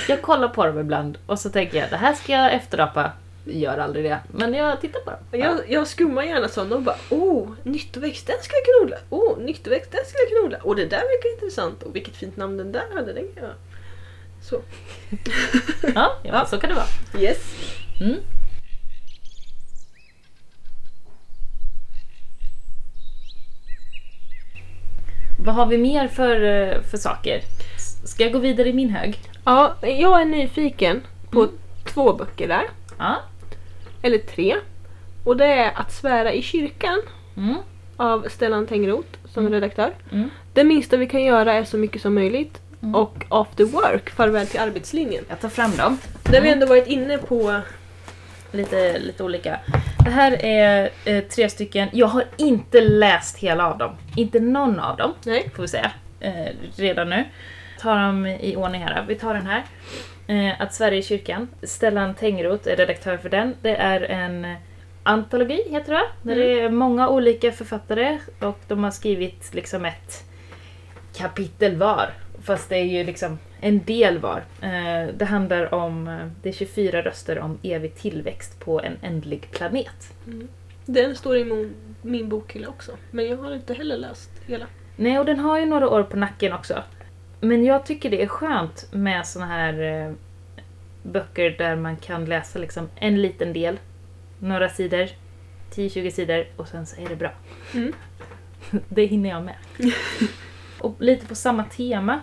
Jag 0.09 0.23
kollar 0.23 0.49
på 0.49 0.67
dem 0.67 0.79
ibland 0.79 1.19
och 1.27 1.39
så 1.39 1.51
tänker 1.51 1.79
jag 1.79 1.91
det 1.91 1.97
här 1.97 2.15
ska 2.15 2.33
jag 2.33 2.55
efterapa. 2.55 3.13
Gör 3.45 3.79
aldrig 3.79 4.05
det, 4.05 4.19
men 4.33 4.55
jag 4.55 4.81
tittar 4.81 5.01
på 5.01 5.11
dem. 5.11 5.41
Jag, 5.41 5.59
jag 5.69 5.87
skummar 5.87 6.23
gärna 6.23 6.49
sådana 6.49 6.77
och 6.77 6.83
bara 6.83 6.97
oh, 7.11 7.51
nyttoväxt, 7.63 8.27
den 8.27 8.37
ska 8.43 8.55
jag 8.57 8.65
kunna 8.65 8.85
odla. 8.85 8.97
Oh, 9.11 9.39
nyttoväxt, 9.39 9.93
den 9.93 10.05
ska 10.07 10.19
jag 10.19 10.29
kunna 10.29 10.47
odla. 10.47 10.59
Och 10.63 10.77
det 10.77 10.85
där 10.85 10.99
verkar 10.99 11.35
intressant. 11.35 11.83
Och 11.83 11.97
vilket 11.97 12.17
fint 12.17 12.37
namn 12.37 12.57
den 12.57 12.73
där 12.73 12.85
hade. 12.95 13.13
Den 13.13 13.33
kan 13.35 13.45
jag... 13.45 13.53
Så. 14.43 14.61
Ja, 15.95 16.17
ja, 16.23 16.47
så 16.47 16.59
kan 16.59 16.71
det 16.71 16.77
vara. 16.77 17.23
Yes. 17.23 17.39
Mm. 18.01 18.17
Vad 25.45 25.55
har 25.55 25.67
vi 25.67 25.79
mer 25.79 26.09
för, 26.09 26.43
eh, 26.43 26.83
för 26.83 26.99
saker? 26.99 27.43
Ska 28.05 28.23
jag 28.23 28.33
gå 28.33 28.39
vidare 28.39 28.69
i 28.69 28.73
min 28.73 28.91
hög? 28.91 29.19
Ja, 29.45 29.75
jag 29.83 30.21
är 30.21 30.25
nyfiken 30.25 31.03
på 31.31 31.49
två 31.85 32.13
böcker 32.13 32.49
där. 32.49 32.65
Ja. 32.99 33.23
Eller 34.03 34.19
tre. 34.19 34.57
Och 35.25 35.37
det 35.37 35.47
är 35.47 35.73
Att 35.75 35.93
svära 35.93 36.33
i 36.33 36.43
kyrkan 36.43 37.03
Mm. 37.37 37.57
av 37.97 38.29
Stellan 38.29 38.67
Tengroth 38.67 39.09
som 39.25 39.49
redaktör. 39.51 39.95
Mm. 40.13 40.31
Det 40.55 40.65
minsta 40.65 40.97
vi 40.97 41.07
kan 41.07 41.23
göra 41.25 41.53
är 41.55 41.65
så 41.65 41.77
mycket 41.77 42.03
som 42.03 42.15
möjligt. 42.15 42.61
Mm. 42.83 42.95
Och 42.95 43.25
After 43.29 43.65
Work, 43.65 44.11
Farväl 44.11 44.47
till 44.47 44.61
arbetslinjen. 44.61 45.25
Jag 45.29 45.41
tar 45.41 45.49
fram 45.49 45.77
dem. 45.77 45.99
Där 46.23 46.41
vi 46.41 46.51
ändå 46.51 46.67
varit 46.67 46.87
inne 46.87 47.19
på... 47.19 47.61
Lite, 48.53 48.99
lite 48.99 49.25
olika. 49.25 49.59
Det 50.05 50.11
här 50.11 50.45
är 50.45 50.91
eh, 51.05 51.21
tre 51.25 51.49
stycken. 51.49 51.89
Jag 51.93 52.07
har 52.07 52.25
inte 52.37 52.81
läst 52.81 53.39
hela 53.39 53.71
av 53.71 53.79
dem. 53.79 53.97
Inte 54.17 54.41
någon 54.41 54.81
av 54.81 54.97
dem, 54.97 55.15
Nej. 55.25 55.51
får 55.57 55.63
vi 55.63 55.69
säga. 55.69 55.91
Eh, 56.21 56.33
redan 56.77 57.11
nu. 57.11 57.25
Tar 57.81 57.97
dem 58.07 58.27
i 58.27 58.57
ordning 58.57 58.83
här. 58.83 59.05
Vi 59.09 59.15
tar 59.15 59.35
den 59.35 59.47
här. 59.47 59.63
Eh, 60.27 60.61
att 60.61 60.75
Sverige 60.75 60.99
i 60.99 61.03
kyrkan. 61.03 61.49
Stellan 61.63 62.15
Tengroth 62.15 62.69
är 62.69 62.77
redaktör 62.77 63.17
för 63.17 63.29
den. 63.29 63.55
Det 63.63 63.77
är 63.77 64.01
en 64.01 64.45
eh, 64.45 64.57
antologi, 65.03 65.63
heter 65.71 65.93
det? 65.93 66.07
Där 66.23 66.37
det 66.37 66.61
är 66.61 66.71
många 66.71 67.09
olika 67.09 67.53
författare 67.53 68.19
och 68.41 68.59
de 68.69 68.85
har 68.85 68.91
skrivit 68.91 69.55
liksom 69.55 69.85
ett 69.85 70.25
kapitel 71.17 71.77
var. 71.77 72.11
Fast 72.43 72.69
det 72.69 72.77
är 72.77 72.85
ju 72.85 73.05
liksom 73.05 73.39
en 73.61 73.85
del 73.85 74.19
var. 74.19 74.45
Eh, 74.63 75.15
det 75.15 75.25
handlar 75.25 75.75
om, 75.75 76.31
det 76.43 76.49
är 76.49 76.53
24 76.53 77.03
röster 77.03 77.39
om 77.39 77.59
evig 77.63 77.95
tillväxt 77.95 78.61
på 78.61 78.81
en 78.81 78.97
ändlig 79.03 79.51
planet. 79.51 80.15
Den 80.85 81.17
står 81.17 81.37
i 81.37 81.45
min, 81.45 81.75
min 82.03 82.29
bokhylla 82.29 82.69
också. 82.69 82.93
Men 83.11 83.29
jag 83.29 83.37
har 83.37 83.55
inte 83.55 83.75
heller 83.75 83.97
läst 83.97 84.31
hela. 84.47 84.67
Nej, 84.97 85.19
och 85.19 85.25
den 85.25 85.39
har 85.39 85.59
ju 85.59 85.67
några 85.67 85.89
år 85.89 86.03
på 86.03 86.17
nacken 86.17 86.53
också. 86.53 86.83
Men 87.45 87.65
jag 87.65 87.87
tycker 87.87 88.11
det 88.11 88.23
är 88.23 88.27
skönt 88.27 88.89
med 88.93 89.27
såna 89.27 89.47
här 89.47 89.81
eh, 89.83 90.13
böcker 91.03 91.51
där 91.59 91.77
man 91.77 91.97
kan 91.97 92.25
läsa 92.25 92.59
liksom 92.59 92.89
en 92.97 93.23
liten 93.23 93.53
del, 93.53 93.79
några 94.39 94.69
sidor, 94.69 95.09
10-20 95.75 96.11
sidor 96.11 96.47
och 96.57 96.69
sen 96.69 96.87
så 96.87 97.01
är 97.01 97.09
det 97.09 97.17
bra. 97.17 97.31
Mm. 97.75 97.93
det 98.89 99.07
hinner 99.07 99.31
jag 99.31 99.43
med. 99.43 99.55
och 100.79 100.95
lite 100.99 101.27
på 101.27 101.35
samma 101.35 101.65
tema 101.65 102.21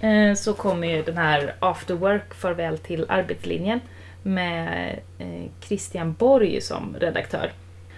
eh, 0.00 0.34
så 0.34 0.54
kommer 0.54 0.88
ju 0.88 1.02
den 1.02 1.16
här 1.16 1.54
After 1.58 1.94
Work 1.94 2.34
Farväl 2.34 2.78
till 2.78 3.06
arbetslinjen 3.08 3.80
med 4.22 4.98
eh, 5.18 5.50
Christian 5.60 6.12
Borg 6.12 6.60
som 6.60 6.96
redaktör. 7.00 7.52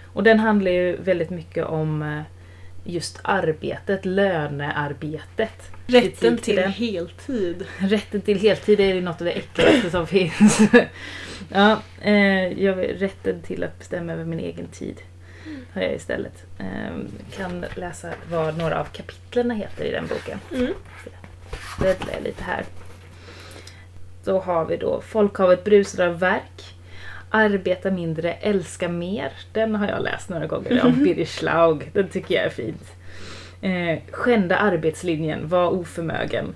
Och 0.05 0.23
den 0.23 0.39
handlar 0.39 0.71
ju 0.71 0.95
väldigt 0.95 1.29
mycket 1.29 1.65
om 1.65 2.01
eh, 2.01 2.21
just 2.83 3.19
arbetet, 3.23 4.05
lönearbetet. 4.05 5.78
Rätten 5.89 6.37
till 6.37 6.55
den. 6.55 6.71
heltid. 6.71 7.65
Rätten 7.77 8.21
till 8.21 8.39
heltid 8.39 8.79
är 8.79 8.93
ju 8.93 9.01
något 9.01 9.21
av 9.21 9.25
det 9.25 9.31
äckligaste 9.31 9.91
som 9.91 10.07
finns. 10.07 10.59
ja, 11.53 11.81
eh, 12.01 12.63
jag 12.63 12.75
vill, 12.75 12.97
rätten 12.97 13.41
till 13.41 13.63
att 13.63 13.79
bestämma 13.79 14.13
över 14.13 14.25
min 14.25 14.39
egen 14.39 14.67
tid 14.67 15.01
har 15.73 15.81
jag 15.81 15.95
istället. 15.95 16.45
Eh, 16.59 16.97
kan 17.37 17.65
läsa 17.75 18.13
vad 18.31 18.57
några 18.57 18.79
av 18.79 18.85
kapitlen 18.85 19.51
heter 19.51 19.85
i 19.85 19.91
den 19.91 20.07
boken. 20.07 20.39
Mm. 20.53 20.73
Jag 21.83 22.23
lite 22.23 22.43
här. 22.43 22.65
Då 24.23 24.39
har 24.39 24.65
vi 24.65 24.77
då 24.77 25.01
Folkhavet 25.01 25.63
brusar 25.63 26.07
av 26.07 26.19
verk. 26.19 26.75
Arbeta 27.29 27.91
mindre, 27.91 28.33
älska 28.33 28.89
mer. 28.89 29.31
Den 29.53 29.75
har 29.75 29.87
jag 29.87 30.03
läst 30.03 30.29
några 30.29 30.47
gånger 30.47 30.85
av 30.85 30.97
Birger 31.03 31.25
Schlaug. 31.25 31.89
Den 31.93 32.07
tycker 32.09 32.35
jag 32.35 32.45
är 32.45 32.49
fint. 32.49 32.91
Eh, 33.61 33.99
skända 34.11 34.57
arbetslinjen, 34.57 35.47
var 35.47 35.67
oförmögen. 35.69 36.55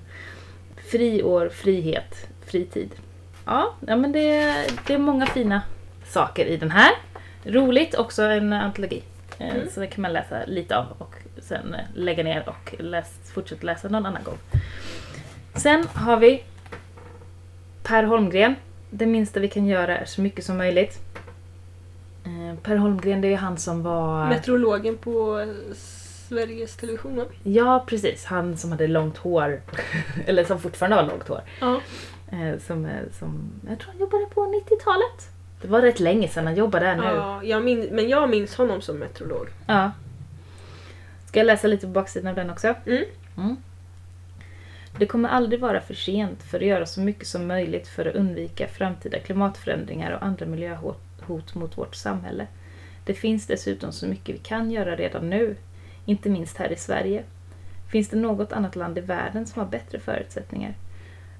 Friår, 0.90 1.48
frihet, 1.48 2.26
fritid. 2.46 2.90
Ja, 3.46 3.74
ja 3.86 3.96
men 3.96 4.12
det, 4.12 4.34
är- 4.36 4.66
det 4.86 4.94
är 4.94 4.98
många 4.98 5.26
fina 5.26 5.62
saker 6.06 6.44
i 6.46 6.56
den 6.56 6.70
här. 6.70 6.90
Roligt, 7.44 7.94
också 7.94 8.22
en 8.22 8.52
antologi. 8.52 9.02
Eh, 9.38 9.54
Mm. 9.54 9.70
Så 9.70 9.80
det 9.80 9.86
kan 9.86 10.02
man 10.02 10.12
läsa 10.12 10.44
lite 10.46 10.76
av 10.78 10.86
och 10.98 11.14
sen 11.42 11.74
eh, 11.74 11.80
lägga 11.94 12.24
ner 12.24 12.48
och 12.48 12.74
läs, 12.78 13.30
fortsätta 13.34 13.66
läsa 13.66 13.88
någon 13.88 14.06
annan 14.06 14.22
gång. 14.24 14.38
Sen 15.54 15.86
har 15.94 16.16
vi 16.16 16.42
Per 17.82 18.02
Holmgren. 18.04 18.54
Det 18.90 19.06
minsta 19.06 19.40
vi 19.40 19.48
kan 19.48 19.66
göra 19.66 19.98
är 19.98 20.04
så 20.04 20.20
mycket 20.20 20.44
som 20.44 20.56
möjligt. 20.56 20.98
Eh, 22.24 22.58
Per 22.62 22.76
Holmgren, 22.76 23.20
det 23.20 23.28
är 23.28 23.30
ju 23.30 23.36
han 23.36 23.58
som 23.58 23.82
var... 23.82 24.28
Meteorologen 24.28 24.96
på 24.96 25.46
Sveriges 26.28 26.76
Television 26.76 27.16
va? 27.16 27.24
Ja, 27.42 27.84
precis. 27.86 28.24
Han 28.24 28.56
som 28.56 28.70
hade 28.70 28.86
långt 28.86 29.16
hår. 29.16 29.60
Eller 30.26 30.44
som 30.44 30.60
fortfarande 30.60 30.96
har 30.96 31.06
långt 31.06 31.28
hår. 31.28 31.40
Ja. 31.60 31.80
Eh, 32.32 32.58
som, 32.66 32.86
eh, 32.86 33.02
som, 33.18 33.50
jag 33.68 33.78
tror 33.78 33.92
han 33.92 34.00
jobbade 34.00 34.26
på 34.26 34.40
90-talet. 34.40 35.28
Det 35.62 35.68
var 35.68 35.82
rätt 35.82 36.00
länge 36.00 36.28
sedan 36.28 36.46
han 36.46 36.56
jobbade 36.56 36.86
där 36.86 36.96
nu. 36.96 37.02
ja 37.04 37.44
jag 37.44 37.64
min, 37.64 37.88
men 37.92 38.08
jag 38.08 38.30
minns 38.30 38.54
honom 38.56 38.80
som 38.80 38.96
meteorolog. 38.96 39.48
Ja. 39.66 39.90
Ska 41.26 41.40
jag 41.40 41.46
läsa 41.46 41.68
lite 41.68 41.86
på 41.86 41.92
baksidan 41.92 42.30
av 42.30 42.34
den 42.34 42.50
också? 42.50 42.74
Mm. 42.86 43.04
Mm. 43.36 43.56
Det 44.98 45.06
kommer 45.06 45.28
aldrig 45.28 45.60
vara 45.60 45.80
för 45.80 45.94
sent 45.94 46.42
för 46.42 46.58
att 46.58 46.66
göra 46.66 46.86
så 46.86 47.00
mycket 47.00 47.26
som 47.26 47.46
möjligt 47.46 47.88
för 47.88 48.06
att 48.06 48.14
undvika 48.14 48.68
framtida 48.68 49.18
klimatförändringar 49.18 50.12
och 50.12 50.22
andra 50.22 50.46
miljöhot 50.46 51.00
hot 51.26 51.54
mot 51.54 51.78
vårt 51.78 51.94
samhälle. 51.94 52.46
Det 53.04 53.14
finns 53.14 53.46
dessutom 53.46 53.92
så 53.92 54.06
mycket 54.06 54.34
vi 54.34 54.38
kan 54.38 54.70
göra 54.70 54.96
redan 54.96 55.30
nu, 55.30 55.56
inte 56.04 56.30
minst 56.30 56.56
här 56.56 56.72
i 56.72 56.76
Sverige. 56.76 57.24
Finns 57.90 58.08
det 58.08 58.16
något 58.16 58.52
annat 58.52 58.76
land 58.76 58.98
i 58.98 59.00
världen 59.00 59.46
som 59.46 59.62
har 59.62 59.68
bättre 59.68 60.00
förutsättningar? 60.00 60.74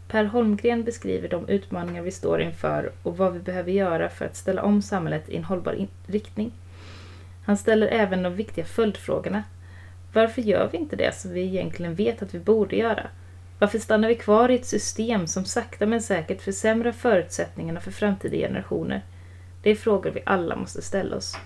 Per 0.08 0.24
Holmgren 0.24 0.84
beskriver 0.84 1.28
de 1.28 1.48
utmaningar 1.48 2.02
vi 2.02 2.10
står 2.10 2.40
inför 2.40 2.92
och 3.02 3.16
vad 3.16 3.32
vi 3.32 3.38
behöver 3.38 3.72
göra 3.72 4.08
för 4.08 4.24
att 4.24 4.36
ställa 4.36 4.62
om 4.62 4.82
samhället 4.82 5.28
i 5.28 5.36
en 5.36 5.44
hållbar 5.44 5.72
in- 5.72 5.88
riktning. 6.06 6.52
Han 7.44 7.56
ställer 7.56 7.86
även 7.86 8.22
de 8.22 8.34
viktiga 8.34 8.64
följdfrågorna. 8.64 9.42
Varför 10.12 10.42
gör 10.42 10.68
vi 10.72 10.78
inte 10.78 10.96
det 10.96 11.14
som 11.14 11.32
vi 11.32 11.40
egentligen 11.40 11.94
vet 11.94 12.22
att 12.22 12.34
vi 12.34 12.38
borde 12.38 12.76
göra? 12.76 13.06
Varför 13.58 13.78
stannar 13.78 14.08
vi 14.08 14.14
kvar 14.14 14.48
i 14.48 14.54
ett 14.54 14.66
system 14.66 15.26
som 15.26 15.44
sakta 15.44 15.86
men 15.86 16.02
säkert 16.02 16.42
försämrar 16.42 16.92
förutsättningarna 16.92 17.80
för 17.80 17.90
framtida 17.90 18.36
generationer? 18.36 19.02
Det 19.62 19.70
är 19.70 19.74
frågor 19.74 20.10
vi 20.10 20.22
alla 20.26 20.56
måste 20.56 20.82
ställa 20.82 21.16
oss. 21.16 21.36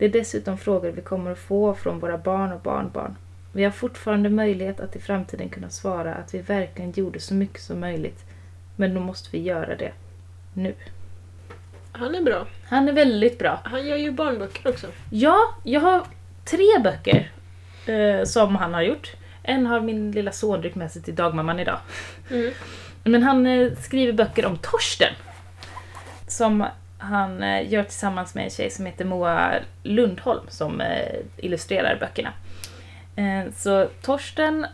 Det 0.00 0.06
är 0.06 0.08
dessutom 0.08 0.58
frågor 0.58 0.90
vi 0.90 1.02
kommer 1.02 1.30
att 1.30 1.38
få 1.38 1.74
från 1.74 1.98
våra 1.98 2.18
barn 2.18 2.52
och 2.52 2.60
barnbarn. 2.60 3.16
Vi 3.52 3.64
har 3.64 3.70
fortfarande 3.70 4.30
möjlighet 4.30 4.80
att 4.80 4.96
i 4.96 5.00
framtiden 5.00 5.48
kunna 5.48 5.70
svara 5.70 6.14
att 6.14 6.34
vi 6.34 6.38
verkligen 6.38 6.92
gjorde 6.92 7.20
så 7.20 7.34
mycket 7.34 7.60
som 7.60 7.80
möjligt. 7.80 8.24
Men 8.76 8.94
då 8.94 9.00
måste 9.00 9.28
vi 9.32 9.42
göra 9.42 9.76
det. 9.76 9.92
Nu. 10.52 10.74
Han 11.92 12.14
är 12.14 12.22
bra. 12.22 12.46
Han 12.64 12.88
är 12.88 12.92
väldigt 12.92 13.38
bra. 13.38 13.60
Han 13.64 13.86
gör 13.86 13.96
ju 13.96 14.10
barnböcker 14.10 14.70
också. 14.70 14.86
Ja, 15.10 15.54
jag 15.64 15.80
har 15.80 16.04
tre 16.44 16.78
böcker 16.84 17.32
eh, 17.86 18.24
som 18.24 18.56
han 18.56 18.74
har 18.74 18.82
gjort. 18.82 19.12
En 19.42 19.66
har 19.66 19.80
min 19.80 20.12
lilla 20.12 20.32
son 20.32 20.62
ryckt 20.62 20.76
med 20.76 20.92
sig 20.92 21.02
till 21.02 21.14
dagmamman 21.14 21.60
idag. 21.60 21.78
Mm. 22.30 22.52
Men 23.04 23.22
han 23.22 23.46
eh, 23.46 23.72
skriver 23.80 24.12
böcker 24.12 24.46
om 24.46 24.58
Torsten. 24.58 25.14
Som 26.26 26.66
han 27.00 27.42
eh, 27.42 27.72
gör 27.72 27.82
tillsammans 27.82 28.34
med 28.34 28.44
en 28.44 28.50
tjej 28.50 28.70
som 28.70 28.86
heter 28.86 29.04
Moa 29.04 29.54
Lundholm 29.82 30.44
som 30.48 30.80
eh, 30.80 31.18
illustrerar 31.36 31.96
böckerna. 32.00 32.32
Eh, 33.16 33.52
så 33.56 33.88
Torsten, 34.02 34.66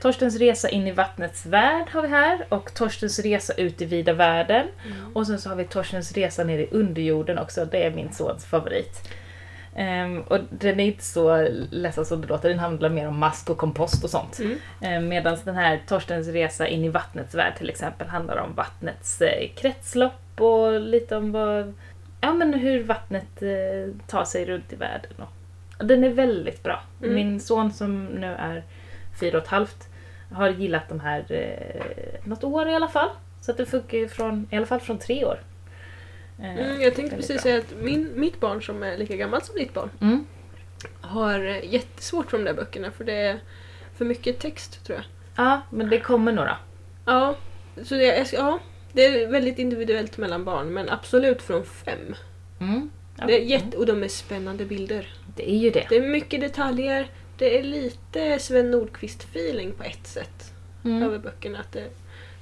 Torstens 0.00 0.36
resa 0.36 0.68
in 0.68 0.86
i 0.86 0.92
vattnets 0.92 1.46
värld 1.46 1.86
har 1.90 2.02
vi 2.02 2.08
här 2.08 2.46
och 2.48 2.74
Torstens 2.74 3.18
resa 3.18 3.52
ut 3.52 3.82
i 3.82 3.84
vida 3.84 4.12
världen. 4.12 4.66
Och 5.14 5.26
sen 5.26 5.40
så 5.40 5.48
har 5.48 5.56
vi 5.56 5.64
Torstens 5.64 6.12
resa 6.12 6.44
ner 6.44 6.58
i 6.58 6.68
underjorden 6.70 7.38
också, 7.38 7.64
det 7.64 7.86
är 7.86 7.90
min 7.90 8.12
sons 8.12 8.44
favorit. 8.44 9.08
Ehm, 9.78 10.20
och 10.20 10.38
den 10.50 10.80
är 10.80 10.84
inte 10.84 11.04
så 11.04 11.48
ledsen 11.70 12.04
som 12.04 12.20
det 12.20 12.26
låter, 12.26 12.48
den 12.48 12.58
handlar 12.58 12.88
mer 12.88 13.08
om 13.08 13.18
mask 13.18 13.50
och 13.50 13.58
kompost 13.58 14.04
och 14.04 14.10
sånt. 14.10 14.38
Mm. 14.38 14.58
Ehm, 14.80 15.08
Medan 15.08 15.38
den 15.44 15.54
här 15.54 15.80
Torstens 15.86 16.28
resa 16.28 16.68
in 16.68 16.84
i 16.84 16.88
vattnets 16.88 17.34
värld 17.34 17.56
till 17.56 17.70
exempel 17.70 18.08
handlar 18.08 18.36
om 18.36 18.54
vattnets 18.54 19.20
eh, 19.20 19.48
kretslopp 19.56 20.40
och 20.40 20.80
lite 20.80 21.16
om 21.16 21.32
vad, 21.32 21.74
ja, 22.20 22.34
men 22.34 22.54
hur 22.54 22.84
vattnet 22.84 23.42
eh, 23.42 24.06
tar 24.06 24.24
sig 24.24 24.44
runt 24.44 24.72
i 24.72 24.76
världen. 24.76 25.12
Och, 25.16 25.86
den 25.86 26.04
är 26.04 26.10
väldigt 26.10 26.62
bra. 26.62 26.82
Mm. 27.02 27.14
Min 27.14 27.40
son 27.40 27.72
som 27.72 28.04
nu 28.04 28.26
är 28.26 28.62
fyra 29.20 29.38
och 29.38 29.44
ett 29.44 29.50
halvt 29.50 29.88
har 30.32 30.48
gillat 30.48 30.88
de 30.88 31.00
här 31.00 31.32
eh, 31.32 32.28
något 32.28 32.44
år 32.44 32.68
i 32.68 32.74
alla 32.74 32.88
fall. 32.88 33.08
Så 33.40 33.50
att 33.50 33.56
det 33.56 33.66
funkar 33.66 33.98
ju 33.98 34.08
från, 34.08 34.48
i 34.50 34.56
alla 34.56 34.66
fall 34.66 34.80
från 34.80 34.98
tre 34.98 35.24
år. 35.24 35.38
Eh, 36.38 36.58
Mm, 36.58 36.80
jag 36.80 36.94
tänkte 36.94 37.16
precis 37.16 37.42
säga 37.42 37.58
att 37.58 37.74
min, 37.80 38.12
mitt 38.14 38.40
barn 38.40 38.62
som 38.62 38.82
är 38.82 38.96
lika 38.98 39.16
gammalt 39.16 39.44
som 39.46 39.54
ditt 39.56 39.74
barn 39.74 39.90
Mm. 40.00 40.26
har 41.00 41.40
eh, 41.46 41.72
jättesvårt 41.72 42.30
för 42.30 42.38
de 42.38 42.44
där 42.44 42.54
böckerna 42.54 42.90
för 42.90 43.04
det 43.04 43.12
är 43.14 43.40
för 43.96 44.04
mycket 44.04 44.38
text 44.38 44.84
tror 44.84 44.98
jag. 44.98 45.04
Ja, 45.46 45.60
men 45.70 45.90
det 45.90 46.00
kommer 46.00 46.32
några. 46.32 46.56
Ja, 47.04 47.36
så 47.84 47.94
det, 47.94 48.32
ja, 48.32 48.58
det 48.92 49.04
är 49.04 49.26
väldigt 49.26 49.58
individuellt 49.58 50.18
mellan 50.18 50.44
barn 50.44 50.72
men 50.72 50.88
absolut 50.90 51.42
från 51.42 51.64
fem. 51.64 52.14
Mm. 52.60 52.90
Ja, 53.18 53.26
Det 53.26 53.40
är 53.40 53.44
jätte, 53.44 53.76
och 53.76 53.86
de 53.86 54.02
är 54.02 54.08
spännande 54.08 54.64
bilder. 54.64 55.14
det 55.36 55.50
är 55.50 55.56
ju 55.56 55.70
det. 55.70 55.86
Det 55.88 55.96
är 55.96 56.08
mycket 56.08 56.40
detaljer. 56.40 57.06
Det 57.38 57.58
är 57.58 57.62
lite 57.62 58.38
Sven 58.38 58.74
Nordqvist-feeling 58.74 59.72
på 59.72 59.82
ett 59.82 60.06
sätt 60.06 60.52
Mm. 60.84 61.02
över 61.02 61.18
böckerna. 61.18 61.58
Att 61.58 61.72
det 61.72 61.84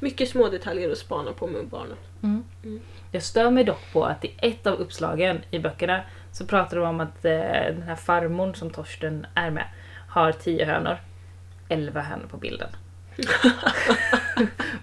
mycket 0.04 0.28
små 0.28 0.48
detaljer 0.48 0.90
att 0.90 0.98
spana 0.98 1.32
på 1.32 1.46
med 1.46 1.66
barnen. 1.66 1.96
Mm. 2.22 2.44
Mm. 2.64 2.80
Jag 3.12 3.22
stör 3.22 3.50
mig 3.50 3.64
dock 3.64 3.92
på 3.92 4.04
att 4.04 4.24
i 4.24 4.34
ett 4.38 4.66
av 4.66 4.74
uppslagen 4.74 5.40
i 5.50 5.58
böckerna 5.58 6.02
så 6.32 6.46
pratar 6.46 6.76
de 6.76 6.86
om 6.86 7.00
att 7.00 7.24
eh, 7.24 7.32
den 7.68 7.82
här 7.82 7.96
farmor 7.96 8.52
som 8.52 8.70
Torsten 8.70 9.26
är 9.34 9.50
med 9.50 9.64
har 10.08 10.32
tio 10.32 10.64
hönor. 10.64 10.96
Elva 11.68 12.00
hönor 12.00 12.26
på 12.26 12.36
bilden. 12.36 12.68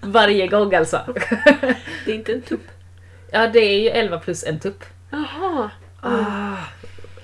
Varje 0.00 0.46
gång 0.46 0.74
alltså. 0.74 1.00
Det 2.04 2.10
är 2.10 2.14
inte 2.14 2.32
en 2.32 2.42
tupp. 2.42 2.66
ja, 3.30 3.48
det 3.48 3.58
är 3.58 3.80
ju 3.80 3.88
elva 3.88 4.18
plus 4.18 4.44
en 4.44 4.60
tupp. 4.60 4.84
Jaha. 5.10 5.70
Ah, 6.00 6.56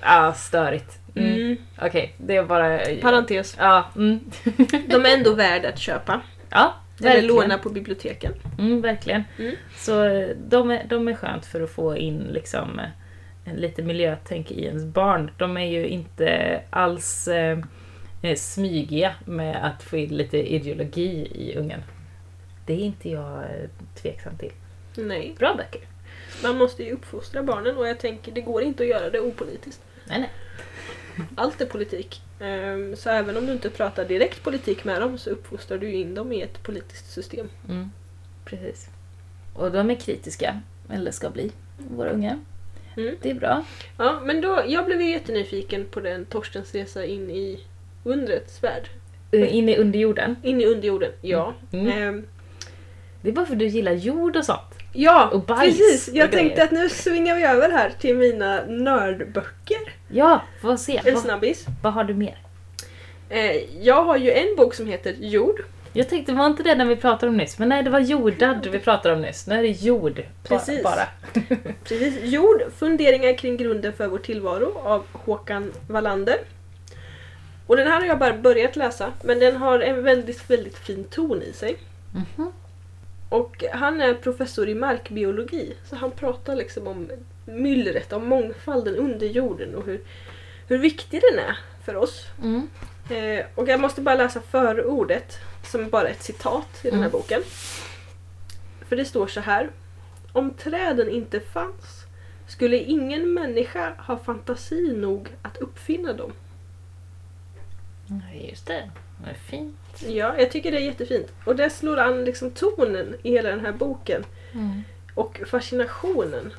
ah 0.01 0.33
störigt. 0.33 0.99
Mm. 1.15 1.33
Mm. 1.33 1.57
Okej, 1.81 2.15
det 2.17 2.35
är 2.35 2.43
bara... 2.43 2.79
Parentes. 3.01 3.55
Ja, 3.59 3.85
mm. 3.95 4.19
De 4.87 5.05
är 5.05 5.17
ändå 5.17 5.33
värda 5.33 5.69
att 5.69 5.79
köpa. 5.79 6.21
ja 6.49 6.73
Eller 7.03 7.27
låna 7.27 7.57
på 7.57 7.69
biblioteken. 7.69 8.33
Mm, 8.59 8.81
verkligen. 8.81 9.23
Mm. 9.37 9.55
Så 9.75 9.91
de 10.47 10.71
är, 10.71 10.85
de 10.89 11.07
är 11.07 11.13
skönt 11.13 11.45
för 11.45 11.61
att 11.61 11.69
få 11.69 11.97
in 11.97 12.19
liksom 12.19 12.81
en 13.45 13.55
lite 13.55 13.83
miljötänk 13.83 14.51
i 14.51 14.65
ens 14.65 14.85
barn. 14.85 15.31
De 15.37 15.57
är 15.57 15.65
ju 15.65 15.87
inte 15.87 16.61
alls 16.69 17.27
eh, 17.27 17.59
eh, 18.21 18.35
smygiga 18.35 19.15
med 19.25 19.65
att 19.65 19.83
få 19.83 19.97
in 19.97 20.17
lite 20.17 20.37
ideologi 20.37 21.31
i 21.35 21.55
ungen. 21.57 21.83
Det 22.65 22.73
är 22.73 22.79
inte 22.79 23.09
jag 23.09 23.43
eh, 23.43 23.69
tveksam 24.01 24.37
till. 24.37 24.51
Nej. 24.95 25.35
Bra 25.39 25.55
böcker. 25.55 25.81
Man 26.43 26.57
måste 26.57 26.83
ju 26.83 26.91
uppfostra 26.91 27.43
barnen 27.43 27.77
och 27.77 27.87
jag 27.87 27.99
tänker 27.99 28.31
det 28.31 28.41
går 28.41 28.63
inte 28.63 28.83
att 28.83 28.89
göra 28.89 29.09
det 29.09 29.19
opolitiskt. 29.19 29.81
Nej, 30.05 30.19
nej. 30.19 30.29
Allt 31.35 31.61
är 31.61 31.65
politik. 31.65 32.21
Ehm, 32.39 32.95
Så 32.95 33.09
även 33.09 33.37
om 33.37 33.45
du 33.45 33.51
inte 33.51 33.69
pratar 33.69 34.05
direkt 34.05 34.43
politik 34.43 34.83
med 34.83 35.01
dem 35.01 35.17
så 35.17 35.29
uppfostrar 35.29 35.77
du 35.77 35.91
in 35.91 36.15
dem 36.15 36.31
i 36.31 36.41
ett 36.41 36.63
politiskt 36.63 37.11
system. 37.13 37.49
Mm, 37.69 37.91
precis. 38.45 38.87
Och 39.53 39.71
de 39.71 39.89
är 39.89 39.95
kritiska, 39.95 40.59
eller 40.89 41.11
ska 41.11 41.29
bli, 41.29 41.51
våra 41.77 42.09
unga. 42.09 42.39
Mm. 42.97 43.15
Det 43.21 43.29
är 43.29 43.33
bra. 43.35 43.63
Ja, 43.97 44.19
men 44.25 44.41
då, 44.41 44.63
jag 44.67 44.85
blev 44.85 45.01
ju 45.01 45.09
jättenyfiken 45.11 45.85
på 45.91 45.99
den 45.99 46.25
Torstens 46.25 46.75
resa 46.75 47.05
in 47.05 47.29
i 47.29 47.59
undrets 48.03 48.63
värld. 48.63 48.89
Eh, 49.31 49.55
In 49.55 49.69
i 49.69 49.77
underjorden. 49.77 50.35
In 50.43 50.61
i 50.61 50.65
underjorden, 50.65 51.11
ja. 51.21 51.53
Mm. 51.71 51.87
Ehm, 51.87 52.25
Det 53.21 53.29
är 53.29 53.33
bara 53.33 53.45
för 53.45 53.53
att 53.53 53.59
du 53.59 53.67
gillar 53.67 53.91
jord 53.91 54.35
och 54.35 54.45
sånt. 54.45 54.73
ja, 54.93 55.29
Och 55.33 55.41
bajs 55.45 55.77
precis. 55.77 56.09
Jag 56.15 56.31
tänkte 56.31 56.63
att 56.63 56.71
nu 56.71 56.89
svingar 56.89 57.35
vi 57.35 57.43
över 57.43 57.69
här 57.71 57.89
till 57.99 58.15
mina 58.17 58.65
nördböcker. 58.65 59.93
Ja, 60.11 60.41
får 60.61 60.77
se. 60.77 61.01
En 61.05 61.13
Vad, 61.13 61.23
snabbis. 61.23 61.65
vad 61.83 61.93
har 61.93 62.03
du 62.03 62.13
mer? 62.13 62.37
Eh, 63.29 63.83
jag 63.85 64.03
har 64.03 64.17
ju 64.17 64.31
en 64.31 64.55
bok 64.55 64.73
som 64.73 64.87
heter 64.87 65.15
Jord. 65.19 65.61
Jag 65.93 66.09
tänkte, 66.09 66.33
var 66.33 66.45
inte 66.47 66.63
det 66.63 66.75
när 66.75 66.85
vi 66.85 66.95
pratade 66.95 67.29
om 67.29 67.37
nyss? 67.37 67.59
Men 67.59 67.69
nej, 67.69 67.83
det 67.83 67.89
var 67.89 67.99
jordad 67.99 68.67
vi 68.71 68.79
pratade 68.79 69.15
om 69.15 69.21
nyss. 69.21 69.47
Nu 69.47 69.55
är 69.55 69.61
det 69.61 69.67
jord. 69.69 70.23
Precis. 70.43 70.83
Bara. 70.83 71.07
Precis. 71.83 72.23
Jord, 72.23 72.61
funderingar 72.77 73.37
kring 73.37 73.57
grunden 73.57 73.93
för 73.93 74.07
vår 74.07 74.17
tillvaro 74.17 74.77
av 74.83 75.03
Håkan 75.11 75.71
Wallander. 75.87 76.37
Och 77.67 77.77
den 77.77 77.87
här 77.87 77.99
har 77.99 78.07
jag 78.07 78.19
bara 78.19 78.37
börjat 78.37 78.75
läsa, 78.75 79.11
men 79.23 79.39
den 79.39 79.55
har 79.55 79.79
en 79.79 80.03
väldigt, 80.03 80.49
väldigt 80.49 80.77
fin 80.77 81.03
ton 81.03 81.41
i 81.41 81.53
sig. 81.53 81.77
Mhm. 82.13 82.51
Och 83.29 83.63
han 83.73 84.01
är 84.01 84.13
professor 84.13 84.69
i 84.69 84.75
markbiologi, 84.75 85.73
så 85.89 85.95
han 85.95 86.11
pratar 86.11 86.55
liksom 86.55 86.87
om 86.87 87.09
myllret, 87.49 88.13
om 88.13 88.25
mångfalden 88.27 88.95
under 88.95 89.27
jorden 89.27 89.75
och 89.75 89.85
hur, 89.85 90.01
hur 90.67 90.77
viktig 90.77 91.21
den 91.31 91.39
är 91.39 91.57
för 91.85 91.95
oss. 91.95 92.25
Mm. 92.43 92.67
Eh, 93.09 93.45
och 93.55 93.67
jag 93.67 93.79
måste 93.79 94.01
bara 94.01 94.15
läsa 94.15 94.41
förordet, 94.41 95.37
som 95.65 95.89
bara 95.89 96.07
ett 96.07 96.23
citat 96.23 96.79
i 96.83 96.89
den 96.89 96.99
här 96.99 97.07
Mm. 97.07 97.11
boken. 97.11 97.41
För 98.89 98.95
det 98.95 99.05
står 99.05 99.27
så 99.27 99.39
här. 99.39 99.69
Om 100.33 100.53
träden 100.53 101.09
inte 101.09 101.39
fanns 101.39 102.05
skulle 102.47 102.77
ingen 102.77 103.33
människa 103.33 103.93
ha 103.97 104.17
fantasi 104.17 104.93
nog 104.95 105.29
att 105.41 105.57
uppfinna 105.57 106.13
dem. 106.13 106.31
Ja, 108.07 108.39
Just 108.49 108.65
det. 108.67 108.89
Är 109.27 109.33
fint. 109.33 109.75
Ja, 110.07 110.35
jag 110.37 110.51
tycker 110.51 110.71
det 110.71 110.77
är 110.77 110.81
jättefint. 110.85 111.27
Och 111.45 111.55
det 111.55 111.69
slår 111.69 111.97
an 111.97 112.25
liksom 112.25 112.51
tonen 112.51 113.15
i 113.23 113.31
hela 113.31 113.49
den 113.49 113.59
här 113.59 113.71
boken. 113.71 114.23
Mm. 114.53 114.81
Och 115.15 115.41
fascinationen 115.47 116.53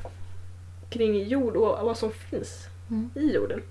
kring 0.91 1.29
jord 1.29 1.57
och 1.57 1.87
vad 1.87 1.99
som 1.99 2.13
finns 2.13 2.67
Mm. 2.91 3.11
i 3.15 3.33
jorden. 3.35 3.63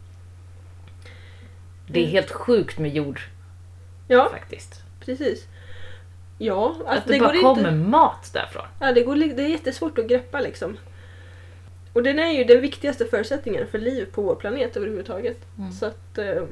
Det 1.88 2.00
är 2.04 2.06
helt 2.06 2.32
sjukt 2.32 2.78
med 2.80 2.94
jord 2.96 3.22
Ja, 4.08 4.30
faktiskt. 4.32 4.84
precis. 5.00 5.48
Ja, 6.38 6.76
Att 6.80 6.88
alltså, 6.88 7.08
det, 7.10 7.14
det, 7.16 7.20
bara 7.20 7.34
går 7.34 7.42
kommer 7.42 7.60
inte... 7.72 7.72
mat 7.90 8.30
därifrån. 8.34 8.66
Ja, 8.80 8.92
det, 8.92 9.02
går, 9.02 9.16
det 9.16 9.44
är 9.44 9.48
jättesvårt 9.48 9.98
att 10.00 10.08
greppa 10.08 10.40
liksom. 10.40 10.78
Och 11.94 12.04
den 12.04 12.20
är 12.20 12.32
ju 12.32 12.44
den 12.44 12.62
viktigaste 12.62 13.06
förutsättningen 13.06 13.68
för 13.68 13.78
liv 13.80 14.06
på 14.12 14.22
vår 14.22 14.36
planet 14.36 14.78
överhuvudtaget. 14.78 15.38
Mm. 15.58 15.72
Så 15.72 15.86
att... 15.86 16.18
eh, 16.18 16.44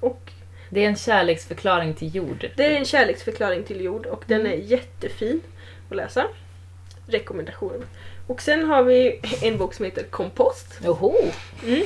Och 0.00 0.32
Det 0.70 0.84
är 0.84 0.88
en 0.88 0.96
kärleksförklaring 0.96 1.94
till 1.94 2.14
jord. 2.14 2.50
det 2.56 2.66
är 2.66 2.78
en 2.78 2.84
kärleksförklaring 2.84 3.64
till 3.64 3.80
jord 3.80 4.06
och 4.06 4.24
den 4.26 4.40
Mm. 4.40 4.52
är 4.52 4.56
jättefin 4.56 5.40
att 5.90 5.96
läsa. 5.96 6.26
Rekommendation. 7.06 7.84
Och 8.26 8.42
sen 8.42 8.64
har 8.64 8.82
vi 8.82 9.20
en 9.42 9.58
bok 9.58 9.74
som 9.74 9.84
heter 9.84 10.02
Kompost. 10.02 10.80
Joho! 10.84 11.14
Mm. 11.66 11.82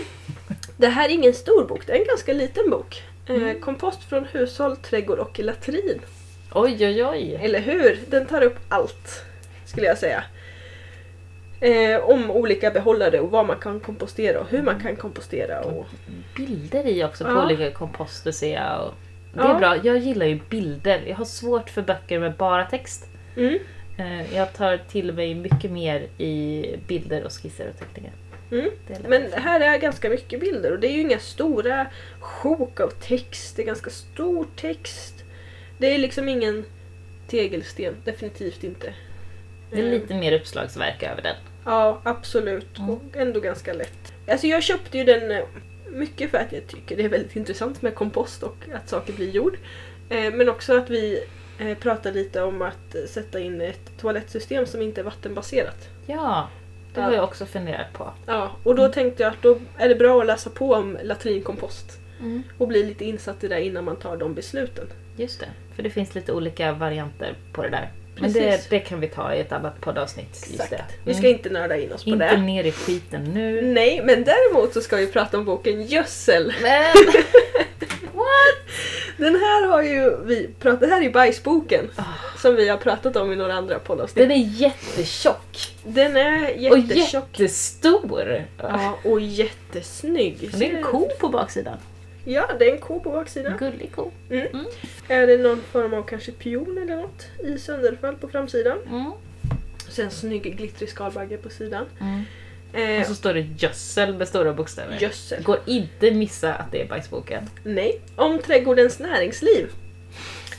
Det 0.76 0.86
här 0.88 1.08
är 1.08 1.12
ingen 1.12 1.34
stor 1.34 1.64
bok, 1.64 1.86
det 1.86 1.92
är 1.92 1.98
en 2.00 2.06
ganska 2.06 2.32
liten 2.32 2.70
bok. 2.70 3.02
Eh, 3.28 3.34
Mm. 3.34 3.60
kompost 3.60 4.04
från 4.04 4.24
hushåll, 4.24 4.76
trädgård 4.76 5.18
och 5.18 5.38
latrin. 5.38 6.00
Oj, 6.54 6.86
oj, 6.86 7.04
oj. 7.04 7.38
Eller 7.42 7.60
hur? 7.60 7.98
Den 8.08 8.26
tar 8.26 8.42
upp 8.42 8.56
allt, 8.68 9.24
skulle 9.66 9.86
jag 9.86 9.98
säga. 9.98 10.24
Eh, 11.60 12.00
om 12.04 12.30
olika 12.30 12.70
behållare 12.70 13.20
och 13.20 13.30
vad 13.30 13.46
man 13.46 13.58
kan 13.58 13.80
kompostera 13.80 14.40
och 14.40 14.46
hur 14.48 14.62
man 14.62 14.80
kan 14.80 14.96
kompostera. 14.96 15.60
Och... 15.60 15.86
Bilder 16.36 16.86
i 16.86 17.04
också 17.04 17.24
på 17.24 17.30
Ja. 17.30 17.44
olika 17.44 17.70
komposter 17.70 18.32
ser 18.32 18.54
jag. 18.54 18.80
Och 18.86 18.94
det 19.34 19.40
är 19.40 19.48
Ja. 19.48 19.58
bra. 19.58 19.76
Jag 19.84 19.98
gillar 19.98 20.26
ju 20.26 20.40
bilder. 20.50 21.02
Jag 21.06 21.16
har 21.16 21.24
svårt 21.24 21.70
för 21.70 21.82
böcker 21.82 22.18
med 22.18 22.36
bara 22.36 22.64
text. 22.64 23.06
Mm. 23.36 23.58
Eh, 23.98 24.34
Jag 24.36 24.52
tar 24.52 24.78
till 24.88 25.12
mig 25.12 25.34
mycket 25.34 25.70
mer 25.70 26.00
i 26.18 26.64
bilder 26.86 27.24
och 27.24 27.32
skisser 27.32 27.68
och 27.68 27.78
teckningar. 27.78 28.12
Mm. 28.50 28.70
Men 29.08 29.32
här 29.32 29.60
är 29.60 29.78
ganska 29.78 30.10
mycket 30.10 30.40
bilder 30.40 30.72
och 30.72 30.78
det 30.80 30.88
är 30.88 30.92
ju 30.92 31.00
inga 31.00 31.18
stora 31.18 31.86
sjok 32.20 32.80
av 32.80 32.88
text. 32.88 33.56
Det 33.56 33.62
är 33.62 33.66
ganska 33.66 33.90
stor 33.90 34.46
text. 34.56 35.24
Det 35.78 35.94
är 35.94 35.98
liksom 35.98 36.28
ingen 36.28 36.64
tegelsten, 37.28 37.96
definitivt 38.04 38.64
inte. 38.64 38.92
Det 39.70 39.80
är 39.80 39.90
lite 39.90 40.14
mer 40.14 40.32
uppslagsverk 40.32 41.02
över 41.02 41.22
den. 41.22 41.36
Ja, 41.64 42.00
absolut. 42.04 42.78
Mm. 42.78 42.90
Och 42.90 43.02
ändå 43.16 43.40
ganska 43.40 43.72
lätt. 43.72 44.12
Alltså 44.28 44.46
jag 44.46 44.62
köpte 44.62 44.98
ju 44.98 45.04
den 45.04 45.30
eh, 45.30 45.44
Mycket 45.90 46.30
för 46.30 46.38
att 46.38 46.52
jag 46.52 46.66
tycker 46.66 46.96
det 46.96 47.02
är 47.02 47.08
väldigt 47.08 47.36
intressant 47.36 47.82
med 47.82 47.94
kompost 47.94 48.42
och 48.42 48.56
att 48.74 48.88
saker 48.88 49.12
blir 49.12 49.30
jord. 49.30 49.58
Eh, 50.08 50.32
men 50.32 50.48
också 50.48 50.78
att 50.78 50.90
vi 50.90 51.24
eh, 51.58 51.78
pratar 51.78 52.12
lite 52.12 52.42
om 52.42 52.62
att 52.62 52.96
sätta 53.08 53.40
in 53.40 53.60
ett 53.60 53.90
toalettsystem 54.00 54.66
som 54.66 54.82
inte 54.82 55.00
är 55.00 55.04
vattenbaserat. 55.04 55.88
Ja, 56.06 56.48
det 56.94 57.00
har 57.00 57.10
Ja. 57.10 57.16
jag 57.16 57.24
också 57.24 57.46
funderat 57.46 57.92
på. 57.92 58.12
Ja, 58.26 58.50
och 58.64 58.74
då 58.74 58.88
tänkte 58.88 59.22
jag 59.22 59.32
att 59.32 59.42
då 59.42 59.58
är 59.78 59.88
det 59.88 59.94
bra 59.94 60.20
att 60.20 60.26
läsa 60.26 60.50
på 60.50 60.72
om 60.74 60.98
latrinkompost 61.02 61.98
och 62.58 62.68
bli 62.68 62.82
lite 62.84 63.04
insatt 63.04 63.44
i 63.44 63.48
det 63.48 63.64
innan 63.64 63.84
man 63.84 63.96
tar 63.96 64.16
de 64.16 64.34
besluten. 64.34 64.86
Just 65.16 65.40
det, 65.40 65.46
för 65.76 65.82
det 65.82 65.90
finns 65.90 66.14
lite 66.14 66.32
olika 66.32 66.72
varianter 66.72 67.34
på 67.52 67.62
det 67.62 67.68
där. 67.68 67.92
Men 68.20 68.32
det, 68.32 68.70
det 68.70 68.78
kan 68.80 69.00
vi 69.00 69.08
ta 69.08 69.34
i 69.34 69.40
ett 69.40 69.52
annat 69.52 69.80
poddavsnitt. 69.80 70.46
Exakt. 70.50 70.70
det. 70.70 70.84
Vi 71.04 71.14
ska 71.14 71.26
Mm. 71.26 71.36
inte 71.36 71.50
nörda 71.50 71.76
in 71.76 71.92
oss 71.92 72.04
på 72.04 72.10
Inte 72.10 72.24
det. 72.24 72.30
Mm. 72.30 72.46
ner 72.46 72.64
i 72.64 72.72
skiten 72.72 73.24
nu. 73.24 73.62
Nej, 73.62 74.02
men 74.04 74.24
däremot 74.24 74.74
så 74.74 74.80
ska 74.80 74.96
vi 74.96 75.06
prata 75.06 75.38
om 75.38 75.44
boken 75.44 75.82
Gödsel. 75.86 76.54
Men... 76.62 76.94
Den 79.16 79.34
här 79.34 79.66
har 79.66 79.82
ju 79.82 80.16
vi 80.24 80.48
pratat, 80.60 80.80
det 80.80 80.86
här 80.86 80.98
är 80.98 81.02
ju 81.04 81.10
bajsboken 81.10 81.90
Ah. 81.96 82.02
som 82.38 82.56
vi 82.56 82.68
har 82.68 82.76
pratat 82.76 83.16
om 83.16 83.32
i 83.32 83.36
några 83.36 83.54
andra 83.54 83.78
poddavsnitt. 83.78 84.28
Den 84.28 84.30
är 84.30 84.44
jättetjock. 84.60 85.72
Den 85.84 86.16
är 86.16 86.70
Och 86.70 86.78
jättetjock. 86.78 87.28
jättestor. 87.38 88.44
Ja, 88.58 88.98
och 89.04 89.20
jättesnygg. 89.20 90.50
Och 90.52 90.58
det 90.58 90.70
är 90.72 90.76
en 90.76 90.82
ko 90.82 91.08
på 91.20 91.28
baksidan. 91.28 91.76
Ja, 92.30 92.50
det 92.58 92.68
är 92.68 92.72
en 92.72 92.78
ko 92.80 93.00
på 93.00 93.10
baksidan. 93.10 93.56
Gullig 93.58 93.92
ko. 93.94 94.10
Mm. 94.30 94.64
Är 95.08 95.26
det 95.26 95.36
någon 95.38 95.62
form 95.62 95.94
av 95.94 96.02
kanske 96.02 96.32
pion 96.32 96.78
eller 96.82 96.96
något 96.96 97.26
i 97.44 97.58
sönderfall 97.58 98.16
på 98.16 98.28
framsidan. 98.28 98.78
Mm. 98.90 99.12
Sen 99.88 100.10
snygg 100.10 100.56
glittrig 100.56 100.88
skalbagge 100.88 101.36
på 101.36 101.50
sidan. 101.50 101.84
Mm. 102.00 102.22
Eh, 102.72 103.00
Och 103.00 103.06
så 103.06 103.14
står 103.14 103.34
det 103.34 103.40
gödsel 103.40 104.14
med 104.14 104.28
stora 104.28 104.52
bokstäver. 104.52 104.98
gödsel. 105.00 105.42
Går 105.42 105.58
inte 105.66 106.10
missa 106.10 106.54
att 106.54 106.72
det 106.72 106.82
är 106.82 106.88
bajsboken. 106.88 107.44
Nej, 107.64 108.00
om 108.16 108.38
trädgårdens 108.38 108.98
näringsliv. 108.98 109.70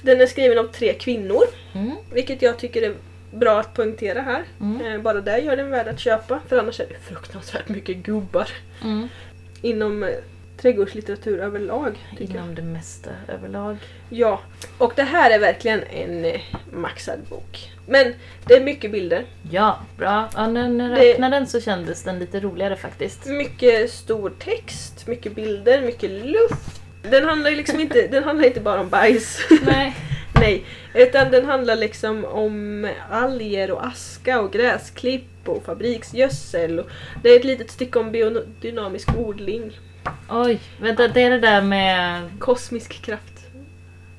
Den 0.01 0.22
är 0.22 0.26
skriven 0.26 0.57
av 0.59 0.63
tre 0.67 0.93
kvinnor, 0.93 1.43
Mm. 1.74 1.91
vilket 2.13 2.41
jag 2.41 2.59
tycker 2.59 2.82
är 2.82 2.93
bra 3.34 3.59
att 3.59 3.74
poängtera 3.74 4.22
här. 4.22 4.43
Mm. 4.61 4.86
Eh, 4.86 5.01
bara 5.01 5.22
det 5.22 5.39
gör 5.39 5.55
den 5.57 5.70
värd 5.72 5.88
att 5.88 5.99
köpa, 5.99 6.39
för 6.47 6.57
annars 6.59 6.80
är 6.80 6.88
det 6.88 6.99
fruktansvärt 7.15 7.70
mycket 7.70 7.97
gubbar 7.97 8.49
Mm. 8.84 9.07
inom 9.61 10.03
eh, 10.03 10.09
trädgårdslitteratur 10.62 11.39
överlag. 11.39 11.97
Inom 12.20 12.55
det 12.55 12.62
mesta 12.62 13.10
överlag. 13.28 13.78
Ja, 14.10 14.39
och 14.78 14.93
det 14.95 15.03
här 15.03 15.32
är 15.32 15.39
verkligen 15.39 15.84
en 15.84 16.26
eh, 16.26 16.41
maxad 16.74 17.20
bok. 17.30 17.72
Men 17.88 18.14
det 18.45 18.53
är 18.53 18.62
mycket 18.62 18.91
bilder, 18.91 19.26
Ja, 19.51 19.80
bra. 19.97 20.30
Ja, 20.36 20.47
när 20.47 20.89
jag 20.89 20.97
Det- 20.99 21.12
öppnade 21.14 21.36
den 21.36 21.47
så 21.47 21.62
kändes 21.62 22.03
den 22.03 22.20
lite 22.20 22.39
roligare 22.39 22.76
faktiskt. 22.76 23.26
mycket 23.26 23.91
stor 23.91 24.34
text, 24.39 25.07
mycket 25.07 25.36
bilder, 25.36 25.82
mycket 25.82 26.10
luft. 26.12 26.82
Den 27.03 27.24
handlar 27.26 27.49
ju 27.49 27.55
liksom 27.55 27.80
inte, 27.80 28.07
den 28.07 28.24
handlar 28.24 28.47
inte 28.47 28.60
bara 28.60 28.80
om 28.82 28.89
bajs. 28.89 29.39
Nej. 29.66 29.95
Nej, 30.39 30.66
utan 30.93 31.32
den 31.32 31.45
handlar 31.45 31.76
liksom 31.76 32.26
om 32.26 32.88
alger 33.10 33.72
och 33.72 33.86
aska 33.86 34.41
och 34.41 34.51
gräsklipp 34.53 35.24
och 35.45 35.64
fabriksgödsel. 35.66 36.80
Och 36.80 36.88
det 37.24 37.30
är 37.30 37.36
ett 37.36 37.43
litet 37.45 37.72
stycke 37.72 37.99
om 37.99 38.12
biodynamisk 38.12 39.10
odling. 39.18 39.80
Oj, 40.30 40.60
vänta, 40.82 41.07
det 41.07 41.22
är 41.24 41.30
det 41.30 41.39
där 41.39 41.62
med... 41.62 42.30
Kosmisk 42.39 43.01
kraft. 43.01 43.34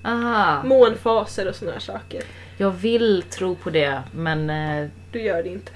Aha. 0.05 0.62
Månfaser 0.62 1.49
och 1.49 1.55
såna 1.55 1.72
här 1.72 1.78
saker. 1.78 2.22
Jag 2.57 2.70
vill 2.70 3.22
tro 3.30 3.55
på 3.57 3.70
det, 3.70 4.03
men 4.12 4.51
eh, 4.51 4.88
Du 5.12 5.20
gör 5.22 5.43
det 5.43 5.49
inte. 5.49 5.72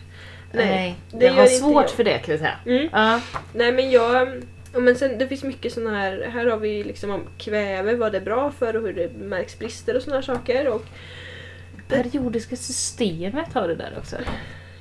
nej. 0.53 0.97
det 1.11 1.27
jag 1.27 1.33
har 1.33 1.43
inte 1.43 1.55
svårt 1.55 1.83
jag. 1.85 1.91
för 1.91 2.05
det 2.05 2.19
kan 2.19 2.33
jag 2.33 2.39
säga. 2.41 2.59
Mm. 2.67 2.89
Ja. 2.93 3.21
Nej 3.53 3.73
men 3.73 3.91
jag... 3.91 4.43
ja, 4.73 4.81
Men 4.81 4.97
sen, 4.97 5.19
det 5.19 5.29
finns 5.29 5.45
mycket 5.45 5.73
såna 5.73 5.91
här, 5.99 6.31
här 6.33 6.47
har 6.47 6.57
vi 6.57 6.85
liksom 6.85 7.11
om 7.11 7.27
kväve, 7.39 7.95
vad 7.95 8.13
det 8.13 8.19
är 8.19 8.23
bra 8.23 8.51
för 8.51 8.77
och 8.77 8.83
hur 8.83 8.93
det 8.93 9.17
märks 9.17 9.59
brister 9.59 9.97
och 9.97 10.13
här 10.13 10.23
saker. 10.23 10.69
Och 10.69 10.85
Periodiska 11.89 12.57
systemet 12.57 13.55
har 13.55 13.69
det 13.69 13.75
där 13.75 13.93
också. 13.99 14.17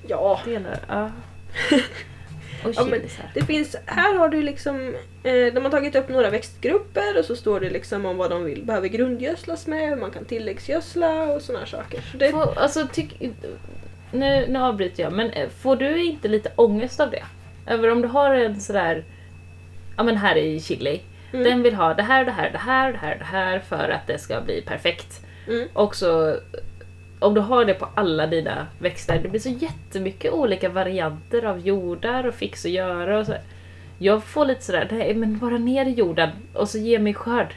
ja, 0.07 0.41
Delar, 0.45 0.79
ja. 0.87 1.11
Och 2.65 2.73
Ja, 2.75 2.85
men 2.85 3.01
det 3.33 3.41
finns, 3.45 3.75
här 3.85 4.15
har 4.15 4.29
du 4.29 4.41
liksom, 4.41 4.95
eh, 5.23 5.53
de 5.53 5.63
har 5.63 5.69
tagit 5.69 5.95
upp 5.95 6.09
några 6.09 6.29
växtgrupper 6.29 7.19
och 7.19 7.25
så 7.25 7.35
står 7.35 7.59
det 7.59 7.69
liksom 7.69 8.05
om 8.05 8.17
vad 8.17 8.29
de 8.29 8.43
vill, 8.43 8.63
behöver 8.63 8.87
grundgödslas 8.87 9.67
med, 9.67 9.89
hur 9.89 9.95
man 9.95 10.11
kan 10.11 10.25
tilläggsgödsla 10.25 11.23
och 11.23 11.41
här 11.59 11.65
saker. 11.65 12.01
Så 12.11 12.17
det, 12.17 12.31
Får, 12.31 12.57
alltså, 12.57 12.87
tyck, 12.93 13.21
nu, 14.11 14.45
nu 14.49 14.59
avbryter 14.59 15.03
jag, 15.03 15.13
men 15.13 15.29
eh, 15.29 15.49
får 15.49 15.75
du 15.75 16.03
inte 16.03 16.27
lite 16.27 16.51
ångest 16.55 16.99
av 16.99 17.11
det? 17.11 17.23
Över 17.67 17.91
om 17.91 18.01
du 18.01 18.07
har 18.07 18.35
en 18.35 18.59
sådär, 18.61 19.03
ja 19.97 20.03
men 20.03 20.17
här 20.17 20.35
i 20.35 20.59
chili, 20.59 21.01
Mm. 21.33 21.43
den 21.43 21.63
vill 21.63 21.75
ha 21.75 21.93
det 21.93 22.03
här, 22.03 22.25
det 22.25 22.31
här, 22.31 22.49
det 22.51 22.57
här, 22.57 22.91
det 22.91 22.97
här, 22.97 23.15
det 23.17 23.25
här 23.25 23.59
för 23.59 23.89
att 23.89 24.07
det 24.07 24.19
ska 24.19 24.41
bli 24.41 24.61
perfekt. 24.61 25.21
Mm. 25.47 25.67
Och 25.73 25.95
så, 25.95 26.37
om 27.23 27.33
du 27.33 27.41
har 27.41 27.65
det 27.65 27.73
på 27.73 27.87
alla 27.95 28.27
dina 28.27 28.67
växter, 28.79 29.19
det 29.19 29.29
blir 29.29 29.39
så 29.39 29.49
jättemycket 29.49 30.33
olika 30.33 30.69
varianter 30.69 31.45
av 31.45 31.59
jordar 31.59 32.27
och 32.27 32.35
fix 32.35 32.65
och 32.65 32.71
göra 32.71 33.19
och 33.19 33.25
så. 33.25 33.33
Jag 33.99 34.23
får 34.23 34.45
lite 34.45 34.61
sådär, 34.61 34.87
nej 34.91 35.13
men 35.15 35.37
bara 35.37 35.57
ner 35.57 35.85
i 35.85 35.89
jorden 35.89 36.29
och 36.53 36.69
så 36.69 36.77
ge 36.77 36.99
mig 36.99 37.13
skörd. 37.13 37.53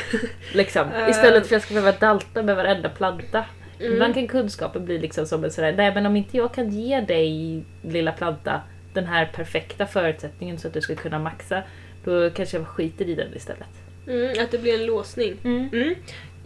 liksom. 0.54 0.88
Istället 1.10 1.32
för 1.32 1.38
att 1.46 1.50
jag 1.50 1.62
ska 1.62 1.74
behöva 1.74 1.98
dalta 1.98 2.42
med 2.42 2.56
varenda 2.56 2.88
planta. 2.88 3.44
Mm. 3.80 3.92
Ibland 3.92 4.14
kan 4.14 4.28
kunskapen 4.28 4.84
bli 4.84 4.98
liksom 4.98 5.26
som 5.26 5.44
en 5.44 5.50
sådär, 5.50 5.74
nej 5.76 5.94
men 5.94 6.06
om 6.06 6.16
inte 6.16 6.36
jag 6.36 6.54
kan 6.54 6.70
ge 6.70 7.00
dig 7.00 7.62
lilla 7.82 8.12
planta 8.12 8.60
den 8.92 9.06
här 9.06 9.26
perfekta 9.26 9.86
förutsättningen 9.86 10.58
så 10.58 10.68
att 10.68 10.74
du 10.74 10.80
ska 10.80 10.94
kunna 10.94 11.18
maxa, 11.18 11.62
då 12.04 12.30
kanske 12.30 12.56
jag 12.56 12.66
skiter 12.66 13.08
i 13.08 13.14
den 13.14 13.34
istället. 13.36 13.68
mm, 14.08 14.44
att 14.44 14.50
det 14.50 14.58
blir 14.58 14.74
en 14.74 14.86
låsning. 14.86 15.36
Mm. 15.44 15.68
Mm. 15.72 15.94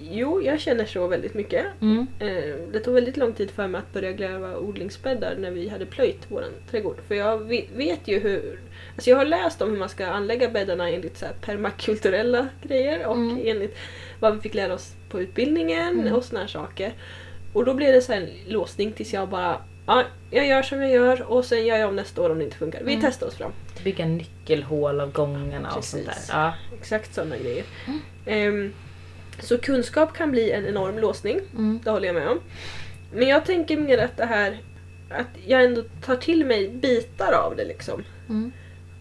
Jo, 0.03 0.43
jag 0.43 0.61
känner 0.61 0.85
så 0.85 1.07
väldigt 1.07 1.35
mycket. 1.35 1.67
Mm. 1.81 2.07
Eh, 2.21 2.55
det 2.73 2.81
tog 2.81 2.95
väldigt 2.95 3.17
lång 3.17 3.33
tid 3.33 3.51
för 3.51 3.67
mig 3.67 3.79
att 3.79 3.93
börja 3.93 4.13
gräva 4.13 4.57
odlingsbäddar 4.59 5.35
när 5.39 5.51
vi 5.51 5.69
hade 5.69 5.87
plöjt 5.87 6.19
vår 6.29 6.45
trädgård. 6.71 6.97
För 7.09 7.15
jag 7.15 7.39
ve- 7.39 7.67
vet 7.77 8.09
ju 8.09 8.19
hur... 8.19 8.61
Alltså 8.95 9.11
jag 9.11 9.17
har 9.17 9.25
läst 9.25 9.63
om 9.63 9.71
hur 9.71 9.79
man 9.79 9.89
ska 9.89 10.07
anlägga 10.07 10.49
bäddarna 10.51 10.89
enligt 10.91 11.19
så 11.19 11.27
permakulturella 11.41 12.49
grejer 12.63 13.07
och 13.07 13.15
Mm. 13.17 13.39
enligt 13.45 13.77
vad 14.21 14.35
vi 14.35 14.41
fick 14.41 14.55
lära 14.55 14.75
oss 14.75 14.93
på 15.09 15.21
utbildningen 15.21 16.01
Mm. 16.01 16.15
och 16.15 16.25
såna 16.25 16.41
här 16.41 16.47
saker. 16.47 16.93
Och 17.53 17.65
då 17.65 17.75
blev 17.75 17.93
det 17.93 18.01
så 18.03 18.13
en 18.13 18.29
låsning 18.49 18.93
tills 18.93 19.13
jag 19.13 19.29
bara 19.29 19.57
Ja, 19.87 20.05
jag 20.31 20.47
gör 20.47 20.63
som 20.63 20.83
jag 20.83 20.91
gör 20.91 21.23
och 21.33 21.45
sen 21.45 21.67
gör 21.67 21.77
jag 21.77 21.89
om 21.89 21.97
nästa 21.97 22.23
år 22.23 22.31
om 22.31 22.39
det 22.39 22.45
inte 22.45 22.57
funkar. 22.57 22.81
Vi 22.85 22.93
Mm. 22.93 23.05
testar 23.07 23.27
oss 23.27 23.35
fram. 23.37 23.53
Bygga 23.85 24.07
nyckelhål 24.07 25.01
av 25.01 25.13
gångarna 25.13 25.75
och 25.77 25.85
sånt 25.85 26.05
där. 26.05 26.13
Precis. 26.13 26.31
Ja. 26.33 26.55
Exakt 26.79 27.15
sådana 27.15 27.37
grejer. 27.37 27.65
Mm. 28.27 28.73
Så 29.43 29.59
kunskap 29.59 30.13
kan 30.13 30.31
bli 30.31 30.51
en 30.51 30.67
enorm 30.67 30.99
låsning. 30.99 31.41
Mm. 31.55 31.81
Det 31.85 31.91
håller 31.91 32.07
jag 32.07 32.15
med 32.15 32.29
om. 32.29 32.41
Men 33.13 33.29
jag 33.29 33.45
tänker 33.45 33.77
mer 33.77 33.99
att 33.99 34.17
det 34.17 34.27
här 34.27 34.59
att 35.11 35.47
jag 35.47 35.65
ändå 35.65 35.83
tar 36.05 36.17
till 36.17 36.45
mig 36.45 36.69
bitar 36.69 37.33
av 37.33 37.57
det 37.57 37.65
liksom. 37.65 38.05
Mm. 38.29 38.53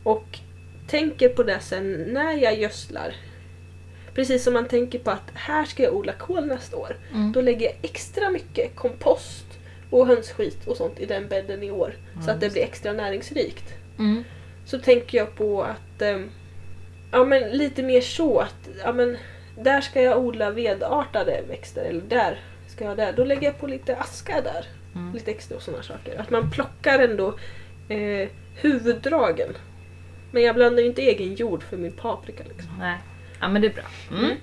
Och 0.03 0.39
tänker 0.87 1.29
på 1.29 1.43
det 1.43 1.59
sen 1.59 1.93
när 1.93 2.33
jag 2.33 2.59
gödslar. 2.59 3.15
Precis 4.13 4.43
som 4.43 4.53
man 4.53 4.67
tänker 4.67 4.99
på 4.99 5.11
att 5.11 5.31
här 5.33 5.65
ska 5.65 5.83
jag 5.83 5.95
odla 5.95 6.13
kål 6.13 6.45
nästa 6.45 6.77
år. 6.77 6.97
Mm. 7.13 7.31
Då 7.31 7.41
lägger 7.41 7.65
jag 7.65 7.75
extra 7.81 8.29
mycket 8.29 8.75
kompost 8.75 9.45
och 9.89 10.07
hönsskit 10.07 10.67
och 10.67 10.77
sånt 10.77 10.99
i 10.99 11.05
den 11.05 11.27
bädden 11.27 11.63
i 11.63 11.71
år. 11.71 11.93
så 12.13 12.29
Ja, 12.29 12.33
att 12.33 12.41
det 12.41 12.49
blir 12.49 12.61
extra 12.61 12.93
näringsrikt. 12.93 13.73
Mm. 13.99 14.23
Så 14.65 14.79
tänker 14.79 15.17
jag 15.17 15.35
på 15.35 15.63
att 15.63 16.01
ehm, 16.01 16.29
ja, 17.11 17.25
men 17.25 17.49
lite 17.49 17.83
mer 17.83 18.01
så 18.01 18.39
att 18.39 18.69
ja, 18.83 18.93
men, 18.93 19.17
där 19.63 19.81
ska 19.81 20.01
jag 20.01 20.17
odla 20.17 20.49
vedartade 20.49 21.41
växter 21.49 21.85
eller 21.85 22.01
där 22.01 22.39
ska 22.67 22.85
jag 22.85 22.97
där. 22.97 23.13
Då 23.13 23.23
lägger 23.23 23.47
jag 23.47 23.59
på 23.59 23.67
lite 23.67 23.95
aska 23.95 24.41
där. 24.41 24.65
Mm. 24.95 25.13
Lite 25.13 25.31
extra 25.31 25.57
och 25.57 25.63
sådana 25.63 25.83
saker. 25.83 26.19
Att 26.19 26.29
man 26.29 26.51
plockar 26.51 26.99
ändå 26.99 27.27
eh, 27.89 28.29
huvuddragen. 28.55 29.49
Men 30.31 30.43
jag 30.43 30.55
blandar 30.55 30.81
ju 30.83 30.89
inte 30.89 31.01
egen 31.01 31.35
jord 31.35 31.63
för 31.63 31.77
min 31.77 31.91
paprika. 31.91 32.43
Liksom. 32.43 32.71
Nej. 32.79 32.97
Ja 33.41 33.47
men 33.47 33.61
det 33.61 33.67
är 33.67 33.73
bra. 33.73 33.83
Mm. 34.11 34.23
Mm. 34.25 34.37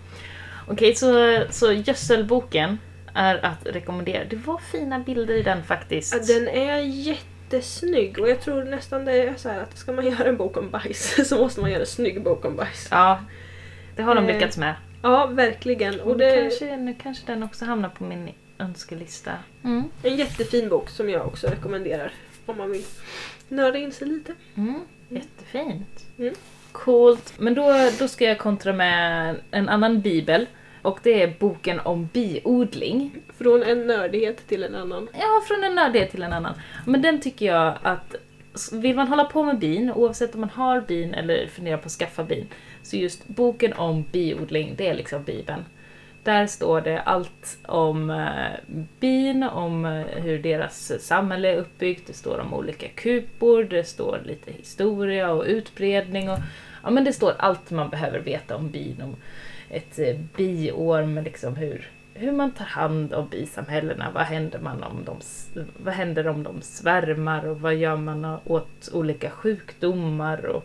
Okej, 0.68 0.94
så, 0.94 1.42
så 1.50 1.72
gödselboken 1.72 2.78
är 3.14 3.44
att 3.44 3.58
rekommendera. 3.66 4.24
Det 4.24 4.36
var 4.36 4.58
fina 4.58 4.98
bilder 4.98 5.34
i 5.34 5.42
den 5.42 5.62
faktiskt. 5.62 6.14
Ja, 6.14 6.34
Den 6.34 6.48
är 6.48 6.78
jättesnygg 6.78 8.18
och 8.18 8.28
jag 8.28 8.40
tror 8.40 8.64
nästan 8.64 9.04
det 9.04 9.12
är 9.12 9.34
så 9.36 9.48
här 9.48 9.60
att 9.60 9.78
ska 9.78 9.92
man 9.92 10.04
göra 10.10 10.28
en 10.28 10.36
bok 10.36 10.56
om 10.56 10.70
bajs 10.70 11.28
så 11.28 11.36
måste 11.38 11.60
man 11.60 11.70
göra 11.70 11.80
en 11.80 11.86
snygg 11.86 12.22
bok 12.22 12.44
om 12.44 12.56
bajs. 12.56 12.88
Ja, 12.90 13.20
det 13.96 14.02
har 14.02 14.14
de 14.14 14.28
Eh, 14.28 14.34
lyckats 14.34 14.56
med. 14.56 14.74
Ja, 15.02 15.26
verkligen. 15.26 16.00
Och 16.00 16.10
Och 16.10 16.18
det 16.18 16.42
kanske, 16.42 16.76
nu 16.76 16.94
kanske 17.02 17.26
den 17.26 17.42
också 17.42 17.64
hamnar 17.64 17.88
på 17.88 18.04
min 18.04 18.30
önskelista. 18.58 19.32
Mm. 19.64 19.84
en 20.02 20.16
jättefin 20.16 20.68
bok 20.68 20.88
som 20.88 21.10
jag 21.10 21.26
också 21.26 21.46
rekommenderar 21.46 22.12
om 22.46 22.58
man 22.58 22.70
vill 22.70 22.84
nörda 23.48 23.78
in 23.78 23.92
sig 23.92 24.08
lite. 24.08 24.34
Mm. 24.54 24.80
Jättefint. 25.08 26.06
Mm. 26.18 26.34
Coolt. 26.72 27.34
Men 27.38 27.54
då, 27.54 27.90
då 27.98 28.08
ska 28.08 28.24
jag 28.24 28.38
kontra 28.38 28.72
med 28.72 29.36
en 29.50 29.68
annan 29.68 30.00
bibel. 30.00 30.46
Och 30.82 30.98
det 31.02 31.22
är 31.22 31.34
boken 31.38 31.80
om 31.80 32.08
biodling. 32.12 33.22
Från 33.38 33.62
en 33.62 33.86
nördighet 33.86 34.48
till 34.48 34.64
en 34.64 34.74
annan. 34.74 35.08
Ja, 35.12 35.42
från 35.48 35.64
en 35.64 35.74
nördighet 35.74 36.10
till 36.10 36.22
en 36.22 36.32
annan. 36.32 36.54
Men 36.86 37.02
den 37.02 37.20
tycker 37.20 37.46
jag 37.46 37.78
att 37.82 38.14
vill 38.72 38.96
man 38.96 39.08
hålla 39.08 39.24
på 39.24 39.42
med 39.42 39.58
bin, 39.58 39.90
oavsett 39.90 40.34
om 40.34 40.40
man 40.40 40.50
har 40.50 40.80
bin 40.80 41.14
eller 41.14 41.46
funderar 41.46 41.76
på 41.76 41.86
att 41.86 41.92
skaffa 41.92 42.24
bin, 42.24 42.46
så 42.86 42.96
just 42.96 43.28
boken 43.28 43.72
om 43.72 44.04
biodling, 44.12 44.74
det 44.76 44.88
är 44.88 44.94
liksom 44.94 45.22
bibeln. 45.22 45.64
Där 46.22 46.46
står 46.46 46.80
det 46.80 47.00
allt 47.00 47.58
om 47.66 48.10
eh, 48.10 48.76
bin, 49.00 49.42
om 49.42 49.84
eh, 49.84 50.06
hur 50.06 50.38
deras 50.38 50.92
samhälle 51.06 51.52
är 51.52 51.56
uppbyggt, 51.56 52.06
det 52.06 52.12
står 52.12 52.38
om 52.38 52.54
olika 52.54 52.88
kupor, 52.88 53.64
det 53.64 53.84
står 53.84 54.20
lite 54.24 54.52
historia 54.52 55.30
och 55.30 55.44
utbredning 55.46 56.30
och 56.30 56.38
ja 56.82 56.90
men 56.90 57.04
det 57.04 57.12
står 57.12 57.34
allt 57.38 57.70
man 57.70 57.90
behöver 57.90 58.18
veta 58.18 58.56
om 58.56 58.70
bin, 58.70 59.02
om 59.02 59.16
ett 59.70 59.98
eh, 59.98 60.16
biår 60.36 61.02
med 61.02 61.24
liksom 61.24 61.56
hur, 61.56 61.90
hur 62.14 62.32
man 62.32 62.50
tar 62.50 62.64
hand 62.64 63.14
om 63.14 63.28
bisamhällena, 63.28 64.10
vad 64.14 64.22
händer, 64.22 64.58
man 64.58 64.82
om 64.82 65.04
de, 65.04 65.16
vad 65.76 65.94
händer 65.94 66.28
om 66.28 66.42
de 66.42 66.62
svärmar 66.62 67.46
och 67.46 67.60
vad 67.60 67.74
gör 67.74 67.96
man 67.96 68.38
åt 68.44 68.88
olika 68.92 69.30
sjukdomar 69.30 70.46
och 70.46 70.64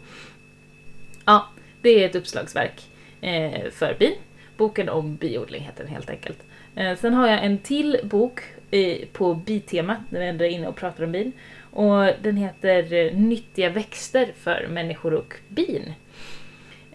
ja, 1.26 1.48
det 1.82 2.04
är 2.04 2.10
ett 2.10 2.16
uppslagsverk 2.16 2.90
eh, 3.22 3.70
för 3.72 3.96
bin. 4.00 4.14
Boken 4.58 4.90
om 4.90 5.16
biodling 5.16 5.62
heter 5.62 5.84
den 5.84 5.94
helt 5.94 6.10
enkelt. 6.10 6.44
Eh, 6.76 6.98
sen 6.98 7.14
har 7.14 7.28
jag 7.28 7.46
en 7.46 7.58
till 7.58 8.00
bok 8.04 8.42
eh, 8.72 8.98
på 9.14 9.34
bitemat, 9.34 10.00
när 10.10 10.20
vi 10.20 10.28
ändå 10.28 10.46
är 10.46 10.50
inne 10.50 10.68
och 10.68 10.76
pratar 10.76 11.04
om 11.04 11.12
bin. 11.12 11.32
Och 11.72 12.10
den 12.22 12.38
heter 12.38 12.94
eh, 12.94 13.14
Nyttiga 13.14 13.70
växter 13.70 14.34
för 14.38 14.68
människor 14.70 15.14
och 15.14 15.34
bin. 15.48 15.94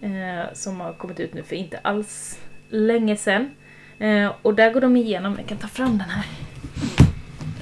Eh, 0.01 0.53
som 0.53 0.81
har 0.81 0.93
kommit 0.93 1.21
ut 1.21 1.35
nu 1.35 1.43
för 1.43 1.57
inte 1.57 1.79
alls 1.79 2.41
länge 2.69 3.17
sen. 3.17 3.51
Eh, 3.99 4.33
och 4.43 4.55
där 4.55 4.73
går 4.73 4.81
de 4.81 4.97
igenom, 4.97 5.37
jag 5.39 5.47
kan 5.47 5.59
ta 5.59 5.69
fram 5.69 5.99
den 5.99 6.09
här. 6.09 6.25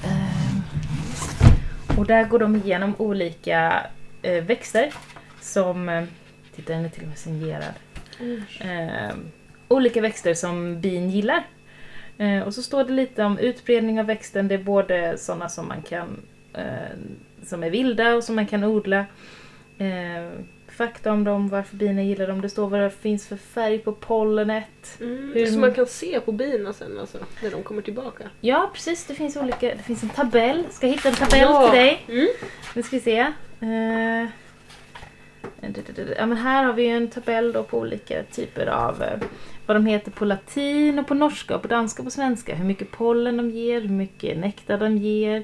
Eh, 0.03 1.99
och 1.99 2.05
där 2.05 2.23
går 2.25 2.39
de 2.39 2.55
igenom 2.55 2.95
olika 2.97 3.85
eh, 4.21 4.43
växter 4.43 4.93
som, 5.41 5.89
eh, 5.89 6.03
titta 6.55 6.73
den 6.73 6.85
är 6.85 6.89
till 6.89 7.03
och 7.03 7.09
med 7.09 7.17
signerad. 7.17 7.73
Mm. 8.19 9.31
olika 9.67 10.01
växter 10.01 10.33
som 10.33 10.81
bin 10.81 11.09
gillar. 11.09 11.47
Eh, 12.17 12.39
och 12.39 12.53
så 12.53 12.61
står 12.61 12.83
det 12.83 12.93
lite 12.93 13.23
om 13.23 13.37
utbredning 13.37 13.99
av 13.99 14.05
växten, 14.05 14.47
det 14.47 14.55
är 14.55 14.63
både 14.63 15.17
sådana 15.17 15.49
som 15.49 15.67
man 15.67 15.81
kan 15.81 16.21
som 17.43 17.63
är 17.63 17.69
vilda 17.69 18.15
och 18.15 18.23
som 18.23 18.35
man 18.35 18.47
kan 18.47 18.63
odla 18.63 19.05
fakta 20.75 21.11
om 21.11 21.23
dem, 21.23 21.47
varför 21.47 21.75
bina 21.75 22.03
gillar 22.03 22.27
dem. 22.27 22.41
Det 22.41 22.49
står 22.49 22.69
vad 22.69 22.79
det 22.79 22.89
finns 22.89 23.27
för 23.27 23.37
färg 23.37 23.79
på 23.79 23.91
pollenet. 23.91 24.97
Mm, 24.99 25.33
hur... 25.33 25.45
Så 25.45 25.59
man 25.59 25.73
kan 25.73 25.85
se 25.85 26.19
på 26.19 26.31
bina 26.31 26.73
sen 26.73 26.99
alltså, 26.99 27.17
när 27.43 27.51
de 27.51 27.63
kommer 27.63 27.81
tillbaka? 27.81 28.23
Ja 28.41 28.71
precis, 28.73 29.05
det 29.05 29.15
finns 29.15 29.37
olika, 29.37 29.67
det 29.67 29.83
finns 29.83 30.03
en 30.03 30.09
tabell. 30.09 30.63
Ska 30.71 30.87
hitta 30.87 31.09
en 31.09 31.15
tabell 31.15 31.41
ja. 31.41 31.69
till 31.69 31.79
dig? 31.79 32.05
Mm. 32.07 32.27
Nu 32.73 32.83
ska 32.83 32.95
vi 32.95 33.01
se. 33.01 33.33
Ja, 36.17 36.25
men 36.25 36.37
här 36.37 36.63
har 36.63 36.73
vi 36.73 36.87
en 36.87 37.07
tabell 37.07 37.51
då 37.51 37.63
på 37.63 37.79
olika 37.79 38.23
typer 38.23 38.67
av 38.67 39.01
uh, 39.01 39.27
vad 39.65 39.77
de 39.77 39.85
heter 39.85 40.11
på 40.11 40.25
latin 40.25 40.99
och 40.99 41.07
på 41.07 41.13
norska 41.13 41.55
och 41.55 41.61
på 41.61 41.67
danska 41.67 42.01
och 42.01 42.05
på 42.05 42.11
svenska. 42.11 42.55
Hur 42.55 42.65
mycket 42.65 42.91
pollen 42.91 43.37
de 43.37 43.49
ger, 43.49 43.81
hur 43.81 43.89
mycket 43.89 44.37
nektar 44.37 44.77
de 44.77 44.97
ger 44.97 45.43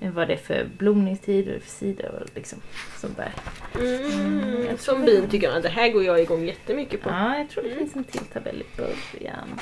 vad 0.00 0.28
det 0.28 0.34
är 0.34 0.38
för 0.38 0.66
blomningstid, 0.78 1.44
vad 1.44 1.54
det 1.54 1.58
är 1.58 1.60
för 1.60 1.70
sidor 1.70 2.22
och 2.22 2.28
liksom 2.34 2.58
sånt 2.96 3.16
där. 3.16 3.32
Mm, 3.80 4.78
som 4.78 5.04
bin 5.04 5.28
tycker 5.28 5.48
jag, 5.48 5.62
det 5.62 5.68
här 5.68 5.88
går 5.88 6.04
jag 6.04 6.20
igång 6.20 6.44
jättemycket 6.44 7.02
på. 7.02 7.10
Ja, 7.10 7.38
jag 7.38 7.50
tror 7.50 7.62
det 7.62 7.74
finns 7.74 7.96
en 7.96 8.04
till 8.04 8.20
tabell 8.20 8.62
i 8.62 8.76
början. 8.76 9.60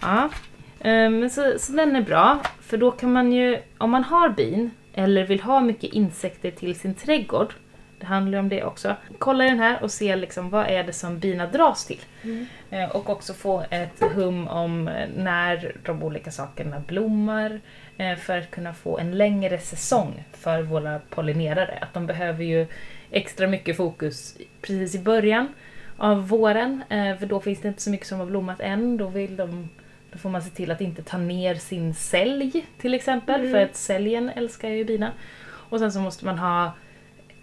Ja, 0.00 0.30
men 0.78 1.22
um, 1.22 1.30
så, 1.30 1.54
så 1.58 1.72
den 1.72 1.96
är 1.96 2.02
bra, 2.02 2.40
för 2.60 2.76
då 2.76 2.90
kan 2.90 3.12
man 3.12 3.32
ju, 3.32 3.58
om 3.78 3.90
man 3.90 4.04
har 4.04 4.28
bin 4.28 4.70
eller 4.94 5.24
vill 5.24 5.40
ha 5.40 5.60
mycket 5.60 5.92
insekter 5.92 6.50
till 6.50 6.78
sin 6.78 6.94
trädgård, 6.94 7.54
det 7.98 8.06
handlar 8.06 8.38
om 8.38 8.48
det 8.48 8.64
också. 8.64 8.96
Kolla 9.18 9.44
den 9.44 9.58
här 9.58 9.82
och 9.82 9.90
se 9.90 10.16
liksom 10.16 10.50
vad 10.50 10.66
är 10.66 10.84
det 10.84 10.92
som 10.92 11.18
bina 11.18 11.46
dras 11.46 11.86
till. 11.86 12.00
Mm. 12.22 12.46
Eh, 12.70 12.90
och 12.90 13.10
också 13.10 13.34
få 13.34 13.64
ett 13.70 14.02
hum 14.14 14.48
om 14.48 14.84
när 15.16 15.76
de 15.84 16.02
olika 16.02 16.30
sakerna 16.30 16.80
blommar, 16.80 17.60
Eh, 17.98 18.16
för 18.16 18.38
att 18.38 18.50
kunna 18.50 18.74
få 18.74 18.98
en 18.98 19.18
längre 19.18 19.58
säsong 19.58 20.24
för 20.32 20.62
våra 20.62 21.00
pollinerare. 21.10 21.78
Att 21.80 21.94
de 21.94 22.06
behöver 22.06 22.44
ju 22.44 22.66
extra 23.10 23.46
mycket 23.46 23.76
fokus 23.76 24.36
precis 24.60 24.94
i 24.94 24.98
början 24.98 25.48
av 25.96 26.28
våren, 26.28 26.82
eh, 26.88 27.16
för 27.16 27.26
då 27.26 27.40
finns 27.40 27.60
det 27.60 27.68
inte 27.68 27.82
så 27.82 27.90
mycket 27.90 28.06
som 28.06 28.18
har 28.18 28.26
blommat 28.26 28.60
än. 28.60 28.96
Då, 28.96 29.08
vill 29.08 29.36
de, 29.36 29.68
då 30.10 30.18
får 30.18 30.30
man 30.30 30.42
se 30.42 30.50
till 30.50 30.70
att 30.70 30.80
inte 30.80 31.02
ta 31.02 31.18
ner 31.18 31.54
sin 31.54 31.94
sälj 31.94 32.66
till 32.78 32.94
exempel, 32.94 33.40
mm. 33.40 33.52
för 33.52 33.62
att 33.62 33.76
säljen 33.76 34.28
älskar 34.28 34.68
ju 34.68 34.84
bina. 34.84 35.12
Och 35.46 35.78
sen 35.78 35.92
så 35.92 36.00
måste 36.00 36.24
man 36.24 36.38
ha 36.38 36.64
eh, 36.64 36.70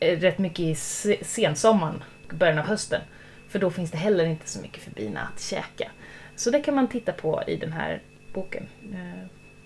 rätt 0.04 0.38
mycket 0.38 0.60
i 0.60 0.76
sensommaren, 1.22 2.04
början 2.30 2.60
av 2.60 2.66
hösten. 2.66 3.02
För 3.50 3.60
då 3.60 3.72
finns 3.72 3.92
det 3.92 3.98
heller 3.98 4.26
inte 4.26 4.50
så 4.50 4.62
mycket 4.62 4.84
för 4.84 4.92
bina 4.92 5.30
att 5.34 5.42
käka. 5.42 5.92
Så 6.36 6.50
det 6.50 6.60
kan 6.60 6.76
man 6.76 6.88
titta 6.88 7.12
på 7.12 7.44
i 7.48 7.56
den 7.56 7.74
här 7.74 8.02
boken. 8.34 8.68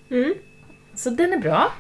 Mm. 0.09 0.33
Så 0.93 1.09
den 1.09 1.33
är 1.33 1.37
bra. 1.37 1.71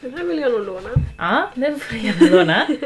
Den 0.00 0.14
här 0.14 0.24
vill 0.24 0.38
jag 0.38 0.52
nog 0.52 0.66
låna. 0.66 0.88
Ja, 1.18 1.50
den 1.54 1.80
får 1.80 1.94
du 1.94 2.00
gärna 2.00 2.36
låna. 2.36 2.66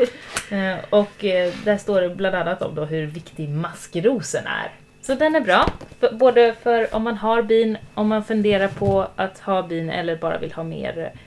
Eh, 0.51 0.77
och 0.91 1.25
eh, 1.25 1.53
där 1.65 1.77
står 1.77 2.01
det 2.01 2.09
bland 2.09 2.35
annat 2.37 2.63
om 2.63 2.75
då 2.75 2.85
hur 2.85 3.07
viktig 3.07 3.49
maskrosen 3.49 4.47
är. 4.47 4.71
Så 5.01 5.15
den 5.15 5.35
är 5.35 5.41
bra, 5.41 5.73
både 6.13 6.55
för 6.63 6.95
om 6.95 7.03
man 7.03 7.17
har 7.17 7.43
bin, 7.43 7.79
om 7.95 8.09
man 8.09 8.25
funderar 8.25 8.69
på 8.69 9.09
att 9.17 9.39
ha 9.39 9.63
bin 9.63 9.91
eller 9.91 10.17
bara 10.17 10.39
vill 10.39 10.53
ha 10.53 10.63
mer 10.63 10.99
eh, 10.99 11.21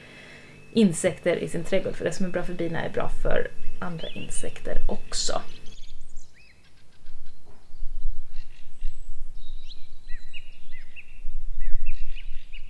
insekter 0.77 1.35
i 1.35 1.47
sin 1.47 1.63
trädgård. 1.63 1.95
För 1.95 2.05
det 2.05 2.11
som 2.11 2.25
är 2.25 2.29
bra 2.29 2.43
för 2.43 2.53
bina 2.53 2.83
är 2.83 2.89
bra 2.89 3.09
för 3.09 3.51
andra 3.79 4.07
insekter 4.07 4.77
också. 4.87 5.41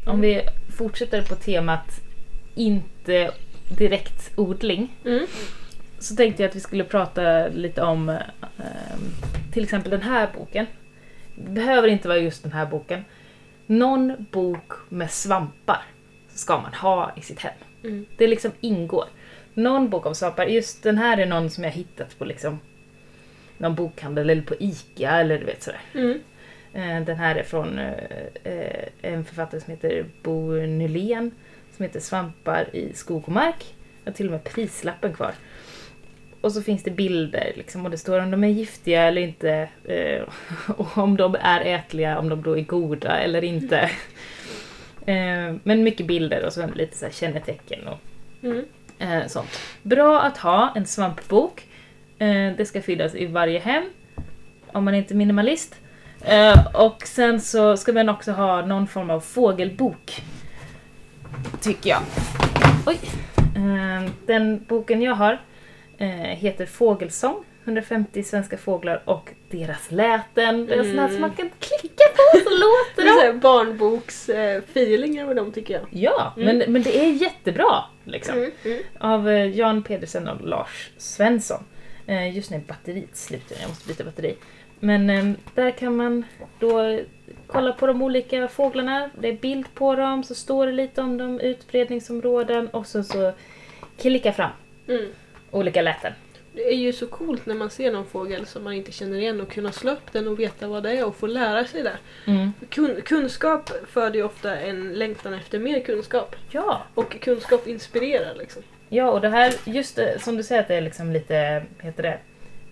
Om 0.05 0.21
vi 0.21 0.41
fortsätter 0.69 1.21
på 1.21 1.35
temat 1.35 2.01
inte 2.55 3.31
direkt 3.77 4.31
odling. 4.35 4.97
Mm. 5.05 5.25
Så 5.99 6.15
tänkte 6.15 6.43
jag 6.43 6.49
att 6.49 6.55
vi 6.55 6.59
skulle 6.59 6.83
prata 6.83 7.47
lite 7.47 7.81
om 7.81 8.09
eh, 8.09 8.17
till 9.53 9.63
exempel 9.63 9.91
den 9.91 10.01
här 10.01 10.29
boken. 10.37 10.65
Det 11.35 11.51
behöver 11.51 11.87
inte 11.87 12.07
vara 12.07 12.17
just 12.17 12.43
den 12.43 12.51
här 12.51 12.65
boken. 12.65 13.05
Någon 13.65 14.25
bok 14.31 14.71
med 14.89 15.11
svampar 15.11 15.81
ska 16.27 16.61
man 16.61 16.73
ha 16.73 17.11
i 17.15 17.21
sitt 17.21 17.39
hem. 17.39 17.66
Mm. 17.87 18.05
Det 18.17 18.27
liksom 18.27 18.51
ingår. 18.61 19.05
Någon 19.53 19.89
bok 19.89 20.05
om 20.05 20.15
svampar. 20.15 20.45
Just 20.45 20.83
den 20.83 20.97
här 20.97 21.17
är 21.17 21.25
någon 21.25 21.49
som 21.49 21.63
jag 21.63 21.71
hittat 21.71 22.19
på 22.19 22.25
liksom 22.25 22.59
någon 23.57 23.75
bokhandel 23.75 24.29
eller 24.29 24.41
på 24.41 24.55
ICA 24.59 25.11
eller 25.11 25.39
du 25.39 25.45
vet 25.45 25.63
sådär. 25.63 25.81
Mm. 25.93 26.19
Eh, 26.73 27.05
den 27.05 27.17
här 27.17 27.35
är 27.35 27.43
från 27.43 27.79
eh, 27.79 27.93
eh, 28.43 28.87
en 29.01 29.25
författare 29.25 29.61
som 29.61 29.71
heter 29.71 30.05
Bo 30.23 30.51
Nylén 30.51 31.31
som 31.75 31.83
heter 31.83 31.99
Svampar 31.99 32.75
i 32.75 32.93
skog 32.93 33.23
och 33.25 33.31
mark. 33.31 33.75
Jag 34.03 34.11
har 34.11 34.15
till 34.15 34.25
och 34.25 34.31
med 34.31 34.43
prislappen 34.43 35.13
kvar. 35.13 35.33
Och 36.41 36.51
så 36.51 36.61
finns 36.61 36.83
det 36.83 36.91
bilder 36.91 37.53
liksom, 37.55 37.85
och 37.85 37.91
det 37.91 37.97
står 37.97 38.19
om 38.19 38.31
de 38.31 38.43
är 38.43 38.47
giftiga 38.47 39.03
eller 39.03 39.21
inte. 39.21 39.69
och 40.67 40.97
om 41.03 41.17
de 41.17 41.35
är 41.39 41.61
ätliga, 41.61 42.19
om 42.19 42.29
de 42.29 42.41
då 42.41 42.57
är 42.57 42.61
goda 42.61 43.19
eller 43.19 43.43
inte. 43.43 43.91
Men 45.63 45.83
mycket 45.83 46.07
bilder 46.07 46.45
och 46.45 46.53
så 46.53 46.67
lite 46.75 46.97
så 46.97 47.05
här 47.05 47.11
kännetecken 47.11 47.87
och 47.87 47.99
mm. 48.43 49.29
sånt. 49.29 49.59
Bra 49.83 50.21
att 50.21 50.37
ha 50.37 50.73
en 50.75 50.85
svampbok. 50.85 51.63
det 52.57 52.67
ska 52.67 52.81
finnas 52.81 53.15
i 53.15 53.25
varje 53.25 53.59
hem. 53.59 53.83
Om 54.67 54.85
man 54.85 54.95
inte 54.95 55.13
är 55.13 55.15
minimalist. 55.15 55.75
Uh, 56.21 56.75
och 56.75 57.03
sen 57.07 57.41
så 57.41 57.77
ska 57.77 57.93
man 57.93 58.09
också 58.09 58.31
ha 58.31 58.65
någon 58.65 58.87
form 58.87 59.09
av 59.09 59.19
fågelbok. 59.19 60.21
Tycker 61.61 61.89
jag. 61.89 61.99
Oj. 62.85 62.97
Uh, 63.57 64.09
den 64.25 64.65
boken 64.67 65.01
jag 65.01 65.15
har 65.15 65.41
uh, 66.01 66.07
heter 66.07 66.65
Fågelsång. 66.65 67.43
150 67.63 68.23
svenska 68.23 68.57
fåglar 68.57 69.01
och 69.05 69.29
deras 69.49 69.91
läten. 69.91 70.65
Det 70.65 70.73
är 70.73 70.79
mm. 70.79 70.95
sånt 70.95 71.11
som 71.11 71.21
man 71.21 71.31
kan 71.31 71.49
klicka 71.59 71.86
så 72.43 72.49
låter 72.49 73.05
de. 73.05 73.21
Det 73.21 73.27
är 73.27 73.33
barnboksfeeling 73.33 75.19
över 75.19 75.35
dem 75.35 75.51
tycker 75.51 75.73
jag. 75.73 75.87
Ja, 75.89 76.33
mm. 76.37 76.57
men, 76.57 76.71
men 76.71 76.83
det 76.83 76.99
är 76.99 77.11
jättebra. 77.11 77.83
Liksom. 78.03 78.37
Mm. 78.37 78.51
mm. 78.65 78.83
Av 78.99 79.29
Jan 79.29 79.83
Pedersen 79.83 80.27
och 80.27 80.47
Lars 80.47 80.89
Svensson. 80.97 81.63
Just 82.33 82.51
nu 82.51 82.57
är 82.57 82.61
batteriet 82.61 83.17
slut, 83.17 83.53
jag 83.61 83.69
måste 83.69 83.87
byta 83.87 84.03
batteri. 84.03 84.35
Men 84.79 85.09
eh, 85.09 85.25
där 85.55 85.71
kan 85.71 85.95
man 85.95 86.25
då 86.59 86.99
kolla 87.47 87.71
på 87.71 87.87
de 87.87 88.01
olika 88.01 88.47
fåglarna. 88.47 89.09
Det 89.19 89.27
är 89.27 89.33
bild 89.33 89.73
på 89.73 89.95
dem, 89.95 90.23
så 90.23 90.35
står 90.35 90.65
det 90.65 90.71
lite 90.71 91.01
om 91.01 91.17
dem, 91.17 91.39
utbredningsområden 91.39 92.67
och 92.67 92.87
så, 92.87 93.03
så 93.03 93.31
klicka 93.97 94.33
fram 94.33 94.51
mm. 94.87 95.05
olika 95.51 95.81
läten. 95.81 96.13
Det 96.57 96.73
är 96.73 96.75
ju 96.75 96.93
så 96.93 97.07
coolt 97.07 97.45
när 97.45 97.55
man 97.55 97.69
ser 97.69 97.91
någon 97.91 98.05
fågel 98.05 98.45
som 98.45 98.63
man 98.63 98.73
inte 98.73 98.91
känner 98.91 99.17
igen 99.17 99.41
och 99.41 99.51
kunna 99.51 99.71
slå 99.71 99.91
upp 99.91 100.11
den 100.11 100.27
och 100.27 100.39
veta 100.39 100.67
vad 100.67 100.83
det 100.83 100.91
är 100.91 101.05
och 101.05 101.15
få 101.15 101.27
lära 101.27 101.65
sig 101.65 101.83
det. 101.83 101.97
Mm. 102.25 102.53
Kun 102.69 103.01
kunskap 103.01 103.69
föder 103.87 104.15
ju 104.15 104.23
ofta 104.23 104.59
en 104.59 104.93
längtan 104.93 105.33
efter 105.33 105.59
mer 105.59 105.79
kunskap. 105.79 106.35
Ja. 106.51 106.83
Och 106.93 107.21
kunskap 107.21 107.67
inspirerar 107.67 108.35
liksom. 108.35 108.63
Ja, 108.89 109.11
och 109.11 109.21
det 109.21 109.29
här, 109.29 109.53
just 109.65 109.95
det, 109.95 110.21
som 110.21 110.37
du 110.37 110.43
säger 110.43 110.61
att 110.61 110.67
det 110.67 110.75
är 110.75 110.81
liksom 110.81 111.11
lite, 111.11 111.63
heter 111.79 112.03
det, 112.03 112.19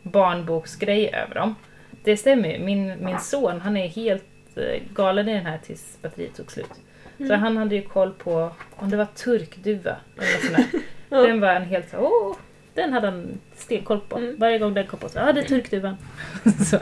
barnboksgrej 0.04 1.16
över 1.16 1.36
dem. 1.36 1.56
Det 2.04 2.18
stämmer 2.18 2.50
ju. 2.50 2.60
Min, 2.60 3.06
min 3.06 3.20
son, 3.20 3.62
han 3.62 3.78
är 3.78 3.88
helt 3.88 4.24
eh, 4.56 4.82
galen 4.94 5.30
i 5.30 5.34
den 5.34 5.46
här 5.46 5.58
tills 5.58 5.98
batteriet 6.02 6.36
tog 6.36 6.52
slut. 6.52 6.72
Mm. 7.18 7.30
Så 7.30 7.36
han 7.36 7.58
hade 7.58 7.76
ju 7.76 7.82
koll 7.82 8.12
på 8.12 8.52
om 8.76 8.90
det 8.90 8.98
var 8.98 9.06
turkduva 9.06 9.96
eller 10.18 10.34
något 10.34 10.56
sånt 10.72 10.84
ja. 11.10 11.22
Den 11.22 11.40
var 11.40 11.54
han 11.54 11.64
helt 11.64 11.90
så 11.90 11.98
åh, 11.98 12.36
den 12.76 12.94
hade 12.94 13.08
han 13.08 13.40
stenkoll 13.56 14.00
på. 14.00 14.18
Mm. 14.18 14.36
Varje 14.38 14.60
gång 14.60 14.74
den 14.74 14.88
kom 14.88 15.00
på 15.00 15.10
så, 15.10 15.18
ja 15.20 15.34
det 15.34 15.40
är 15.40 15.46
turkduvan. 15.46 15.98
så. 16.70 16.78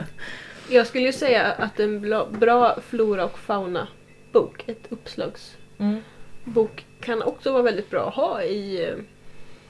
Jag 0.68 0.86
skulle 0.86 1.04
ju 1.04 1.12
säga 1.12 1.42
att 1.42 1.80
en 1.80 2.00
bra 2.40 2.80
flora 2.80 3.24
och 3.24 3.38
fauna 3.38 3.88
bok, 4.32 4.68
ett 4.68 4.86
uppslagsbok, 4.88 5.56
mm. 5.78 6.72
kan 7.00 7.22
också 7.22 7.52
vara 7.52 7.62
väldigt 7.62 7.90
bra 7.90 8.08
att 8.08 8.14
ha 8.14 8.42
i 8.42 8.84
eh, 8.84 8.96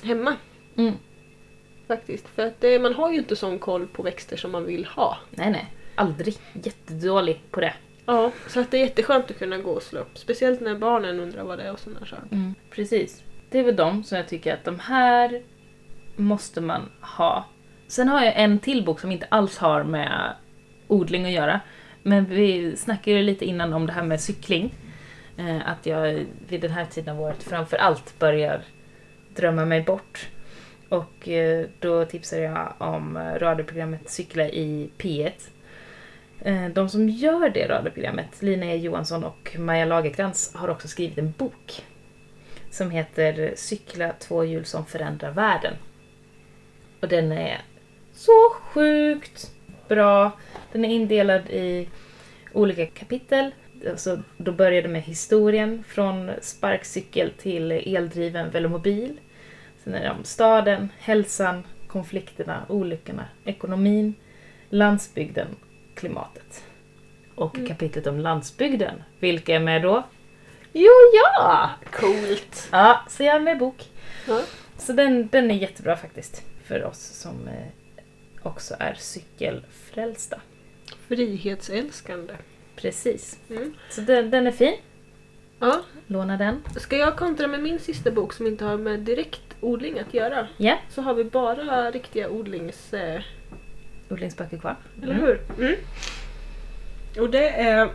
hemma. 0.07 0.37
Mm. 0.77 0.95
Faktiskt. 1.89 2.29
För 2.29 2.47
att 2.47 2.61
det, 2.61 2.79
man 2.79 2.95
har 2.95 3.13
ju 3.13 3.19
inte 3.19 3.37
sån 3.37 3.59
koll 3.59 3.87
på 3.87 4.03
växter 4.03 4.37
som 4.37 4.53
man 4.53 4.65
vill 4.65 4.85
ha. 4.85 5.19
Nej, 5.31 5.51
nej. 5.51 5.75
Aldrig. 5.95 6.37
Jättedålig 6.53 7.43
på 7.51 7.61
det. 7.61 7.75
Ja, 8.07 8.33
så 8.49 8.61
att 8.61 8.71
det 8.71 8.77
är 8.77 8.81
jätteskönt 8.81 9.31
att 9.31 9.39
kunna 9.39 9.59
gå 9.59 9.71
och 9.71 9.83
slå 9.83 10.01
upp. 10.01 10.19
Speciellt 10.19 10.61
när 10.61 10.75
barnen 10.75 11.21
undrar 11.21 11.45
vad 11.45 11.59
det 11.59 11.65
är 11.65 11.73
och 11.73 11.81
sådana 11.81 12.07
saker. 12.07 12.29
Mm, 12.33 12.55
precis. 12.71 13.23
Det 13.51 13.59
är 13.59 13.65
väl 13.65 13.77
de 13.77 14.05
som 14.05 14.19
jag 14.19 14.29
tycker 14.29 14.55
att 14.55 14.65
de 14.65 14.79
här 14.79 15.43
måste 16.17 16.61
man 16.61 16.91
ha. 17.01 17.45
Sen 17.87 18.09
har 18.09 18.25
jag 18.25 18.35
en 18.37 18.59
till 18.59 18.85
bok 18.85 19.01
som 19.01 19.13
inte 19.13 19.27
alls 19.29 19.59
har 19.59 19.85
med 19.85 20.35
odling 20.89 21.25
att 21.25 21.33
göra. 21.33 21.61
Men 22.03 22.25
vi 22.25 22.77
snackade 22.77 23.17
ju 23.17 23.23
lite 23.23 23.45
innan 23.45 23.73
om 23.73 23.87
det 23.87 23.93
här 23.93 24.03
med 24.03 24.21
cykling. 24.21 24.75
Eh, 25.37 25.69
att 25.69 25.87
jag 25.87 26.25
vid 26.49 26.61
den 26.61 26.71
här 26.71 26.85
tiden 26.85 27.17
av 27.17 27.23
året 27.23 27.43
framförallt 27.43 28.19
börjar 28.19 28.63
drömma 29.37 29.65
mig 29.65 29.83
bort. 29.83 30.29
Och 30.89 31.29
eh, 31.29 31.67
då 31.81 32.05
tipsade 32.05 32.43
jag 32.43 32.75
om 32.79 33.17
eh, 33.17 33.35
radioprogrammet 33.35 34.11
Cykla 34.11 34.49
i 34.49 34.91
P1. 34.99 35.33
De 36.75 36.89
som 36.89 37.09
gör 37.09 37.49
det 37.49 37.69
radioprogrammet, 37.69 38.43
Linnea 38.43 38.75
e 38.75 38.77
Johansson 38.77 39.25
och 39.25 39.57
Maja 39.59 39.85
Lagerkrans, 39.85 40.55
har 40.55 40.69
också 40.69 40.89
skrivit 40.89 41.19
en 41.19 41.33
bok 41.39 41.85
som 42.71 42.91
heter 42.91 43.53
Cykla 43.57 44.13
två 44.19 44.45
hjul 44.45 44.65
som 44.65 44.87
förändrar 44.87 45.31
världen. 45.31 45.75
Och 47.05 47.11
den 47.11 47.33
är 47.33 47.61
så 48.13 48.51
sjukt 48.61 49.51
bra. 49.89 50.33
Den 50.73 50.85
är 50.85 50.89
indelad 50.89 51.51
i 51.51 51.89
olika 52.53 52.87
kapitel. 52.87 53.51
Alltså, 53.91 54.23
då 54.37 54.53
började 54.53 54.89
med 54.89 55.03
historien 55.03 55.85
från 55.89 56.31
sparkcykel 56.41 57.31
till 57.39 57.73
eldriven 57.73 58.51
velomobil. 58.51 59.21
Sen 59.85 59.95
är 59.95 60.03
det 60.03 60.11
om 60.11 60.25
staden, 60.25 60.89
hälsan, 60.99 61.67
konflikterna, 61.87 62.67
olyckorna, 62.69 63.25
ekonomin, 63.45 64.15
landsbygden, 64.69 65.49
klimatet. 65.95 66.65
Och 67.35 67.57
mm. 67.57 67.69
kapitlet 67.69 68.07
om 68.07 68.21
landsbygden, 68.21 69.03
vilka 69.21 69.55
är 69.55 69.61
med 69.61 69.83
då? 69.83 70.03
Jo, 70.73 70.93
ja! 71.13 71.71
Coolt! 71.93 72.69
Ja, 72.73 73.01
så 73.09 73.23
jag 73.23 73.37
är 73.37 73.41
med 73.41 73.59
bok. 73.59 73.85
Ja. 74.29 74.41
Så 74.79 74.93
den, 74.93 75.29
den 75.29 75.51
är 75.51 75.55
jättebra 75.55 75.97
faktiskt 75.97 76.54
för 76.65 76.85
oss 76.85 76.99
som 76.99 77.49
eh, 77.49 77.67
också 78.43 78.75
är 78.79 78.95
cykelfrälsta. 78.95 80.41
Frihetsälskande. 81.09 82.35
Precis. 82.77 83.39
Mm. 83.51 83.75
Så 83.91 84.01
den, 84.01 84.31
den 84.31 84.47
är 84.47 84.51
fin. 84.51 84.75
Ja. 85.59 85.81
Låna 86.07 86.37
den. 86.37 86.63
Ska 86.77 86.97
jag 86.97 87.17
kontra 87.17 87.47
med 87.47 87.63
min 87.63 87.79
sista 87.79 88.11
bok 88.11 88.33
som 88.33 88.47
inte 88.47 88.65
har 88.65 88.77
med 88.77 89.01
direkt 89.01 89.57
odling 89.61 89.99
att 89.99 90.15
göra? 90.15 90.49
Ja. 90.57 90.65
Yeah. 90.65 90.79
Så 90.89 91.03
har 91.03 91.15
vi 91.15 91.25
bara 91.25 91.91
riktiga 91.91 92.31
odlings... 92.31 92.95
Eh... 92.95 93.23
Odlingsböcker 94.11 94.59
kvar. 94.59 94.77
Eller 95.03 95.15
mm. 95.15 95.25
hur? 95.25 95.41
Mm. 95.59 95.77
Och 97.19 97.31
det 97.31 97.49
är... 97.49 97.91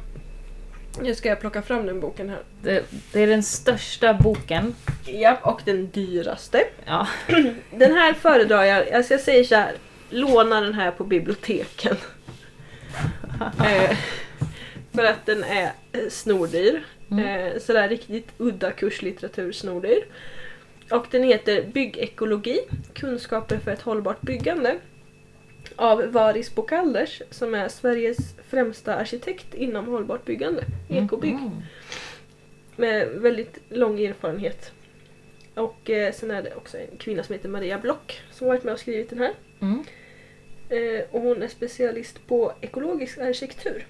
Nu 1.01 1.15
ska 1.15 1.29
jag 1.29 1.39
plocka 1.39 1.61
fram 1.61 1.85
den 1.85 1.99
boken 1.99 2.29
här. 2.29 2.39
Det, 2.61 2.83
det, 3.13 3.23
är 3.23 3.27
den 3.27 3.43
största 3.43 4.13
boken. 4.13 4.75
Ja, 5.05 5.37
och 5.41 5.61
den 5.65 5.89
dyraste. 5.91 6.63
Ja. 6.85 7.07
Den 7.71 7.91
här 7.91 8.13
föredrar 8.13 8.63
jag, 8.63 8.89
alltså 8.89 9.13
jag 9.13 9.21
säger 9.21 9.43
så 9.43 9.55
här, 9.55 9.73
låna 10.09 10.61
den 10.61 10.73
här 10.73 10.91
på 10.91 11.03
biblioteken. 11.03 11.95
eh, 13.65 13.97
för 14.91 15.03
att 15.03 15.25
den 15.25 15.43
är 15.43 15.71
eh, 15.91 16.09
snordyr. 16.09 16.83
Mm. 17.11 17.25
Eh, 17.25 17.59
sådär 17.59 17.89
riktigt 17.89 18.29
udda 18.37 18.71
kurslitteratur 18.71 19.51
snordyr. 19.51 20.05
Och 20.91 21.05
den 21.11 21.23
heter 21.23 21.63
Byggekologi, 21.63 22.59
kunskaper 22.93 23.57
för 23.57 23.71
ett 23.71 23.81
hållbart 23.81 24.21
byggande. 24.21 24.77
Av 25.79 26.11
Varis 26.11 26.55
Bokalders 26.55 27.21
som 27.29 27.55
är 27.55 27.67
Sveriges 27.67 28.35
främsta 28.49 28.95
arkitekt 28.95 29.53
inom 29.53 29.85
hållbart 29.85 30.25
byggande, 30.25 30.63
ekobygg. 30.89 31.33
Mm. 31.33 31.51
Med 32.75 33.07
väldigt 33.07 33.57
lång 33.69 33.99
erfarenhet. 33.99 34.71
Och 35.53 35.89
eh, 35.89 36.13
sen 36.13 36.31
är 36.31 36.43
det 36.43 36.55
också 36.55 36.77
en 36.77 36.97
kvinna 36.97 37.23
som 37.23 37.33
heter 37.33 37.49
Maria 37.49 37.79
Block 37.79 38.21
som 38.31 38.47
varit 38.47 38.63
med 38.63 38.73
och 38.73 38.79
skrivit 38.79 39.09
den 39.09 39.19
här. 39.19 39.33
Mm. 39.59 39.83
Eh, 40.69 41.03
och 41.11 41.21
hon 41.21 41.43
är 41.43 41.47
specialist 41.47 42.27
på 42.27 42.53
ekologisk 42.61 43.17
arkitektur. 43.17 43.87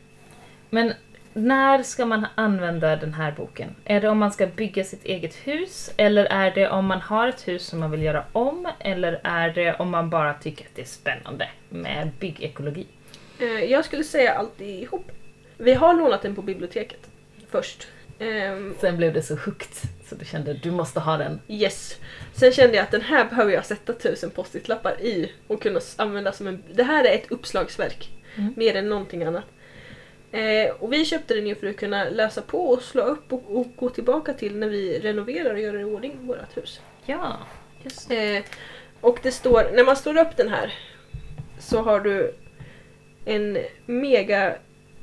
Men 0.70 0.94
när 1.34 1.84
ska 1.84 2.06
man 2.06 2.28
använda 2.36 2.96
den 2.96 3.14
här 3.14 3.32
boken? 3.32 3.76
Är 3.86 4.02
det 4.02 4.10
om 4.10 4.18
man 4.18 4.32
ska 4.32 4.48
bygga 4.48 4.84
sitt 4.84 5.06
eget 5.06 5.36
hus? 5.36 5.92
Eller 5.98 6.26
är 6.26 6.52
det 6.52 6.70
om 6.70 6.86
man 6.86 7.02
har 7.02 7.28
ett 7.28 7.48
hus 7.48 7.66
som 7.66 7.80
man 7.80 7.92
vill 7.92 8.02
göra 8.02 8.26
om? 8.32 8.68
Eller 8.80 9.22
är 9.24 9.50
det 9.50 9.74
om 9.74 9.90
man 9.90 10.10
bara 10.10 10.34
tycker 10.34 10.66
att 10.66 10.76
det 10.76 10.82
är 10.82 10.86
spännande 10.86 11.50
med 11.70 12.12
byggekologi? 12.20 12.88
Eh, 13.40 13.64
jag 13.64 13.86
skulle 13.86 14.04
säga 14.04 14.34
alltihop. 14.34 15.12
Vi 15.58 15.74
har 15.74 15.94
lånat 15.94 16.22
den 16.22 16.36
på 16.36 16.42
biblioteket 16.42 17.10
först. 17.50 17.88
Um, 18.20 18.76
Sen 18.80 18.98
blev 18.98 19.14
det 19.14 19.22
så 19.22 19.36
hooked 19.36 19.90
så 20.06 20.16
du 20.16 20.26
kände 20.26 20.52
att 20.52 20.64
du 20.64 20.72
måste 20.72 21.00
ha 21.00 21.18
den. 21.18 21.40
Yes. 21.48 21.98
Sen 22.34 22.52
kände 22.52 22.76
jag 22.76 22.84
att 22.84 22.92
den 22.92 23.02
här 23.02 23.26
behöver 23.26 23.52
jag 23.52 23.66
sätta 23.66 23.94
tusen 23.94 24.30
post-it-lappar 24.30 25.02
i 25.02 25.32
och 25.48 25.62
kunna 25.62 25.80
använda 25.96 26.32
som 26.32 26.48
en... 26.48 26.64
Det 26.74 26.84
här 26.84 27.06
är 27.06 27.16
ett 27.16 27.32
uppslagsverk. 27.32 28.10
Mm. 28.36 28.54
Mer 28.58 28.76
än 28.76 28.90
någonting 28.90 29.24
annat. 29.24 29.44
Eh, 30.32 30.72
och 30.80 30.94
vi 30.94 31.06
köpte 31.06 31.34
den 31.34 31.48
ju 31.48 31.56
för 31.56 31.68
att 31.68 31.78
kunna 31.78 32.10
läsa 32.10 32.42
på 32.42 32.70
och 32.70 32.82
slå 32.82 33.02
upp 33.02 33.34
och, 33.34 33.44
och, 33.58 33.68
gå 33.76 33.90
tillbaka 33.90 34.34
till 34.34 34.56
när 34.56 34.68
vi 34.68 35.00
renoverar 35.00 35.54
och 35.54 35.60
gör 35.60 35.80
i 35.80 35.84
ordning 35.84 36.18
vårt 36.22 36.58
hus. 36.58 36.82
Ja, 37.06 37.38
just 37.84 38.12
eh, 38.12 38.44
Och 39.02 39.20
det 39.24 39.32
står, 39.32 39.72
när 39.74 39.84
man 39.86 39.96
slår 39.96 40.18
upp 40.18 40.38
den 40.38 40.50
här 40.50 40.74
så 41.60 41.82
har 41.82 42.00
du 42.00 42.36
en 43.26 43.58
mega 43.86 44.56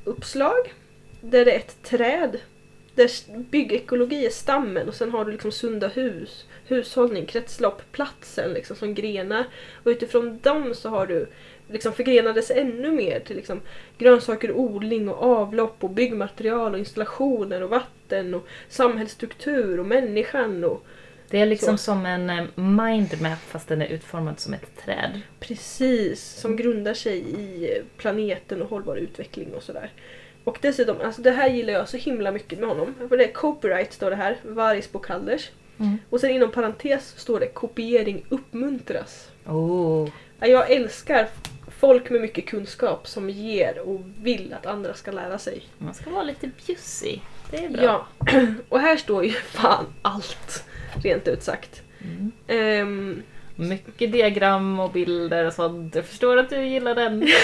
uppslag 0.05 0.75
där 1.21 1.45
det 1.45 1.53
är 1.53 1.57
ett 1.57 1.83
träd 1.83 2.41
där 2.97 3.11
byggekologi 3.51 4.27
är 4.27 4.31
stammen 4.31 4.89
och 4.89 4.95
sen 4.95 5.11
har 5.11 5.25
du 5.25 5.33
liksom 5.33 5.53
sunda 5.53 5.89
hus, 5.89 6.47
hushållning, 6.67 7.27
kretslopp, 7.27 7.83
platsen 7.93 8.53
liksom 8.53 8.77
som 8.77 8.95
grenar. 8.95 9.45
Och 9.85 9.89
utifrån 9.89 10.39
dem 10.43 10.75
så 10.75 10.89
har 10.89 11.07
du 11.07 11.29
liksom 11.69 11.93
förgrenades 11.93 12.51
ännu 12.51 12.91
mer 12.91 13.21
till 13.21 13.37
liksom 13.37 13.61
grönsaker, 13.99 14.53
odling 14.53 15.09
och 15.09 15.23
avlopp 15.23 15.85
och 15.85 15.91
byggmaterial 15.91 16.73
och 16.73 16.79
installationer 16.79 17.63
och 17.63 17.71
vatten 17.71 18.35
och 18.35 18.47
samhällsstruktur 18.69 19.81
och 19.81 19.87
människan 19.87 20.65
och 20.65 20.87
det 21.31 21.41
är 21.41 21.47
liksom 21.47 21.79
så. 21.79 21.85
som 21.85 22.07
en 22.07 22.31
eh, 22.31 22.45
mindmap 22.55 23.39
fast 23.39 23.69
den 23.69 23.83
är 23.83 23.87
utformad 23.87 24.41
som 24.41 24.55
ett 24.55 24.77
träd. 24.85 25.21
Precis, 25.41 26.23
som 26.25 26.57
grundar 26.57 26.95
sig 26.95 27.19
i 27.41 27.71
planeten 27.97 28.63
och 28.63 28.69
hållbar 28.69 28.97
utveckling 28.97 29.55
och 29.55 29.63
sådär. 29.63 29.93
Och 30.45 30.59
dessutom, 30.61 30.97
alltså 31.05 31.23
det 31.23 31.31
här 31.31 31.51
gillar 31.51 31.73
jag 31.73 31.89
så 31.89 31.97
himla 31.97 32.33
mycket 32.33 32.59
med 32.59 32.69
honom. 32.69 32.95
För 33.09 33.17
det 33.17 33.25
är 33.25 33.33
copyright 33.33 33.93
står 33.93 34.11
det 34.11 34.17
här, 34.17 34.37
Varis 34.43 34.93
Bokalders. 34.93 35.51
Mm. 35.79 35.99
Och 36.11 36.21
sen 36.21 36.31
inom 36.31 36.51
parentes 36.51 37.15
står 37.17 37.41
det 37.41 37.47
kopiering 37.47 38.25
uppmuntras. 38.29 39.31
Oh. 39.47 40.09
Jag 40.41 40.71
älskar 40.71 41.29
folk 41.79 42.11
med 42.11 42.21
mycket 42.21 42.47
kunskap 42.47 43.09
som 43.09 43.31
ger 43.31 43.79
och 43.79 44.01
vill 44.23 44.55
att 44.61 44.67
andra 44.67 44.95
ska 44.95 45.11
lära 45.11 45.39
sig. 45.39 45.63
Man 45.79 45.95
ska 45.95 46.11
vara 46.11 46.23
lite 46.23 46.51
bjussig. 46.67 47.23
Det 47.51 47.65
är 47.65 47.69
bra. 47.69 47.83
Ja, 47.83 48.07
och 48.69 48.81
här 48.81 48.97
står 48.97 49.25
ju 49.25 49.31
fan 49.33 49.87
allt, 50.03 50.65
rent 51.03 51.29
ut 51.29 51.43
sagt. 51.43 51.83
Mm. 52.01 52.83
Um, 52.83 53.23
mycket 53.57 54.13
diagram 54.13 54.81
och 54.81 54.93
bilder 54.93 55.45
och 55.45 55.53
sånt. 55.53 55.95
Jag 55.95 56.07
förstår 56.07 56.37
att 56.37 56.51
du 56.51 56.67
gillar 56.67 56.95
den. 56.95 57.29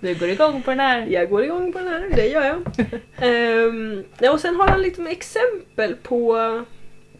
Du 0.00 0.14
går 0.14 0.28
igång 0.28 0.62
på 0.62 0.70
den 0.70 0.80
här. 0.80 1.06
Jag 1.06 1.30
går 1.30 1.44
igång 1.44 1.72
på 1.72 1.78
den 1.78 1.88
här, 1.88 2.10
det 2.14 2.26
gör 2.26 2.44
jag. 2.44 2.56
um, 3.68 4.04
och 4.32 4.40
sen 4.40 4.56
har 4.56 4.68
han 4.68 4.82
lite 4.82 5.02
exempel 5.02 5.96
på, 6.02 6.36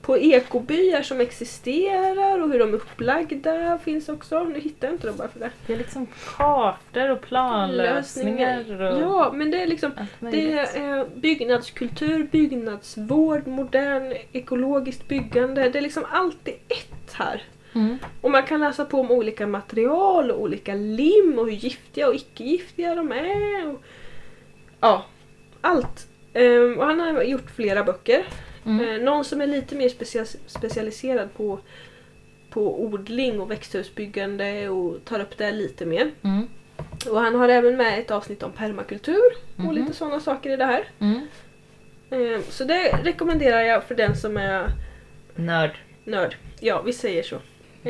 på 0.06 0.18
ekobyar 0.18 1.02
som 1.02 1.20
existerar 1.20 2.42
och 2.42 2.48
hur 2.48 2.58
de 2.58 2.68
är 2.68 2.74
upplagda 2.74 3.78
finns 3.78 4.08
också. 4.08 4.44
Nu 4.44 4.60
hittar 4.60 4.88
jag 4.88 4.94
inte 4.94 5.06
dem 5.06 5.16
bara 5.16 5.28
för 5.28 5.40
det. 5.40 5.50
Det 5.66 5.72
är 5.72 5.76
liksom 5.76 6.06
kartor 6.36 7.10
och 7.10 7.20
planlösningar 7.20 8.82
och 8.82 9.00
Ja, 9.00 9.32
men 9.34 9.50
det 9.50 9.62
är 9.62 9.66
liksom 9.66 9.92
det 10.20 10.52
är 10.52 10.98
eh, 10.98 11.06
byggnadskultur, 11.14 12.28
byggnadsvård, 12.32 13.46
modern 13.46 14.14
ekologiskt 14.32 15.08
byggande. 15.08 15.68
Det 15.68 15.78
är 15.78 15.82
liksom 15.82 16.04
allt 16.10 16.48
i 16.48 16.50
ett 16.68 17.12
här. 17.12 17.42
Mm. 17.74 17.98
Och 18.20 18.30
man 18.30 18.42
kan 18.42 18.60
läsa 18.60 18.84
på 18.84 19.00
om 19.00 19.10
olika 19.10 19.46
material 19.46 20.30
och 20.30 20.40
olika 20.40 20.74
lim 20.74 21.34
och 21.38 21.44
hur 21.46 21.52
giftiga 21.52 22.08
och 22.08 22.14
icke-giftiga 22.14 22.94
de 22.94 23.12
är. 23.12 23.68
Och, 23.68 23.82
ja, 24.80 25.06
allt. 25.60 26.06
Ehm, 26.32 26.78
och 26.78 26.86
han 26.86 27.00
har 27.00 27.22
gjort 27.22 27.50
flera 27.50 27.84
böcker. 27.84 28.26
Mm. 28.66 28.88
Eh, 28.88 29.00
någon 29.02 29.24
som 29.24 29.40
är 29.40 29.46
lite 29.46 29.74
mer 29.74 29.88
specia- 29.88 30.36
specialiserad 30.46 31.34
på, 31.34 31.58
på 32.50 32.82
odling 32.84 33.40
och 33.40 33.50
växthusbyggande 33.50 34.68
och 34.68 35.04
tar 35.04 35.20
upp 35.20 35.38
det 35.38 35.52
lite 35.52 35.86
mer. 35.86 36.10
Mm. 36.22 36.48
Och 37.10 37.20
han 37.20 37.34
har 37.34 37.48
även 37.48 37.76
med 37.76 37.98
ett 37.98 38.10
avsnitt 38.10 38.42
om 38.42 38.52
permakultur 38.52 39.20
och 39.56 39.60
Mhm. 39.64 39.72
lite 39.74 39.92
sådana 39.94 40.20
saker 40.20 40.50
i 40.50 40.56
det 40.56 40.64
här. 40.64 40.84
Mm. 40.98 41.20
Ehm, 42.10 42.42
så 42.48 42.64
det 42.64 42.88
rekommenderar 43.04 43.60
jag 43.62 43.84
för 43.84 43.94
den 43.94 44.16
som 44.16 44.36
är 44.36 44.70
Nörd. 45.34 45.76
nörd. 46.04 46.36
Ja, 46.60 46.82
vi 46.82 46.92
säger 46.92 47.22
så. 47.22 47.36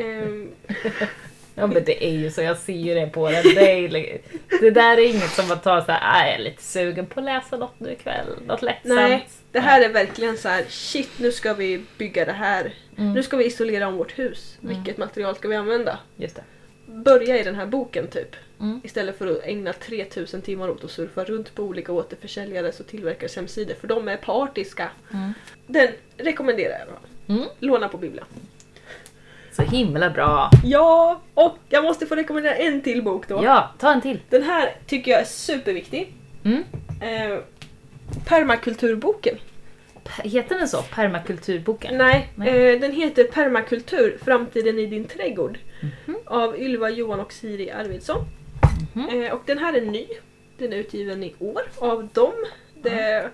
Ja 1.57 1.67
men 1.67 1.83
det 1.83 2.05
är 2.05 2.11
ju 2.11 2.31
så, 2.31 2.41
jag 2.41 2.57
ser 2.57 2.73
ju 2.73 2.93
det 2.93 3.07
på 3.07 3.29
den. 3.29 3.43
Det, 3.43 3.71
är, 3.85 4.19
det 4.61 4.71
där 4.71 4.97
är 4.97 5.09
inget 5.09 5.31
som 5.31 5.51
att 5.51 5.63
ta 5.63 5.85
så 5.85 5.91
här, 5.91 6.01
"Ah, 6.03 6.25
jag 6.25 6.35
är 6.35 6.39
lite 6.39 6.63
sugen 6.63 7.05
på 7.05 7.19
att 7.19 7.25
läsa 7.25 7.57
något 7.57 7.79
nu 7.79 7.91
ikväll, 7.91 8.25
något 8.45 8.61
lättsamt. 8.61 8.95
Nej, 8.95 9.27
det 9.51 9.59
här 9.59 9.81
är 9.81 9.89
verkligen 9.89 10.37
så 10.37 10.49
här: 10.49 10.65
shit 10.69 11.09
nu 11.19 11.31
ska 11.31 11.53
vi 11.53 11.81
bygga 11.97 12.25
det 12.25 12.31
här. 12.31 12.73
Mm. 12.97 13.13
Nu 13.13 13.23
ska 13.23 13.37
vi 13.37 13.45
isolera 13.45 13.87
om 13.87 13.97
vårt 13.97 14.19
hus. 14.19 14.57
Mm. 14.63 14.75
Vilket 14.75 14.97
material 14.97 15.35
ska 15.35 15.47
vi 15.47 15.55
använda? 15.55 15.99
Just 16.15 16.35
det. 16.35 16.43
Börja 16.85 17.37
i 17.39 17.43
den 17.43 17.55
här 17.55 17.65
boken 17.65 18.07
typ. 18.07 18.35
Mm. 18.59 18.81
Istället 18.83 19.17
för 19.17 19.27
att 19.27 19.43
ägna 19.43 19.73
3000 19.73 20.41
timmar 20.41 20.69
åt 20.69 20.83
att 20.83 20.91
surfa 20.91 21.23
runt 21.23 21.55
på 21.55 21.63
olika 21.63 21.91
återförsäljares 21.91 22.79
och 22.79 22.87
tillverkares 22.87 23.35
hemsidor. 23.35 23.73
För 23.75 23.87
de 23.87 24.07
är 24.07 24.17
partiska. 24.17 24.89
Mm. 25.13 25.33
Den 25.67 25.87
rekommenderar 26.17 26.79
jag. 26.87 27.35
Mm. 27.35 27.47
Låna 27.59 27.87
på 27.89 27.97
bibblan. 27.97 28.25
Så 29.57 29.63
himla 29.63 30.09
bra. 30.09 30.49
Ja, 30.63 31.21
och 31.33 31.57
jag 31.69 31.83
måste 31.83 32.05
få 32.05 32.15
rekommendera 32.15 32.55
en 32.55 32.81
till 32.81 33.03
bok 33.03 33.27
då. 33.27 33.41
Ja, 33.43 33.71
ta 33.79 33.93
en 33.93 34.01
till. 34.01 34.19
Den 34.29 34.43
här 34.43 34.75
tycker 34.87 35.11
jag 35.11 35.21
är 35.21 35.25
superviktig. 35.25 36.13
Mm. 36.45 36.63
Eh, 37.01 37.39
permakulturboken. 38.25 39.37
Heter 40.23 40.57
den 40.59 40.67
så? 40.67 40.81
Permakulturboken? 40.81 41.97
Nej, 41.97 42.29
Nej. 42.35 42.73
Eh, 42.73 42.79
den 42.79 42.91
heter 42.91 43.23
Permakultur, 43.23 44.17
framtiden 44.25 44.79
i 44.79 44.85
din 44.85 45.05
trädgård. 45.05 45.57
Mhm. 45.81 46.17
Av 46.25 46.59
Ylva, 46.59 46.89
Johan 46.89 47.19
och 47.19 47.33
Siri 47.33 47.71
Arvidsson. 47.71 48.25
Mhm. 48.93 49.09
Eh, 49.23 49.31
och 49.31 49.41
den 49.45 49.57
här 49.57 49.73
är 49.73 49.81
ny. 49.81 50.07
Den 50.57 50.73
är 50.73 50.77
utgiven 50.77 51.23
i 51.23 51.35
år 51.39 51.61
av 51.77 52.07
dem. 52.13 52.33
Det 52.81 52.89
är 52.89 53.29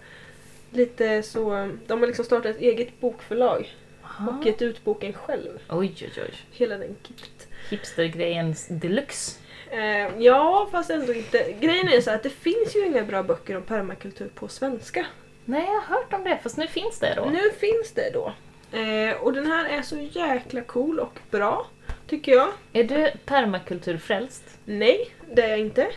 lite 0.71 1.23
så, 1.23 1.69
de 1.87 1.99
har 1.99 2.07
liksom 2.07 2.25
startat 2.25 2.55
ett 2.55 2.61
eget 2.61 2.99
bokförlag 2.99 3.73
Aha. 4.19 4.37
och 4.39 4.45
gett 4.45 4.61
ut 4.61 4.83
boken 4.83 5.13
själv. 5.13 5.59
Oj, 5.69 5.95
oj, 6.01 6.11
oj. 6.17 6.33
Hela 6.51 6.77
den 6.77 6.95
kit. 7.03 7.47
Hipstergrejen 7.69 8.55
deluxe. 8.69 9.39
Eh, 9.69 10.09
ja, 10.17 10.67
fast 10.71 10.89
ändå 10.89 11.13
inte. 11.13 11.55
Grejen 11.59 11.87
är 11.87 12.01
så 12.01 12.11
att 12.11 12.23
det 12.23 12.29
finns 12.29 12.75
ju 12.75 12.85
inga 12.85 13.03
bra 13.03 13.23
böcker 13.23 13.57
om 13.57 13.63
permakultur 13.63 14.29
på 14.35 14.47
svenska. 14.47 15.05
Nej, 15.45 15.65
jag 15.65 15.81
har 15.81 15.97
hört 15.97 16.13
om 16.13 16.23
det, 16.23 16.39
fast 16.43 16.57
nu 16.57 16.67
finns 16.67 16.99
det 16.99 17.13
då. 17.15 17.25
Nu 17.25 17.51
finns 17.59 17.91
det 17.91 18.09
då. 18.13 18.33
Eh, 18.77 19.15
och 19.21 19.33
den 19.33 19.45
här 19.45 19.65
är 19.65 19.81
så 19.81 19.97
jäkla 19.97 20.61
cool 20.61 20.99
och 20.99 21.19
bra, 21.31 21.67
tycker 22.07 22.31
jag. 22.31 22.49
Är 22.73 22.83
du 22.83 23.11
permakulturfrälst? 23.25 24.43
Nej, 24.65 25.09
det 25.31 25.41
är 25.41 25.49
jag 25.49 25.59
inte. 25.59 25.87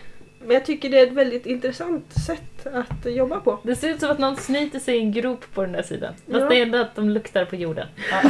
Men 0.41 0.51
jag 0.51 0.64
tycker 0.64 0.91
det 0.91 0.99
är 0.99 1.07
ett 1.07 1.12
väldigt 1.12 1.47
intressant 1.47 2.12
sätt 2.26 2.66
att 2.66 3.12
jobba 3.14 3.41
på. 3.41 3.59
Det 3.62 3.76
ser 3.76 3.91
ut 3.91 4.01
som 4.01 4.11
att 4.11 4.18
någon 4.18 4.37
snyter 4.37 4.78
sig 4.78 4.97
i 4.97 5.01
en 5.01 5.12
grop 5.12 5.45
på 5.55 5.62
den 5.62 5.72
där 5.72 5.82
sidan. 5.82 6.12
Fast 6.14 6.41
Ja. 6.43 6.49
det 6.49 6.57
är 6.59 6.62
ändå 6.62 6.78
att 6.78 6.95
de 6.95 7.11
luktar 7.11 7.45
på 7.45 7.57
jorden. 7.57 7.87
Ja. 8.11 8.22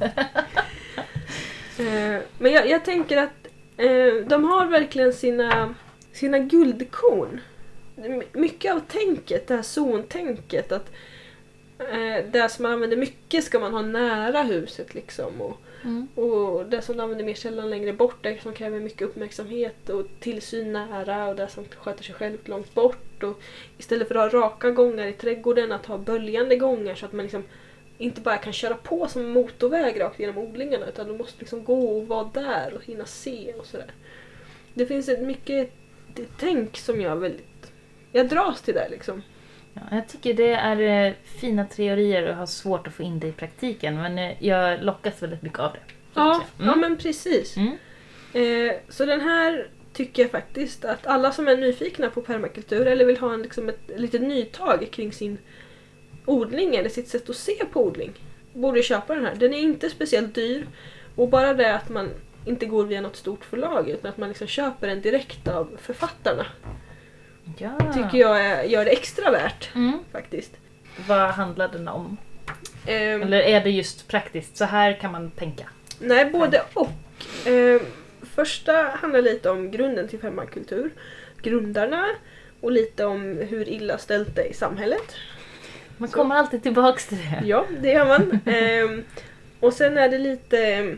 Eh, 1.78 2.20
men 2.38 2.52
jag, 2.52 2.68
jag 2.68 2.84
tänker 2.84 3.16
att 3.16 3.46
eh, 3.76 4.26
de 4.26 4.44
har 4.44 4.66
verkligen 4.66 5.12
sina, 5.12 5.74
sina 6.12 6.38
guldkorn. 6.38 7.40
My- 7.96 8.22
Mycket 8.32 8.74
av 8.74 8.80
tänket, 8.80 9.48
det 9.48 9.54
här 9.54 9.62
zontänket, 9.62 10.72
att 10.72 10.90
eh, 11.78 12.24
det 12.32 12.48
som 12.52 12.62
man 12.62 12.72
använder 12.72 12.96
mycket 12.96 13.44
ska 13.44 13.58
man 13.58 13.72
ha 13.74 13.82
nära 13.82 14.42
huset 14.42 14.94
liksom. 14.94 15.40
Och, 15.40 15.60
Mm. 15.84 16.08
och 16.14 16.66
det 16.66 16.82
som 16.82 16.96
du 16.96 17.02
använder 17.02 17.24
mer 17.24 17.34
sällan 17.34 17.70
längre 17.70 17.92
bort, 17.92 18.16
det 18.22 18.42
som 18.42 18.52
kräver 18.52 18.80
mycket 18.80 19.02
uppmärksamhet 19.02 19.88
och 19.88 20.06
tillsyn 20.20 20.72
nära 20.72 21.28
och 21.28 21.36
det 21.36 21.48
som 21.48 21.64
sköter 21.78 22.04
sig 22.04 22.14
självt 22.14 22.48
långt 22.48 22.74
bort. 22.74 23.22
Och 23.22 23.40
istället 23.78 24.08
för 24.08 24.14
att 24.14 24.32
ha 24.32 24.40
raka 24.40 24.70
gångar 24.70 25.06
i 25.06 25.12
trädgården, 25.12 25.72
att 25.72 25.86
ha 25.86 25.98
böljande 25.98 26.56
gångar 26.56 26.94
så 26.94 27.06
att 27.06 27.12
man 27.12 27.22
liksom 27.22 27.44
inte 27.98 28.20
bara 28.20 28.36
kan 28.36 28.52
köra 28.52 28.74
på 28.74 29.08
som 29.08 29.30
motorväg 29.30 30.00
rakt 30.00 30.20
genom 30.20 30.38
odlingarna 30.38 30.86
utan 30.86 31.06
du 31.06 31.18
måste 31.18 31.38
liksom 31.38 31.64
gå 31.64 31.98
och 31.98 32.08
vara 32.08 32.30
där 32.34 32.74
och 32.74 32.84
hinna 32.84 33.04
se 33.04 33.52
och 33.58 33.66
sådär. 33.66 33.92
Det 34.74 34.86
finns 34.86 35.08
ett 35.08 35.22
mycket 35.22 35.72
tänk 36.38 36.76
som 36.76 37.00
jag 37.00 37.16
väldigt... 37.16 37.72
Jag 38.12 38.28
dras 38.28 38.62
till 38.62 38.74
det 38.74 38.88
liksom. 38.88 39.22
Ja, 39.76 39.96
jag 39.96 40.08
tycker 40.08 40.34
det 40.34 40.52
är 40.52 41.06
eh, 41.06 41.12
fina 41.24 41.64
teorier 41.64 42.28
och 42.28 42.34
har 42.36 42.46
svårt 42.46 42.86
att 42.86 42.92
få 42.94 43.02
in 43.02 43.20
det 43.20 43.26
i 43.26 43.32
praktiken. 43.32 43.94
Men 44.02 44.18
eh, 44.18 44.44
jag 44.44 44.82
lockas 44.84 45.22
väldigt 45.22 45.42
mycket 45.42 45.58
av 45.58 45.72
det. 45.72 45.78
Ja, 46.14 46.42
Mm. 46.58 46.68
ja 46.68 46.76
men 46.76 46.96
precis. 46.96 47.56
Mm. 47.56 47.76
Eh, 48.32 48.74
så 48.88 49.04
den 49.06 49.20
här 49.20 49.68
tycker 49.92 50.22
jag 50.22 50.30
faktiskt 50.30 50.84
att 50.84 51.06
alla 51.06 51.32
som 51.32 51.48
är 51.48 51.56
nyfikna 51.56 52.10
på 52.10 52.20
permakultur 52.22 52.86
eller 52.86 53.04
vill 53.04 53.18
ha 53.18 53.34
en, 53.34 53.42
liksom 53.42 53.68
ett 53.68 53.90
litet 53.96 54.22
nytag 54.22 54.88
kring 54.92 55.12
sin 55.12 55.38
odling 56.24 56.74
eller 56.76 56.88
sitt 56.88 57.08
sätt 57.08 57.30
att 57.30 57.36
se 57.36 57.64
på 57.72 57.84
odling 57.86 58.12
borde 58.52 58.82
köpa 58.82 59.14
den 59.14 59.24
här. 59.24 59.34
Den 59.34 59.54
är 59.54 59.58
inte 59.58 59.90
speciellt 59.90 60.34
dyr 60.34 60.66
och 61.16 61.28
bara 61.28 61.54
det 61.54 61.74
att 61.74 61.88
man 61.88 62.10
inte 62.44 62.66
går 62.66 62.84
via 62.84 63.00
något 63.00 63.16
stort 63.16 63.44
förlag 63.44 63.88
utan 63.88 64.10
att 64.10 64.16
man 64.16 64.28
liksom 64.28 64.46
köper 64.46 64.86
den 64.86 65.00
direkt 65.00 65.48
av 65.48 65.76
författarna 65.82 66.46
Ja. 67.58 67.92
tycker 67.94 68.18
jag 68.18 68.66
gör 68.70 68.84
det 68.84 68.90
extra 68.90 69.30
värt 69.30 69.70
Mm. 69.74 69.98
faktiskt. 70.12 70.52
Vad 71.08 71.30
handlar 71.30 71.68
den 71.68 71.88
om? 71.88 72.16
Ehm, 72.86 73.22
Eller 73.22 73.40
är 73.40 73.60
det 73.60 73.70
just 73.70 74.08
praktiskt? 74.08 74.56
Så 74.56 74.64
här 74.64 74.92
kan 75.00 75.12
man 75.12 75.30
tänka. 75.30 75.64
Nej, 76.00 76.30
både 76.30 76.62
och. 76.74 76.88
Eh, 77.48 77.80
första 78.34 78.72
handlar 78.72 79.22
lite 79.22 79.50
om 79.50 79.70
grunden 79.70 80.08
till 80.08 80.18
permakultur, 80.18 80.90
grundarna 81.42 82.06
och 82.60 82.72
lite 82.72 83.04
om 83.04 83.22
hur 83.48 83.68
illa 83.68 83.98
ställt 83.98 84.36
det 84.36 84.42
är 84.42 84.50
i 84.50 84.54
samhället. 84.54 85.14
Man 85.96 86.08
Så. 86.08 86.16
kommer 86.16 86.34
alltid 86.34 86.62
tillbaks 86.62 87.06
till 87.06 87.18
det. 87.18 87.46
Ja, 87.46 87.66
det 87.80 87.88
gör 87.92 88.06
man. 88.06 88.40
Eh, 88.54 89.04
och 89.60 89.72
sen 89.72 89.98
är 89.98 90.08
det 90.08 90.18
lite... 90.18 90.94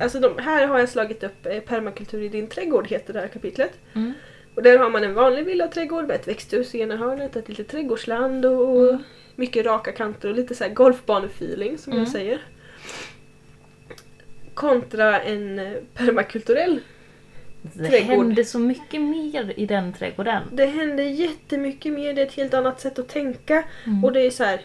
Alltså 0.00 0.20
de, 0.20 0.38
här 0.38 0.66
har 0.66 0.78
jag 0.78 0.88
slagit 0.88 1.22
upp 1.24 1.46
eh, 1.46 1.60
Permakultur 1.60 2.22
i 2.22 2.28
din 2.28 2.46
trädgård 2.46 2.86
heter 2.86 3.12
det 3.12 3.20
här 3.20 3.28
kapitlet. 3.28 3.72
Mm. 3.94 4.12
Och 4.54 4.62
där 4.62 4.78
har 4.78 4.90
man 4.90 5.04
en 5.04 5.14
vanlig 5.14 5.44
villaträdgård 5.44 6.06
med 6.06 6.16
ett 6.16 6.28
växthus 6.28 6.74
i 6.74 6.80
ena 6.80 6.96
hörnet, 6.96 7.36
ett 7.36 7.48
litet 7.48 7.68
trädgårdsland 7.68 8.44
och 8.46 8.88
Mm. 8.88 9.02
mycket 9.36 9.66
raka 9.66 9.92
kanter 9.92 10.28
och 10.28 10.34
lite 10.34 10.54
så 10.54 10.64
här 10.64 10.70
golfbanefeeling 10.70 11.78
som 11.78 11.92
Mm. 11.92 12.04
jag 12.04 12.12
säger. 12.12 12.40
Kontra 14.54 15.20
en 15.20 15.58
eh, 15.58 15.72
permakulturell. 15.94 16.80
Det 17.62 17.88
Trädgård. 17.88 18.16
händer 18.26 18.44
så 18.44 18.58
mycket 18.58 19.00
mer 19.00 19.52
i 19.56 19.66
den 19.66 19.92
trädgården. 19.92 20.42
Det 20.52 20.66
händer 20.66 21.04
jättemycket 21.04 21.92
mer, 21.92 22.14
det 22.14 22.22
är 22.22 22.26
ett 22.26 22.32
helt 22.34 22.54
annat 22.54 22.80
sätt 22.80 22.98
att 22.98 23.08
tänka 23.08 23.64
Mm. 23.86 24.04
och 24.04 24.12
det 24.12 24.20
är 24.26 24.30
så 24.30 24.44
här. 24.44 24.60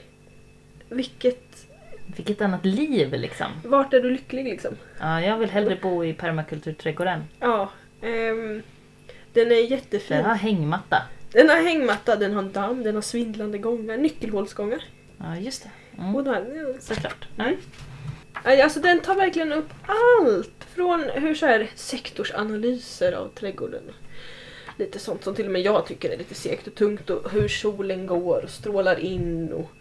Vilket, 0.89 1.67
Vilket 2.15 2.41
annat 2.41 2.65
liv 2.65 3.13
liksom. 3.13 3.47
vart 3.65 3.93
är 3.93 3.99
du 3.99 4.09
lycklig 4.09 4.43
liksom? 4.45 4.75
Ja, 4.99 5.21
jag 5.21 5.37
vill 5.37 5.49
hellre 5.49 5.77
bo 5.81 6.03
i 6.05 6.13
permakulturträdgården. 6.13 7.23
Ja. 7.39 7.69
ehm, 8.01 8.61
den 9.33 9.51
är 9.51 9.71
jättefin. 9.71 10.17
Den 10.17 10.25
har 10.25 10.35
hängmatta. 10.35 11.01
Den 11.31 11.49
har 11.49 11.55
hängmatta, 11.55 12.15
den 12.15 12.33
har 12.33 12.43
damm, 12.43 12.83
den 12.83 12.95
har 12.95 13.01
svindlande 13.01 13.57
gångar, 13.57 13.97
nyckelhålsgångar. 13.97 14.83
Ja, 15.17 15.37
just 15.37 15.63
det. 15.63 15.69
Och 15.97 16.03
Mm. 16.03 16.23
den, 16.23 16.81
Såklart. 16.81 17.27
Mm. 17.37 17.55
Alltså 18.43 18.79
den 18.79 18.99
tar 18.99 19.15
verkligen 19.15 19.53
upp 19.53 19.69
allt 19.85 20.63
från 20.75 21.03
hur 21.13 21.35
så 21.35 21.45
här 21.45 21.67
sektorsanalyser 21.75 23.11
av 23.13 23.27
trädgården. 23.27 23.81
Lite 24.77 24.99
sånt 24.99 25.23
som 25.23 25.35
till 25.35 25.45
och 25.45 25.51
med 25.51 25.61
jag 25.61 25.85
tycker 25.85 26.09
är 26.09 26.17
lite 26.17 26.35
segt 26.35 26.67
och 26.67 26.75
tungt 26.75 27.09
och 27.09 27.31
hur 27.31 27.47
solen 27.47 28.07
går 28.07 28.43
och 28.43 28.49
strålar 28.49 28.99
in 28.99 29.53
och 29.53 29.71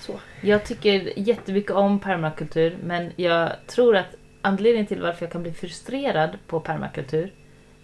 så. 0.00 0.20
Jag 0.42 0.64
tycker 0.64 1.18
jättemycket 1.18 1.70
om 1.70 2.00
permakultur 2.00 2.78
men 2.84 3.12
jag 3.16 3.52
tror 3.66 3.96
att 3.96 4.14
anledningen 4.42 4.86
till 4.86 5.00
varför 5.02 5.24
jag 5.24 5.32
kan 5.32 5.42
bli 5.42 5.52
frustrerad 5.52 6.38
på 6.46 6.60
permakultur 6.60 7.32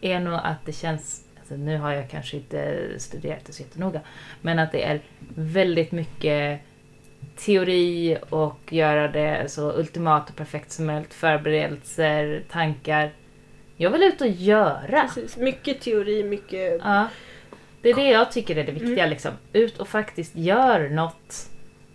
är 0.00 0.20
nog 0.20 0.34
att 0.34 0.66
det 0.66 0.72
känns, 0.72 1.24
alltså 1.38 1.56
nu 1.56 1.78
har 1.78 1.92
jag 1.92 2.10
kanske 2.10 2.36
inte 2.36 2.88
studerat 2.98 3.44
det 3.44 3.52
så 3.52 3.62
jättenoga, 3.62 4.00
men 4.40 4.58
att 4.58 4.72
det 4.72 4.82
är 4.82 5.00
väldigt 5.34 5.92
mycket 5.92 6.60
teori 7.36 8.18
och 8.30 8.72
göra 8.72 9.08
det 9.08 9.48
så 9.48 9.72
ultimat 9.72 10.30
och 10.30 10.36
perfekt 10.36 10.70
som 10.72 10.86
möjligt. 10.86 11.14
Förberedelser, 11.14 12.42
tankar. 12.50 13.12
Jag 13.76 13.90
vill 13.90 14.02
ut 14.02 14.20
och 14.20 14.28
göra. 14.28 15.02
Precis. 15.02 15.36
Mycket 15.36 15.80
teori, 15.80 16.24
mycket... 16.24 16.80
Ja. 16.84 17.08
Det 17.82 17.90
är 17.90 17.94
det 17.94 18.10
jag 18.10 18.32
tycker 18.32 18.56
är 18.56 18.64
det 18.64 18.72
viktiga. 18.72 18.98
Mm. 18.98 19.10
Liksom. 19.10 19.32
Ut 19.52 19.78
och 19.78 19.88
faktiskt 19.88 20.36
gör 20.36 20.88
något. 20.88 21.48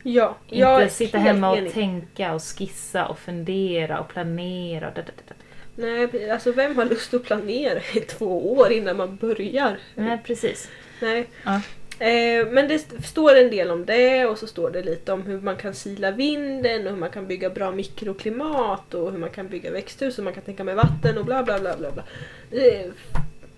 Ja, 0.04 0.38
Inte 0.50 0.90
sitta 0.90 1.18
hemma 1.18 1.52
och 1.52 1.58
enig. 1.58 1.74
tänka 1.74 2.34
och 2.34 2.42
skissa 2.44 3.06
och 3.08 3.20
fundera 3.20 4.00
och 4.00 4.08
planera. 4.10 4.88
Och 4.88 4.94
da, 4.94 5.02
da, 5.02 5.12
da. 5.28 5.36
Nej, 5.82 6.32
alltså 6.32 6.52
vem 6.52 6.76
har 6.76 6.86
lust 6.86 7.14
att 7.14 7.24
planera 7.24 7.80
i 7.94 8.00
två 8.00 8.54
år 8.54 8.72
innan 8.72 8.98
man 8.98 9.16
börjar? 9.16 9.80
Nej, 9.96 10.22
precis. 10.26 10.70
Nej. 11.02 11.30
Ja. 11.46 11.62
Eh, 12.06 12.48
men 12.48 12.68
det 12.68 12.76
st- 12.76 13.02
står 13.04 13.36
en 13.36 13.50
del 13.52 13.72
om 13.72 13.86
det 13.86 14.26
och 14.26 14.38
så 14.38 14.48
står 14.48 14.70
det 14.72 14.84
lite 14.84 15.14
om 15.14 15.22
hur 15.22 15.42
man 15.42 15.56
kan 15.56 15.74
sila 15.74 16.12
vinden 16.12 16.88
och 16.88 16.94
hur 16.94 17.00
man 17.00 17.10
kan 17.10 17.28
bygga 17.28 17.50
bra 17.50 17.72
mikroklimat 17.72 18.94
och 18.94 19.12
hur 19.12 19.18
man 19.20 19.30
kan 19.30 19.48
bygga 19.48 19.72
växthus 19.72 20.18
och 20.18 20.24
man 20.24 20.34
kan 20.34 20.44
tänka 20.44 20.64
med 20.64 20.76
vatten 20.76 21.18
och 21.18 21.26
bla 21.26 21.44
bla 21.44 21.60
bla 21.60 21.78
bla. 21.78 21.92
bla. 21.92 22.04
Är 22.52 22.92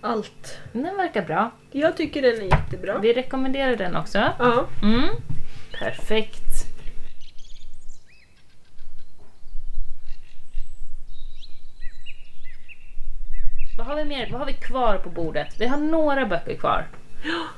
allt. 0.00 0.58
Den 0.72 0.96
verkar 0.96 1.22
bra. 1.22 1.50
Jag 1.70 1.96
tycker 1.96 2.22
den 2.22 2.34
är 2.40 2.44
jättebra. 2.44 2.98
Vi 2.98 3.12
rekommenderar 3.12 3.76
den 3.76 3.96
också. 3.96 4.18
Ja. 4.38 4.66
Mm. 4.82 5.08
Perfekt. 5.78 6.43
Vad 13.86 13.96
har 13.96 14.04
vi 14.04 14.08
mer? 14.08 14.28
Vad 14.30 14.40
har 14.40 14.46
vi 14.46 14.52
kvar 14.52 14.98
på 14.98 15.08
bordet? 15.10 15.48
Vi 15.60 15.66
har 15.66 15.76
några 15.76 16.26
böcker 16.26 16.56
kvar. 16.56 16.86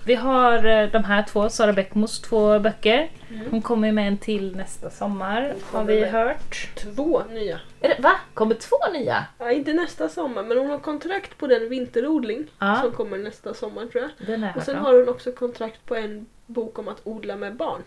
Vi 0.05 0.15
har 0.15 0.65
eh, 0.67 0.89
de 0.91 1.05
här 1.05 1.23
två, 1.23 1.49
Sara 1.49 1.73
Bäckmos 1.73 2.21
två 2.21 2.59
böcker. 2.59 3.11
Hon 3.51 3.63
kommer 3.63 3.93
med 3.93 4.09
en 4.09 4.19
till 4.19 4.57
nästa 4.57 4.91
sommar, 4.91 5.55
har 5.73 5.85
vi 5.85 6.05
hört. 6.05 6.69
Två 6.75 7.23
nya. 7.31 7.61
Är 7.81 7.89
det, 7.89 8.03
va? 8.03 8.13
Kommer 8.35 8.55
två 8.55 8.77
nya? 8.93 9.27
Ja, 9.39 9.51
inte 9.51 9.73
nästa 9.73 10.09
sommar 10.09 10.43
men 10.43 10.59
hon 10.59 10.71
har 10.71 10.79
kontrakt 10.79 11.39
på 11.39 11.47
den 11.47 11.69
vinterodling 11.69 12.47
Ja. 12.59 12.79
som 12.83 12.93
kommer 12.93 13.19
nästa 13.19 13.55
sommar 13.55 13.87
tror 13.87 14.03
jag. 14.03 14.27
Den 14.27 14.45
är 14.45 14.57
Och 14.57 14.63
sen 14.63 14.77
har 14.77 14.95
hon 14.95 15.09
också 15.09 15.33
kontrakt 15.33 15.87
på 15.87 15.95
en 15.95 16.27
bok 16.47 16.79
om 16.79 16.89
att 16.89 17.01
odla 17.05 17.37
med 17.37 17.57
barn. 17.57 17.83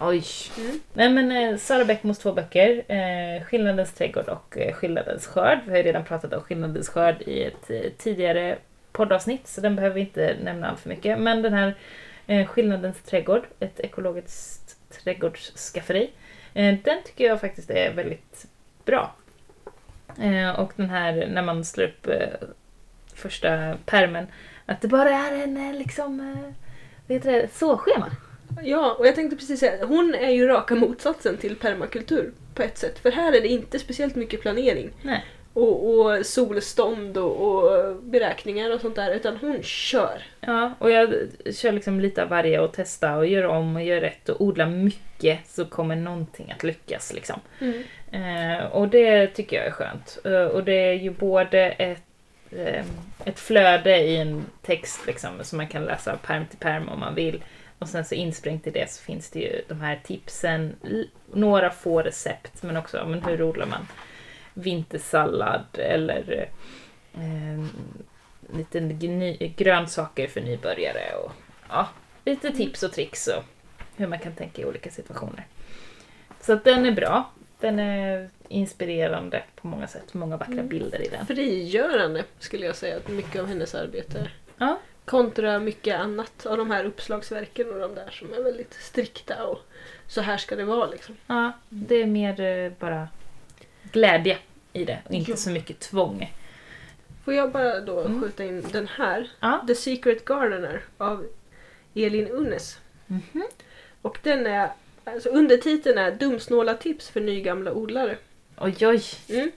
Oj. 0.00 0.24
Mm. 0.58 0.80
Nej 0.92 1.10
men 1.10 1.32
eh, 1.32 1.56
Sara 1.56 1.84
Bäckmos 1.84 2.18
två 2.18 2.32
böcker, 2.32 2.84
eh, 2.88 3.42
Skillnadens 3.44 3.92
trädgård 3.92 4.28
och 4.28 4.58
eh, 4.58 4.72
Skillnadens 4.74 5.26
skörd. 5.26 5.58
Vi 5.64 5.70
har 5.70 5.76
ju 5.78 5.82
redan 5.82 6.04
pratat 6.04 6.32
om 6.32 6.40
Skillnadens 6.40 6.88
skörd 6.88 7.22
i 7.22 7.44
ett 7.44 7.70
eh, 7.70 7.80
tidigare 7.98 8.58
poddavsnitt 8.92 9.48
så 9.48 9.60
den 9.60 9.76
behöver 9.76 9.94
vi 9.94 10.00
inte 10.00 10.36
nämna 10.42 10.68
allt 10.68 10.80
för 10.80 10.88
mycket. 10.88 11.18
Men 11.18 11.42
den 11.42 11.52
här 11.52 11.74
eh, 12.26 12.46
Skillnadens 12.46 13.02
trädgård, 13.02 13.42
ett 13.60 13.80
ekologiskt 13.80 14.76
trädgårdsskafferi, 14.90 16.10
eh, 16.54 16.74
den 16.84 17.02
tycker 17.04 17.24
jag 17.24 17.40
faktiskt 17.40 17.70
är 17.70 17.92
väldigt 17.94 18.46
bra. 18.84 19.14
Eh, 20.20 20.60
och 20.60 20.72
den 20.76 20.90
här 20.90 21.26
när 21.26 21.42
man 21.42 21.64
slår 21.64 21.84
upp 21.84 22.06
eh, 22.06 22.48
första 23.14 23.76
permen 23.84 24.26
att 24.66 24.80
det 24.80 24.88
bara 24.88 25.10
är 25.10 25.42
en 25.42 25.78
liksom, 25.78 26.36
vad 27.06 27.16
heter 27.16 27.32
det, 27.32 27.48
såschema. 27.54 28.10
Ja, 28.62 28.96
och 28.98 29.06
jag 29.06 29.14
tänkte 29.14 29.36
precis 29.36 29.60
säga, 29.60 29.86
hon 29.86 30.14
är 30.14 30.30
ju 30.30 30.46
raka 30.46 30.74
motsatsen 30.74 31.36
till 31.36 31.56
permakultur 31.56 32.32
på 32.54 32.62
ett 32.62 32.78
sätt. 32.78 32.98
För 32.98 33.10
här 33.10 33.32
är 33.32 33.40
det 33.40 33.48
inte 33.48 33.78
speciellt 33.78 34.14
mycket 34.14 34.40
planering 34.40 34.90
Nej. 35.02 35.24
och, 35.52 35.90
och 35.90 36.26
solstånd 36.26 37.16
och, 37.16 37.36
och 37.36 37.96
beräkningar 37.96 38.74
och 38.74 38.80
sånt 38.80 38.96
där, 38.96 39.14
utan 39.14 39.36
hon 39.36 39.62
kör. 39.62 40.22
Ja, 40.40 40.72
och 40.78 40.90
jag 40.90 41.14
kör 41.54 41.72
liksom 41.72 42.00
lite 42.00 42.22
av 42.22 42.28
varje 42.28 42.60
och 42.60 42.72
testar 42.74 43.16
och 43.16 43.26
gör 43.26 43.46
om 43.46 43.76
och 43.76 43.82
gör 43.82 44.00
rätt 44.00 44.28
och 44.28 44.40
odlar 44.40 44.66
mycket 44.66 45.38
så 45.46 45.64
kommer 45.64 45.96
någonting 45.96 46.52
att 46.56 46.62
lyckas 46.62 47.12
liksom. 47.12 47.40
Eh, 48.12 48.66
och 48.66 48.88
det 48.88 49.26
tycker 49.26 49.56
jag 49.56 49.66
är 49.66 49.70
skönt. 49.70 50.18
Eh, 50.24 50.44
och 50.44 50.64
det 50.64 50.72
är 50.72 50.92
ju 50.92 51.10
både 51.10 51.60
ett, 51.60 52.02
eh, 52.50 52.84
ett 53.24 53.38
flöde 53.38 53.98
i 53.98 54.16
en 54.16 54.44
text 54.62 55.06
liksom, 55.06 55.30
som 55.42 55.56
man 55.56 55.68
kan 55.68 55.84
läsa 55.84 56.16
perm 56.16 56.46
till 56.46 56.58
perm 56.58 56.88
om 56.88 57.00
man 57.00 57.14
vill. 57.14 57.42
Och 57.78 57.88
sen 57.88 58.04
så 58.04 58.14
insprängt 58.14 58.66
i 58.66 58.70
det 58.70 58.90
så 58.90 59.02
finns 59.02 59.30
det 59.30 59.40
ju 59.40 59.62
de 59.68 59.80
här 59.80 60.00
tipsen, 60.04 60.76
några 61.32 61.70
få 61.70 62.02
recept 62.02 62.62
men 62.62 62.76
också 62.76 63.06
men 63.06 63.22
hur 63.22 63.42
odlar 63.42 63.66
man 63.66 63.86
vintersallad 64.54 65.64
eller 65.72 66.48
eh, 67.14 67.64
lite 68.56 68.80
grönsaker 69.56 70.26
för 70.28 70.40
nybörjare 70.40 71.14
och 71.24 71.32
ja, 71.68 71.88
lite 72.24 72.50
tips 72.50 72.82
och 72.82 72.92
tricks 72.92 73.26
och 73.26 73.44
hur 73.96 74.06
man 74.06 74.18
kan 74.18 74.32
tänka 74.34 74.62
i 74.62 74.64
olika 74.64 74.90
situationer. 74.90 75.46
Så 76.40 76.52
att 76.52 76.64
den 76.64 76.86
är 76.86 76.92
bra. 76.92 77.30
Den 77.60 77.78
är 77.78 78.30
inspirerande 78.48 79.42
på 79.56 79.66
många 79.66 79.86
sätt. 79.86 80.14
Många 80.14 80.36
vackra 80.36 80.52
Mm. 80.52 80.68
bilder 80.68 81.02
i 81.02 81.08
den. 81.08 81.26
Frigörande 81.26 82.24
skulle 82.38 82.66
jag 82.66 82.76
säga 82.76 82.96
att 82.96 83.08
mycket 83.08 83.40
av 83.40 83.46
hennes 83.46 83.74
arbete 83.74 84.18
är. 84.18 84.34
Ja. 84.58 84.78
Kontra 85.06 85.58
mycket 85.58 85.96
annat 86.00 86.46
av 86.46 86.56
de 86.56 86.70
här 86.70 86.84
uppslagsverken 86.84 87.70
och 87.72 87.78
de 87.80 87.94
där 87.94 88.10
som 88.10 88.32
är 88.34 88.42
väldigt 88.42 88.74
strikta 88.74 89.46
och 89.46 89.58
så 90.08 90.20
här 90.20 90.36
ska 90.36 90.56
det 90.56 90.64
vara 90.64 90.86
liksom. 90.86 91.16
ja, 91.26 91.52
det 91.68 91.94
är 91.94 92.06
mer 92.06 92.40
eh, 92.40 92.72
bara 92.78 93.08
glädje 93.92 94.38
i 94.72 94.84
det 94.84 94.98
och 95.06 95.12
inte 95.14 95.30
Ja. 95.30 95.36
så 95.36 95.50
mycket 95.50 95.80
tvång. 95.80 96.32
Får 97.24 97.34
jag 97.34 97.50
bara 97.52 97.80
då 97.80 98.00
Mm. 98.00 98.22
skjuta 98.22 98.44
in 98.44 98.64
den 98.72 98.88
här? 98.88 99.30
Ja. 99.40 99.64
The 99.66 99.74
Secret 99.74 100.24
Gardener 100.24 100.82
av 100.98 101.26
Elin 101.94 102.28
Unnes. 102.28 102.78
Mhm. 103.06 103.46
Och 104.02 104.18
den 104.22 104.46
är, 104.46 104.70
alltså 105.04 105.28
undertiteln 105.28 105.98
är 105.98 106.10
Dumsnåla 106.12 106.74
tips 106.74 107.08
för 107.10 107.20
nygamla 107.20 107.72
odlare. 107.72 108.16
Oj, 108.58 108.76
oj. 108.86 109.02
Mm. 109.28 109.50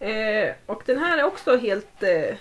Eh, 0.00 0.54
och 0.66 0.82
den 0.86 0.98
här 0.98 1.18
är 1.18 1.24
också 1.24 1.56
helt, 1.56 2.02
eh, 2.02 2.36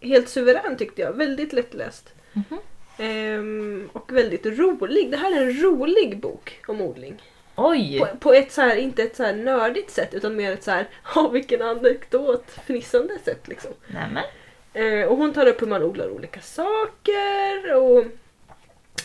helt 0.00 0.28
suverän 0.28 0.76
tyckte 0.76 1.02
jag. 1.02 1.12
Väldigt 1.12 1.52
lättläst. 1.52 2.14
Mhm. 2.32 2.58
Ehm, 2.98 3.90
och 3.92 4.12
väldigt 4.12 4.46
rolig. 4.46 5.10
Det 5.10 5.16
här 5.16 5.36
är 5.36 5.42
en 5.46 5.62
rolig 5.62 6.20
bok 6.20 6.60
om 6.66 6.80
odling. 6.80 7.22
Oj! 7.56 7.98
På, 7.98 8.06
på 8.20 8.32
ett 8.32 8.52
så 8.52 8.60
här, 8.60 8.76
inte 8.76 9.02
ett 9.02 9.16
så 9.16 9.22
här 9.22 9.34
nördigt 9.34 9.90
sätt 9.90 10.14
utan 10.14 10.36
mer 10.36 10.52
ett 10.52 10.62
så 10.62 10.70
här, 10.70 10.88
ja 11.14 11.28
vilken 11.28 11.62
anekdot, 11.62 12.50
fnissande 12.66 13.18
sätt 13.24 13.48
liksom. 13.48 13.70
Nämen. 13.86 14.24
Eh, 14.72 15.08
och 15.08 15.16
hon 15.16 15.32
tar 15.32 15.46
upp 15.46 15.62
hur 15.62 15.66
man 15.66 15.82
odlar 15.82 16.10
olika 16.10 16.40
saker 16.40 17.74
och 17.74 18.04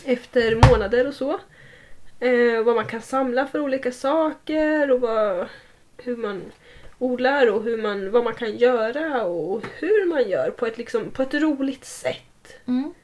efter 0.04 0.70
månader 0.70 1.06
och 1.06 1.14
så. 1.14 1.40
Eh, 2.20 2.62
vad 2.62 2.76
man 2.76 2.86
kan 2.86 3.02
samla 3.02 3.46
för 3.46 3.60
olika 3.60 3.92
saker 3.92 4.90
och 4.90 5.00
vad, 5.00 5.46
hur 5.96 6.16
man 6.16 6.42
odlar 6.98 7.52
och 7.52 7.62
hur 7.62 7.82
man, 7.82 8.10
vad 8.10 8.24
man 8.24 8.34
kan 8.34 8.56
göra 8.56 9.24
och 9.24 9.64
hur 9.78 10.06
man 10.06 10.28
gör 10.28 10.50
på 10.50 10.66
ett, 10.66 10.78
liksom, 10.78 11.10
på 11.10 11.22
ett 11.22 11.34
roligt 11.34 11.84
sätt. 11.84 12.60
Mm. 12.66 12.94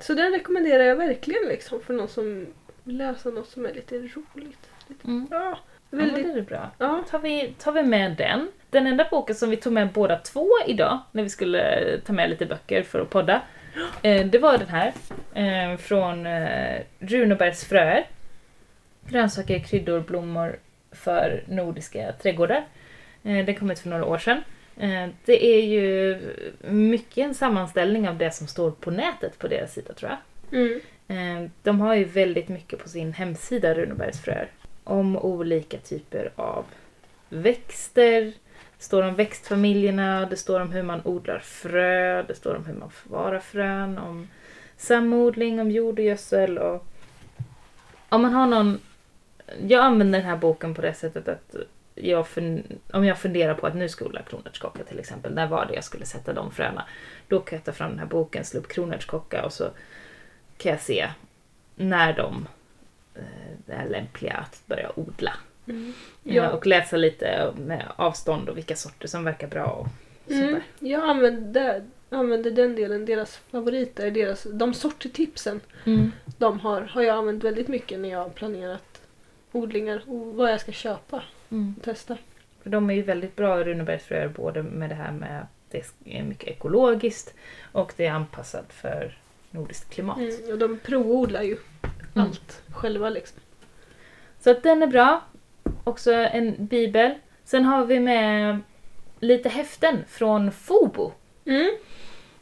Så 0.00 0.14
den 0.14 0.32
rekommenderar 0.32 0.82
jag 0.84 0.96
verkligen 0.96 1.48
liksom 1.48 1.80
för 1.80 1.94
någon 1.94 2.08
som 2.08 2.46
vill 2.84 2.96
läsa 2.96 3.30
något 3.30 3.48
som 3.48 3.66
är 3.66 3.74
lite 3.74 3.94
roligt. 3.98 4.68
Lite, 4.86 5.04
Mm. 5.08 5.28
ja, 5.30 5.58
Ja, 5.92 5.96
men 5.96 6.06
väldigt, 6.06 6.34
det 6.34 6.40
är 6.40 6.44
bra. 6.44 6.70
ja. 6.78 7.04
tar 7.10 7.18
vi, 7.18 7.54
tar 7.58 7.72
vi 7.72 7.82
med 7.82 8.16
den. 8.16 8.48
Den 8.70 8.86
enda 8.86 9.08
boken 9.10 9.34
som 9.34 9.50
vi 9.50 9.56
tog 9.56 9.72
med 9.72 9.88
båda 9.92 10.16
två 10.18 10.48
idag, 10.66 10.98
när 11.12 11.22
vi 11.22 11.28
skulle 11.28 11.84
ta 12.06 12.12
med 12.12 12.30
lite 12.30 12.46
böcker 12.46 12.82
för 12.82 13.00
att 13.00 13.10
podda, 13.10 13.42
eh, 14.02 14.26
det 14.26 14.38
var 14.38 14.58
den 14.58 14.68
här. 14.68 14.92
Eh, 15.34 15.76
från 15.78 16.26
eh, 16.26 16.80
Runebergs 16.98 17.64
fröer. 17.64 18.06
Grönsaker, 19.08 19.58
kryddor, 19.58 20.00
blommor 20.00 20.56
för 20.92 21.44
nordiska 21.48 22.12
trädgårdar. 22.12 22.64
Eh, 23.24 23.44
den 23.44 23.54
kom 23.54 23.70
ut 23.70 23.78
för 23.78 23.88
några 23.88 24.04
år 24.04 24.18
sedan. 24.18 24.42
Eh, 24.76 25.08
det 25.24 25.44
är 25.46 25.62
ju 25.66 26.18
mycket 26.60 27.18
en 27.18 27.34
sammanställning 27.34 28.08
av 28.08 28.18
det 28.18 28.30
som 28.30 28.46
står 28.46 28.70
på 28.70 28.90
nätet 28.90 29.38
på 29.38 29.48
deras 29.48 29.72
sida 29.72 29.94
tror 29.94 30.10
jag. 30.10 30.18
Mm. 30.60 30.80
Eh, 31.08 31.50
De 31.62 31.80
har 31.80 31.94
ju 31.94 32.04
väldigt 32.04 32.48
mycket 32.48 32.82
på 32.82 32.88
sin 32.88 33.12
hemsida, 33.12 33.74
Runebergs 33.74 34.20
fröer, 34.20 34.48
om 34.84 35.16
olika 35.16 35.78
typer 35.78 36.32
av 36.36 36.64
växter. 37.28 38.20
Det 38.78 38.84
står 38.84 39.02
om 39.02 39.14
växtfamiljerna, 39.14 40.26
det 40.26 40.36
står 40.36 40.60
om 40.60 40.72
hur 40.72 40.82
man 40.82 41.00
odlar 41.04 41.38
frö, 41.38 42.22
det 42.22 42.34
står 42.34 42.54
om 42.56 42.64
hur 42.66 42.74
man 42.74 42.90
förvarar 42.90 43.40
frön, 43.40 43.98
om 43.98 44.28
samodling, 44.76 45.60
om 45.60 45.70
jord 45.70 45.98
och 45.98 46.04
gödsel 46.04 46.58
och 46.58 46.86
om 48.08 48.22
man 48.22 48.32
har 48.34 48.46
någon... 48.46 48.80
Jag 49.66 49.84
använder 49.84 50.18
den 50.18 50.28
här 50.28 50.36
boken 50.36 50.74
på 50.74 50.82
det 50.82 50.94
sättet 50.94 51.28
att 51.28 51.56
jag 52.02 52.28
fun... 52.28 52.62
om 52.92 53.04
jag 53.04 53.18
funderar 53.18 53.54
på 53.54 53.66
att 53.66 53.74
nu 53.76 53.88
ska 53.88 54.04
odla 54.04 54.22
kronärtskocka 54.22 54.84
till 54.84 54.98
exempel, 54.98 55.34
när 55.34 55.46
var 55.46 55.66
det 55.66 55.74
jag 55.74 55.84
skulle 55.84 56.06
sätta 56.06 56.32
de 56.32 56.50
fröna? 56.52 56.84
Då 57.28 57.40
kan 57.40 57.56
jag 57.56 57.64
ta 57.64 57.72
fram 57.72 57.90
den 57.90 57.98
här 57.98 58.06
boken, 58.06 58.44
slå 58.44 58.60
upp 58.60 58.68
kronärtskocka 58.68 59.44
och 59.44 59.52
så 59.52 59.70
kan 60.56 60.72
jag 60.72 60.80
se 60.80 61.08
när 61.76 62.12
de 62.12 62.48
eh, 63.14 63.78
är 63.80 63.88
lämpliga 63.88 64.34
att 64.34 64.62
börja 64.66 64.92
odla. 64.98 65.32
Mm. 65.66 65.92
Ja. 66.22 66.34
Ja. 66.34 66.50
Och 66.50 66.66
läsa 66.66 66.96
lite 66.96 67.52
med 67.56 67.86
avstånd 67.96 68.48
och 68.48 68.56
vilka 68.56 68.76
sorter 68.76 69.08
som 69.08 69.24
verkar 69.24 69.46
bra 69.48 69.64
och 69.66 69.86
sånt 70.26 70.40
Mm. 70.42 70.52
där. 70.52 70.88
Jag 70.88 71.02
använder, 72.12 72.50
den 72.50 72.76
delen, 72.76 73.04
deras 73.06 73.36
favoriter, 73.36 74.10
deras, 74.10 74.46
de 74.52 74.74
sorttipsen 74.74 75.60
Mm. 75.84 76.12
de 76.38 76.60
har, 76.60 76.80
har 76.80 77.02
jag 77.02 77.16
använt 77.16 77.44
väldigt 77.44 77.68
mycket 77.68 78.00
när 78.00 78.08
jag 78.08 78.18
har 78.18 78.28
planerat 78.28 79.00
odlingar 79.52 80.02
och 80.06 80.34
vad 80.34 80.52
jag 80.52 80.60
ska 80.60 80.72
köpa 80.72 81.22
och 81.76 81.82
testa. 81.84 82.16
För 82.62 82.70
de 82.70 82.90
är 82.90 82.94
ju 82.94 83.02
väldigt 83.02 83.36
bra 83.36 83.64
Runebergsfröer 83.64 84.28
både 84.28 84.62
med 84.62 84.88
det 84.90 84.94
här 84.94 85.12
med 85.12 85.40
att 85.40 85.48
det 85.70 85.84
är 86.04 86.22
mycket 86.22 86.48
ekologiskt 86.48 87.34
och 87.72 87.92
det 87.96 88.06
är 88.06 88.12
anpassat 88.12 88.72
för 88.72 89.18
nordiskt 89.50 89.90
klimat. 89.90 90.18
Mm, 90.18 90.52
och 90.52 90.58
de 90.58 90.78
provodlar 90.78 91.42
ju 91.42 91.56
Mm. 92.14 92.26
allt 92.28 92.62
själva 92.74 93.08
liksom. 93.10 93.38
Så 94.40 94.50
att 94.50 94.62
den 94.62 94.82
är 94.82 94.86
bra. 94.86 95.22
Också 95.84 96.12
en 96.12 96.66
bibel. 96.66 97.14
Sen 97.44 97.64
har 97.64 97.84
vi 97.84 98.00
med 98.00 98.58
lite 99.20 99.48
häften 99.48 100.04
från 100.08 100.52
FOBO. 100.52 101.12
Mm. 101.44 101.70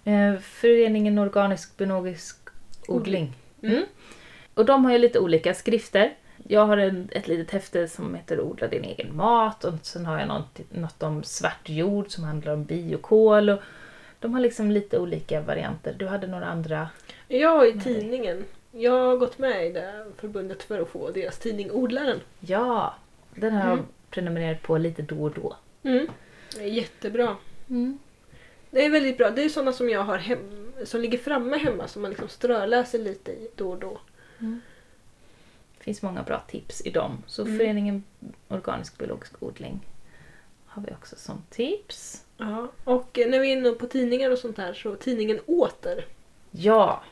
Eh, 0.04 0.40
Föreningen 0.40 1.18
Organisk 1.18 1.76
Biologisk 1.76 2.36
Odling. 2.88 3.34
Mm. 3.62 3.74
Mm. 3.76 3.86
Och 4.54 4.64
de 4.64 4.84
har 4.84 4.92
ju 4.92 4.98
lite 4.98 5.18
olika 5.18 5.54
skrifter. 5.54 6.14
Jag 6.50 6.66
har 6.66 6.76
en, 6.76 7.08
ett 7.12 7.28
litet 7.28 7.50
häfte 7.50 7.88
som 7.88 8.14
heter 8.14 8.40
Odla 8.40 8.68
din 8.68 8.84
egen 8.84 9.16
mat 9.16 9.64
och 9.64 9.74
sen 9.82 10.06
har 10.06 10.18
jag 10.18 10.28
något, 10.28 10.60
något 10.70 11.02
om 11.02 11.22
svart 11.22 11.68
jord 11.68 12.10
som 12.10 12.24
handlar 12.24 12.52
om 12.52 12.64
biokol. 12.64 13.50
Och 13.50 13.58
de 14.18 14.34
har 14.34 14.40
liksom 14.40 14.70
lite 14.70 14.98
olika 14.98 15.40
varianter. 15.40 15.94
Du 15.98 16.06
hade 16.06 16.26
några 16.26 16.46
andra. 16.46 16.88
Jag 17.28 17.68
i 17.68 17.80
tidningen. 17.80 18.44
Jag 18.70 18.92
har 19.06 19.16
gått 19.16 19.38
med 19.38 19.66
i 19.66 19.72
det 19.72 20.06
förbundet 20.16 20.62
för 20.62 20.80
att 20.80 20.88
få 20.88 21.10
deras 21.10 21.38
tidning 21.38 21.70
Odlaren. 21.70 22.20
Ja, 22.40 22.94
den 23.34 23.52
har 23.52 23.60
jag 23.64 23.72
Mm. 23.72 23.84
prenumererat 24.10 24.62
på 24.62 24.78
lite 24.78 25.02
då 25.02 25.22
och 25.22 25.30
då. 25.34 25.56
Mm. 25.82 26.06
Det 26.54 26.60
är 26.62 26.66
jättebra. 26.68 27.36
Det 28.70 28.84
är 28.84 28.90
väldigt 28.90 29.18
bra. 29.18 29.30
Det 29.30 29.44
är 29.44 29.48
sådana 29.48 29.72
som 29.72 29.88
jag 29.88 30.02
har 30.02 30.16
hem, 30.18 30.72
som 30.84 31.00
ligger 31.00 31.18
framme 31.18 31.56
hemma 31.58 31.88
som 31.88 32.02
man 32.02 32.10
liksom 32.10 32.28
ströläser 32.28 32.98
lite 32.98 33.30
i 33.32 33.50
då 33.56 33.70
och 33.70 33.78
då. 33.78 33.98
Det 34.38 34.60
finns 35.88 36.02
många 36.02 36.22
bra 36.22 36.40
tips 36.48 36.82
i 36.86 36.90
dem. 36.90 37.22
Så 37.26 37.42
Mm. 37.42 37.58
Föreningen 37.58 38.04
Organisk 38.48 38.98
Biologisk 38.98 39.42
Odling 39.42 39.80
har 40.66 40.82
vi 40.82 40.92
också 40.92 41.16
som 41.16 41.42
tips. 41.50 42.24
Ja. 42.36 42.68
Och 42.84 43.18
eh, 43.18 43.30
när 43.30 43.38
vi 43.40 43.48
är 43.52 43.56
inne 43.56 43.70
på 43.70 43.86
tidningar 43.86 44.30
och 44.30 44.38
sånt 44.38 44.58
här 44.58 44.72
så 44.72 44.94
tidningen 44.96 45.40
Åter. 45.46 46.04
Ja, 46.50 47.02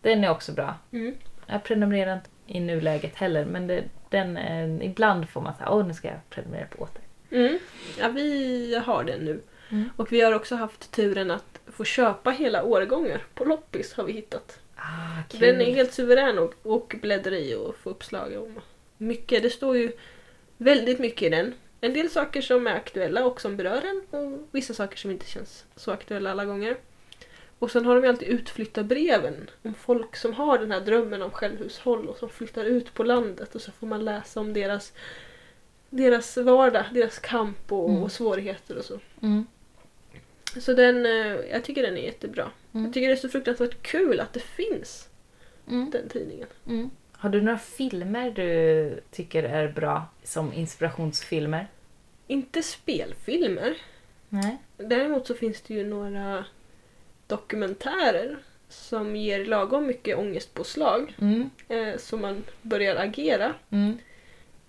den 0.00 0.24
är 0.24 0.30
också 0.30 0.52
bra. 0.52 0.74
Mm. 0.92 1.14
Jag 1.46 1.64
prenumererar 1.64 2.14
inte 2.14 2.30
i 2.46 2.60
nuläget 2.60 3.14
heller 3.16 3.44
men 3.44 3.66
det, 3.66 3.84
den, 4.08 4.36
är- 4.36 4.82
ibland 4.82 5.28
får 5.28 5.40
man 5.40 5.54
säga 5.54 5.70
åh 5.70 5.86
nu 5.86 5.94
ska 5.94 6.08
jag 6.08 6.20
prenumerera 6.30 6.66
på 6.66 6.82
åter. 6.82 7.02
Mm. 7.30 7.58
Ja, 7.98 8.08
vi 8.08 8.74
har 8.86 9.04
den 9.04 9.20
nu. 9.20 9.40
Mm. 9.70 9.90
Och 9.96 10.12
vi 10.12 10.20
har 10.20 10.32
också 10.32 10.54
haft 10.56 10.90
turen 10.90 11.30
att 11.30 11.60
få 11.66 11.84
köpa 11.84 12.30
hela 12.30 12.62
årgångar 12.64 13.22
på 13.34 13.44
loppis 13.44 13.94
har 13.94 14.04
vi 14.04 14.12
hittat. 14.12 14.58
Ah, 14.82 15.22
kul. 15.28 15.40
Den 15.40 15.60
är 15.60 15.64
helt 15.74 15.92
suverän 15.92 16.38
och, 16.38 16.54
och 16.62 16.94
bläddra 17.02 17.36
i 17.38 17.54
och 17.54 17.76
få 17.76 17.90
uppslag 17.90 18.42
om. 18.42 18.60
Mycket, 18.96 19.42
det 19.42 19.50
står 19.50 19.76
ju 19.76 19.92
väldigt 20.56 20.98
mycket 20.98 21.22
i 21.22 21.28
den. 21.28 21.54
En 21.80 21.94
del 21.94 22.10
saker 22.10 22.40
som 22.42 22.66
är 22.66 22.74
aktuella 22.74 23.24
och 23.24 23.40
som 23.40 23.56
berör 23.56 23.82
en 23.84 24.20
och 24.20 24.48
vissa 24.50 24.74
saker 24.74 24.96
som 24.96 25.10
inte 25.10 25.26
känns 25.26 25.64
så 25.76 25.90
aktuella 25.90 26.30
alla 26.30 26.44
gånger. 26.44 26.76
Och 27.58 27.70
sen 27.70 27.84
har 27.86 27.94
de 27.94 28.04
ju 28.04 28.08
alltid 28.10 28.28
utflyttarbreven 28.28 29.50
om 29.62 29.74
folk 29.74 30.16
som 30.16 30.32
har 30.34 30.58
den 30.58 30.70
här 30.72 30.80
drömmen 30.80 31.22
om 31.22 31.30
självhushåll 31.30 32.08
och 32.08 32.16
som 32.16 32.28
flyttar 32.28 32.64
ut 32.64 32.94
på 32.94 33.02
landet 33.02 33.54
och 33.54 33.60
så 33.60 33.72
får 33.72 33.86
man 33.86 34.04
läsa 34.04 34.40
om 34.40 34.52
deras, 34.52 34.92
deras 35.90 36.36
vardag, 36.36 36.84
deras 36.94 37.18
kamp 37.18 37.72
och, 37.72 37.90
Mm. 37.90 38.02
och 38.02 38.12
svårigheter 38.12 38.78
och 38.78 38.84
så. 38.84 38.98
Mm. 39.22 39.46
Så 40.58 40.72
den, 40.72 41.06
eh, 41.06 41.36
jag 41.50 41.64
tycker 41.64 41.82
den 41.82 41.96
är 41.96 42.02
jättebra. 42.02 42.50
Mm. 42.72 42.84
Jag 42.84 42.94
tycker 42.94 43.08
det 43.08 43.14
är 43.14 43.16
så 43.16 43.28
fruktansvärt 43.28 43.82
kul 43.82 44.20
att 44.20 44.32
det 44.32 44.40
finns, 44.40 45.08
Mm. 45.68 45.90
den 45.90 46.08
tidningen. 46.08 46.48
Mm. 46.66 46.90
Har 47.12 47.30
du 47.30 47.40
några 47.40 47.58
filmer 47.58 48.30
du 48.30 49.00
tycker 49.10 49.42
är 49.42 49.68
bra 49.68 50.04
som 50.22 50.52
inspirationsfilmer? 50.52 51.66
Inte 52.26 52.62
spelfilmer. 52.62 53.76
Nej. 54.28 54.56
Däremot 54.76 55.26
så 55.26 55.34
finns 55.34 55.60
det 55.60 55.74
ju 55.74 55.84
några 55.86 56.44
dokumentärer 57.26 58.38
som 58.68 59.16
ger 59.16 59.44
lagom 59.44 59.86
mycket 59.86 60.18
ångestpåslag 60.18 61.14
Mm. 61.20 61.50
eh, 61.68 61.96
så 61.98 62.16
man 62.16 62.44
börjar 62.62 62.96
agera. 62.96 63.54
Mm. 63.70 63.98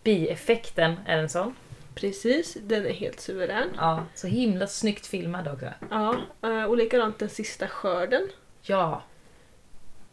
Bieffekten 0.03 0.93
är 1.07 1.17
en 1.17 1.29
sån. 1.29 1.55
Precis, 1.95 2.57
den 2.61 2.85
är 2.85 2.93
helt 2.93 3.19
suverän. 3.19 3.69
Ja, 3.77 4.03
så 4.15 4.27
himla 4.27 4.67
snyggt 4.67 5.07
filmad 5.07 5.47
också. 5.47 5.67
Ja, 5.89 6.15
eh, 6.41 6.63
och 6.63 6.77
likadant 6.77 7.19
Den 7.19 7.29
sista 7.29 7.67
skörden 7.67 8.27
Ja. 8.61 9.03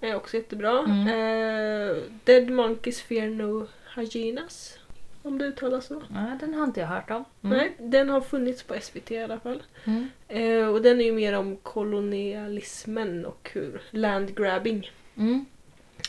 är 0.00 0.14
också 0.16 0.36
jättebra. 0.36 0.78
Mm. 0.78 1.08
Eh, 1.08 1.96
Dead 2.24 2.50
Monkeys 2.50 3.02
Fear 3.02 3.26
No 3.28 3.66
Hyenas, 3.96 4.78
om 5.22 5.38
det 5.38 5.44
uttalas 5.44 5.86
så. 5.86 6.02
ja, 6.14 6.36
den 6.40 6.54
har 6.54 6.64
inte 6.64 6.80
jag 6.80 6.86
hört 6.86 7.10
om. 7.10 7.24
Mm. 7.44 7.58
Nej, 7.58 7.76
den 7.78 8.08
har 8.08 8.20
funnits 8.20 8.62
på 8.62 8.74
SVT 8.80 9.10
i 9.10 9.18
alla 9.22 9.40
fall. 9.40 9.62
Mm. 9.84 10.08
Eh, 10.28 10.68
och 10.68 10.82
den 10.82 11.00
är 11.00 11.04
ju 11.04 11.12
mer 11.12 11.32
om 11.32 11.56
kolonialismen 11.56 13.26
och 13.26 13.50
hur 13.52 13.82
landgrabbing 13.90 14.90
Mm. 15.16 15.44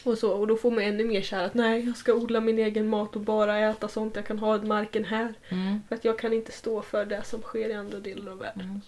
Och 0.03 0.17
så. 0.17 0.31
Och 0.31 0.47
då 0.47 0.57
får 0.57 0.71
man 0.71 0.83
ännu 0.83 1.03
mer 1.05 1.21
kär 1.21 1.43
att 1.43 1.53
nej, 1.53 1.85
jag 1.87 1.97
ska 1.97 2.13
odla 2.13 2.39
min 2.39 2.59
egen 2.59 2.87
mat 2.87 3.15
och 3.15 3.21
bara 3.21 3.57
äta 3.59 3.87
sånt. 3.87 4.15
Jag 4.15 4.25
kan 4.25 4.39
ha 4.39 4.57
marken 4.57 5.05
här. 5.05 5.33
Mm. 5.49 5.81
För 5.87 5.95
att 5.95 6.05
jag 6.05 6.19
kan 6.19 6.33
inte 6.33 6.51
stå 6.51 6.81
för 6.81 7.05
det 7.05 7.23
som 7.23 7.41
sker 7.41 7.69
i 7.69 7.73
andra 7.73 7.99
delar 7.99 8.31
av 8.31 8.37
världen. 8.37 8.61
Mm. 8.61 8.81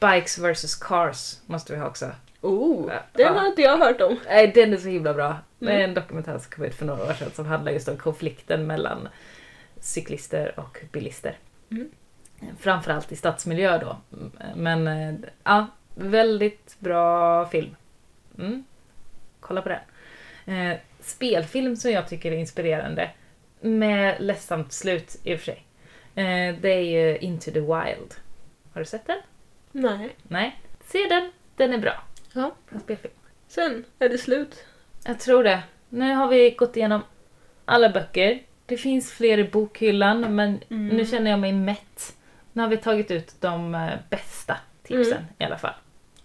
Bikes 0.00 0.38
vs 0.38 0.74
Cars 0.74 1.36
måste 1.46 1.72
vi 1.72 1.78
ha 1.78 1.86
också. 1.88 2.10
Oh, 2.40 2.92
Ja. 2.92 3.02
den 3.12 3.34
har 3.34 3.46
inte 3.46 3.62
jag 3.62 3.78
hört 3.78 4.00
om. 4.00 4.16
Nej, 4.26 4.52
den 4.54 4.72
är 4.72 4.76
så 4.76 4.88
himla 4.88 5.14
bra. 5.14 5.36
Det 5.58 5.66
är 5.66 5.70
Mm. 5.70 5.88
en 5.90 5.94
dokumentär 5.94 6.38
som 6.38 6.50
kom 6.50 6.64
ut 6.64 6.74
för 6.74 6.84
några 6.86 7.02
år 7.04 7.12
sedan 7.12 7.30
som 7.34 7.46
handlar 7.46 7.72
just 7.72 7.88
om 7.88 7.96
konflikten 7.96 8.66
mellan 8.66 9.08
cyklister 9.80 10.60
och 10.60 10.78
bilister. 10.92 11.38
Mm. 11.70 11.90
Framförallt 12.58 13.12
i 13.12 13.16
stadsmiljö 13.16 13.78
då. 13.78 13.96
Men 14.56 14.86
eh, 14.88 15.14
ja, 15.44 15.66
väldigt 15.94 16.76
bra 16.78 17.46
film. 17.48 17.76
Mm. 18.38 18.64
Kolla 19.40 19.62
på 19.62 19.68
den. 19.68 19.78
Eh, 20.46 20.76
spelfilm 21.00 21.76
som 21.76 21.90
jag 21.90 22.08
tycker 22.08 22.32
är 22.32 22.36
inspirerande, 22.36 23.10
med 23.60 24.16
ledsamt 24.22 24.72
slut 24.72 25.16
i 25.24 25.34
och 25.34 25.38
för 25.38 25.44
sig, 25.44 25.64
eh, 26.14 26.54
det 26.60 26.68
är 26.74 26.80
ju 26.80 27.18
Into 27.18 27.50
the 27.50 27.60
Wild. 27.60 28.14
Har 28.72 28.80
du 28.80 28.84
sett 28.84 29.06
den? 29.06 29.18
Nej. 29.72 30.16
Nej? 30.22 30.60
Se 30.84 30.98
den, 31.08 31.30
den 31.56 31.72
är 31.72 31.78
bra. 31.78 32.02
Ja. 32.32 32.54
En 32.70 32.80
spelfilm. 32.80 33.14
Sen 33.48 33.84
är 33.98 34.08
det 34.08 34.18
slut. 34.18 34.64
Jag 35.04 35.20
tror 35.20 35.44
det. 35.44 35.62
Nu 35.88 36.14
har 36.14 36.28
vi 36.28 36.50
gått 36.50 36.76
igenom 36.76 37.00
alla 37.64 37.88
böcker. 37.90 38.42
Det 38.66 38.76
finns 38.76 39.12
fler 39.12 39.38
i 39.38 39.44
bokhyllan, 39.44 40.34
men 40.36 40.60
Mm. 40.70 40.88
nu 40.96 41.06
känner 41.06 41.30
jag 41.30 41.40
mig 41.40 41.52
mätt. 41.52 42.16
Nu 42.52 42.62
har 42.62 42.68
vi 42.68 42.76
tagit 42.76 43.10
ut 43.10 43.34
de 43.40 43.74
eh, 43.74 43.90
bästa 44.10 44.56
tipsen 44.82 45.12
Mm. 45.18 45.24
i 45.38 45.44
alla 45.44 45.58
fall. 45.58 45.74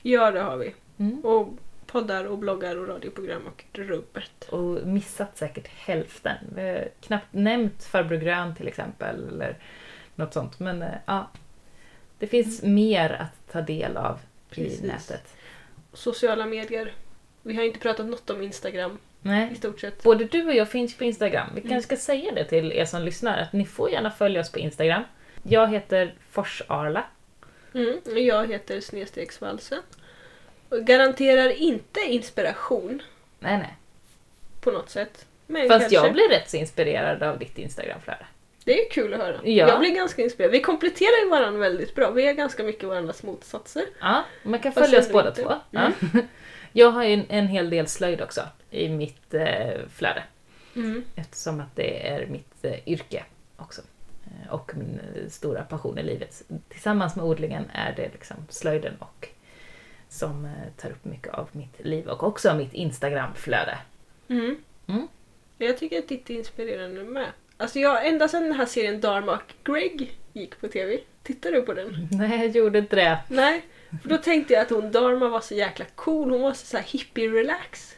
Ja, 0.01 0.31
det 0.31 0.39
har 0.41 0.57
vi. 0.57 0.73
Mm. 0.99 1.19
Och 1.25 1.47
poddar 1.87 2.25
och 2.25 2.37
bloggar 2.37 2.75
och 2.77 2.87
radioprogram 2.87 3.47
och 3.47 3.65
rubbet. 3.71 4.49
Och 4.49 4.87
missat 4.87 5.37
säkert 5.37 5.67
hälften. 5.67 6.35
Vi 6.55 6.61
har 6.61 6.87
knappt 7.01 7.27
nämnt 7.33 7.83
Farbror 7.83 8.17
Grön 8.17 8.55
till 8.55 8.67
exempel, 8.67 9.27
eller 9.27 9.57
något 10.15 10.33
sånt. 10.33 10.59
Men 10.59 10.81
eh, 10.81 10.89
ja, 11.05 11.29
det 12.19 12.27
finns 12.27 12.63
mer 12.63 13.09
att 13.09 13.51
ta 13.51 13.61
del 13.61 13.97
av 13.97 14.19
Precis. 14.49 14.81
i 14.83 14.87
nätet. 14.87 15.33
Sociala 15.93 16.45
medier. 16.45 16.93
Vi 17.41 17.55
har 17.55 17.63
inte 17.63 17.79
pratat 17.79 18.05
något 18.05 18.29
om 18.29 18.41
Instagram 18.41 18.91
i 18.91 19.27
Nej. 19.27 19.55
stort 19.55 19.79
sett. 19.79 20.03
Både 20.03 20.25
du 20.25 20.45
och 20.47 20.53
jag 20.55 20.69
finns 20.71 20.97
på 20.97 21.03
Instagram. 21.03 21.47
Vi 21.55 21.59
Mm. 21.61 21.69
kanske 21.71 21.95
ska 21.95 22.05
säga 22.05 22.31
det 22.31 22.43
till 22.45 22.71
er 22.71 22.85
som 22.85 23.01
lyssnar, 23.01 23.37
att 23.37 23.53
ni 23.53 23.65
får 23.65 23.89
gärna 23.91 24.11
följa 24.11 24.41
oss 24.41 24.51
på 24.51 24.59
Instagram. 24.59 25.03
Jag 25.43 25.67
heter 25.71 26.15
Forsarla. 26.31 27.03
Mm. 27.73 27.97
och 28.05 28.19
Jag 28.19 28.47
heter 28.47 28.79
Snedstegsvalsen. 28.81 29.79
Och 30.69 30.79
garanterar 30.85 31.49
inte 31.49 31.99
inspiration 31.99 33.01
Nej, 33.39 33.57
nej. 33.57 33.77
på 34.61 34.71
något 34.71 34.89
sätt. 34.89 35.25
Men 35.47 35.67
Fast 35.67 35.79
kanske. 35.79 35.95
jag 35.95 36.13
blir 36.13 36.29
rätt 36.29 36.49
så 36.49 36.57
inspirerad 36.57 37.23
av 37.23 37.39
ditt 37.39 37.57
Instagramflöde. 37.57 38.25
Det 38.63 38.81
är 38.81 38.89
kul 38.89 39.13
att 39.13 39.19
höra. 39.19 39.39
Ja. 39.43 39.67
Jag 39.67 39.79
blir 39.79 39.95
ganska 39.95 40.21
inspirerad. 40.21 40.51
Vi 40.51 40.61
kompletterar 40.61 41.23
ju 41.23 41.29
varandra 41.29 41.59
väldigt 41.59 41.95
bra. 41.95 42.11
Vi 42.11 42.27
är 42.27 42.33
ganska 42.33 42.63
mycket 42.63 42.83
varandras 42.89 43.23
motsatser. 43.23 43.85
Ja, 43.99 44.23
man 44.43 44.59
kan 44.59 44.71
Fast 44.71 44.85
följa 44.85 44.99
oss 44.99 45.11
båda 45.11 45.29
inte. 45.29 45.41
två. 45.41 45.53
Ja. 45.71 45.91
Jag 46.71 46.91
har 46.91 47.03
ju 47.03 47.13
en, 47.13 47.25
en 47.29 47.47
hel 47.47 47.69
del 47.69 47.87
slöjd 47.87 48.21
också 48.21 48.41
i 48.69 48.89
mitt 48.89 49.33
eh, 49.33 49.69
flöde. 49.95 50.23
Mm. 50.75 51.03
Eftersom 51.15 51.59
att 51.59 51.75
det 51.75 52.07
är 52.07 52.25
mitt 52.25 52.65
eh, 52.65 52.87
yrke 52.89 53.23
också. 53.57 53.81
Eh, 54.25 54.53
och 54.53 54.71
min 54.75 54.99
eh, 55.15 55.29
stora 55.29 55.63
passion 55.63 55.97
i 55.97 56.03
livet. 56.03 56.41
Tillsammans 56.69 57.15
med 57.15 57.25
odlingen 57.25 57.65
är 57.73 57.93
det 57.95 58.09
liksom 58.13 58.37
slöjden 58.49 58.93
och 58.99 59.29
som 60.09 60.45
eh, 60.45 60.51
tar 60.81 60.89
upp 60.89 61.05
mycket 61.05 61.33
av 61.33 61.49
mitt 61.51 61.85
liv 61.85 62.07
och 62.07 62.23
också 62.23 62.53
mitt 62.55 62.73
Instagramflöde. 62.73 63.77
Mm. 64.27 64.55
Mm. 64.87 65.07
Jag 65.57 65.77
tycker 65.77 65.99
att 65.99 66.07
ditt 66.07 66.29
är 66.29 66.33
inspirerande 66.33 67.03
med. 67.03 67.27
Alltså 67.57 67.79
jag, 67.79 68.07
ända 68.07 68.27
sedan 68.27 68.43
den 68.43 68.51
här 68.53 68.65
serien 68.65 69.01
Dharma 69.01 69.31
och 69.33 69.53
Greg 69.73 70.17
gick 70.33 70.61
på 70.61 70.67
TV. 70.67 70.99
Tittar 71.23 71.51
du 71.51 71.61
på 71.61 71.73
den? 71.73 72.07
Nej, 72.11 72.39
jag 72.45 72.55
gjorde 72.55 72.79
inte 72.79 72.95
det. 72.95 73.19
Nej. 73.27 73.65
För 74.01 74.09
då 74.09 74.17
tänkte 74.17 74.53
jag 74.53 74.61
att 74.61 74.69
hon 74.69 74.91
Dharma 74.91 75.27
var 75.29 75.41
så 75.41 75.55
jäkla 75.55 75.85
cool. 75.95 76.31
Hon 76.31 76.41
var 76.41 76.53
så, 76.53 76.65
så 76.65 76.77
här 76.77 76.83
hippie 76.83 77.27
relax. 77.29 77.93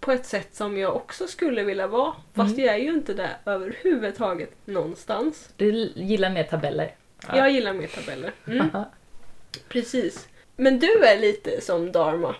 på 0.00 0.12
ett 0.12 0.26
sätt 0.26 0.54
som 0.54 0.78
jag 0.78 0.96
också 0.96 1.26
skulle 1.26 1.64
vilja 1.64 1.86
vara. 1.86 2.12
Fast 2.34 2.54
Mm. 2.54 2.66
jag 2.66 2.74
är 2.74 2.78
ju 2.78 2.94
inte 2.94 3.14
där 3.14 3.36
överhuvudtaget 3.44 4.50
någonstans. 4.64 5.48
Du 5.56 5.70
gillar 5.94 6.30
mer 6.30 6.44
tabeller. 6.44 6.94
Ja. 7.28 7.36
Jag 7.36 7.50
gillar 7.50 7.72
mer 7.72 7.86
tabeller. 7.86 8.32
Mm, 8.46 8.68
precis. 9.68 10.28
Men 10.56 10.78
du 10.78 11.04
är 11.04 11.18
lite 11.18 11.60
som 11.60 11.92
Dharma. 11.92 12.34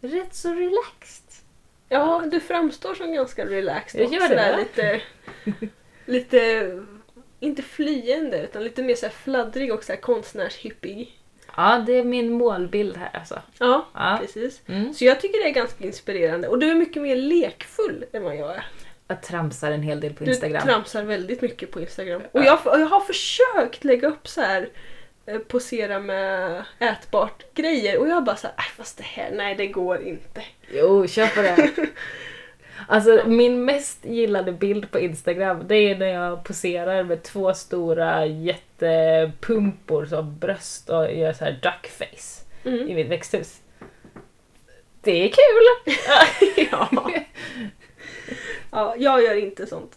Rätt 0.00 0.34
så 0.34 0.48
relaxed. 0.54 1.24
Ja, 1.88 2.22
du 2.30 2.40
framstår 2.40 2.94
som 2.94 3.12
ganska 3.12 3.46
relaxed. 3.46 4.00
Jag 4.00 4.12
gör 4.12 4.28
det, 4.28 4.56
lite, 4.56 5.00
lite, 6.06 6.70
inte 7.40 7.62
flyende 7.62 8.42
utan 8.42 8.64
lite 8.64 8.82
mer 8.82 8.94
så 8.94 9.08
fladdrig 9.08 9.72
och 9.74 9.84
så 9.84 9.92
här 9.92 10.00
konstnärshippig. 10.00 11.18
Ja, 11.56 11.82
det 11.86 11.92
är 11.92 12.04
min 12.04 12.32
målbild 12.32 12.96
här 12.96 13.10
alltså. 13.12 13.42
Ja, 13.58 13.86
Ja. 13.94 14.18
precis. 14.20 14.62
Mm. 14.66 14.94
Så 14.94 15.04
jag 15.04 15.20
tycker 15.20 15.38
det 15.38 15.48
är 15.48 15.54
ganska 15.54 15.84
inspirerande. 15.84 16.48
Och 16.48 16.58
du 16.58 16.70
är 16.70 16.74
mycket 16.74 17.02
mer 17.02 17.16
lekfull 17.16 18.04
än 18.12 18.22
vad 18.22 18.36
jag 18.36 18.50
är. 18.56 18.66
Jag 19.08 19.22
tramsar 19.22 19.70
en 19.70 19.82
hel 19.82 20.00
del 20.00 20.14
på 20.14 20.24
Du 20.24 20.30
Instagram. 20.30 20.62
tramsar 20.62 21.02
väldigt 21.04 21.42
mycket 21.42 21.70
på 21.70 21.80
Instagram. 21.80 22.22
Och 22.32 22.44
jag, 22.44 22.58
jag 22.64 22.86
har 22.86 23.00
försökt 23.00 23.84
lägga 23.84 24.08
upp 24.08 24.28
så 24.28 24.40
här 24.40 24.68
posera 25.48 25.98
med 26.00 26.64
ätbart 26.78 27.44
grejer 27.54 27.98
och 27.98 28.08
jag 28.08 28.24
bara 28.24 28.36
såhär, 28.36 28.54
"Aj, 28.58 28.64
fast 28.76 28.96
det 28.98 29.04
här, 29.04 29.30
nej 29.34 29.54
det 29.54 29.66
går 29.66 30.02
inte. 30.02 30.42
Jo, 30.72 31.06
kör 31.06 31.26
på 31.26 31.42
det. 31.42 31.70
Alltså 32.88 33.22
min 33.26 33.64
mest 33.64 34.04
gillade 34.04 34.52
bild 34.52 34.90
på 34.90 34.98
Instagram 34.98 35.62
det 35.68 35.74
är 35.76 35.96
när 35.98 36.06
jag 36.06 36.44
poserar 36.44 37.02
med 37.04 37.22
två 37.22 37.54
stora 37.54 38.26
jättepumpor 38.26 40.06
som 40.06 40.38
bröst 40.38 40.90
och 40.90 41.12
gör 41.14 41.32
så 41.32 41.44
här 41.44 41.52
duckface 41.62 42.44
Mm. 42.64 42.88
i 42.88 42.94
mitt 42.94 43.08
växthus. 43.08 43.60
Det 45.00 45.10
är 45.24 45.28
kul! 45.28 45.94
ja. 46.70 46.88
ja, 48.70 48.94
jag 48.98 49.22
gör 49.22 49.34
inte 49.34 49.66
sånt. 49.66 49.92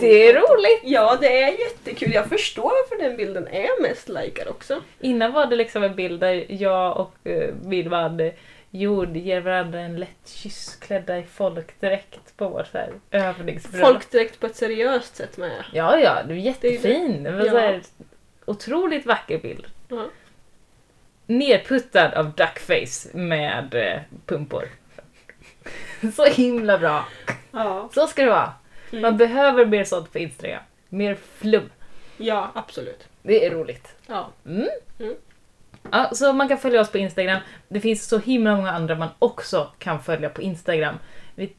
Det 0.00 0.28
är 0.28 0.34
roligt! 0.34 0.80
Ja, 0.84 1.18
det 1.20 1.42
är 1.42 1.60
jättekul. 1.60 2.12
Jag 2.12 2.26
förstår 2.28 2.62
varför 2.62 3.04
den 3.04 3.16
bilden 3.16 3.48
är 3.48 3.82
mest 3.82 4.08
likad 4.08 4.48
också. 4.48 4.82
Innan 5.00 5.32
var 5.32 5.46
det 5.46 5.56
liksom 5.56 5.82
en 5.82 5.94
bild 5.94 6.20
där 6.20 6.46
jag 6.48 6.96
och 6.96 7.14
uh, 7.26 7.54
min 7.64 7.88
man 7.90 8.20
eh, 8.20 8.32
Jord 8.70 9.16
ger 9.16 9.40
varandra 9.40 9.80
en 9.80 9.96
lätt 10.00 10.28
kyss 10.28 10.76
klädda 10.76 11.18
i 11.18 11.22
folkdräkt 11.22 12.36
på 12.36 12.48
vår 12.48 12.66
så 12.72 12.78
här 12.78 12.92
övningsbröllop. 13.10 13.88
Folkdräkt 13.88 14.40
på 14.40 14.46
ett 14.46 14.56
seriöst 14.56 15.16
sätt 15.16 15.36
med. 15.36 15.64
Ja, 15.72 15.98
ja, 15.98 16.22
du 16.28 16.34
är 16.34 16.38
jättefin. 16.38 17.22
Det 17.22 17.30
var 17.32 17.44
Ja. 17.44 17.50
så 17.50 17.58
här, 17.58 17.82
otroligt 18.44 19.06
vacker 19.06 19.38
bild. 19.38 19.66
Ja. 19.88 20.06
Nerputtad 21.26 22.14
av 22.14 22.32
duckface 22.34 23.16
med 23.16 23.74
eh, 23.74 24.00
pumpor. 24.26 24.64
Så 26.16 26.24
himla 26.24 26.78
bra. 26.78 27.04
Ja. 27.50 27.88
Så 27.94 28.06
ska 28.06 28.22
det 28.22 28.30
vara. 28.30 28.52
Mm. 28.92 29.02
Man 29.02 29.16
behöver 29.16 29.66
mer 29.66 29.84
sånt 29.84 30.12
på 30.12 30.18
Instagram. 30.18 30.62
Mer 30.88 31.14
flum. 31.14 31.70
ja, 32.16 32.50
absolut. 32.54 33.08
Det 33.22 33.46
är 33.46 33.50
roligt. 33.50 33.88
Ja. 34.06 34.28
Mm. 34.46 34.68
Mm. 35.00 35.14
Ja, 35.92 36.10
så 36.14 36.32
man 36.32 36.48
kan 36.48 36.58
följa 36.58 36.80
oss 36.80 36.90
på 36.92 36.98
Instagram. 36.98 37.40
Det 37.68 37.80
finns 37.80 38.08
så 38.08 38.18
himla 38.18 38.56
många 38.56 38.70
andra 38.70 38.94
man 38.94 39.08
också 39.18 39.70
kan 39.78 40.02
följa 40.02 40.28
på 40.30 40.42
Instagram. 40.42 40.94
Vi, 41.34 41.52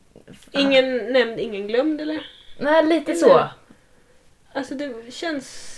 Ingen 0.51 0.97
nämnd, 1.13 1.39
ingen 1.39 1.67
glömd 1.67 2.01
eller? 2.01 2.25
Nej, 2.59 2.85
lite 2.85 3.11
Eller- 3.11 3.21
så. 3.21 3.47
Alltså 4.53 4.75
det 4.75 5.13
känns 5.13 5.69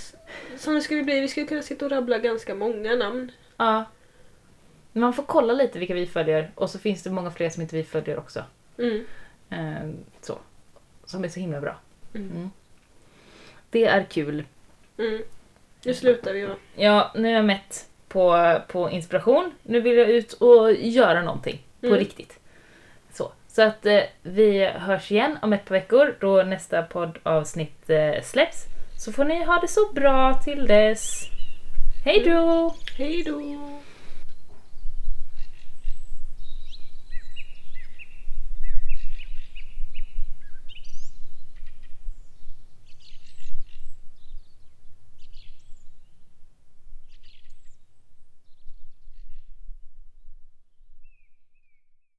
som 0.57 0.75
det 0.75 0.81
skulle 0.81 1.03
bli, 1.03 1.19
vi 1.19 1.27
skulle 1.27 1.45
kunna 1.47 1.61
sitta 1.61 1.85
och 1.85 1.91
rabbla 1.91 2.17
ganska 2.17 2.55
många 2.55 2.95
namn. 2.95 3.31
Ja. 3.57 3.85
Man 4.93 5.13
får 5.13 5.23
kolla 5.23 5.53
lite 5.53 5.79
vilka 5.79 5.93
vi 5.93 6.07
följer 6.07 6.51
och 6.55 6.69
så 6.69 6.79
finns 6.79 7.03
det 7.03 7.09
många 7.09 7.31
fler 7.31 7.49
som 7.49 7.61
inte 7.61 7.75
vi 7.75 7.83
följer 7.83 8.17
också. 8.19 8.43
Mm. 8.77 9.05
Eh, 9.49 9.89
så. 10.21 10.37
Som 11.05 11.23
är 11.23 11.29
så 11.29 11.39
himla 11.39 11.61
bra. 11.61 11.75
Mm. 12.15 12.31
Mm. 12.31 12.51
Det 13.69 13.85
är 13.85 14.03
kul. 14.03 14.43
Mm. 14.97 15.21
Nu 15.85 15.93
slutar 15.93 16.33
vi 16.33 16.45
va? 16.45 16.55
Ja, 16.75 17.11
nu 17.15 17.27
är 17.29 17.33
jag 17.33 17.45
mätt 17.45 17.85
på, 18.07 18.59
på 18.67 18.89
inspiration. 18.91 19.51
Nu 19.63 19.81
vill 19.81 19.97
jag 19.97 20.09
ut 20.09 20.33
och 20.33 20.71
göra 20.73 21.21
någonting 21.21 21.61
på 21.81 21.87
Mm. 21.87 21.99
riktigt. 21.99 22.39
Så, 23.13 23.31
så 23.47 23.61
att 23.61 23.85
eh, 23.85 24.01
vi 24.21 24.65
hörs 24.65 25.11
igen 25.11 25.37
om 25.41 25.53
ett 25.53 25.65
par 25.65 25.75
veckor 25.75 26.15
då 26.19 26.43
nästa 26.43 26.83
poddavsnitt 26.83 27.89
eh, 27.89 28.21
släpps. 28.23 28.63
Så 29.05 29.11
får 29.11 29.23
ni 29.25 29.43
ha 29.43 29.59
det 29.61 29.67
så 29.67 29.91
bra 29.93 30.33
till 30.43 30.67
dess. 30.67 31.21
Hej 32.05 32.23
då! 32.25 32.75
Hej 32.97 33.23
då! 33.23 33.41